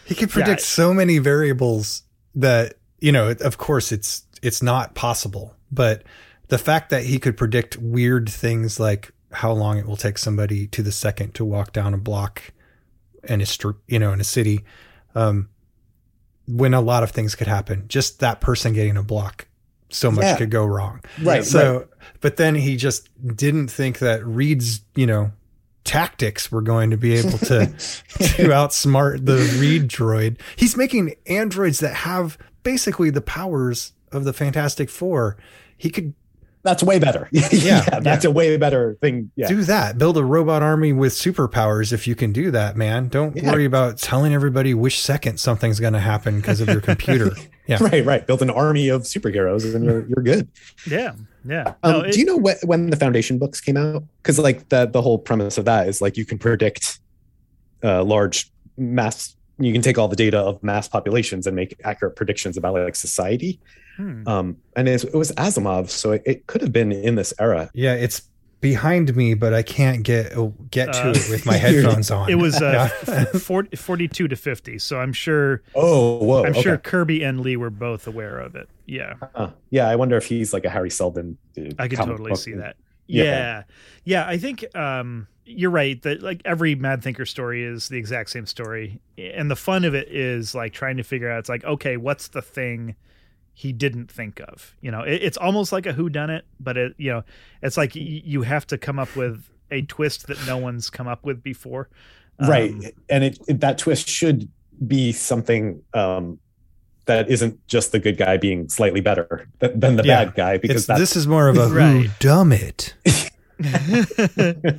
He 0.05 0.15
can 0.15 0.30
predict 0.30 0.61
Yeah. 0.61 0.65
so 0.65 0.93
many 0.93 1.17
variables 1.17 2.03
that 2.36 2.75
you 2.99 3.11
know. 3.11 3.32
Of 3.32 3.57
course, 3.57 3.91
it's 3.91 4.23
it's 4.41 4.61
not 4.63 4.95
possible, 4.95 5.55
but 5.71 6.03
the 6.49 6.57
fact 6.57 6.89
that 6.91 7.03
he 7.03 7.19
could 7.19 7.36
predict 7.36 7.78
weird 7.78 8.30
things 8.30 8.80
like 8.80 9.11
how 9.32 9.51
long 9.51 9.78
it 9.78 9.86
will 9.86 9.97
take 9.97 10.17
somebody 10.17 10.67
to 10.67 10.82
the 10.82 10.91
second 10.91 11.34
to 11.36 11.43
walk 11.43 11.73
down 11.73 11.93
a 11.93 11.97
block 11.97 12.53
in 13.25 13.41
a 13.41 13.45
str- 13.45 13.71
you 13.88 13.99
know 13.99 14.13
in 14.13 14.21
a 14.21 14.23
city, 14.23 14.63
um, 15.15 15.49
when 16.48 16.74
a 16.74 16.82
lot 16.82 17.04
of 17.04 17.12
things 17.12 17.36
could 17.36 17.48
happen, 17.48 17.86
just 17.88 18.20
that 18.22 18.41
person 18.41 18.74
getting 18.74 18.98
a 18.98 19.04
block, 19.04 19.48
so 19.89 20.10
much 20.12 20.24
Yeah. 20.24 20.38
could 20.38 20.50
go 20.52 20.66
wrong. 20.66 21.02
Right. 21.22 21.43
So, 21.45 21.88
but 22.22 22.38
then 22.38 22.56
he 22.56 22.76
just 22.78 23.10
didn't 23.36 23.68
think 23.70 24.00
that 24.00 24.26
Reed's, 24.26 24.82
you 24.95 25.06
know, 25.06 25.32
tactics 25.84 26.52
were 26.52 26.62
going 26.62 26.89
to 26.91 26.98
be 26.98 27.14
able 27.16 27.38
to 27.38 27.66
to 27.68 28.48
outsmart 28.50 29.26
the 29.26 29.38
Reed 29.60 29.88
droid. 29.89 30.38
He's 30.56 30.76
making 30.76 31.16
androids 31.28 31.80
that 31.80 31.93
have 31.93 32.38
basically 32.64 33.10
the 33.10 33.22
powers 33.22 33.93
of 34.12 34.24
the 34.26 34.34
Fantastic 34.34 34.89
Four. 34.89 35.38
He 35.78 35.89
could 35.89 36.14
That's 36.68 36.84
way 36.84 36.99
better. 36.99 37.30
yeah, 37.32 37.99
that's 38.01 38.26
a 38.26 38.30
way 38.32 38.57
better 38.57 38.97
thing. 38.99 39.32
Yeah. 39.38 39.47
do 39.47 39.63
that. 39.63 39.97
Build 39.97 40.18
a 40.18 40.24
robot 40.24 40.61
army 40.61 40.91
with 40.91 41.13
superpowers 41.13 41.93
if 41.93 42.05
you 42.07 42.13
can 42.13 42.34
do 42.34 42.51
that, 42.51 42.76
man. 42.76 43.07
Don't 43.07 43.38
Yeah. 43.38 43.53
worry 43.53 43.63
about 43.63 43.99
telling 43.99 44.34
everybody 44.34 44.74
which 44.74 44.99
second 45.01 45.39
something's 45.39 45.80
going 45.80 45.93
to 45.93 45.99
happen 45.99 46.36
because 46.41 46.59
of 46.59 46.68
your 46.68 46.82
computer. 46.82 47.32
Yeah. 47.68 47.80
Right, 47.84 48.05
right. 48.05 48.26
Build 48.26 48.41
an 48.41 48.49
army 48.49 48.88
of 48.88 49.01
superheroes 49.01 49.76
and 49.76 49.84
you're 49.84 50.05
you're 50.07 50.24
good. 50.24 50.47
Yeah. 50.89 51.15
Yeah. 51.43 51.74
Um, 51.84 51.91
No, 51.91 51.99
it- 52.01 52.13
do 52.13 52.20
you 52.22 52.26
know 52.26 52.39
wh- 52.39 52.63
when 52.65 52.89
the 52.89 52.95
Foundation 52.95 53.38
books 53.39 53.59
came 53.59 53.76
out? 53.76 54.03
Because 54.24 54.39
like 54.39 54.70
the 54.70 54.86
the 54.86 55.01
whole 55.01 55.18
premise 55.20 55.57
of 55.57 55.65
that 55.65 55.89
is 55.89 56.01
like 56.01 56.15
you 56.15 56.24
can 56.24 56.38
predict 56.38 56.99
uh, 57.84 58.03
large 58.05 58.49
mass. 58.78 59.36
You 59.59 59.74
can 59.74 59.82
take 59.82 59.97
all 59.97 60.07
the 60.07 60.15
data 60.15 60.39
of 60.39 60.63
mass 60.63 60.88
populations 60.88 61.45
and 61.45 61.57
make 61.57 61.76
accurate 61.84 62.15
predictions 62.15 62.55
about 62.55 62.74
like 62.76 62.95
society. 62.95 63.59
Hmm. 63.98 64.28
Um, 64.28 64.58
and 64.76 64.88
it 64.88 65.14
was 65.14 65.32
Asimov, 65.34 65.89
so 65.89 66.12
it, 66.12 66.24
it 66.26 66.48
could 66.48 66.62
have 66.62 66.72
been 66.72 66.91
in 66.91 67.16
this 67.16 67.34
era. 67.39 67.70
Yeah, 67.74 67.93
it's 67.95 68.22
behind 68.62 69.16
me, 69.16 69.34
but 69.34 69.54
I 69.54 69.62
can't 69.64 70.04
get 70.04 70.36
oh, 70.38 70.54
get 70.72 70.93
to 70.93 71.08
Uh, 71.10 71.14
it 71.16 71.30
with 71.30 71.45
my 71.45 71.58
headphones 71.58 72.10
on. 72.18 72.30
It 72.30 72.36
was 72.36 72.62
uh, 72.62 72.89
Yeah. 73.08 73.26
40, 73.26 73.76
42 73.76 74.28
to 74.28 74.36
50. 74.36 74.80
So 74.80 75.00
I'm 75.00 75.14
sure 75.14 75.62
Oh, 75.76 76.18
whoa! 76.24 76.43
I'm 76.45 76.52
okay. 76.52 76.62
sure 76.62 76.78
Kirby 76.78 77.24
and 77.24 77.41
Lee 77.41 77.58
were 77.58 77.70
both 77.70 78.08
aware 78.08 78.39
of 78.39 78.56
it. 78.56 78.70
Yeah. 78.86 79.16
Huh. 79.36 79.52
yeah, 79.70 79.88
I 79.89 79.95
wonder 79.95 80.16
if 80.16 80.26
he's 80.26 80.54
like 80.54 80.64
a 80.66 80.70
Hari 80.70 80.89
Seldon. 80.89 81.38
uh, 81.58 81.64
I 81.80 81.88
could 81.88 81.98
totally 82.00 82.36
see 82.36 82.54
that. 82.54 82.78
Yeah. 83.08 83.24
Yeah. 83.24 83.64
yeah. 84.06 84.28
I 84.28 84.38
think 84.38 84.66
um 84.76 85.28
you're 85.45 85.72
right 85.72 86.02
that 86.02 86.22
like 86.22 86.41
every 86.43 86.76
Mad 86.76 87.02
Thinker 87.02 87.26
story 87.26 87.64
is 87.64 87.88
the 87.89 87.98
exact 87.98 88.30
same 88.32 88.45
story. 88.45 89.00
And 89.18 89.50
the 89.50 89.56
fun 89.56 89.86
of 89.86 89.95
it 89.95 90.10
is 90.10 90.54
like 90.54 90.74
trying 90.74 90.98
to 90.98 91.04
figure 91.04 91.32
out 91.32 91.39
it's 91.39 91.50
like, 91.50 91.64
okay, 91.64 91.95
what's 91.98 92.28
the 92.30 92.41
thing 92.41 92.95
he 93.60 93.74
didn't 93.74 94.12
think 94.12 94.39
of? 94.47 94.76
You 94.82 94.91
know, 94.91 95.01
it, 95.01 95.24
it's 95.24 95.38
almost 95.38 95.72
like 95.72 95.88
a 95.88 95.93
who 95.93 96.10
done 96.10 96.30
it, 96.30 96.45
but 96.60 96.78
it 96.78 96.93
you 96.97 97.10
know, 97.12 97.24
it's 97.64 97.76
like 97.76 97.95
y- 97.95 98.22
you 98.24 98.43
have 98.43 98.68
to 98.68 98.78
come 98.78 98.99
up 98.99 99.16
with 99.16 99.49
a 99.72 99.82
twist 99.82 100.28
that 100.28 100.38
no 100.45 100.58
one's 100.58 100.91
come 100.91 101.08
up 101.08 101.26
with 101.26 101.41
before. 101.41 101.89
right 102.39 102.72
Um, 102.72 102.84
and 103.10 103.24
it, 103.24 103.39
it 103.47 103.60
that 103.62 103.80
twist 103.80 104.08
should 104.08 104.47
be 104.86 105.12
something 105.12 105.82
um 105.95 106.38
that 107.05 107.30
isn't 107.32 107.66
just 107.68 107.91
the 107.93 107.99
good 107.99 108.16
guy 108.18 108.38
being 108.38 108.70
slightly 108.70 109.01
better 109.01 109.47
th- 109.60 109.72
than 109.76 109.95
the 109.95 110.03
Yeah. 110.03 110.26
bad 110.26 110.36
guy 110.36 110.58
because 110.60 110.86
that's 110.86 110.99
this 110.99 111.16
is 111.16 111.26
more 111.26 111.47
of 111.49 111.58
a 111.58 111.68
Right. 111.70 112.05
who 112.05 112.08
dumb 112.20 112.51
it. 112.51 112.93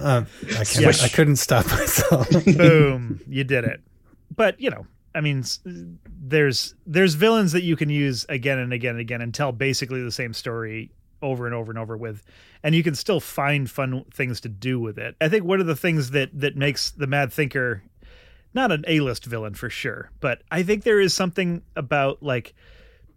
Um, 0.01 0.26
I, 0.57 0.62
can't, 0.64 1.03
I 1.03 1.09
couldn't 1.09 1.37
stop 1.37 1.66
myself. 1.66 2.31
boom 2.47 3.18
you 3.29 3.43
did 3.43 3.64
it 3.64 3.81
but 4.37 4.61
you 4.61 4.70
know 4.70 4.87
i 5.19 5.21
mean 5.21 5.45
there's 6.07 6.75
there's 6.87 7.14
villains 7.14 7.53
that 7.53 7.64
you 7.64 7.77
can 7.77 7.91
use 7.91 8.25
again 8.29 8.59
and 8.59 8.73
again 8.73 8.93
and 8.93 9.01
again 9.01 9.21
and 9.21 9.35
tell 9.35 9.53
basically 9.53 10.03
the 10.03 10.12
same 10.12 10.33
story 10.33 10.91
over 11.21 11.47
and 11.47 11.55
over 11.55 11.73
and 11.73 11.79
over 11.79 11.97
with 11.97 12.23
and 12.62 12.75
you 12.75 12.83
can 12.83 12.95
still 12.95 13.21
find 13.21 13.71
fun 13.71 14.05
things 14.14 14.41
to 14.41 14.49
do 14.49 14.81
with 14.81 14.99
it. 14.99 15.14
I 15.21 15.29
think 15.29 15.45
one 15.45 15.61
of 15.61 15.66
the 15.66 15.77
things 15.77 16.11
that 16.11 16.31
that 16.41 16.57
makes 16.57 16.91
the 16.91 17.07
mad 17.07 17.33
thinker 17.33 17.83
not 18.55 18.73
an 18.73 18.85
a-list 18.87 19.25
villain 19.27 19.55
for 19.55 19.69
sure 19.69 20.11
but 20.21 20.43
i 20.51 20.62
think 20.62 20.83
there 20.83 21.01
is 21.01 21.12
something 21.12 21.62
about 21.77 22.23
like 22.23 22.55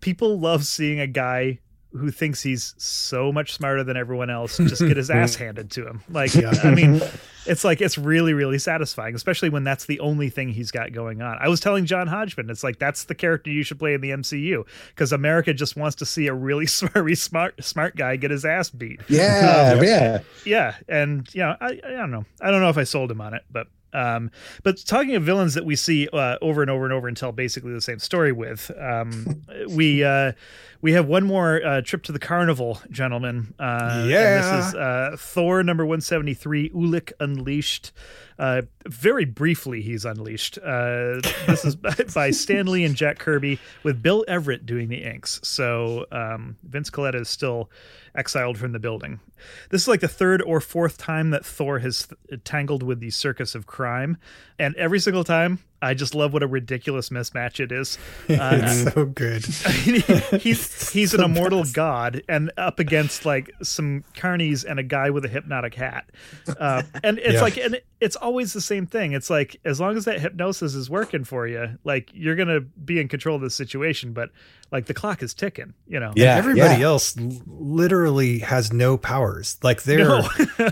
people 0.01 0.39
love 0.39 0.65
seeing 0.65 0.99
a 0.99 1.07
guy 1.07 1.59
who 1.91 2.09
thinks 2.11 2.41
he's 2.41 2.73
so 2.77 3.31
much 3.31 3.53
smarter 3.53 3.83
than 3.83 3.97
everyone 3.97 4.29
else 4.29 4.57
just 4.67 4.81
get 4.81 4.97
his 4.97 5.09
ass 5.09 5.35
handed 5.35 5.71
to 5.71 5.85
him. 5.85 6.01
Like, 6.09 6.33
yeah. 6.33 6.53
I 6.63 6.73
mean, 6.73 7.01
it's 7.45 7.63
like 7.63 7.81
it's 7.81 7.97
really, 7.97 8.33
really 8.33 8.59
satisfying, 8.59 9.15
especially 9.15 9.49
when 9.49 9.63
that's 9.63 9.85
the 9.85 9.99
only 9.99 10.29
thing 10.29 10.49
he's 10.49 10.71
got 10.71 10.93
going 10.93 11.21
on. 11.21 11.37
I 11.39 11.49
was 11.49 11.59
telling 11.59 11.85
John 11.85 12.07
Hodgman, 12.07 12.49
it's 12.49 12.63
like 12.63 12.79
that's 12.79 13.05
the 13.05 13.15
character 13.15 13.49
you 13.49 13.63
should 13.63 13.79
play 13.79 13.93
in 13.93 14.01
the 14.01 14.11
MCU 14.11 14.65
because 14.89 15.11
America 15.11 15.53
just 15.53 15.75
wants 15.75 15.95
to 15.97 16.05
see 16.05 16.27
a 16.27 16.33
really 16.33 16.65
smart, 16.67 17.17
smart, 17.17 17.63
smart 17.63 17.95
guy 17.95 18.15
get 18.15 18.31
his 18.31 18.45
ass 18.45 18.69
beat. 18.69 19.01
Yeah, 19.07 19.73
um, 19.75 19.83
yeah. 19.83 20.19
Yeah, 20.45 20.75
and 20.87 21.27
you 21.33 21.41
know, 21.41 21.55
I, 21.59 21.79
I 21.85 21.91
don't 21.91 22.11
know, 22.11 22.25
I 22.39 22.51
don't 22.51 22.61
know 22.61 22.69
if 22.69 22.77
I 22.77 22.83
sold 22.83 23.11
him 23.11 23.21
on 23.21 23.33
it, 23.33 23.43
but 23.51 23.67
um, 23.93 24.31
but 24.63 24.77
talking 24.85 25.15
of 25.15 25.23
villains 25.23 25.53
that 25.53 25.65
we 25.65 25.75
see 25.75 26.07
uh, 26.11 26.37
over 26.41 26.61
and 26.61 26.71
over 26.71 26.83
and 26.85 26.93
over 26.93 27.07
and 27.07 27.15
tell 27.17 27.31
basically 27.31 27.73
the 27.73 27.81
same 27.81 27.99
story 27.99 28.31
with, 28.31 28.71
um, 28.79 29.41
we 29.69 30.03
uh, 30.03 30.31
we 30.81 30.93
have 30.93 31.07
one 31.07 31.23
more 31.25 31.63
uh, 31.63 31.81
trip 31.81 32.03
to 32.03 32.11
the 32.11 32.19
carnival, 32.19 32.79
gentlemen. 32.89 33.53
Uh, 33.59 34.05
Yeah. 34.07 34.17
and 34.19 34.43
this 34.63 34.67
is 34.69 34.75
uh, 34.75 35.15
Thor 35.19 35.63
number 35.63 35.85
one 35.85 36.01
seventy 36.01 36.33
three, 36.33 36.69
Ulik 36.71 37.11
Unleashed. 37.19 37.91
Uh, 38.39 38.63
very 38.87 39.25
briefly, 39.25 39.81
he's 39.83 40.03
unleashed. 40.03 40.57
Uh, 40.57 41.21
this 41.45 41.63
is 41.63 41.75
by, 41.75 41.93
by 42.13 42.31
Stan 42.31 42.65
Lee 42.65 42.83
and 42.83 42.95
Jack 42.95 43.19
Kirby, 43.19 43.59
with 43.83 44.01
Bill 44.01 44.25
Everett 44.27 44.65
doing 44.65 44.87
the 44.87 45.03
inks. 45.03 45.39
So 45.43 46.07
um, 46.11 46.55
Vince 46.63 46.89
Colletta 46.89 47.21
is 47.21 47.29
still 47.29 47.69
exiled 48.15 48.57
from 48.57 48.71
the 48.71 48.79
building. 48.79 49.19
This 49.69 49.83
is 49.83 49.87
like 49.87 50.01
the 50.01 50.07
third 50.07 50.41
or 50.41 50.59
fourth 50.61 50.97
time 50.97 51.29
that 51.31 51.45
Thor 51.45 51.79
has 51.79 52.07
th- 52.07 52.43
tangled 52.43 52.83
with 52.83 52.99
the 52.99 53.09
circus 53.09 53.55
of 53.55 53.65
crime, 53.65 54.17
and 54.59 54.75
every 54.75 54.99
single 54.99 55.23
time, 55.23 55.59
I 55.81 55.93
just 55.93 56.13
love 56.15 56.33
what 56.33 56.43
a 56.43 56.47
ridiculous 56.47 57.09
mismatch 57.09 57.59
it 57.59 57.71
is. 57.71 57.97
Uh, 58.29 58.59
it's 58.61 58.93
so 58.93 59.05
good. 59.05 59.45
he's 60.41 60.89
he's 60.93 61.13
an 61.13 61.21
immortal 61.23 61.63
god 61.73 62.21
and 62.29 62.51
up 62.57 62.79
against 62.79 63.25
like 63.25 63.51
some 63.61 64.03
carnies 64.15 64.63
and 64.67 64.79
a 64.79 64.83
guy 64.83 65.09
with 65.09 65.25
a 65.25 65.27
hypnotic 65.27 65.75
hat 65.75 66.09
uh, 66.59 66.83
and 67.03 67.17
it's 67.19 67.33
Yeah. 67.35 67.41
like 67.41 67.57
and 67.57 67.81
it's 67.99 68.15
always 68.15 68.53
the 68.53 68.61
same 68.61 68.85
thing 68.87 69.11
it's 69.11 69.29
like 69.29 69.57
as 69.65 69.79
long 69.79 69.97
as 69.97 70.05
that 70.05 70.21
hypnosis 70.21 70.75
is 70.75 70.89
working 70.89 71.23
for 71.23 71.45
you 71.47 71.77
like 71.83 72.09
you're 72.13 72.35
gonna 72.35 72.61
be 72.61 72.99
in 72.99 73.07
control 73.07 73.35
of 73.35 73.41
the 73.41 73.49
situation 73.49 74.13
but 74.13 74.29
like 74.71 74.85
the 74.85 74.93
clock 74.93 75.21
is 75.21 75.33
ticking 75.33 75.73
you 75.87 75.99
know 75.99 76.13
Yeah. 76.15 76.35
Everybody 76.37 76.81
else 76.81 77.15
literally 77.47 78.39
has 78.39 78.71
no 78.73 78.97
powers. 78.97 79.57
Like 79.63 79.83
they're 79.83 79.99
No. 80.07 80.27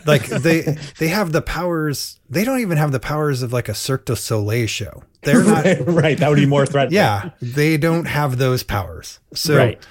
like 0.06 0.26
they 0.28 0.78
they 0.98 1.08
have 1.10 1.32
the 1.32 1.42
powers. 1.42 2.20
They 2.30 2.44
don't 2.44 2.60
even 2.60 2.78
have 2.78 2.92
the 2.92 3.00
powers 3.00 3.42
of 3.42 3.52
like 3.54 3.70
a 3.70 3.74
Cirque 3.74 4.06
du 4.06 4.16
Soleil 4.16 4.68
show. 4.68 4.99
They're 5.24 5.44
not. 5.44 5.66
right. 5.88 6.18
That 6.18 6.30
would 6.30 6.36
be 6.38 6.46
more 6.46 6.66
threatening. 6.66 6.96
yeah, 6.96 7.32
they 7.42 7.78
don't 7.78 8.06
have 8.06 8.38
those 8.38 8.64
powers. 8.64 9.20
So 9.34 9.58
Right. 9.58 9.86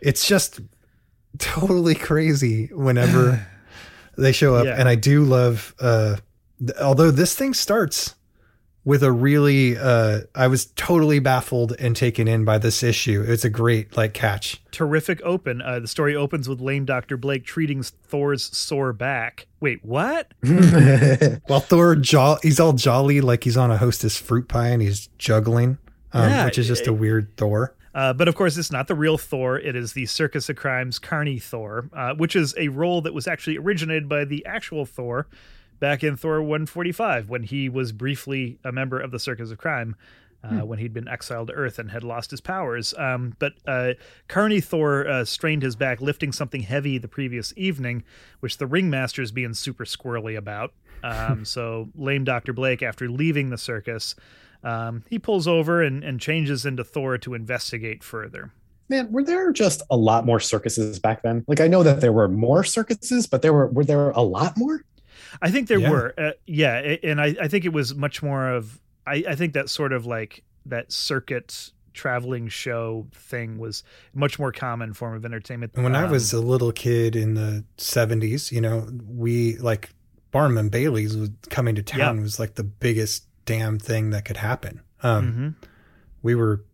it's 0.00 0.26
just 0.26 0.60
totally 1.38 1.94
crazy 1.94 2.66
whenever 2.72 3.46
they 4.16 4.32
show 4.32 4.54
up. 4.54 4.66
Yeah. 4.66 4.76
And 4.78 4.88
I 4.88 4.94
do 4.94 5.24
love, 5.24 5.74
uh, 5.80 6.16
th- 6.60 6.78
although 6.78 7.10
this 7.10 7.34
thing 7.34 7.54
starts 7.54 8.14
with 8.88 9.02
a 9.02 9.12
really, 9.12 9.76
uh, 9.76 10.20
I 10.34 10.46
was 10.46 10.64
totally 10.74 11.18
baffled 11.18 11.76
and 11.78 11.94
taken 11.94 12.26
in 12.26 12.46
by 12.46 12.56
this 12.56 12.82
issue. 12.82 13.22
It's 13.28 13.44
a 13.44 13.50
great 13.50 13.98
like 13.98 14.14
catch. 14.14 14.62
terrific 14.70 15.20
open 15.24 15.60
uh, 15.60 15.78
the 15.78 15.86
story 15.88 16.16
opens 16.16 16.48
with 16.48 16.60
lame 16.60 16.84
dr 16.86 17.16
blake 17.18 17.44
treating 17.44 17.82
thor's 17.82 18.44
sore 18.56 18.92
back 18.94 19.46
wait 19.60 19.84
what 19.84 20.32
While 21.46 21.60
Thor, 21.60 21.96
jo- 21.96 22.38
he's 22.42 22.58
all 22.58 22.72
jolly, 22.72 23.20
like 23.20 23.44
he's 23.44 23.56
on 23.58 23.70
a 23.70 23.76
hostess 23.76 24.16
fruit 24.16 24.48
pie 24.48 24.68
and 24.68 24.80
he's 24.80 25.08
juggling, 25.18 25.76
um, 26.14 26.30
Yeah, 26.30 26.44
which 26.46 26.56
is 26.58 26.66
just 26.66 26.86
a 26.86 26.92
weird 26.92 27.36
Thor. 27.36 27.74
Uh, 27.94 28.12
but 28.14 28.28
of 28.28 28.34
course, 28.36 28.56
it's 28.56 28.70
not 28.70 28.86
the 28.86 28.94
real 28.94 29.18
Thor. 29.18 29.58
It 29.58 29.74
is 29.76 29.92
the 29.92 30.06
Circus 30.06 30.48
of 30.48 30.56
Crimes 30.56 30.98
Carney 30.98 31.38
Thor, 31.38 31.90
uh, 31.92 32.14
which 32.14 32.34
is 32.36 32.54
a 32.56 32.68
role 32.68 33.02
that 33.02 33.12
was 33.12 33.26
actually 33.26 33.58
originated 33.58 34.08
by 34.08 34.24
the 34.24 34.46
actual 34.46 34.86
Thor 34.86 35.26
back 35.80 36.02
in 36.02 36.16
Thor 36.16 36.40
145 36.42 37.28
when 37.28 37.42
he 37.42 37.68
was 37.68 37.92
briefly 37.92 38.58
a 38.64 38.72
member 38.72 39.00
of 39.00 39.10
the 39.10 39.18
Circus 39.18 39.50
of 39.50 39.58
Crime. 39.58 39.96
Uh, 40.44 40.64
When 40.64 40.78
he'd 40.78 40.94
been 40.94 41.08
exiled 41.08 41.48
to 41.48 41.54
Earth 41.54 41.80
and 41.80 41.90
had 41.90 42.04
lost 42.04 42.30
his 42.30 42.40
powers. 42.40 42.94
Um, 42.96 43.34
but 43.40 43.54
uh, 43.66 43.94
Carney 44.28 44.60
Thor 44.60 45.04
uh, 45.08 45.24
strained 45.24 45.64
his 45.64 45.74
back 45.74 46.00
lifting 46.00 46.30
something 46.30 46.60
heavy 46.60 46.96
the 46.96 47.08
previous 47.08 47.52
evening, 47.56 48.04
which 48.38 48.58
the 48.58 48.66
ringmaster 48.68 49.20
is 49.20 49.32
being 49.32 49.52
super 49.52 49.84
squirrely 49.84 50.36
about. 50.36 50.74
Um, 51.02 51.44
so, 51.44 51.88
lame 51.96 52.22
Dr. 52.22 52.52
Blake, 52.52 52.84
after 52.84 53.08
leaving 53.08 53.50
the 53.50 53.58
circus, 53.58 54.14
um, 54.62 55.02
he 55.10 55.18
pulls 55.18 55.48
over 55.48 55.82
and, 55.82 56.04
and 56.04 56.20
changes 56.20 56.64
into 56.64 56.84
Thor 56.84 57.18
to 57.18 57.34
investigate 57.34 58.04
further. 58.04 58.52
Man, 58.88 59.12
were 59.12 59.22
there 59.22 59.52
just 59.52 59.82
a 59.90 59.96
lot 59.96 60.24
more 60.24 60.40
circuses 60.40 60.98
back 60.98 61.22
then? 61.22 61.44
Like 61.46 61.60
I 61.60 61.66
know 61.66 61.82
that 61.82 62.00
there 62.00 62.12
were 62.12 62.28
more 62.28 62.64
circuses, 62.64 63.26
but 63.26 63.42
there 63.42 63.52
were 63.52 63.66
were 63.66 63.84
there 63.84 64.10
a 64.10 64.22
lot 64.22 64.56
more? 64.56 64.82
I 65.42 65.50
think 65.50 65.68
there 65.68 65.78
Yeah. 65.80 65.90
were, 65.90 66.14
uh, 66.18 66.32
yeah, 66.46 66.96
and 67.02 67.20
I, 67.20 67.34
I 67.40 67.48
think 67.48 67.64
it 67.64 67.72
was 67.72 67.94
much 67.94 68.22
more 68.22 68.48
of, 68.50 68.80
I, 69.06 69.24
I 69.28 69.34
think 69.34 69.52
that 69.54 69.68
sort 69.70 69.92
of 69.92 70.06
like 70.06 70.42
that 70.66 70.92
circuit 70.92 71.70
traveling 71.94 72.48
show 72.48 73.06
thing 73.12 73.58
was 73.58 73.82
much 74.14 74.38
more 74.38 74.52
common 74.52 74.92
form 74.92 75.14
of 75.16 75.24
entertainment. 75.24 75.72
And 75.74 75.82
when 75.84 75.96
I 75.96 76.04
Um, 76.04 76.10
was 76.12 76.32
a 76.32 76.40
little 76.40 76.70
kid 76.72 77.16
in 77.16 77.34
the 77.34 77.64
70s, 77.76 78.52
you 78.52 78.60
know, 78.60 78.88
we 79.08 79.56
like 79.58 79.90
Barnum 80.30 80.58
and 80.58 80.70
Bailey's 80.70 81.16
was 81.16 81.30
coming 81.50 81.74
to 81.74 81.82
town 81.82 82.16
Yeah. 82.16 82.22
was 82.22 82.38
like 82.38 82.54
the 82.54 82.62
biggest 82.64 83.24
damn 83.46 83.78
thing 83.78 84.10
that 84.10 84.24
could 84.24 84.36
happen. 84.36 84.82
Um, 85.02 85.56
mhm. 85.60 85.68
We 86.22 86.34
were, 86.34 86.64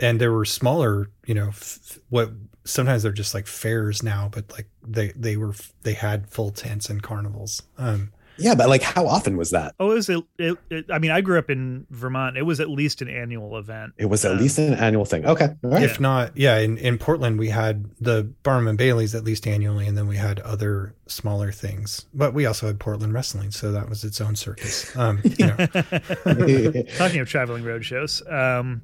and 0.00 0.20
there 0.20 0.32
were 0.32 0.44
smaller, 0.44 1.08
you 1.26 1.34
know, 1.34 1.48
f- 1.48 1.98
what 2.10 2.32
sometimes 2.66 3.02
they're 3.02 3.12
just 3.12 3.32
like 3.34 3.46
fairs 3.46 4.02
now, 4.02 4.28
but 4.32 4.50
like 4.52 4.68
they, 4.86 5.12
they 5.16 5.36
were, 5.36 5.54
they 5.82 5.94
had 5.94 6.28
full 6.28 6.50
tents 6.50 6.90
and 6.90 7.02
carnivals. 7.02 7.62
Um, 7.78 8.12
Yeah, 8.38 8.54
but 8.54 8.68
like 8.68 8.82
how 8.82 9.06
often 9.06 9.38
was 9.38 9.50
that? 9.52 9.74
Oh, 9.80 9.92
it 9.92 9.94
was. 9.94 10.10
A, 10.10 10.22
it, 10.38 10.58
it, 10.68 10.84
I 10.92 10.98
mean, 10.98 11.10
I 11.10 11.22
grew 11.22 11.38
up 11.38 11.48
in 11.48 11.86
Vermont. 11.88 12.36
It 12.36 12.42
was 12.42 12.60
at 12.60 12.68
least 12.68 13.00
an 13.00 13.08
annual 13.08 13.56
event. 13.56 13.94
It 13.96 14.06
was 14.06 14.26
at 14.26 14.32
Um, 14.32 14.38
least 14.38 14.58
an 14.58 14.74
annual 14.74 15.06
thing. 15.06 15.24
Okay. 15.24 15.48
All 15.64 15.70
right. 15.70 15.82
If 15.82 15.98
not, 16.00 16.36
yeah, 16.36 16.58
in, 16.58 16.76
in 16.76 16.98
Portland, 16.98 17.38
we 17.38 17.48
had 17.48 17.86
the 17.98 18.24
Barnum 18.42 18.68
and 18.68 18.76
Bailey's 18.76 19.14
at 19.14 19.24
least 19.24 19.46
annually, 19.46 19.86
and 19.86 19.96
then 19.96 20.06
we 20.06 20.16
had 20.16 20.40
other 20.40 20.94
smaller 21.06 21.50
things. 21.50 22.04
But 22.12 22.34
we 22.34 22.44
also 22.44 22.66
had 22.66 22.78
Portland 22.78 23.14
Wrestling, 23.14 23.52
so 23.52 23.72
that 23.72 23.88
was 23.88 24.04
its 24.04 24.20
own 24.20 24.36
circus. 24.36 24.94
Um, 24.96 25.22
you 25.38 25.46
know, 25.46 25.56
Talking 26.98 27.20
of 27.20 27.28
traveling 27.28 27.64
road 27.64 27.84
shows, 27.86 28.22
um, 28.28 28.82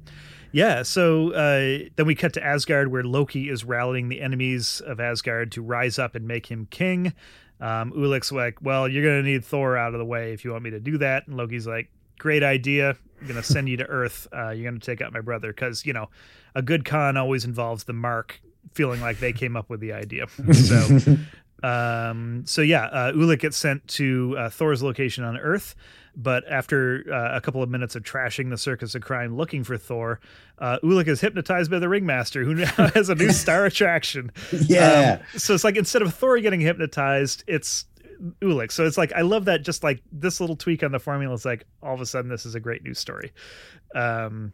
yeah. 0.53 0.83
So 0.83 1.33
uh, 1.33 1.89
then 1.95 2.05
we 2.05 2.15
cut 2.15 2.33
to 2.33 2.43
Asgard, 2.43 2.91
where 2.91 3.03
Loki 3.03 3.49
is 3.49 3.65
rallying 3.65 4.07
the 4.07 4.21
enemies 4.21 4.81
of 4.85 4.99
Asgard 4.99 5.51
to 5.53 5.61
rise 5.61 5.99
up 5.99 6.15
and 6.15 6.25
make 6.25 6.45
him 6.45 6.67
king. 6.69 7.13
Um, 7.59 7.91
Ulik's 7.91 8.31
like, 8.31 8.61
"Well, 8.61 8.87
you're 8.87 9.03
gonna 9.03 9.23
need 9.23 9.43
Thor 9.43 9.75
out 9.75 9.93
of 9.93 9.99
the 9.99 10.05
way 10.05 10.31
if 10.31 10.45
you 10.45 10.51
want 10.51 10.63
me 10.63 10.69
to 10.69 10.79
do 10.79 10.97
that." 10.99 11.27
And 11.27 11.35
Loki's 11.35 11.67
like, 11.67 11.89
"Great 12.19 12.43
idea. 12.43 12.95
I'm 13.19 13.27
gonna 13.27 13.43
send 13.43 13.67
you 13.67 13.77
to 13.77 13.85
Earth. 13.85 14.27
Uh, 14.31 14.51
you're 14.51 14.69
gonna 14.69 14.79
take 14.79 15.01
out 15.01 15.11
my 15.11 15.21
brother 15.21 15.51
because 15.51 15.85
you 15.85 15.93
know, 15.93 16.09
a 16.55 16.61
good 16.61 16.85
con 16.85 17.17
always 17.17 17.45
involves 17.45 17.85
the 17.85 17.93
Mark 17.93 18.39
feeling 18.73 19.01
like 19.01 19.19
they 19.19 19.33
came 19.33 19.57
up 19.57 19.69
with 19.69 19.79
the 19.79 19.91
idea." 19.93 20.27
So. 20.53 21.17
Um, 21.63 22.43
so 22.45 22.61
yeah, 22.61 22.87
uh, 22.87 23.35
gets 23.35 23.55
sent 23.55 23.87
to 23.87 24.35
uh, 24.37 24.49
Thor's 24.49 24.83
location 24.83 25.23
on 25.23 25.37
Earth, 25.37 25.75
but 26.15 26.43
after 26.49 27.03
uh, 27.11 27.35
a 27.35 27.41
couple 27.41 27.63
of 27.63 27.69
minutes 27.69 27.95
of 27.95 28.03
trashing 28.03 28.49
the 28.49 28.57
circus 28.57 28.95
of 28.95 29.01
crime 29.01 29.35
looking 29.35 29.63
for 29.63 29.77
Thor, 29.77 30.19
uh, 30.59 30.79
Ulik 30.83 31.07
is 31.07 31.21
hypnotized 31.21 31.71
by 31.71 31.79
the 31.79 31.89
ringmaster, 31.89 32.43
who 32.43 32.53
now 32.55 32.65
has 32.93 33.09
a 33.09 33.15
new 33.15 33.31
star 33.31 33.65
attraction. 33.67 34.31
yeah. 34.51 35.19
Um, 35.33 35.39
so 35.39 35.53
it's 35.53 35.63
like 35.63 35.75
instead 35.75 36.01
of 36.01 36.13
Thor 36.13 36.39
getting 36.39 36.61
hypnotized, 36.61 37.43
it's 37.47 37.85
Ulik. 38.41 38.71
So 38.71 38.85
it's 38.85 38.97
like 38.97 39.11
I 39.13 39.21
love 39.21 39.45
that 39.45 39.63
just 39.63 39.83
like 39.83 40.01
this 40.11 40.39
little 40.39 40.55
tweak 40.55 40.83
on 40.83 40.91
the 40.91 40.99
formula. 40.99 41.33
is 41.33 41.45
like 41.45 41.65
all 41.81 41.93
of 41.93 42.01
a 42.01 42.05
sudden 42.05 42.29
this 42.29 42.45
is 42.45 42.55
a 42.55 42.59
great 42.59 42.83
new 42.83 42.93
story. 42.93 43.31
Um, 43.95 44.53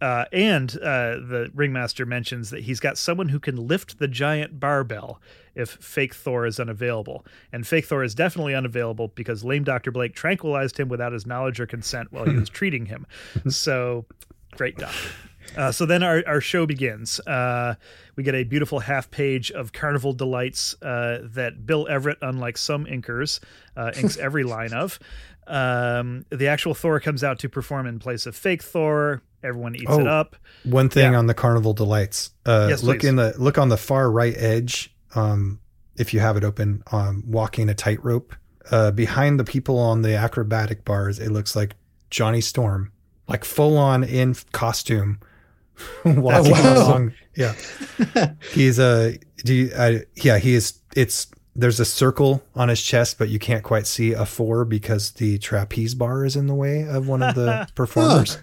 uh, 0.00 0.26
and 0.32 0.76
uh, 0.76 1.18
the 1.18 1.50
ringmaster 1.54 2.06
mentions 2.06 2.50
that 2.50 2.62
he's 2.62 2.80
got 2.80 2.96
someone 2.96 3.28
who 3.28 3.40
can 3.40 3.56
lift 3.56 3.98
the 3.98 4.08
giant 4.08 4.60
barbell 4.60 5.20
if 5.54 5.70
fake 5.70 6.14
Thor 6.14 6.46
is 6.46 6.60
unavailable. 6.60 7.26
And 7.52 7.66
fake 7.66 7.86
Thor 7.86 8.04
is 8.04 8.14
definitely 8.14 8.54
unavailable 8.54 9.08
because 9.08 9.44
lame 9.44 9.64
Dr. 9.64 9.90
Blake 9.90 10.14
tranquilized 10.14 10.78
him 10.78 10.88
without 10.88 11.12
his 11.12 11.26
knowledge 11.26 11.58
or 11.58 11.66
consent 11.66 12.12
while 12.12 12.24
he 12.24 12.36
was 12.36 12.48
treating 12.48 12.86
him. 12.86 13.06
So 13.48 14.06
great 14.52 14.76
doctor. 14.76 15.08
Uh, 15.56 15.72
so 15.72 15.86
then 15.86 16.02
our, 16.02 16.22
our 16.26 16.40
show 16.40 16.66
begins. 16.66 17.20
Uh, 17.20 17.74
we 18.16 18.22
get 18.22 18.34
a 18.34 18.44
beautiful 18.44 18.80
half 18.80 19.10
page 19.10 19.50
of 19.50 19.72
carnival 19.72 20.12
delights 20.12 20.80
uh, 20.82 21.20
that 21.22 21.66
Bill 21.66 21.88
Everett, 21.88 22.18
unlike 22.22 22.58
some 22.58 22.84
inkers, 22.84 23.40
uh, 23.76 23.92
inks 23.96 24.16
every 24.16 24.44
line 24.44 24.72
of. 24.72 24.98
Um, 25.48 26.26
the 26.28 26.48
actual 26.48 26.74
Thor 26.74 27.00
comes 27.00 27.24
out 27.24 27.38
to 27.38 27.48
perform 27.48 27.86
in 27.86 27.98
place 27.98 28.26
of 28.26 28.36
fake 28.36 28.62
Thor. 28.62 29.22
Everyone 29.42 29.74
eats 29.76 29.84
Oh. 29.88 30.00
it 30.00 30.06
up. 30.08 30.36
one 30.64 30.88
thing 30.88 31.12
Yeah. 31.12 31.18
on 31.18 31.26
the 31.26 31.34
Carnival 31.34 31.72
Delights. 31.72 32.30
Uh, 32.44 32.66
Yes, 32.70 32.82
look 32.82 33.00
please. 33.00 33.08
in 33.08 33.16
the 33.16 33.34
look 33.38 33.56
on 33.58 33.68
the 33.68 33.76
far 33.76 34.10
right 34.10 34.34
edge. 34.36 34.94
Um, 35.14 35.60
if 35.96 36.12
you 36.12 36.20
have 36.20 36.36
it 36.36 36.44
open, 36.44 36.82
um, 36.92 37.22
walking 37.26 37.68
a 37.68 37.74
tightrope. 37.74 38.34
Uh, 38.70 38.90
behind 38.90 39.38
the 39.40 39.44
people 39.44 39.78
on 39.78 40.02
the 40.02 40.14
acrobatic 40.14 40.84
bars, 40.84 41.18
it 41.18 41.30
looks 41.30 41.56
like 41.56 41.74
Johnny 42.10 42.40
Storm, 42.40 42.92
like 43.28 43.44
full 43.44 43.78
on 43.78 44.04
in 44.04 44.34
costume, 44.52 45.18
walking 46.04 46.52
Wow. 46.52 46.86
along. 46.88 47.12
Yeah, 47.34 47.54
he's 48.52 48.78
a. 48.78 49.18
Do 49.44 49.54
you, 49.54 49.70
I, 49.78 50.02
yeah, 50.16 50.38
he 50.38 50.54
is. 50.54 50.74
It's 50.96 51.28
there's 51.56 51.80
a 51.80 51.84
circle 51.84 52.42
on 52.54 52.68
his 52.68 52.82
chest, 52.82 53.18
but 53.18 53.28
you 53.28 53.38
can't 53.38 53.62
quite 53.64 53.86
see 53.86 54.12
a 54.12 54.26
four 54.26 54.64
because 54.64 55.12
the 55.12 55.38
trapeze 55.38 55.94
bar 55.94 56.24
is 56.24 56.36
in 56.36 56.46
the 56.46 56.54
way 56.54 56.82
of 56.86 57.08
one 57.08 57.22
of 57.22 57.34
the 57.34 57.68
performers. 57.74 58.38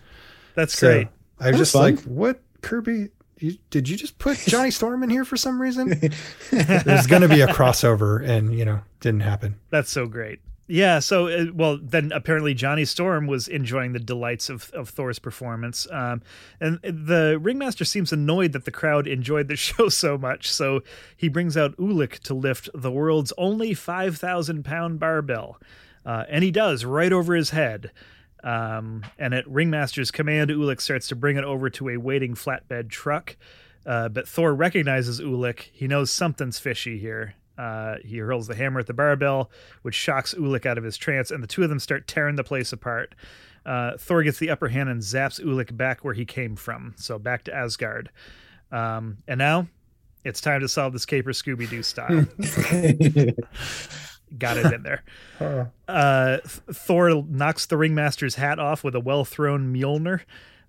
That's 0.56 0.78
So 0.78 0.88
great. 0.88 1.08
I 1.40 1.48
was 1.50 1.58
That's 1.58 1.58
just 1.58 1.74
fun. 1.74 1.82
like, 1.96 2.00
what 2.04 2.40
Kirby? 2.62 3.10
You, 3.40 3.58
did 3.70 3.90
you 3.90 3.98
just 3.98 4.18
put 4.18 4.38
Johnny 4.38 4.72
Storm 4.72 5.04
in 5.04 5.10
here 5.10 5.26
for 5.26 5.36
some 5.38 5.62
reason? 5.62 5.90
There's 6.52 7.08
going 7.08 7.22
to 7.22 7.28
be 7.28 7.42
a 7.42 7.48
crossover, 7.48 8.26
and 8.26 8.58
you 8.58 8.64
know, 8.66 8.80
didn't 9.02 9.22
happen. 9.22 9.60
That's 9.70 9.90
so 9.92 10.08
great. 10.08 10.40
Yeah. 10.68 10.98
So, 11.00 11.28
uh, 11.28 11.46
well, 11.54 11.78
then 11.80 12.12
apparently 12.12 12.56
Johnny 12.56 12.86
Storm 12.86 13.28
was 13.28 13.48
enjoying 13.48 13.92
the 13.94 14.00
delights 14.00 14.50
of, 14.50 14.72
of 14.72 14.90
Thor's 14.90 15.20
performance. 15.20 15.86
Um, 15.92 16.24
and 16.60 16.80
the 16.82 17.38
ringmaster 17.40 17.86
seems 17.86 18.12
annoyed 18.12 18.54
that 18.54 18.66
the 18.66 18.72
crowd 18.72 19.06
enjoyed 19.06 19.48
the 19.48 19.56
show 19.58 19.90
so 19.90 20.18
much. 20.18 20.50
So 20.52 20.82
he 21.16 21.28
brings 21.28 21.56
out 21.56 21.78
Ulik 21.78 22.18
to 22.22 22.34
lift 22.34 22.70
the 22.74 22.90
world's 22.90 23.32
only 23.38 23.76
5,000 23.76 24.66
pound 24.66 25.00
barbell. 25.00 25.62
Uh, 26.04 26.24
and 26.30 26.44
he 26.44 26.50
does 26.50 26.84
right 26.84 27.14
over 27.14 27.36
his 27.36 27.52
head. 27.52 27.92
Um, 28.46 29.04
and 29.18 29.34
at 29.34 29.46
Ringmaster's 29.48 30.12
command, 30.12 30.52
Ulik 30.52 30.80
starts 30.80 31.08
to 31.08 31.16
bring 31.16 31.36
it 31.36 31.44
over 31.44 31.70
to 31.72 31.90
a 31.90 31.98
waiting 31.98 32.36
flatbed 32.36 32.90
truck. 32.90 33.36
Uh, 33.86 34.08
but 34.08 34.28
Thor 34.28 34.54
recognizes 34.54 35.20
Ulik. 35.20 35.70
He 35.74 35.88
knows 35.88 36.12
something's 36.12 36.60
fishy 36.60 36.98
here. 37.00 37.34
Uh, 37.58 37.96
he 38.04 38.18
hurls 38.18 38.48
the 38.48 38.56
hammer 38.56 38.80
at 38.80 38.88
the 38.88 38.94
barbell, 38.94 39.50
which 39.82 39.96
shocks 39.96 40.34
Ulik 40.36 40.66
out 40.66 40.78
of 40.78 40.84
his 40.84 40.98
trance, 40.98 41.32
and 41.32 41.42
the 41.42 41.48
two 41.48 41.64
of 41.64 41.70
them 41.70 41.80
start 41.80 42.08
tearing 42.08 42.36
the 42.36 42.44
place 42.44 42.72
apart. 42.72 43.16
Uh, 43.66 43.98
Thor 43.98 44.22
gets 44.24 44.38
the 44.38 44.50
upper 44.50 44.68
hand 44.68 44.90
and 44.90 45.02
zaps 45.02 45.44
Ulik 45.44 45.76
back 45.76 46.04
where 46.04 46.14
he 46.14 46.26
came 46.26 46.56
from, 46.56 46.94
so 46.98 47.18
back 47.18 47.44
to 47.46 47.56
Asgard. 47.56 48.12
Um, 48.72 49.20
and 49.28 49.38
now 49.40 49.68
it's 50.24 50.42
time 50.42 50.62
to 50.62 50.68
solve 50.68 50.94
this 50.94 51.06
Caper 51.06 51.32
Scooby 51.32 51.70
Doo 51.70 51.82
style. 51.82 52.26
Got 54.38 54.58
it 54.58 54.74
in 54.74 54.84
there. 54.84 55.04
Uh, 55.88 56.40
Thor 56.46 57.24
knocks 57.30 57.68
the 57.68 57.78
ringmaster's 57.78 58.36
hat 58.36 58.58
off 58.58 58.84
with 58.84 58.96
a 58.96 59.00
well 59.00 59.24
thrown 59.24 59.72
Mjolnir. 59.72 60.22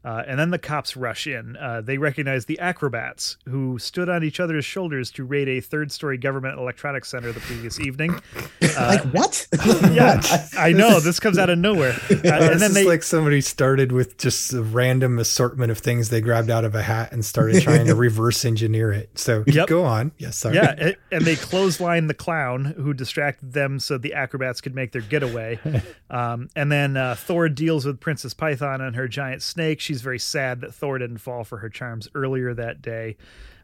Uh, 0.06 0.22
and 0.28 0.38
then 0.38 0.50
the 0.50 0.58
cops 0.58 0.96
rush 0.96 1.26
in. 1.26 1.56
Uh, 1.56 1.80
they 1.80 1.98
recognize 1.98 2.44
the 2.46 2.56
acrobats 2.60 3.36
who 3.48 3.76
stood 3.76 4.08
on 4.08 4.22
each 4.22 4.38
other's 4.38 4.64
shoulders 4.64 5.10
to 5.10 5.24
raid 5.24 5.48
a 5.48 5.60
third 5.60 5.90
story 5.90 6.16
government 6.16 6.56
electronics 6.60 7.08
center 7.08 7.32
the 7.32 7.40
previous 7.40 7.80
evening. 7.80 8.14
like 8.78 9.02
what? 9.12 9.46
Yeah, 9.90 10.20
I, 10.56 10.68
I 10.68 10.72
know. 10.72 11.00
This 11.00 11.18
comes 11.18 11.38
out 11.38 11.50
of 11.50 11.58
nowhere. 11.58 11.92
Uh, 12.10 12.14
Uh, 12.14 12.50
and 12.52 12.60
then 12.60 12.70
is 12.70 12.74
they. 12.74 12.84
like 12.84 13.02
somebody 13.02 13.40
started 13.40 13.90
with 13.90 14.16
just 14.18 14.52
a 14.52 14.62
random 14.62 15.18
assortment 15.18 15.72
of 15.72 15.78
things 15.78 16.08
they 16.10 16.20
grabbed 16.20 16.50
out 16.50 16.64
of 16.64 16.74
a 16.76 16.82
hat 16.82 17.10
and 17.12 17.24
started 17.24 17.60
trying 17.62 17.86
to 17.86 17.94
reverse 17.96 18.44
engineer 18.44 18.92
it. 18.92 19.18
So 19.18 19.42
Yep. 19.46 19.66
go 19.66 19.84
on. 19.84 20.12
Yes, 20.18 20.36
sorry. 20.36 20.54
yeah, 20.54 20.92
and 21.10 21.24
they 21.24 21.34
clothesline 21.34 22.06
the 22.06 22.14
clown 22.14 22.64
who 22.76 22.94
distracted 22.94 23.54
them 23.54 23.80
so 23.80 23.98
the 23.98 24.14
acrobats 24.14 24.60
could 24.60 24.74
make 24.74 24.92
their 24.92 25.02
getaway. 25.02 25.58
Um, 26.10 26.48
and 26.54 26.70
then 26.70 26.96
uh, 26.96 27.16
Thor 27.16 27.48
deals 27.48 27.84
with 27.84 27.98
Princess 27.98 28.34
Python 28.34 28.80
and 28.80 28.94
her 28.94 29.08
giant 29.08 29.42
snake. 29.42 29.80
She's 29.80 29.95
very 30.02 30.18
sad 30.18 30.60
that 30.60 30.74
Thor 30.74 30.98
didn't 30.98 31.18
fall 31.18 31.44
for 31.44 31.58
her 31.58 31.68
charms 31.68 32.08
earlier 32.14 32.54
that 32.54 32.82
day. 32.82 33.16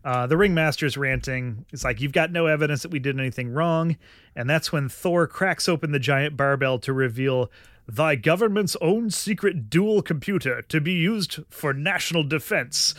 Uh, 0.05 0.27
the 0.27 0.37
ringmaster's 0.37 0.97
ranting. 0.97 1.65
It's 1.73 1.85
like, 1.85 2.01
You've 2.01 2.13
got 2.13 2.33
no 2.33 2.47
evidence 2.47 2.83
that 2.83 2.91
we 2.91 2.99
did 2.99 3.19
anything 3.19 3.53
wrong. 3.53 3.97
And 4.35 4.49
that's 4.49 4.73
when 4.73 4.89
Thor 4.89 5.27
cracks 5.27 5.69
open 5.69 5.93
the 5.93 5.99
giant 5.99 6.37
barbell 6.37 6.79
to 6.81 6.93
reveal 6.93 7.51
thy 7.89 8.15
government's 8.15 8.77
own 8.81 9.11
secret 9.11 9.69
dual 9.69 10.03
computer 10.03 10.63
to 10.63 10.81
be 10.81 10.93
used 10.93 11.41
for 11.51 11.73
national 11.73 12.23
defense. 12.25 12.95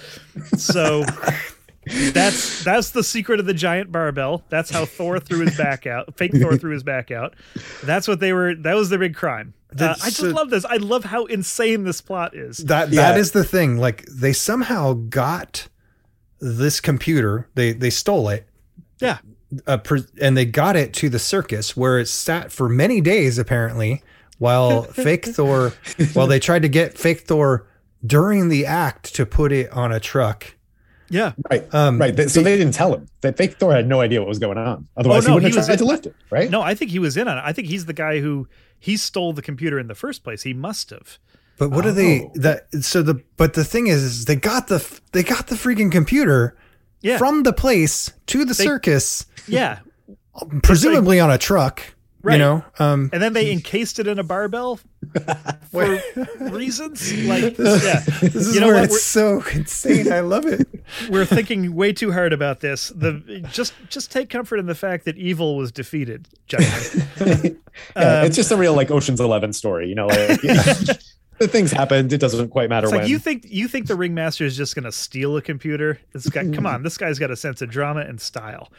So 0.57 1.03
that's 1.85 2.63
that's 2.63 2.91
the 2.91 3.03
secret 3.03 3.39
of 3.39 3.45
the 3.45 3.53
giant 3.53 3.91
barbell. 3.91 4.43
That's 4.49 4.69
how 4.69 4.85
Thor 4.85 5.19
threw 5.19 5.39
his 5.39 5.57
back 5.57 5.85
out. 5.85 6.15
Fake 6.17 6.33
Thor 6.33 6.57
threw 6.57 6.71
his 6.71 6.83
back 6.83 7.11
out. 7.11 7.35
That's 7.83 8.07
what 8.07 8.19
they 8.19 8.33
were. 8.33 8.55
That 8.55 8.75
was 8.75 8.89
the 8.89 8.97
big 8.97 9.15
crime. 9.15 9.53
Uh, 9.79 9.95
I 10.01 10.05
just 10.05 10.17
so- 10.17 10.29
love 10.29 10.49
this. 10.49 10.65
I 10.65 10.77
love 10.77 11.03
how 11.05 11.25
insane 11.25 11.83
this 11.83 12.01
plot 12.01 12.35
is. 12.35 12.57
That 12.57 12.89
Yeah. 12.91 13.01
that 13.11 13.19
is 13.19 13.31
the 13.31 13.43
thing. 13.43 13.77
Like 13.77 14.05
they 14.05 14.33
somehow 14.33 14.93
got 14.93 15.67
this 16.39 16.79
computer. 16.81 17.47
They 17.55 17.73
they 17.73 17.89
stole 17.89 18.29
it. 18.29 18.47
Yeah, 18.99 19.17
uh, 19.67 19.77
pre- 19.77 20.05
and 20.21 20.37
they 20.37 20.45
got 20.45 20.75
it 20.75 20.93
to 20.95 21.09
the 21.09 21.19
circus 21.19 21.75
where 21.75 21.99
it 21.99 22.07
sat 22.07 22.51
for 22.51 22.69
many 22.69 23.01
days 23.01 23.37
apparently 23.37 24.01
while 24.37 24.83
fake 25.05 25.25
thor 25.25 25.73
while 26.13 26.27
they 26.27 26.39
tried 26.39 26.61
to 26.63 26.69
get 26.69 26.97
fake 26.97 27.21
thor 27.21 27.67
during 28.05 28.49
the 28.49 28.65
act 28.65 29.13
to 29.15 29.25
put 29.25 29.51
it 29.51 29.71
on 29.71 29.91
a 29.91 29.99
truck 29.99 30.55
yeah. 31.13 31.31
right. 31.49 31.63
Um, 31.73 31.99
right. 31.99 32.15
They- 32.15 32.27
so 32.27 32.41
they 32.41 32.57
didn't 32.57 32.73
tell 32.73 32.93
him. 32.93 33.07
That 33.21 33.37
fake 33.37 33.57
Thor 33.59 33.73
had 33.73 33.87
no 33.87 34.01
idea 34.01 34.19
what 34.19 34.27
was 34.27 34.39
going 34.39 34.57
on. 34.57 34.87
Otherwise, 34.97 35.25
Oh, 35.25 35.27
no, 35.27 35.33
he 35.33 35.33
wouldn't 35.35 35.53
he 35.53 35.55
have 35.55 35.57
was 35.61 35.65
tried 35.67 35.73
in- 35.73 35.79
to 35.79 35.85
lift 35.85 36.05
it. 36.07 36.15
Right. 36.29 36.49
No, 36.49 36.61
I 36.61 36.73
think 36.75 36.91
he 36.91 36.99
was 36.99 37.15
in 37.17 37.27
on 37.27 37.37
it. 37.37 37.43
I 37.45 37.53
think 37.53 37.67
he's 37.67 37.85
the 37.85 37.93
guy 37.93 38.19
who 38.19 38.47
he 38.79 38.97
stole 38.97 39.31
the 39.33 39.41
computer 39.41 39.79
in 39.79 39.87
the 39.87 39.95
first 39.95 40.23
place. 40.23 40.43
He 40.43 40.53
must 40.53 40.89
have. 40.89 41.19
but 41.59 41.69
what 41.69 41.85
are 41.85 41.91
they 41.91 42.21
Oh. 42.21 42.31
that 42.35 42.65
so 42.83 43.01
the 43.03 43.21
but 43.37 43.53
the 43.53 43.63
thing 43.63 43.85
is, 43.87 44.01
is 44.03 44.25
they 44.25 44.35
got 44.35 44.67
the 44.67 44.79
they 45.11 45.21
got 45.23 45.47
the 45.47 45.55
freaking 45.55 45.91
computer 45.91 46.57
Yeah. 47.01 47.17
from 47.19 47.43
the 47.43 47.53
place 47.53 48.11
to 48.27 48.43
the 48.43 48.55
circus 48.55 49.25
Yeah. 49.47 49.79
presumably 50.63 51.19
on 51.19 51.29
a 51.31 51.37
truck 51.37 51.93
Right. 52.23 52.33
you 52.33 52.39
know 52.39 52.63
um 52.79 53.09
And 53.13 53.21
then 53.21 53.33
they 53.33 53.51
encased 53.51 53.99
it 53.99 54.07
in 54.07 54.17
a 54.17 54.23
barbell 54.23 54.79
for 55.71 55.99
reasons 56.51 57.11
like 57.25 57.41
yeah. 57.59 57.99
this 58.21 58.35
is 58.35 58.55
You 58.55 58.61
know 58.61 58.67
where 58.67 58.75
what? 58.75 58.83
it's 58.85 59.15
We're- 59.15 59.41
so 59.41 59.57
insane 59.57 60.11
i 60.11 60.19
love 60.19 60.45
it 60.45 60.67
we're 61.09 61.25
thinking 61.25 61.73
way 61.75 61.93
too 61.93 62.11
hard 62.11 62.33
about 62.33 62.59
this. 62.59 62.89
The 62.89 63.45
just 63.51 63.73
just 63.89 64.11
take 64.11 64.29
comfort 64.29 64.57
in 64.57 64.65
the 64.65 64.75
fact 64.75 65.05
that 65.05 65.17
evil 65.17 65.55
was 65.57 65.71
defeated. 65.71 66.27
Yeah, 66.51 66.59
Um, 67.95 68.25
it's 68.25 68.35
just 68.35 68.51
a 68.51 68.57
real 68.57 68.73
like 68.75 68.91
Ocean's 68.91 69.19
Eleven 69.19 69.53
story. 69.53 69.87
You 69.89 69.95
know, 69.95 70.07
like, 70.07 70.39
the 71.39 71.47
things 71.47 71.71
happened. 71.71 72.13
It 72.13 72.19
doesn't 72.19 72.49
quite 72.49 72.69
matter 72.69 72.87
It's 72.87 72.95
when. 72.95 73.07
you 73.07 73.19
think 73.19 73.45
you 73.47 73.67
think 73.67 73.87
the 73.87 73.95
ringmaster 73.95 74.45
is 74.45 74.55
just 74.55 74.75
going 74.75 74.85
to 74.85 74.91
steal 74.91 75.35
a 75.37 75.41
computer. 75.41 75.99
This 76.11 76.29
guy, 76.29 76.49
come 76.49 76.65
on, 76.65 76.83
this 76.83 76.97
guy's 76.97 77.19
got 77.19 77.31
a 77.31 77.35
sense 77.35 77.61
of 77.61 77.69
drama 77.69 78.01
and 78.01 78.19
style, 78.19 78.71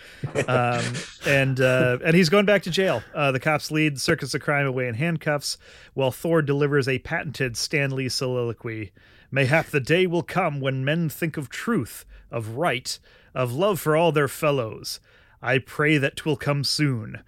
um, 0.48 0.84
and 1.26 1.60
uh, 1.60 1.98
and 2.04 2.16
he's 2.16 2.28
going 2.28 2.46
back 2.46 2.62
to 2.64 2.70
jail. 2.70 3.02
Uh, 3.14 3.32
the 3.32 3.40
cops 3.40 3.70
lead 3.70 4.00
Circus 4.00 4.34
of 4.34 4.40
Crime 4.40 4.66
away 4.66 4.88
in 4.88 4.94
handcuffs, 4.94 5.58
while 5.94 6.10
Thor 6.10 6.42
delivers 6.42 6.88
a 6.88 6.98
patented 7.00 7.56
Stan 7.56 7.90
Lee 7.90 8.08
soliloquy. 8.08 8.92
Mayhap 9.30 9.66
the 9.66 9.80
day 9.80 10.06
will 10.06 10.22
come 10.22 10.60
when 10.60 10.84
men 10.84 11.08
think 11.08 11.36
of 11.36 11.48
truth, 11.48 12.04
of 12.30 12.50
right, 12.56 12.98
of 13.34 13.52
love 13.52 13.80
for 13.80 13.96
all 13.96 14.12
their 14.12 14.28
fellows. 14.28 15.00
I 15.42 15.58
pray 15.58 15.98
that 15.98 16.16
'twill 16.16 16.36
come 16.36 16.64
soon. 16.64 17.22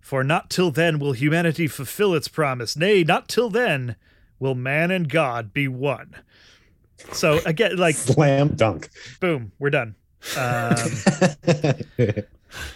For 0.00 0.24
not 0.24 0.48
till 0.48 0.70
then 0.70 0.98
will 0.98 1.12
humanity 1.12 1.68
fulfill 1.68 2.14
its 2.14 2.26
promise. 2.26 2.76
Nay, 2.76 3.04
not 3.04 3.28
till 3.28 3.50
then 3.50 3.96
will 4.40 4.56
man 4.56 4.90
and 4.90 5.08
God 5.08 5.52
be 5.52 5.68
one. 5.68 6.16
So 7.12 7.38
again, 7.46 7.76
like 7.76 7.94
slam 7.94 8.48
dunk. 8.56 8.90
boom, 9.20 9.52
we're 9.58 9.70
done. 9.70 9.94
Um, 10.36 10.76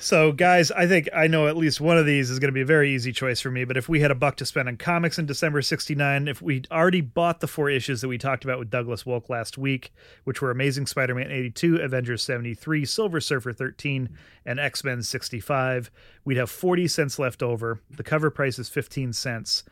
so 0.00 0.32
guys, 0.32 0.70
I 0.70 0.86
think 0.86 1.08
I 1.14 1.26
know 1.26 1.46
at 1.46 1.56
least 1.56 1.80
one 1.80 1.98
of 1.98 2.06
these 2.06 2.30
is 2.30 2.38
going 2.38 2.48
to 2.48 2.54
be 2.54 2.62
a 2.62 2.66
very 2.66 2.94
easy 2.94 3.12
choice 3.12 3.40
for 3.40 3.50
me. 3.50 3.64
But 3.64 3.76
if 3.76 3.88
we 3.88 4.00
had 4.00 4.10
a 4.10 4.14
buck 4.14 4.36
to 4.36 4.46
spend 4.46 4.68
on 4.68 4.76
comics 4.76 5.18
in 5.18 5.26
December 5.26 5.60
'69, 5.62 6.28
if 6.28 6.40
we'd 6.40 6.68
already 6.70 7.00
bought 7.00 7.40
the 7.40 7.46
four 7.46 7.68
issues 7.68 8.00
that 8.00 8.08
we 8.08 8.18
talked 8.18 8.44
about 8.44 8.58
with 8.58 8.70
Douglas 8.70 9.04
Wolk 9.04 9.28
last 9.28 9.58
week, 9.58 9.92
which 10.24 10.40
were 10.40 10.50
Amazing 10.50 10.86
Spider-Man 10.86 11.30
'82, 11.30 11.76
Avengers 11.76 12.22
'73, 12.22 12.84
Silver 12.84 13.20
Surfer 13.20 13.52
13, 13.52 14.08
and 14.46 14.58
X-Men 14.58 15.02
'65, 15.02 15.90
we'd 16.24 16.38
have 16.38 16.50
40 16.50 16.88
cents 16.88 17.18
left 17.18 17.42
over. 17.42 17.80
The 17.90 18.02
cover 18.02 18.30
price 18.30 18.58
is 18.58 18.68
15 18.68 19.12
cents. 19.12 19.64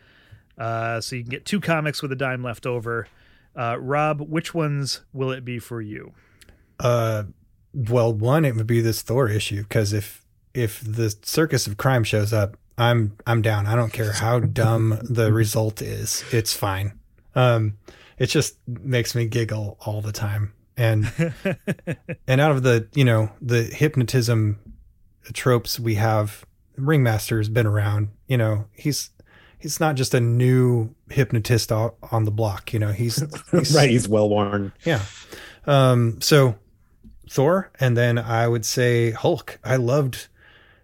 Uh, 0.59 1.01
so 1.01 1.17
you 1.17 1.23
can 1.23 1.31
get 1.31 1.45
two 1.45 1.61
comics 1.61 2.03
with 2.03 2.13
a 2.13 2.17
dime 2.17 2.43
left 2.43 2.67
over. 2.67 3.09
Uh, 3.55 3.77
Rob, 3.79 4.21
which 4.21 4.55
ones 4.55 5.03
will 5.13 5.31
it 5.31 5.45
be 5.45 5.59
for 5.59 5.81
you? 5.81 6.13
Uh, 6.81 7.25
well, 7.75 8.13
one 8.13 8.45
it 8.45 8.55
would 8.57 8.67
be 8.67 8.81
this 8.81 9.03
Thor 9.03 9.29
issue 9.29 9.63
because 9.63 9.93
if 9.93 10.25
if 10.55 10.81
the 10.81 11.15
Circus 11.23 11.67
of 11.67 11.77
Crime 11.77 12.05
shows 12.05 12.33
up, 12.33 12.57
I'm 12.77 13.17
I'm 13.27 13.43
down. 13.43 13.67
I 13.67 13.75
don't 13.75 13.93
care 13.93 14.13
how 14.13 14.41
dumb 14.41 14.99
the 15.03 15.33
result 15.33 15.81
is. 15.81 16.25
It's 16.33 16.55
fine. 16.55 16.99
Um, 17.35 17.79
it 18.19 18.27
just 18.27 18.57
makes 18.67 19.15
me 19.15 19.27
giggle 19.27 19.79
all 19.81 20.01
the 20.01 20.13
time. 20.13 20.53
And 20.77 21.13
and 22.27 22.41
out 22.41 22.51
of 22.51 22.63
the 22.63 22.89
you 22.95 23.05
know 23.05 23.31
the 23.41 23.63
hypnotism 23.65 24.59
tropes 25.33 25.79
we 25.79 25.97
have, 25.97 26.45
Ringmaster's 26.77 27.49
been 27.49 27.67
around. 27.67 28.09
You 28.27 28.39
know 28.39 28.67
he's 28.73 29.11
he's 29.63 29.81
not 29.81 29.95
just 29.95 30.13
a 30.13 30.21
new 30.21 30.95
hypnotist 31.09 31.73
on 31.73 32.25
the 32.25 32.31
block. 32.31 32.73
You 32.73 32.81
know 32.81 32.93
he's, 32.93 33.17
he's 33.51 33.75
right, 33.75 33.89
he's 33.91 34.09
well 34.09 34.29
worn. 34.29 34.73
yeah. 34.85 35.03
Um, 35.67 36.21
so 36.21 36.57
Thor, 37.31 37.71
and 37.81 37.97
then 37.97 38.19
I 38.19 38.49
would 38.49 38.67
say 38.67 39.13
Hulk. 39.13 39.59
I 39.65 39.77
loved 39.77 40.29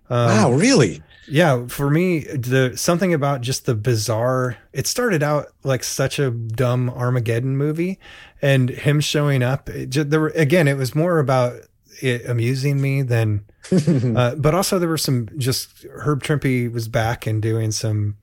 Um, 0.09 0.29
wow, 0.29 0.53
really? 0.53 1.03
Yeah, 1.31 1.67
for 1.67 1.91
me, 1.91 2.21
the 2.21 2.73
something 2.77 3.13
about 3.13 3.43
just 3.43 3.67
the 3.67 3.75
bizarre. 3.75 4.57
It 4.73 4.87
started 4.87 5.23
out 5.23 5.49
like 5.63 5.85
such 5.85 6.19
a 6.19 6.31
dumb 6.31 6.89
Armageddon 6.89 7.57
movie, 7.57 7.99
and 8.41 8.71
him 8.71 9.01
showing 9.01 9.43
up. 9.43 9.69
It 9.69 9.91
just, 9.91 10.09
there 10.09 10.21
were, 10.21 10.29
again, 10.29 10.69
it 10.69 10.79
was 10.79 10.95
more 10.95 11.19
about 11.19 11.55
it 12.01 12.25
amusing 12.27 12.81
me 12.81 13.03
than. 13.03 13.45
uh, 14.17 14.35
but 14.37 14.55
also 14.55 14.79
there 14.79 14.89
were 14.89 14.97
some 14.97 15.29
just 15.37 15.85
Herb 15.91 16.23
Trimpe 16.23 16.73
was 16.73 16.89
back 16.89 17.27
and 17.27 17.43
doing 17.43 17.71
some 17.73 18.17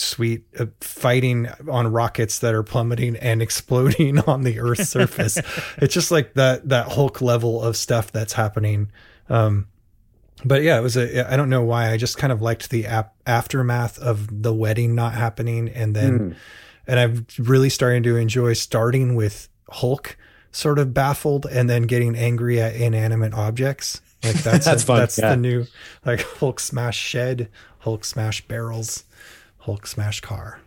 sweet 0.00 0.44
uh, 0.58 0.66
fighting 0.80 1.48
on 1.70 1.92
rockets 1.92 2.38
that 2.40 2.54
are 2.54 2.62
plummeting 2.62 3.16
and 3.16 3.40
exploding 3.46 4.18
on 4.20 4.42
the 4.42 4.58
Earth's 4.60 4.88
surface. 4.88 5.38
it's 5.78 5.94
just 5.94 6.10
like 6.10 6.34
that 6.34 6.68
that 6.68 6.88
Hulk 6.92 7.20
level 7.20 7.62
of 7.62 7.76
stuff 7.76 8.10
that's 8.12 8.32
happening. 8.32 8.90
Um, 9.28 9.68
but 10.44 10.62
yeah, 10.62 10.78
it 10.78 10.82
was 10.82 10.96
a. 10.96 11.30
I 11.30 11.36
don't 11.36 11.50
know 11.50 11.62
why. 11.62 11.90
I 11.90 11.96
just 11.98 12.16
kind 12.16 12.32
of 12.32 12.40
liked 12.40 12.70
the 12.70 12.86
ap- 12.86 13.14
aftermath 13.26 13.98
of 13.98 14.42
the 14.42 14.54
wedding 14.54 14.94
not 14.94 15.12
happening, 15.14 15.68
and 15.68 15.94
then, 15.94 16.18
Mm. 16.18 16.36
and 16.86 16.98
I'm 17.00 17.26
really 17.38 17.68
starting 17.68 18.02
to 18.04 18.16
enjoy 18.16 18.54
starting 18.54 19.14
with 19.14 19.48
Hulk 19.68 20.16
sort 20.50 20.78
of 20.78 20.94
baffled, 20.94 21.44
and 21.46 21.68
then 21.68 21.82
getting 21.82 22.16
angry 22.16 22.58
at 22.60 22.74
inanimate 22.74 23.34
objects. 23.34 24.00
Like 24.24 24.36
that's 24.42 24.64
That's 24.64 24.82
a- 24.82 24.86
fun, 24.86 24.98
That's 25.00 25.18
yeah. 25.18 25.30
the 25.30 25.36
new 25.36 25.66
like 26.06 26.22
Hulk 26.22 26.58
smash 26.58 26.96
shed, 26.98 27.48
Hulk 27.80 28.02
smash 28.06 28.40
barrels, 28.48 29.04
Hulk 29.60 29.86
smash 29.86 30.20
car. 30.20 30.60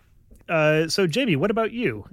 Uh, 0.49 0.87
so 0.87 1.07
Jamie, 1.07 1.35
what 1.35 1.51
about 1.51 1.71
you? 1.71 2.05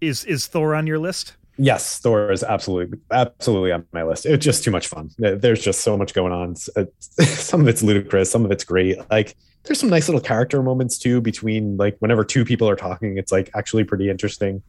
Is 0.00 0.24
is 0.24 0.46
Thor 0.46 0.74
on 0.74 0.86
your 0.86 0.98
list? 0.98 1.36
Yes, 1.56 1.98
Thor 1.98 2.30
is 2.30 2.44
absolutely 2.44 2.98
absolutely 3.10 3.72
on 3.72 3.84
my 3.92 4.04
list. 4.04 4.26
It's 4.26 4.44
just 4.44 4.62
too 4.62 4.70
much 4.70 4.86
fun. 4.86 5.10
There's 5.18 5.60
just 5.62 5.80
so 5.80 5.96
much 5.96 6.14
going 6.14 6.32
on. 6.32 6.52
It's- 6.52 6.68
it's- 6.76 7.38
Some 7.48 7.60
of 7.62 7.68
it's 7.68 7.82
ludicrous, 7.82 8.30
some 8.30 8.44
of 8.44 8.50
it's 8.52 8.62
great. 8.64 8.96
Like 9.10 9.34
there's 9.64 9.80
some 9.80 9.88
nice 9.90 10.08
little 10.08 10.20
character 10.20 10.62
moments 10.62 10.98
too 10.98 11.20
between 11.20 11.76
like 11.76 11.96
whenever 11.98 12.24
two 12.24 12.44
people 12.44 12.68
are 12.68 12.76
talking, 12.76 13.18
it's 13.18 13.32
like 13.32 13.50
actually 13.54 13.84
pretty 13.84 14.08
interesting. 14.08 14.62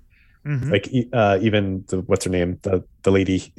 Mhm. 0.46 0.72
Like 0.72 0.88
e- 0.88 1.10
uh, 1.14 1.38
even 1.42 1.84
the 1.90 2.02
what's 2.02 2.26
her 2.26 2.32
name, 2.32 2.58
the 2.64 2.84
the 3.04 3.12
lady, 3.12 3.54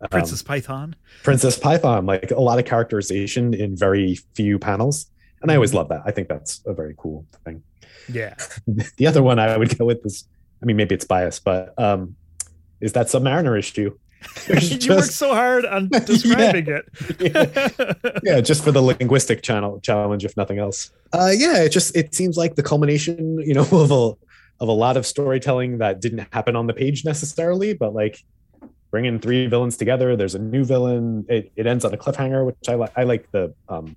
um, 0.00 0.08
Princess 0.08 0.42
Python. 0.42 0.96
Princess 1.22 1.58
Python. 1.58 2.06
Like 2.06 2.30
a 2.30 2.40
lot 2.40 2.58
of 2.58 2.64
characterization 2.64 3.52
in 3.52 3.76
very 3.76 4.18
few 4.34 4.58
panels, 4.58 5.06
and 5.44 5.52
I 5.52 5.56
always 5.56 5.74
love 5.74 5.90
that. 5.90 6.00
I 6.06 6.10
think 6.10 6.28
that's 6.28 6.62
a 6.64 6.72
very 6.72 6.94
cool 6.96 7.26
thing. 7.44 7.62
Yeah. 8.10 8.34
the 8.96 9.06
other 9.06 9.22
one 9.22 9.38
I 9.38 9.58
would 9.58 9.78
go 9.78 9.84
with 9.84 10.04
is, 10.06 10.26
I 10.62 10.64
mean, 10.64 10.76
maybe 10.76 10.94
it's 10.94 11.04
biased, 11.04 11.44
but 11.44 11.78
um, 11.78 12.16
is 12.80 12.94
that 12.94 13.08
Submariner 13.08 13.58
issue? 13.58 13.96
You 14.48 14.54
just- 14.56 14.88
worked 14.88 15.12
so 15.12 15.34
hard 15.34 15.66
on 15.66 15.88
describing 16.06 16.66
it. 16.66 18.20
yeah, 18.24 18.40
just 18.40 18.64
for 18.64 18.72
the 18.72 18.80
linguistic 18.80 19.42
channel 19.42 19.80
challenge, 19.80 20.24
if 20.24 20.34
nothing 20.34 20.58
else. 20.58 20.90
Uh, 21.12 21.30
yeah, 21.36 21.58
it 21.58 21.68
just 21.68 21.94
it 21.94 22.14
seems 22.14 22.38
like 22.38 22.54
the 22.54 22.62
culmination, 22.62 23.38
you 23.40 23.52
know, 23.52 23.66
of 23.70 23.90
a 23.90 24.12
of 24.60 24.68
a 24.68 24.72
lot 24.72 24.96
of 24.96 25.04
storytelling 25.04 25.76
that 25.78 26.00
didn't 26.00 26.26
happen 26.32 26.56
on 26.56 26.66
the 26.66 26.72
page 26.72 27.04
necessarily, 27.04 27.74
but 27.74 27.92
like 27.92 28.24
bringing 28.90 29.18
three 29.18 29.46
villains 29.46 29.76
together. 29.76 30.16
There's 30.16 30.34
a 30.34 30.38
new 30.38 30.64
villain. 30.64 31.26
It, 31.28 31.52
it 31.54 31.66
ends 31.66 31.84
on 31.84 31.92
a 31.92 31.98
cliffhanger, 31.98 32.46
which 32.46 32.56
I 32.66 32.76
like. 32.76 32.92
I 32.96 33.02
like 33.02 33.30
the 33.30 33.52
um, 33.68 33.94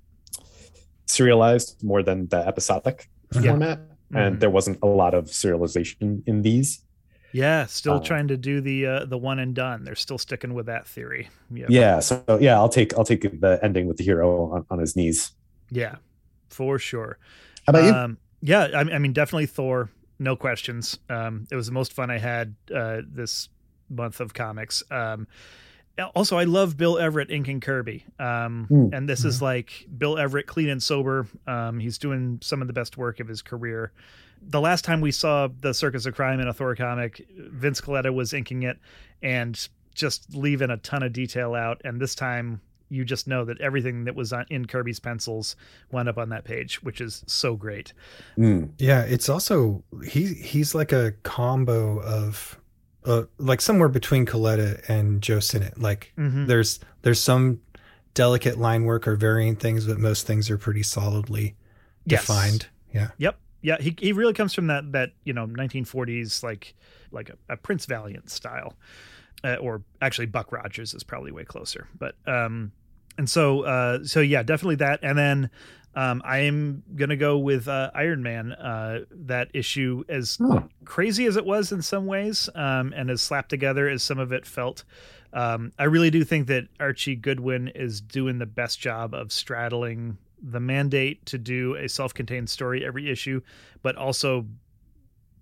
serialized 1.08 1.82
more 1.82 2.02
than 2.02 2.28
the 2.28 2.46
episodic 2.46 3.08
Yeah. 3.34 3.40
format, 3.52 3.80
and 4.14 4.36
Mhm. 4.36 4.40
there 4.40 4.50
wasn't 4.50 4.78
a 4.82 4.86
lot 4.86 5.14
of 5.14 5.26
serialization 5.26 6.22
in 6.26 6.42
these. 6.42 6.84
Yeah, 7.32 7.66
still 7.66 7.94
Uh, 7.96 8.00
trying 8.00 8.28
to 8.28 8.36
do 8.38 8.60
the 8.62 8.86
uh, 8.86 9.04
the 9.04 9.18
one 9.18 9.38
and 9.38 9.54
done. 9.54 9.84
They're 9.84 9.94
still 9.94 10.16
sticking 10.18 10.54
with 10.54 10.66
that 10.66 10.86
theory. 10.86 11.28
Yeah. 11.50 11.66
Yeah, 11.68 12.00
so 12.00 12.24
yeah, 12.40 12.56
I'll 12.56 12.70
take 12.70 12.96
I'll 12.96 13.04
take 13.04 13.22
the 13.40 13.58
ending 13.62 13.86
with 13.86 13.98
the 13.98 14.04
hero 14.04 14.50
on, 14.50 14.64
on 14.70 14.78
his 14.78 14.96
knees. 14.96 15.32
Yeah, 15.70 15.96
for 16.48 16.78
sure. 16.78 17.18
How 17.66 17.72
about 17.72 17.84
you? 17.84 17.92
Um, 17.92 18.18
yeah, 18.40 18.68
I, 18.74 18.80
I 18.80 18.98
mean, 18.98 19.12
definitely 19.12 19.46
Thor. 19.46 19.90
No 20.18 20.36
questions. 20.36 20.98
Um, 21.10 21.46
it 21.50 21.56
was 21.56 21.66
the 21.66 21.72
most 21.72 21.92
fun 21.92 22.10
I 22.10 22.18
had 22.18 22.54
uh, 22.74 23.02
this 23.06 23.50
month 23.90 24.20
of 24.20 24.32
comics. 24.32 24.82
Um, 24.90 25.26
also, 26.14 26.36
I 26.38 26.44
love 26.44 26.76
Bill 26.76 26.98
Everett 26.98 27.30
inking 27.30 27.60
Kirby. 27.60 28.04
Um, 28.18 28.66
Mm. 28.70 28.90
and 28.92 29.08
this 29.08 29.24
is 29.24 29.40
like 29.42 29.86
Bill 29.96 30.18
Everett, 30.18 30.46
clean 30.46 30.68
and 30.68 30.82
sober. 30.82 31.26
Um, 31.46 31.80
he's 31.80 31.98
doing 31.98 32.38
some 32.42 32.60
of 32.62 32.66
the 32.68 32.72
best 32.74 32.96
work 32.96 33.20
of 33.20 33.28
his 33.28 33.42
career. 33.42 33.92
The 34.40 34.60
last 34.60 34.84
time 34.84 35.00
we 35.00 35.10
saw 35.10 35.48
the 35.60 35.74
Circus 35.74 36.06
of 36.06 36.14
Crime 36.14 36.38
in 36.40 36.46
a 36.46 36.52
Thor 36.52 36.76
comic, 36.76 37.26
Vince 37.36 37.80
Colletta 37.80 38.14
was 38.14 38.32
inking 38.32 38.62
it 38.62 38.78
and 39.22 39.68
just 39.94 40.32
leaving 40.34 40.70
a 40.70 40.76
ton 40.76 41.02
of 41.02 41.12
detail 41.12 41.54
out. 41.54 41.80
And 41.84 42.00
this 42.00 42.14
time, 42.14 42.60
you 42.90 43.04
just 43.04 43.26
know 43.26 43.44
that 43.44 43.60
everything 43.60 44.04
that 44.04 44.14
was 44.14 44.32
on, 44.32 44.46
in 44.48 44.66
Kirby's 44.66 45.00
pencils 45.00 45.56
wound 45.90 46.08
up 46.08 46.16
on 46.18 46.28
that 46.28 46.44
page, 46.44 46.82
which 46.84 47.00
is 47.00 47.22
so 47.26 47.56
great. 47.56 47.92
Mm. 48.38 48.70
Yeah, 48.78 49.02
it's 49.02 49.28
also 49.28 49.82
he 50.06 50.26
he's 50.34 50.74
like 50.74 50.92
a 50.92 51.12
combo 51.24 52.00
of 52.00 52.58
uh, 53.08 53.24
like 53.38 53.60
somewhere 53.60 53.88
between 53.88 54.26
Colletta 54.26 54.82
and 54.88 55.20
Joe 55.22 55.40
Sinnott. 55.40 55.80
Like 55.80 56.12
Mhm. 56.18 56.46
there's 56.46 56.78
there's 57.02 57.20
some 57.20 57.60
delicate 58.14 58.58
line 58.58 58.84
work 58.84 59.06
or 59.08 59.16
varying 59.16 59.56
things, 59.56 59.86
but 59.86 59.98
most 59.98 60.26
things 60.26 60.50
are 60.50 60.58
pretty 60.58 60.82
solidly 60.82 61.56
Yes. 62.04 62.22
defined. 62.22 62.66
Yeah. 62.92 63.10
Yep. 63.18 63.38
Yeah, 63.60 63.76
he 63.80 63.94
he 63.98 64.12
really 64.12 64.32
comes 64.34 64.54
from 64.54 64.68
that 64.68 64.92
that 64.92 65.10
you 65.24 65.32
know 65.32 65.46
1940s 65.46 66.42
like 66.44 66.74
like 67.10 67.28
a, 67.30 67.36
a 67.52 67.56
Prince 67.56 67.86
Valiant 67.86 68.30
style, 68.30 68.74
uh, 69.42 69.56
or 69.56 69.82
actually 70.00 70.26
Buck 70.26 70.52
Rogers 70.52 70.94
is 70.94 71.02
probably 71.02 71.32
way 71.32 71.44
closer. 71.44 71.88
But 71.98 72.14
um, 72.26 72.70
and 73.16 73.28
so 73.28 73.62
uh, 73.62 74.04
so 74.04 74.20
yeah, 74.20 74.44
definitely 74.44 74.76
that. 74.76 75.00
And 75.02 75.18
then 75.18 75.50
um, 75.94 76.22
I 76.24 76.38
am 76.40 76.82
gonna 76.94 77.16
go 77.16 77.38
with 77.38 77.66
uh, 77.68 77.90
Iron 77.94 78.22
Man. 78.22 78.52
Uh, 78.52 79.00
that 79.10 79.48
issue 79.54 80.04
as 80.08 80.38
Oh. 80.40 80.68
crazy 80.84 81.26
as 81.26 81.36
it 81.36 81.44
was 81.44 81.72
in 81.72 81.82
some 81.82 82.06
ways, 82.06 82.48
um, 82.54 82.92
and 82.96 83.10
as 83.10 83.20
slapped 83.20 83.48
together 83.50 83.88
as 83.88 84.02
some 84.02 84.18
of 84.18 84.32
it 84.32 84.46
felt. 84.46 84.84
Um, 85.32 85.72
I 85.78 85.84
really 85.84 86.10
do 86.10 86.24
think 86.24 86.46
that 86.48 86.68
Archie 86.80 87.16
Goodwin 87.16 87.68
is 87.68 88.00
doing 88.00 88.38
the 88.38 88.46
best 88.46 88.80
job 88.80 89.12
of 89.12 89.30
straddling 89.32 90.16
the 90.40 90.60
mandate 90.60 91.26
to 91.26 91.36
do 91.36 91.74
a 91.74 91.88
self-contained 91.88 92.48
story 92.48 92.84
every 92.86 93.10
issue, 93.10 93.40
but 93.82 93.96
also 93.96 94.46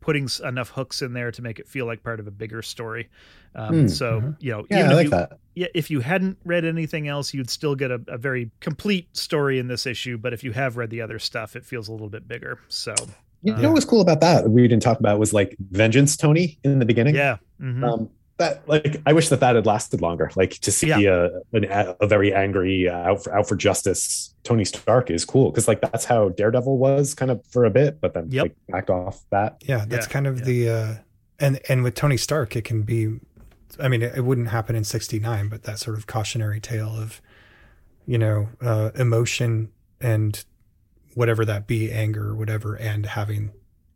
putting 0.06 0.28
enough 0.44 0.70
hooks 0.70 1.02
in 1.02 1.12
there 1.12 1.32
to 1.32 1.42
make 1.42 1.58
it 1.58 1.66
feel 1.68 1.84
like 1.84 2.00
part 2.02 2.20
of 2.20 2.28
a 2.28 2.30
bigger 2.30 2.62
story. 2.62 3.08
Um, 3.56 3.82
Hmm. 3.82 3.88
so 3.88 4.20
Mhm. 4.20 4.36
you 4.38 4.52
know, 4.52 4.64
Yeah, 4.70 4.78
even 4.78 4.90
I 4.90 4.92
if 4.92 4.96
like 4.96 5.04
you, 5.06 5.10
that. 5.10 5.32
yeah, 5.56 5.66
if 5.74 5.90
you 5.90 5.98
hadn't 6.00 6.38
read 6.44 6.64
anything 6.64 7.08
else, 7.08 7.34
you'd 7.34 7.50
still 7.50 7.74
get 7.74 7.90
a, 7.90 8.00
a 8.06 8.16
very 8.16 8.50
complete 8.60 9.08
story 9.16 9.58
in 9.58 9.66
this 9.66 9.84
issue. 9.84 10.16
But 10.16 10.32
if 10.32 10.44
you 10.44 10.52
have 10.52 10.76
read 10.76 10.90
the 10.90 11.00
other 11.02 11.18
stuff, 11.18 11.56
it 11.56 11.64
feels 11.66 11.88
a 11.88 11.92
little 11.92 12.08
bit 12.08 12.28
bigger. 12.28 12.60
So 12.68 12.94
You 13.42 13.52
Uh, 13.52 13.60
know 13.62 13.72
what's 13.72 13.84
cool 13.84 14.00
about 14.00 14.20
that 14.20 14.48
we 14.48 14.62
didn't 14.68 14.82
talk 14.82 14.98
about 15.00 15.18
was 15.18 15.32
like 15.32 15.56
vengeance 15.72 16.16
Tony 16.16 16.58
in 16.62 16.78
the 16.78 16.86
beginning. 16.86 17.14
yeah, 17.16 17.36
mhm. 17.60 17.82
Um, 17.84 18.08
that 18.38 18.68
like 18.68 19.00
I 19.06 19.12
wish 19.12 19.28
that 19.30 19.40
that 19.40 19.56
had 19.56 19.66
lasted 19.66 20.00
longer. 20.02 20.30
Like 20.36 20.52
to 20.60 20.70
see 20.70 20.90
a, 20.90 21.30
an, 21.52 21.64
a 22.00 22.06
very 22.06 22.34
angry 22.34 22.88
uh, 22.88 22.94
out 23.10 23.24
for 23.24 23.36
out 23.36 23.48
for 23.48 23.56
justice 23.56 24.34
Tony 24.44 24.64
Stark 24.64 25.10
is 25.10 25.24
cool 25.24 25.50
because 25.50 25.66
like 25.66 25.80
that's 25.80 26.04
how 26.04 26.28
Daredevil 26.30 26.76
was 26.78 27.14
kind 27.14 27.30
of 27.30 27.44
for 27.46 27.64
a 27.64 27.70
bit, 27.70 28.00
but 28.00 28.14
then 28.14 28.28
Yep. 28.30 28.42
like 28.44 28.56
backed 28.68 28.90
off 28.90 29.22
that. 29.30 29.62
Yeah, 29.64 29.84
that's 29.88 30.06
Yeah, 30.06 30.12
kind 30.12 30.26
of 30.26 30.38
yeah. 30.40 30.44
the 30.44 30.68
uh 30.70 30.94
and 31.38 31.60
and 31.68 31.82
with 31.82 31.94
Tony 31.94 32.16
Stark 32.16 32.56
it 32.56 32.64
can 32.64 32.82
be 32.82 33.18
I 33.80 33.88
mean 33.88 34.02
it, 34.02 34.16
it 34.16 34.22
wouldn't 34.24 34.48
happen 34.48 34.76
in 34.76 34.84
69 34.84 35.48
but 35.48 35.62
that 35.64 35.78
sort 35.78 35.96
of 35.98 36.06
cautionary 36.06 36.60
tale 36.60 36.90
of 36.90 37.20
you 38.06 38.18
know 38.18 38.48
uh 38.60 38.90
emotion 38.94 39.70
and 40.00 40.44
whatever 41.14 41.44
that 41.46 41.66
be 41.66 41.90
anger 41.90 42.28
or 42.28 42.34
whatever 42.34 42.74
and 42.74 43.06
having 43.06 43.50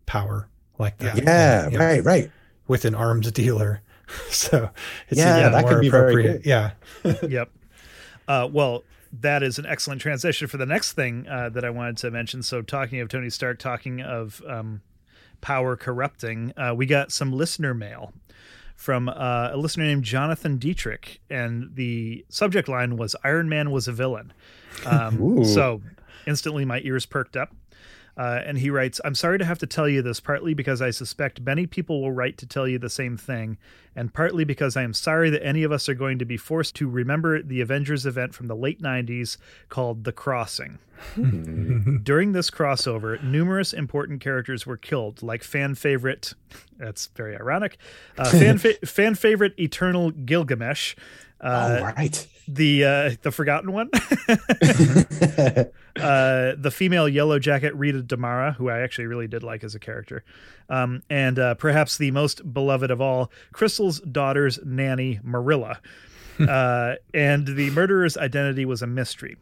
power 0.07 0.49
like 0.79 0.97
that. 0.99 1.23
Yeah, 1.23 1.65
And, 1.65 1.73
you 1.73 1.79
know, 1.79 1.85
right, 1.85 2.05
right. 2.05 2.31
with 2.67 2.87
an 2.87 2.95
arms 2.95 3.31
dealer. 3.33 3.83
so 4.31 4.71
it's 5.09 5.19
Yeah, 5.19 5.41
even 5.41 5.53
that 5.53 5.67
could 5.67 5.81
be 5.81 5.89
very 5.89 6.13
appropriate. 6.13 6.47
Yeah. 6.47 6.73
yep. 7.29 7.51
Uh, 8.29 8.49
well, 8.51 8.85
that 9.13 9.43
is 9.43 9.59
an 9.59 9.67
excellent 9.67 10.01
transition 10.01 10.47
for 10.47 10.57
the 10.57 10.67
next 10.67 10.93
thing 10.93 11.27
uh, 11.29 11.49
that 11.51 11.65
I 11.65 11.71
wanted 11.71 11.97
to 11.99 12.11
mention. 12.11 12.43
So, 12.43 12.63
talking 12.63 13.01
of 13.01 13.09
Tony 13.09 13.31
Stark, 13.31 13.59
talking 13.59 14.01
of 14.01 14.43
um, 14.47 14.83
power 15.41 15.77
corrupting, 15.77 16.53
uh, 16.57 16.75
we 16.77 16.87
got 16.87 17.11
some 17.11 17.33
listener 17.33 17.75
mail 17.75 18.13
from 18.77 19.09
uh, 19.09 19.51
a 19.53 19.57
listener 19.57 19.85
named 19.85 20.05
Jonathan 20.05 20.59
Dietrich, 20.59 21.21
and 21.29 21.75
the 21.75 22.25
subject 22.29 22.69
line 22.69 22.97
was 22.97 23.17
"Iron 23.25 23.49
Man 23.49 23.71
was 23.71 23.89
a 23.89 23.93
villain." 23.93 24.33
Um, 24.87 25.45
so, 25.45 25.83
instantly 26.27 26.65
my 26.65 26.81
ears 26.85 27.05
perked 27.05 27.37
up. 27.37 27.53
Uh, 28.21 28.43
and 28.45 28.59
he 28.59 28.69
writes, 28.69 29.01
I'm 29.03 29.15
sorry 29.15 29.39
to 29.39 29.47
have 29.47 29.59
to 29.61 29.67
tell 29.67 29.89
you 29.89 30.03
this, 30.03 30.21
partly 30.21 30.53
because 30.53 30.83
I 30.83 30.91
suspect 30.91 31.41
many 31.41 31.67
people 31.67 32.03
will 32.03 32.13
write 32.13 32.37
to 32.37 32.47
tell 32.47 32.69
you 32.69 32.79
the 32.79 32.91
same 32.91 33.17
thing, 33.17 33.57
and 33.97 34.13
partly 34.13 34.45
because 34.45 34.77
I 34.77 34.83
am 34.83 34.93
sorry 34.93 35.31
that 35.31 35.43
any 35.43 35.63
of 35.63 35.73
us 35.73 35.89
are 35.89 35.95
going 35.95 36.19
to 36.19 36.27
be 36.27 36.37
forced 36.37 36.77
to 36.77 36.89
remember 36.91 37.41
the 37.41 37.63
Avengers 37.63 38.05
event 38.05 38.35
from 38.35 38.47
the 38.47 38.55
late 38.55 38.83
90s 38.83 39.39
called 39.71 40.05
The 40.05 40.13
Crossing. 40.13 40.79
During 42.03 42.33
this 42.33 42.51
crossover, 42.51 43.23
numerous 43.25 43.73
important 43.73 44.21
characters 44.21 44.67
were 44.67 44.77
killed, 44.77 45.23
like 45.23 45.43
fan 45.43 45.75
favorite, 45.75 46.35
that's 46.77 47.07
very 47.17 47.35
ironic, 47.35 47.79
uh, 48.19 48.31
fan, 48.31 48.59
fa- 48.59 48.85
fan 48.85 49.15
favorite 49.15 49.55
Eternal 49.59 50.11
Gilgamesh. 50.11 50.95
Uh, 51.41 51.79
oh, 51.81 51.85
right. 51.97 52.27
the 52.49 52.85
uh, 52.85 53.11
the 53.23 53.31
forgotten 53.31 53.73
one, 53.73 53.89
uh, 55.97 56.53
the 56.57 56.71
female 56.73 57.09
Yellow 57.09 57.39
Jacket 57.39 57.75
Rita 57.75 58.03
DeMara, 58.03 58.55
who 58.57 58.69
I 58.69 58.81
actually 58.81 59.07
really 59.07 59.27
did 59.27 59.43
like 59.43 59.65
as 59.65 59.75
a 59.75 59.79
character, 59.79 60.23
um, 60.69 61.03
and 61.09 61.39
uh, 61.39 61.55
perhaps 61.55 61.97
the 61.97 62.11
most 62.11 62.53
beloved 62.53 62.91
of 62.91 63.01
all, 63.01 63.31
Crystal's 63.53 64.01
daughter's 64.01 64.59
nanny 64.65 65.19
Marilla, 65.23 65.81
uh, 66.41 66.97
and 67.15 67.47
the 67.47 67.71
murderer's 67.71 68.19
identity 68.19 68.67
was 68.67 68.83
a 68.83 68.87
mystery. 68.87 69.37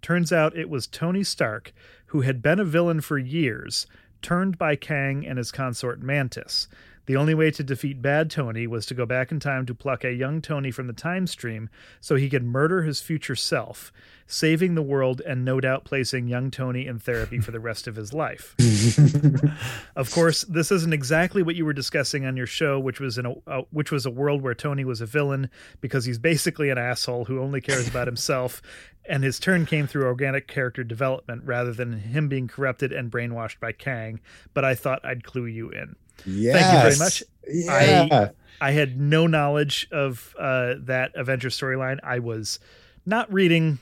Turns 0.00 0.32
out 0.32 0.56
it 0.56 0.70
was 0.70 0.86
Tony 0.86 1.22
Stark, 1.22 1.72
who 2.06 2.22
had 2.22 2.40
been 2.40 2.58
a 2.60 2.64
villain 2.64 3.02
for 3.02 3.18
years, 3.18 3.86
turned 4.22 4.56
by 4.56 4.74
Kang 4.74 5.26
and 5.26 5.36
his 5.36 5.52
consort 5.52 6.00
Mantis. 6.00 6.66
The 7.06 7.16
only 7.16 7.34
way 7.34 7.50
to 7.50 7.64
defeat 7.64 8.00
Bad 8.00 8.30
Tony 8.30 8.66
was 8.66 8.86
to 8.86 8.94
go 8.94 9.06
back 9.06 9.32
in 9.32 9.40
time 9.40 9.66
to 9.66 9.74
pluck 9.74 10.04
a 10.04 10.12
young 10.12 10.40
Tony 10.40 10.70
from 10.70 10.86
the 10.86 10.92
time 10.92 11.26
stream 11.26 11.68
so 12.00 12.14
he 12.14 12.30
could 12.30 12.44
murder 12.44 12.82
his 12.82 13.00
future 13.00 13.34
self, 13.34 13.92
saving 14.26 14.74
the 14.74 14.82
world 14.82 15.20
and 15.20 15.44
no 15.44 15.60
doubt 15.60 15.84
placing 15.84 16.28
young 16.28 16.50
Tony 16.50 16.86
in 16.86 16.98
therapy 17.00 17.40
for 17.40 17.50
the 17.50 17.58
rest 17.58 17.88
of 17.88 17.96
his 17.96 18.12
life. 18.12 18.54
of 19.96 20.12
course, 20.12 20.42
this 20.42 20.70
isn't 20.70 20.92
exactly 20.92 21.42
what 21.42 21.56
you 21.56 21.64
were 21.64 21.72
discussing 21.72 22.24
on 22.24 22.36
your 22.36 22.46
show, 22.46 22.78
which 22.78 23.00
was 23.00 23.18
in 23.18 23.26
a 23.26 23.34
uh, 23.46 23.62
which 23.70 23.90
was 23.90 24.06
a 24.06 24.10
world 24.10 24.42
where 24.42 24.54
Tony 24.54 24.84
was 24.84 25.00
a 25.00 25.06
villain 25.06 25.50
because 25.80 26.04
he's 26.04 26.18
basically 26.18 26.70
an 26.70 26.78
asshole 26.78 27.24
who 27.24 27.40
only 27.40 27.60
cares 27.60 27.88
about 27.88 28.06
himself 28.06 28.62
and 29.04 29.24
his 29.24 29.38
turn 29.38 29.66
came 29.66 29.86
through 29.86 30.06
organic 30.06 30.46
character 30.46 30.84
development 30.84 31.42
rather 31.44 31.72
than 31.72 31.92
him 31.92 32.28
being 32.28 32.46
corrupted 32.46 32.92
and 32.92 33.10
brainwashed 33.10 33.58
by 33.58 33.72
Kang, 33.72 34.20
but 34.54 34.64
I 34.64 34.74
thought 34.74 35.04
I'd 35.04 35.24
clue 35.24 35.46
you 35.46 35.70
in. 35.70 35.96
Yes. 36.26 36.60
Thank 36.60 36.72
you 36.74 36.80
very 36.90 36.98
much. 36.98 37.22
Yeah. 37.48 38.28
I 38.60 38.70
had 38.70 39.00
no 39.00 39.26
knowledge 39.26 39.88
of 39.90 40.34
uh, 40.38 40.74
that 40.80 41.12
Avengers 41.16 41.58
storyline. 41.58 41.98
I 42.04 42.20
was 42.20 42.60
not 43.04 43.32
reading 43.32 43.78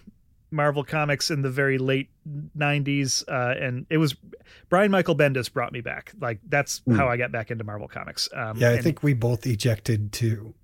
Marvel 0.50 0.82
comics 0.84 1.30
in 1.30 1.42
the 1.42 1.50
very 1.50 1.76
late 1.78 2.08
90s, 2.56 3.22
uh, 3.28 3.54
and 3.60 3.84
it 3.90 3.98
was 3.98 4.16
Brian 4.68 4.90
Michael 4.90 5.14
Bendis 5.14 5.52
brought 5.52 5.72
me 5.72 5.80
back. 5.82 6.12
Like, 6.20 6.38
that's 6.48 6.80
Hmm. 6.86 6.94
how 6.96 7.08
I 7.08 7.16
got 7.18 7.30
back 7.30 7.50
into 7.50 7.62
Marvel 7.62 7.88
comics. 7.88 8.28
Um, 8.34 8.56
Yeah, 8.56 8.70
I 8.70 8.72
and- 8.74 8.82
think 8.82 9.02
we 9.02 9.12
both 9.12 9.46
ejected 9.46 10.12
to, 10.14 10.54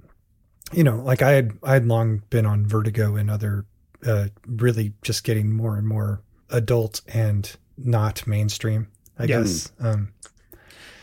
you 0.72 0.82
know, 0.82 0.96
like 1.02 1.20
I 1.22 1.32
had 1.32 1.52
I 1.62 1.74
had 1.74 1.86
long 1.86 2.22
been 2.30 2.46
on 2.46 2.66
Vertigo 2.66 3.16
and 3.16 3.30
other, 3.30 3.66
uh, 4.04 4.28
really 4.46 4.94
just 5.02 5.24
getting 5.24 5.52
more 5.52 5.76
and 5.76 5.86
more 5.86 6.22
adult 6.50 7.02
and 7.06 7.54
not 7.76 8.26
mainstream. 8.26 8.88
I 9.18 9.24
Yeah. 9.24 9.42
guess. 9.42 9.72
Um, 9.78 10.08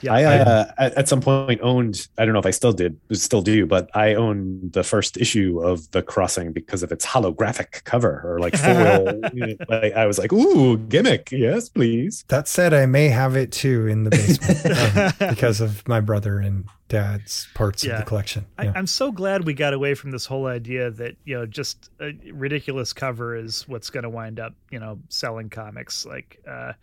Yeah, 0.03 0.13
I 0.13 0.23
uh, 0.39 0.71
at, 0.77 0.93
at 0.93 1.09
some 1.09 1.21
point 1.21 1.61
owned. 1.61 2.07
I 2.17 2.25
don't 2.25 2.33
know 2.33 2.39
if 2.39 2.45
I 2.45 2.51
still 2.51 2.73
did, 2.73 2.99
still 3.13 3.41
do, 3.41 3.65
but 3.65 3.89
I 3.95 4.15
owned 4.15 4.73
the 4.73 4.83
first 4.83 5.17
issue 5.17 5.61
of 5.63 5.89
The 5.91 6.01
Crossing 6.01 6.51
because 6.51 6.83
of 6.83 6.91
its 6.91 7.05
holographic 7.05 7.83
cover 7.83 8.21
or 8.25 8.39
like 8.39 8.55
foil. 8.55 9.21
like, 9.69 9.93
I 9.93 10.05
was 10.05 10.19
like, 10.19 10.33
"Ooh, 10.33 10.77
gimmick! 10.77 11.31
Yes, 11.31 11.69
please." 11.69 12.25
that 12.27 12.47
said, 12.47 12.73
I 12.73 12.85
may 12.85 13.09
have 13.09 13.35
it 13.35 13.51
too 13.51 13.87
in 13.87 14.03
the 14.03 14.09
basement 14.09 15.19
um, 15.21 15.29
because 15.29 15.61
of 15.61 15.87
my 15.87 15.99
brother 15.99 16.39
and 16.39 16.65
dad's 16.87 17.47
parts 17.53 17.83
of 17.85 17.97
the 17.97 18.03
collection. 18.03 18.45
I, 18.57 18.65
Yeah. 18.65 18.73
I'm 18.75 18.87
so 18.87 19.11
glad 19.11 19.45
we 19.45 19.53
got 19.53 19.73
away 19.73 19.93
from 19.93 20.11
this 20.11 20.25
whole 20.25 20.47
idea 20.47 20.91
that 20.91 21.15
you 21.25 21.35
know 21.35 21.45
just 21.45 21.89
a 21.99 22.13
ridiculous 22.31 22.93
cover 22.93 23.35
is 23.35 23.67
what's 23.67 23.89
going 23.89 24.03
to 24.03 24.09
wind 24.09 24.39
up 24.39 24.53
you 24.71 24.79
know 24.79 24.99
selling 25.09 25.49
comics. 25.49 26.05
Like, 26.05 26.39
uh, 26.47 26.73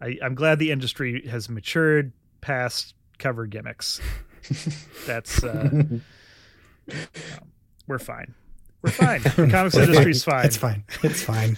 I, 0.00 0.18
I'm 0.22 0.34
glad 0.34 0.58
the 0.58 0.72
industry 0.72 1.26
has 1.28 1.48
matured 1.48 2.12
past 2.42 2.94
cover 3.18 3.46
gimmicks. 3.46 4.02
That's 5.06 5.42
uh, 5.42 5.70
we're 7.86 7.98
fine. 7.98 8.34
We're 8.82 8.90
fine. 8.90 9.22
The 9.22 9.48
comics 9.50 9.76
industry's 9.76 10.24
fine. 10.24 10.44
It's 10.44 10.58
fine. 10.58 10.84
It's 11.02 11.22
fine. 11.22 11.56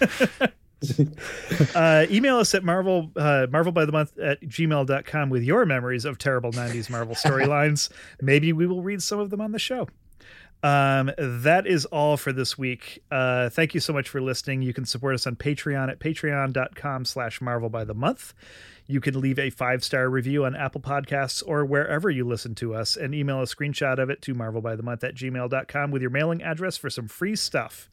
uh, 1.74 2.06
email 2.11 2.36
us 2.36 2.55
at 2.55 2.62
marvel 2.62 3.11
uh, 3.16 3.47
marvel 3.51 3.73
by 3.73 3.86
the 3.86 3.93
month 3.93 4.19
at 4.19 4.43
gmail.com 4.43 5.31
with 5.31 5.43
your 5.43 5.65
memories 5.65 6.05
of 6.05 6.19
terrible 6.19 6.52
90s 6.52 6.90
marvel 6.90 7.15
storylines 7.15 7.89
maybe 8.20 8.52
we 8.52 8.66
will 8.66 8.82
read 8.82 9.02
some 9.02 9.19
of 9.19 9.31
them 9.31 9.40
on 9.40 9.52
the 9.52 9.59
show 9.59 9.89
um, 10.65 11.11
that 11.19 11.66
is 11.66 11.85
all 11.85 12.16
for 12.16 12.32
this 12.32 12.57
week. 12.57 13.03
Uh, 13.11 13.51
thank 13.51 13.74
you 13.74 13.81
so 13.81 13.93
much 13.93 14.09
for 14.09 14.23
listening. 14.23 14.62
You 14.62 14.73
can 14.73 14.86
support 14.86 15.15
us 15.15 15.27
on 15.27 15.36
patreon 15.36 15.91
at 15.91 15.99
patreon.com 15.99 17.05
slash 17.05 17.43
marvel 17.43 17.69
by 17.69 17.85
the 17.85 17.93
month. 17.93 18.32
You 18.86 19.03
can 19.03 19.20
leave 19.20 19.39
a 19.39 19.51
five 19.51 19.85
star 19.85 20.09
review 20.09 20.47
on 20.47 20.57
apple 20.57 20.81
podcasts 20.81 21.43
or 21.47 21.66
wherever 21.66 22.09
you 22.09 22.27
listen 22.27 22.55
to 22.57 22.74
us 22.74 22.97
and 22.97 23.15
email 23.15 23.41
a 23.41 23.45
screenshot 23.45 23.99
of 23.99 24.09
it 24.09 24.23
to 24.23 24.32
marvel 24.32 24.62
by 24.62 24.74
the 24.74 24.82
month 24.82 25.05
at 25.05 25.15
gmail.com 25.15 25.91
with 25.91 26.01
your 26.01 26.11
mailing 26.11 26.43
address 26.43 26.78
for 26.78 26.89
some 26.89 27.09
free 27.09 27.36
stuff 27.36 27.91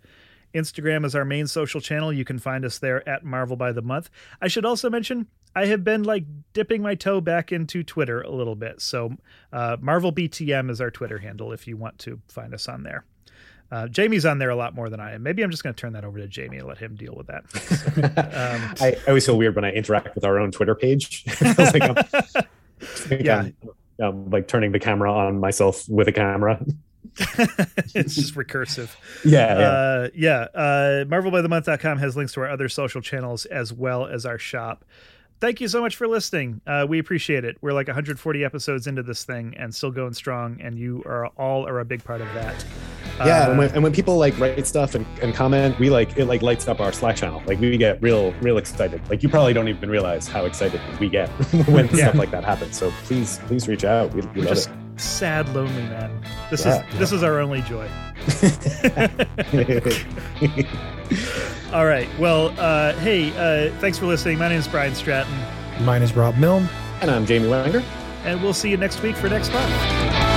Instagram 0.53 1.05
is 1.05 1.15
our 1.15 1.25
main 1.25 1.47
social 1.47 1.81
channel. 1.81 2.11
You 2.11 2.25
can 2.25 2.39
find 2.39 2.65
us 2.65 2.79
there 2.79 3.07
at 3.07 3.23
Marvel 3.23 3.55
by 3.55 3.71
the 3.71 3.81
Month. 3.81 4.09
I 4.41 4.47
should 4.47 4.65
also 4.65 4.89
mention 4.89 5.27
I 5.55 5.65
have 5.65 5.83
been 5.83 6.03
like 6.03 6.25
dipping 6.53 6.81
my 6.81 6.95
toe 6.95 7.21
back 7.21 7.51
into 7.51 7.83
Twitter 7.83 8.21
a 8.21 8.29
little 8.29 8.55
bit. 8.55 8.81
So 8.81 9.15
uh, 9.51 9.77
Marvel 9.81 10.13
BTM 10.13 10.69
is 10.69 10.79
our 10.79 10.91
Twitter 10.91 11.17
handle 11.17 11.51
if 11.51 11.67
you 11.67 11.77
want 11.77 11.99
to 11.99 12.19
find 12.27 12.53
us 12.53 12.67
on 12.67 12.83
there. 12.83 13.05
Uh, 13.71 13.87
Jamie's 13.87 14.25
on 14.25 14.37
there 14.37 14.49
a 14.49 14.55
lot 14.55 14.75
more 14.75 14.89
than 14.89 14.99
I 14.99 15.13
am. 15.13 15.23
Maybe 15.23 15.43
I'm 15.43 15.49
just 15.49 15.63
going 15.63 15.73
to 15.73 15.79
turn 15.79 15.93
that 15.93 16.03
over 16.03 16.17
to 16.17 16.27
Jamie 16.27 16.57
and 16.57 16.67
let 16.67 16.77
him 16.77 16.95
deal 16.95 17.15
with 17.15 17.27
that. 17.27 17.45
Um, 18.31 18.75
I, 18.81 18.95
I 19.05 19.09
always 19.09 19.25
feel 19.25 19.37
weird 19.37 19.55
when 19.55 19.63
I 19.63 19.71
interact 19.71 20.15
with 20.15 20.25
our 20.25 20.39
own 20.39 20.51
Twitter 20.51 20.75
page. 20.75 21.25
Like 21.41 21.81
I'm, 21.81 21.95
like 23.09 23.21
Yeah. 23.21 23.39
I'm, 23.39 23.55
I'm, 23.99 24.29
like 24.29 24.47
turning 24.47 24.71
the 24.71 24.79
camera 24.79 25.13
on 25.13 25.39
myself 25.39 25.87
with 25.87 26.07
a 26.07 26.11
camera. 26.11 26.63
It's 27.17 28.15
just 28.15 28.35
recursive. 28.35 28.89
Yeah, 29.25 29.59
yeah. 29.59 29.67
Uh, 29.69 30.09
yeah. 30.15 30.39
Uh, 30.53 31.05
MarvelByTheMonth.com 31.05 31.97
has 31.99 32.15
links 32.17 32.33
to 32.33 32.41
our 32.41 32.49
other 32.49 32.69
social 32.69 33.01
channels 33.01 33.45
as 33.45 33.71
well 33.73 34.07
as 34.07 34.25
our 34.25 34.37
shop. 34.39 34.83
Thank 35.39 35.59
you 35.59 35.67
so 35.67 35.81
much 35.81 35.95
for 35.95 36.07
listening. 36.07 36.61
Uh, 36.67 36.85
we 36.87 36.99
appreciate 36.99 37.43
it. 37.45 37.57
We're 37.61 37.73
like 37.73 37.87
140 37.87 38.43
episodes 38.45 38.85
into 38.85 39.01
this 39.01 39.23
thing 39.23 39.55
and 39.57 39.73
still 39.73 39.89
going 39.89 40.13
strong, 40.13 40.59
and 40.61 40.77
you 40.77 41.01
are 41.07 41.27
all 41.29 41.67
are 41.67 41.79
a 41.79 41.85
big 41.85 42.03
part 42.03 42.21
of 42.21 42.31
that. 42.35 42.63
yeah 43.17 43.45
Uh, 43.45 43.49
and, 43.49 43.57
when, 43.57 43.69
and 43.71 43.83
when 43.83 43.91
people 43.91 44.17
like 44.17 44.37
write 44.39 44.65
stuff 44.67 44.93
and, 44.95 45.05
and 45.21 45.33
comment 45.33 45.77
we 45.79 45.89
like 45.89 46.15
it 46.17 46.25
like 46.25 46.41
lights 46.43 46.67
up 46.67 46.79
our 46.79 46.91
slack 46.91 47.15
channel 47.15 47.41
like 47.47 47.59
we 47.59 47.75
get 47.77 47.99
real 48.01 48.31
real 48.41 48.57
excited 48.59 49.01
like 49.09 49.21
you 49.23 49.29
probably 49.29 49.53
don't 49.53 49.67
even 49.67 49.89
realize 49.89 50.27
how 50.27 50.45
excited 50.45 50.79
we 50.99 51.09
get 51.09 51.27
when 51.67 51.87
Yeah. 51.89 52.05
stuff 52.09 52.15
like 52.15 52.31
that 52.31 52.43
happens 52.43 52.77
so 52.77 52.91
please 53.03 53.39
please 53.47 53.67
reach 53.67 53.83
out 53.83 54.13
we, 54.13 54.21
we 54.21 54.41
love 54.41 54.49
just 54.55 54.69
sad, 54.97 55.47
lonely 55.55 55.83
man. 55.83 56.11
This 56.49 56.65
Yeah. 56.65 56.85
is 56.91 56.99
this 56.99 57.11
is 57.11 57.23
our 57.23 57.39
only 57.39 57.61
joy. 57.61 57.87
All 61.73 61.85
right. 61.85 62.07
Well, 62.19 62.53
uh, 62.59 62.93
hey, 62.95 63.31
uh, 63.31 63.73
thanks 63.79 63.97
for 63.97 64.05
listening. 64.05 64.37
My 64.37 64.49
name 64.49 64.59
is 64.59 64.67
Brian 64.67 64.93
Stratton, 64.95 65.33
Mine 65.85 66.01
is 66.01 66.15
Rob 66.15 66.35
Milne. 66.37 66.67
and 67.01 67.09
i'm 67.09 67.25
jamie 67.25 67.47
wenger 67.47 67.81
and 68.25 68.39
we'll 68.43 68.53
see 68.53 68.69
you 68.69 68.77
next 68.77 69.01
week 69.01 69.15
for 69.15 69.27
next 69.29 69.51
month. 69.51 70.30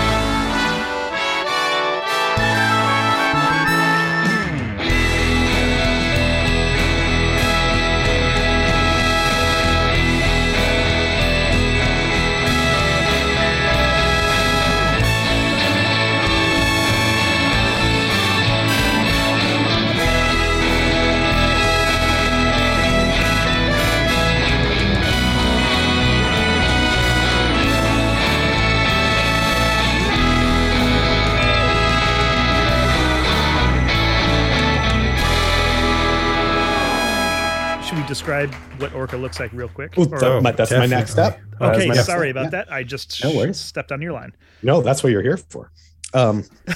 Describe 38.25 38.55
what 38.81 38.95
Orca 38.95 39.17
looks 39.19 39.39
like 39.39 39.53
real 39.53 39.69
quick? 39.69 39.97
Ooh, 39.99 40.03
Or- 40.11 40.19
that- 40.19 40.43
my- 40.43 40.53
that's 40.53 40.71
my 40.71 40.87
next 40.87 41.11
step 41.13 41.39
okay, 41.61 41.87
my 41.89 41.95
next 41.95 42.07
sorry 42.07 42.31
step. 42.31 42.37
about 42.37 42.45
Yeah. 42.53 42.65
that. 42.65 42.73
I 42.73 42.83
just 42.83 43.23
No 43.23 43.35
worries. 43.37 43.59
stepped 43.59 43.93
on 43.93 44.01
your 44.01 44.13
line. 44.13 44.33
no 44.63 44.81
that's 44.81 45.03
what 45.03 45.13
you're 45.13 45.21
here 45.23 45.37
for 45.37 45.71
um 46.15 46.43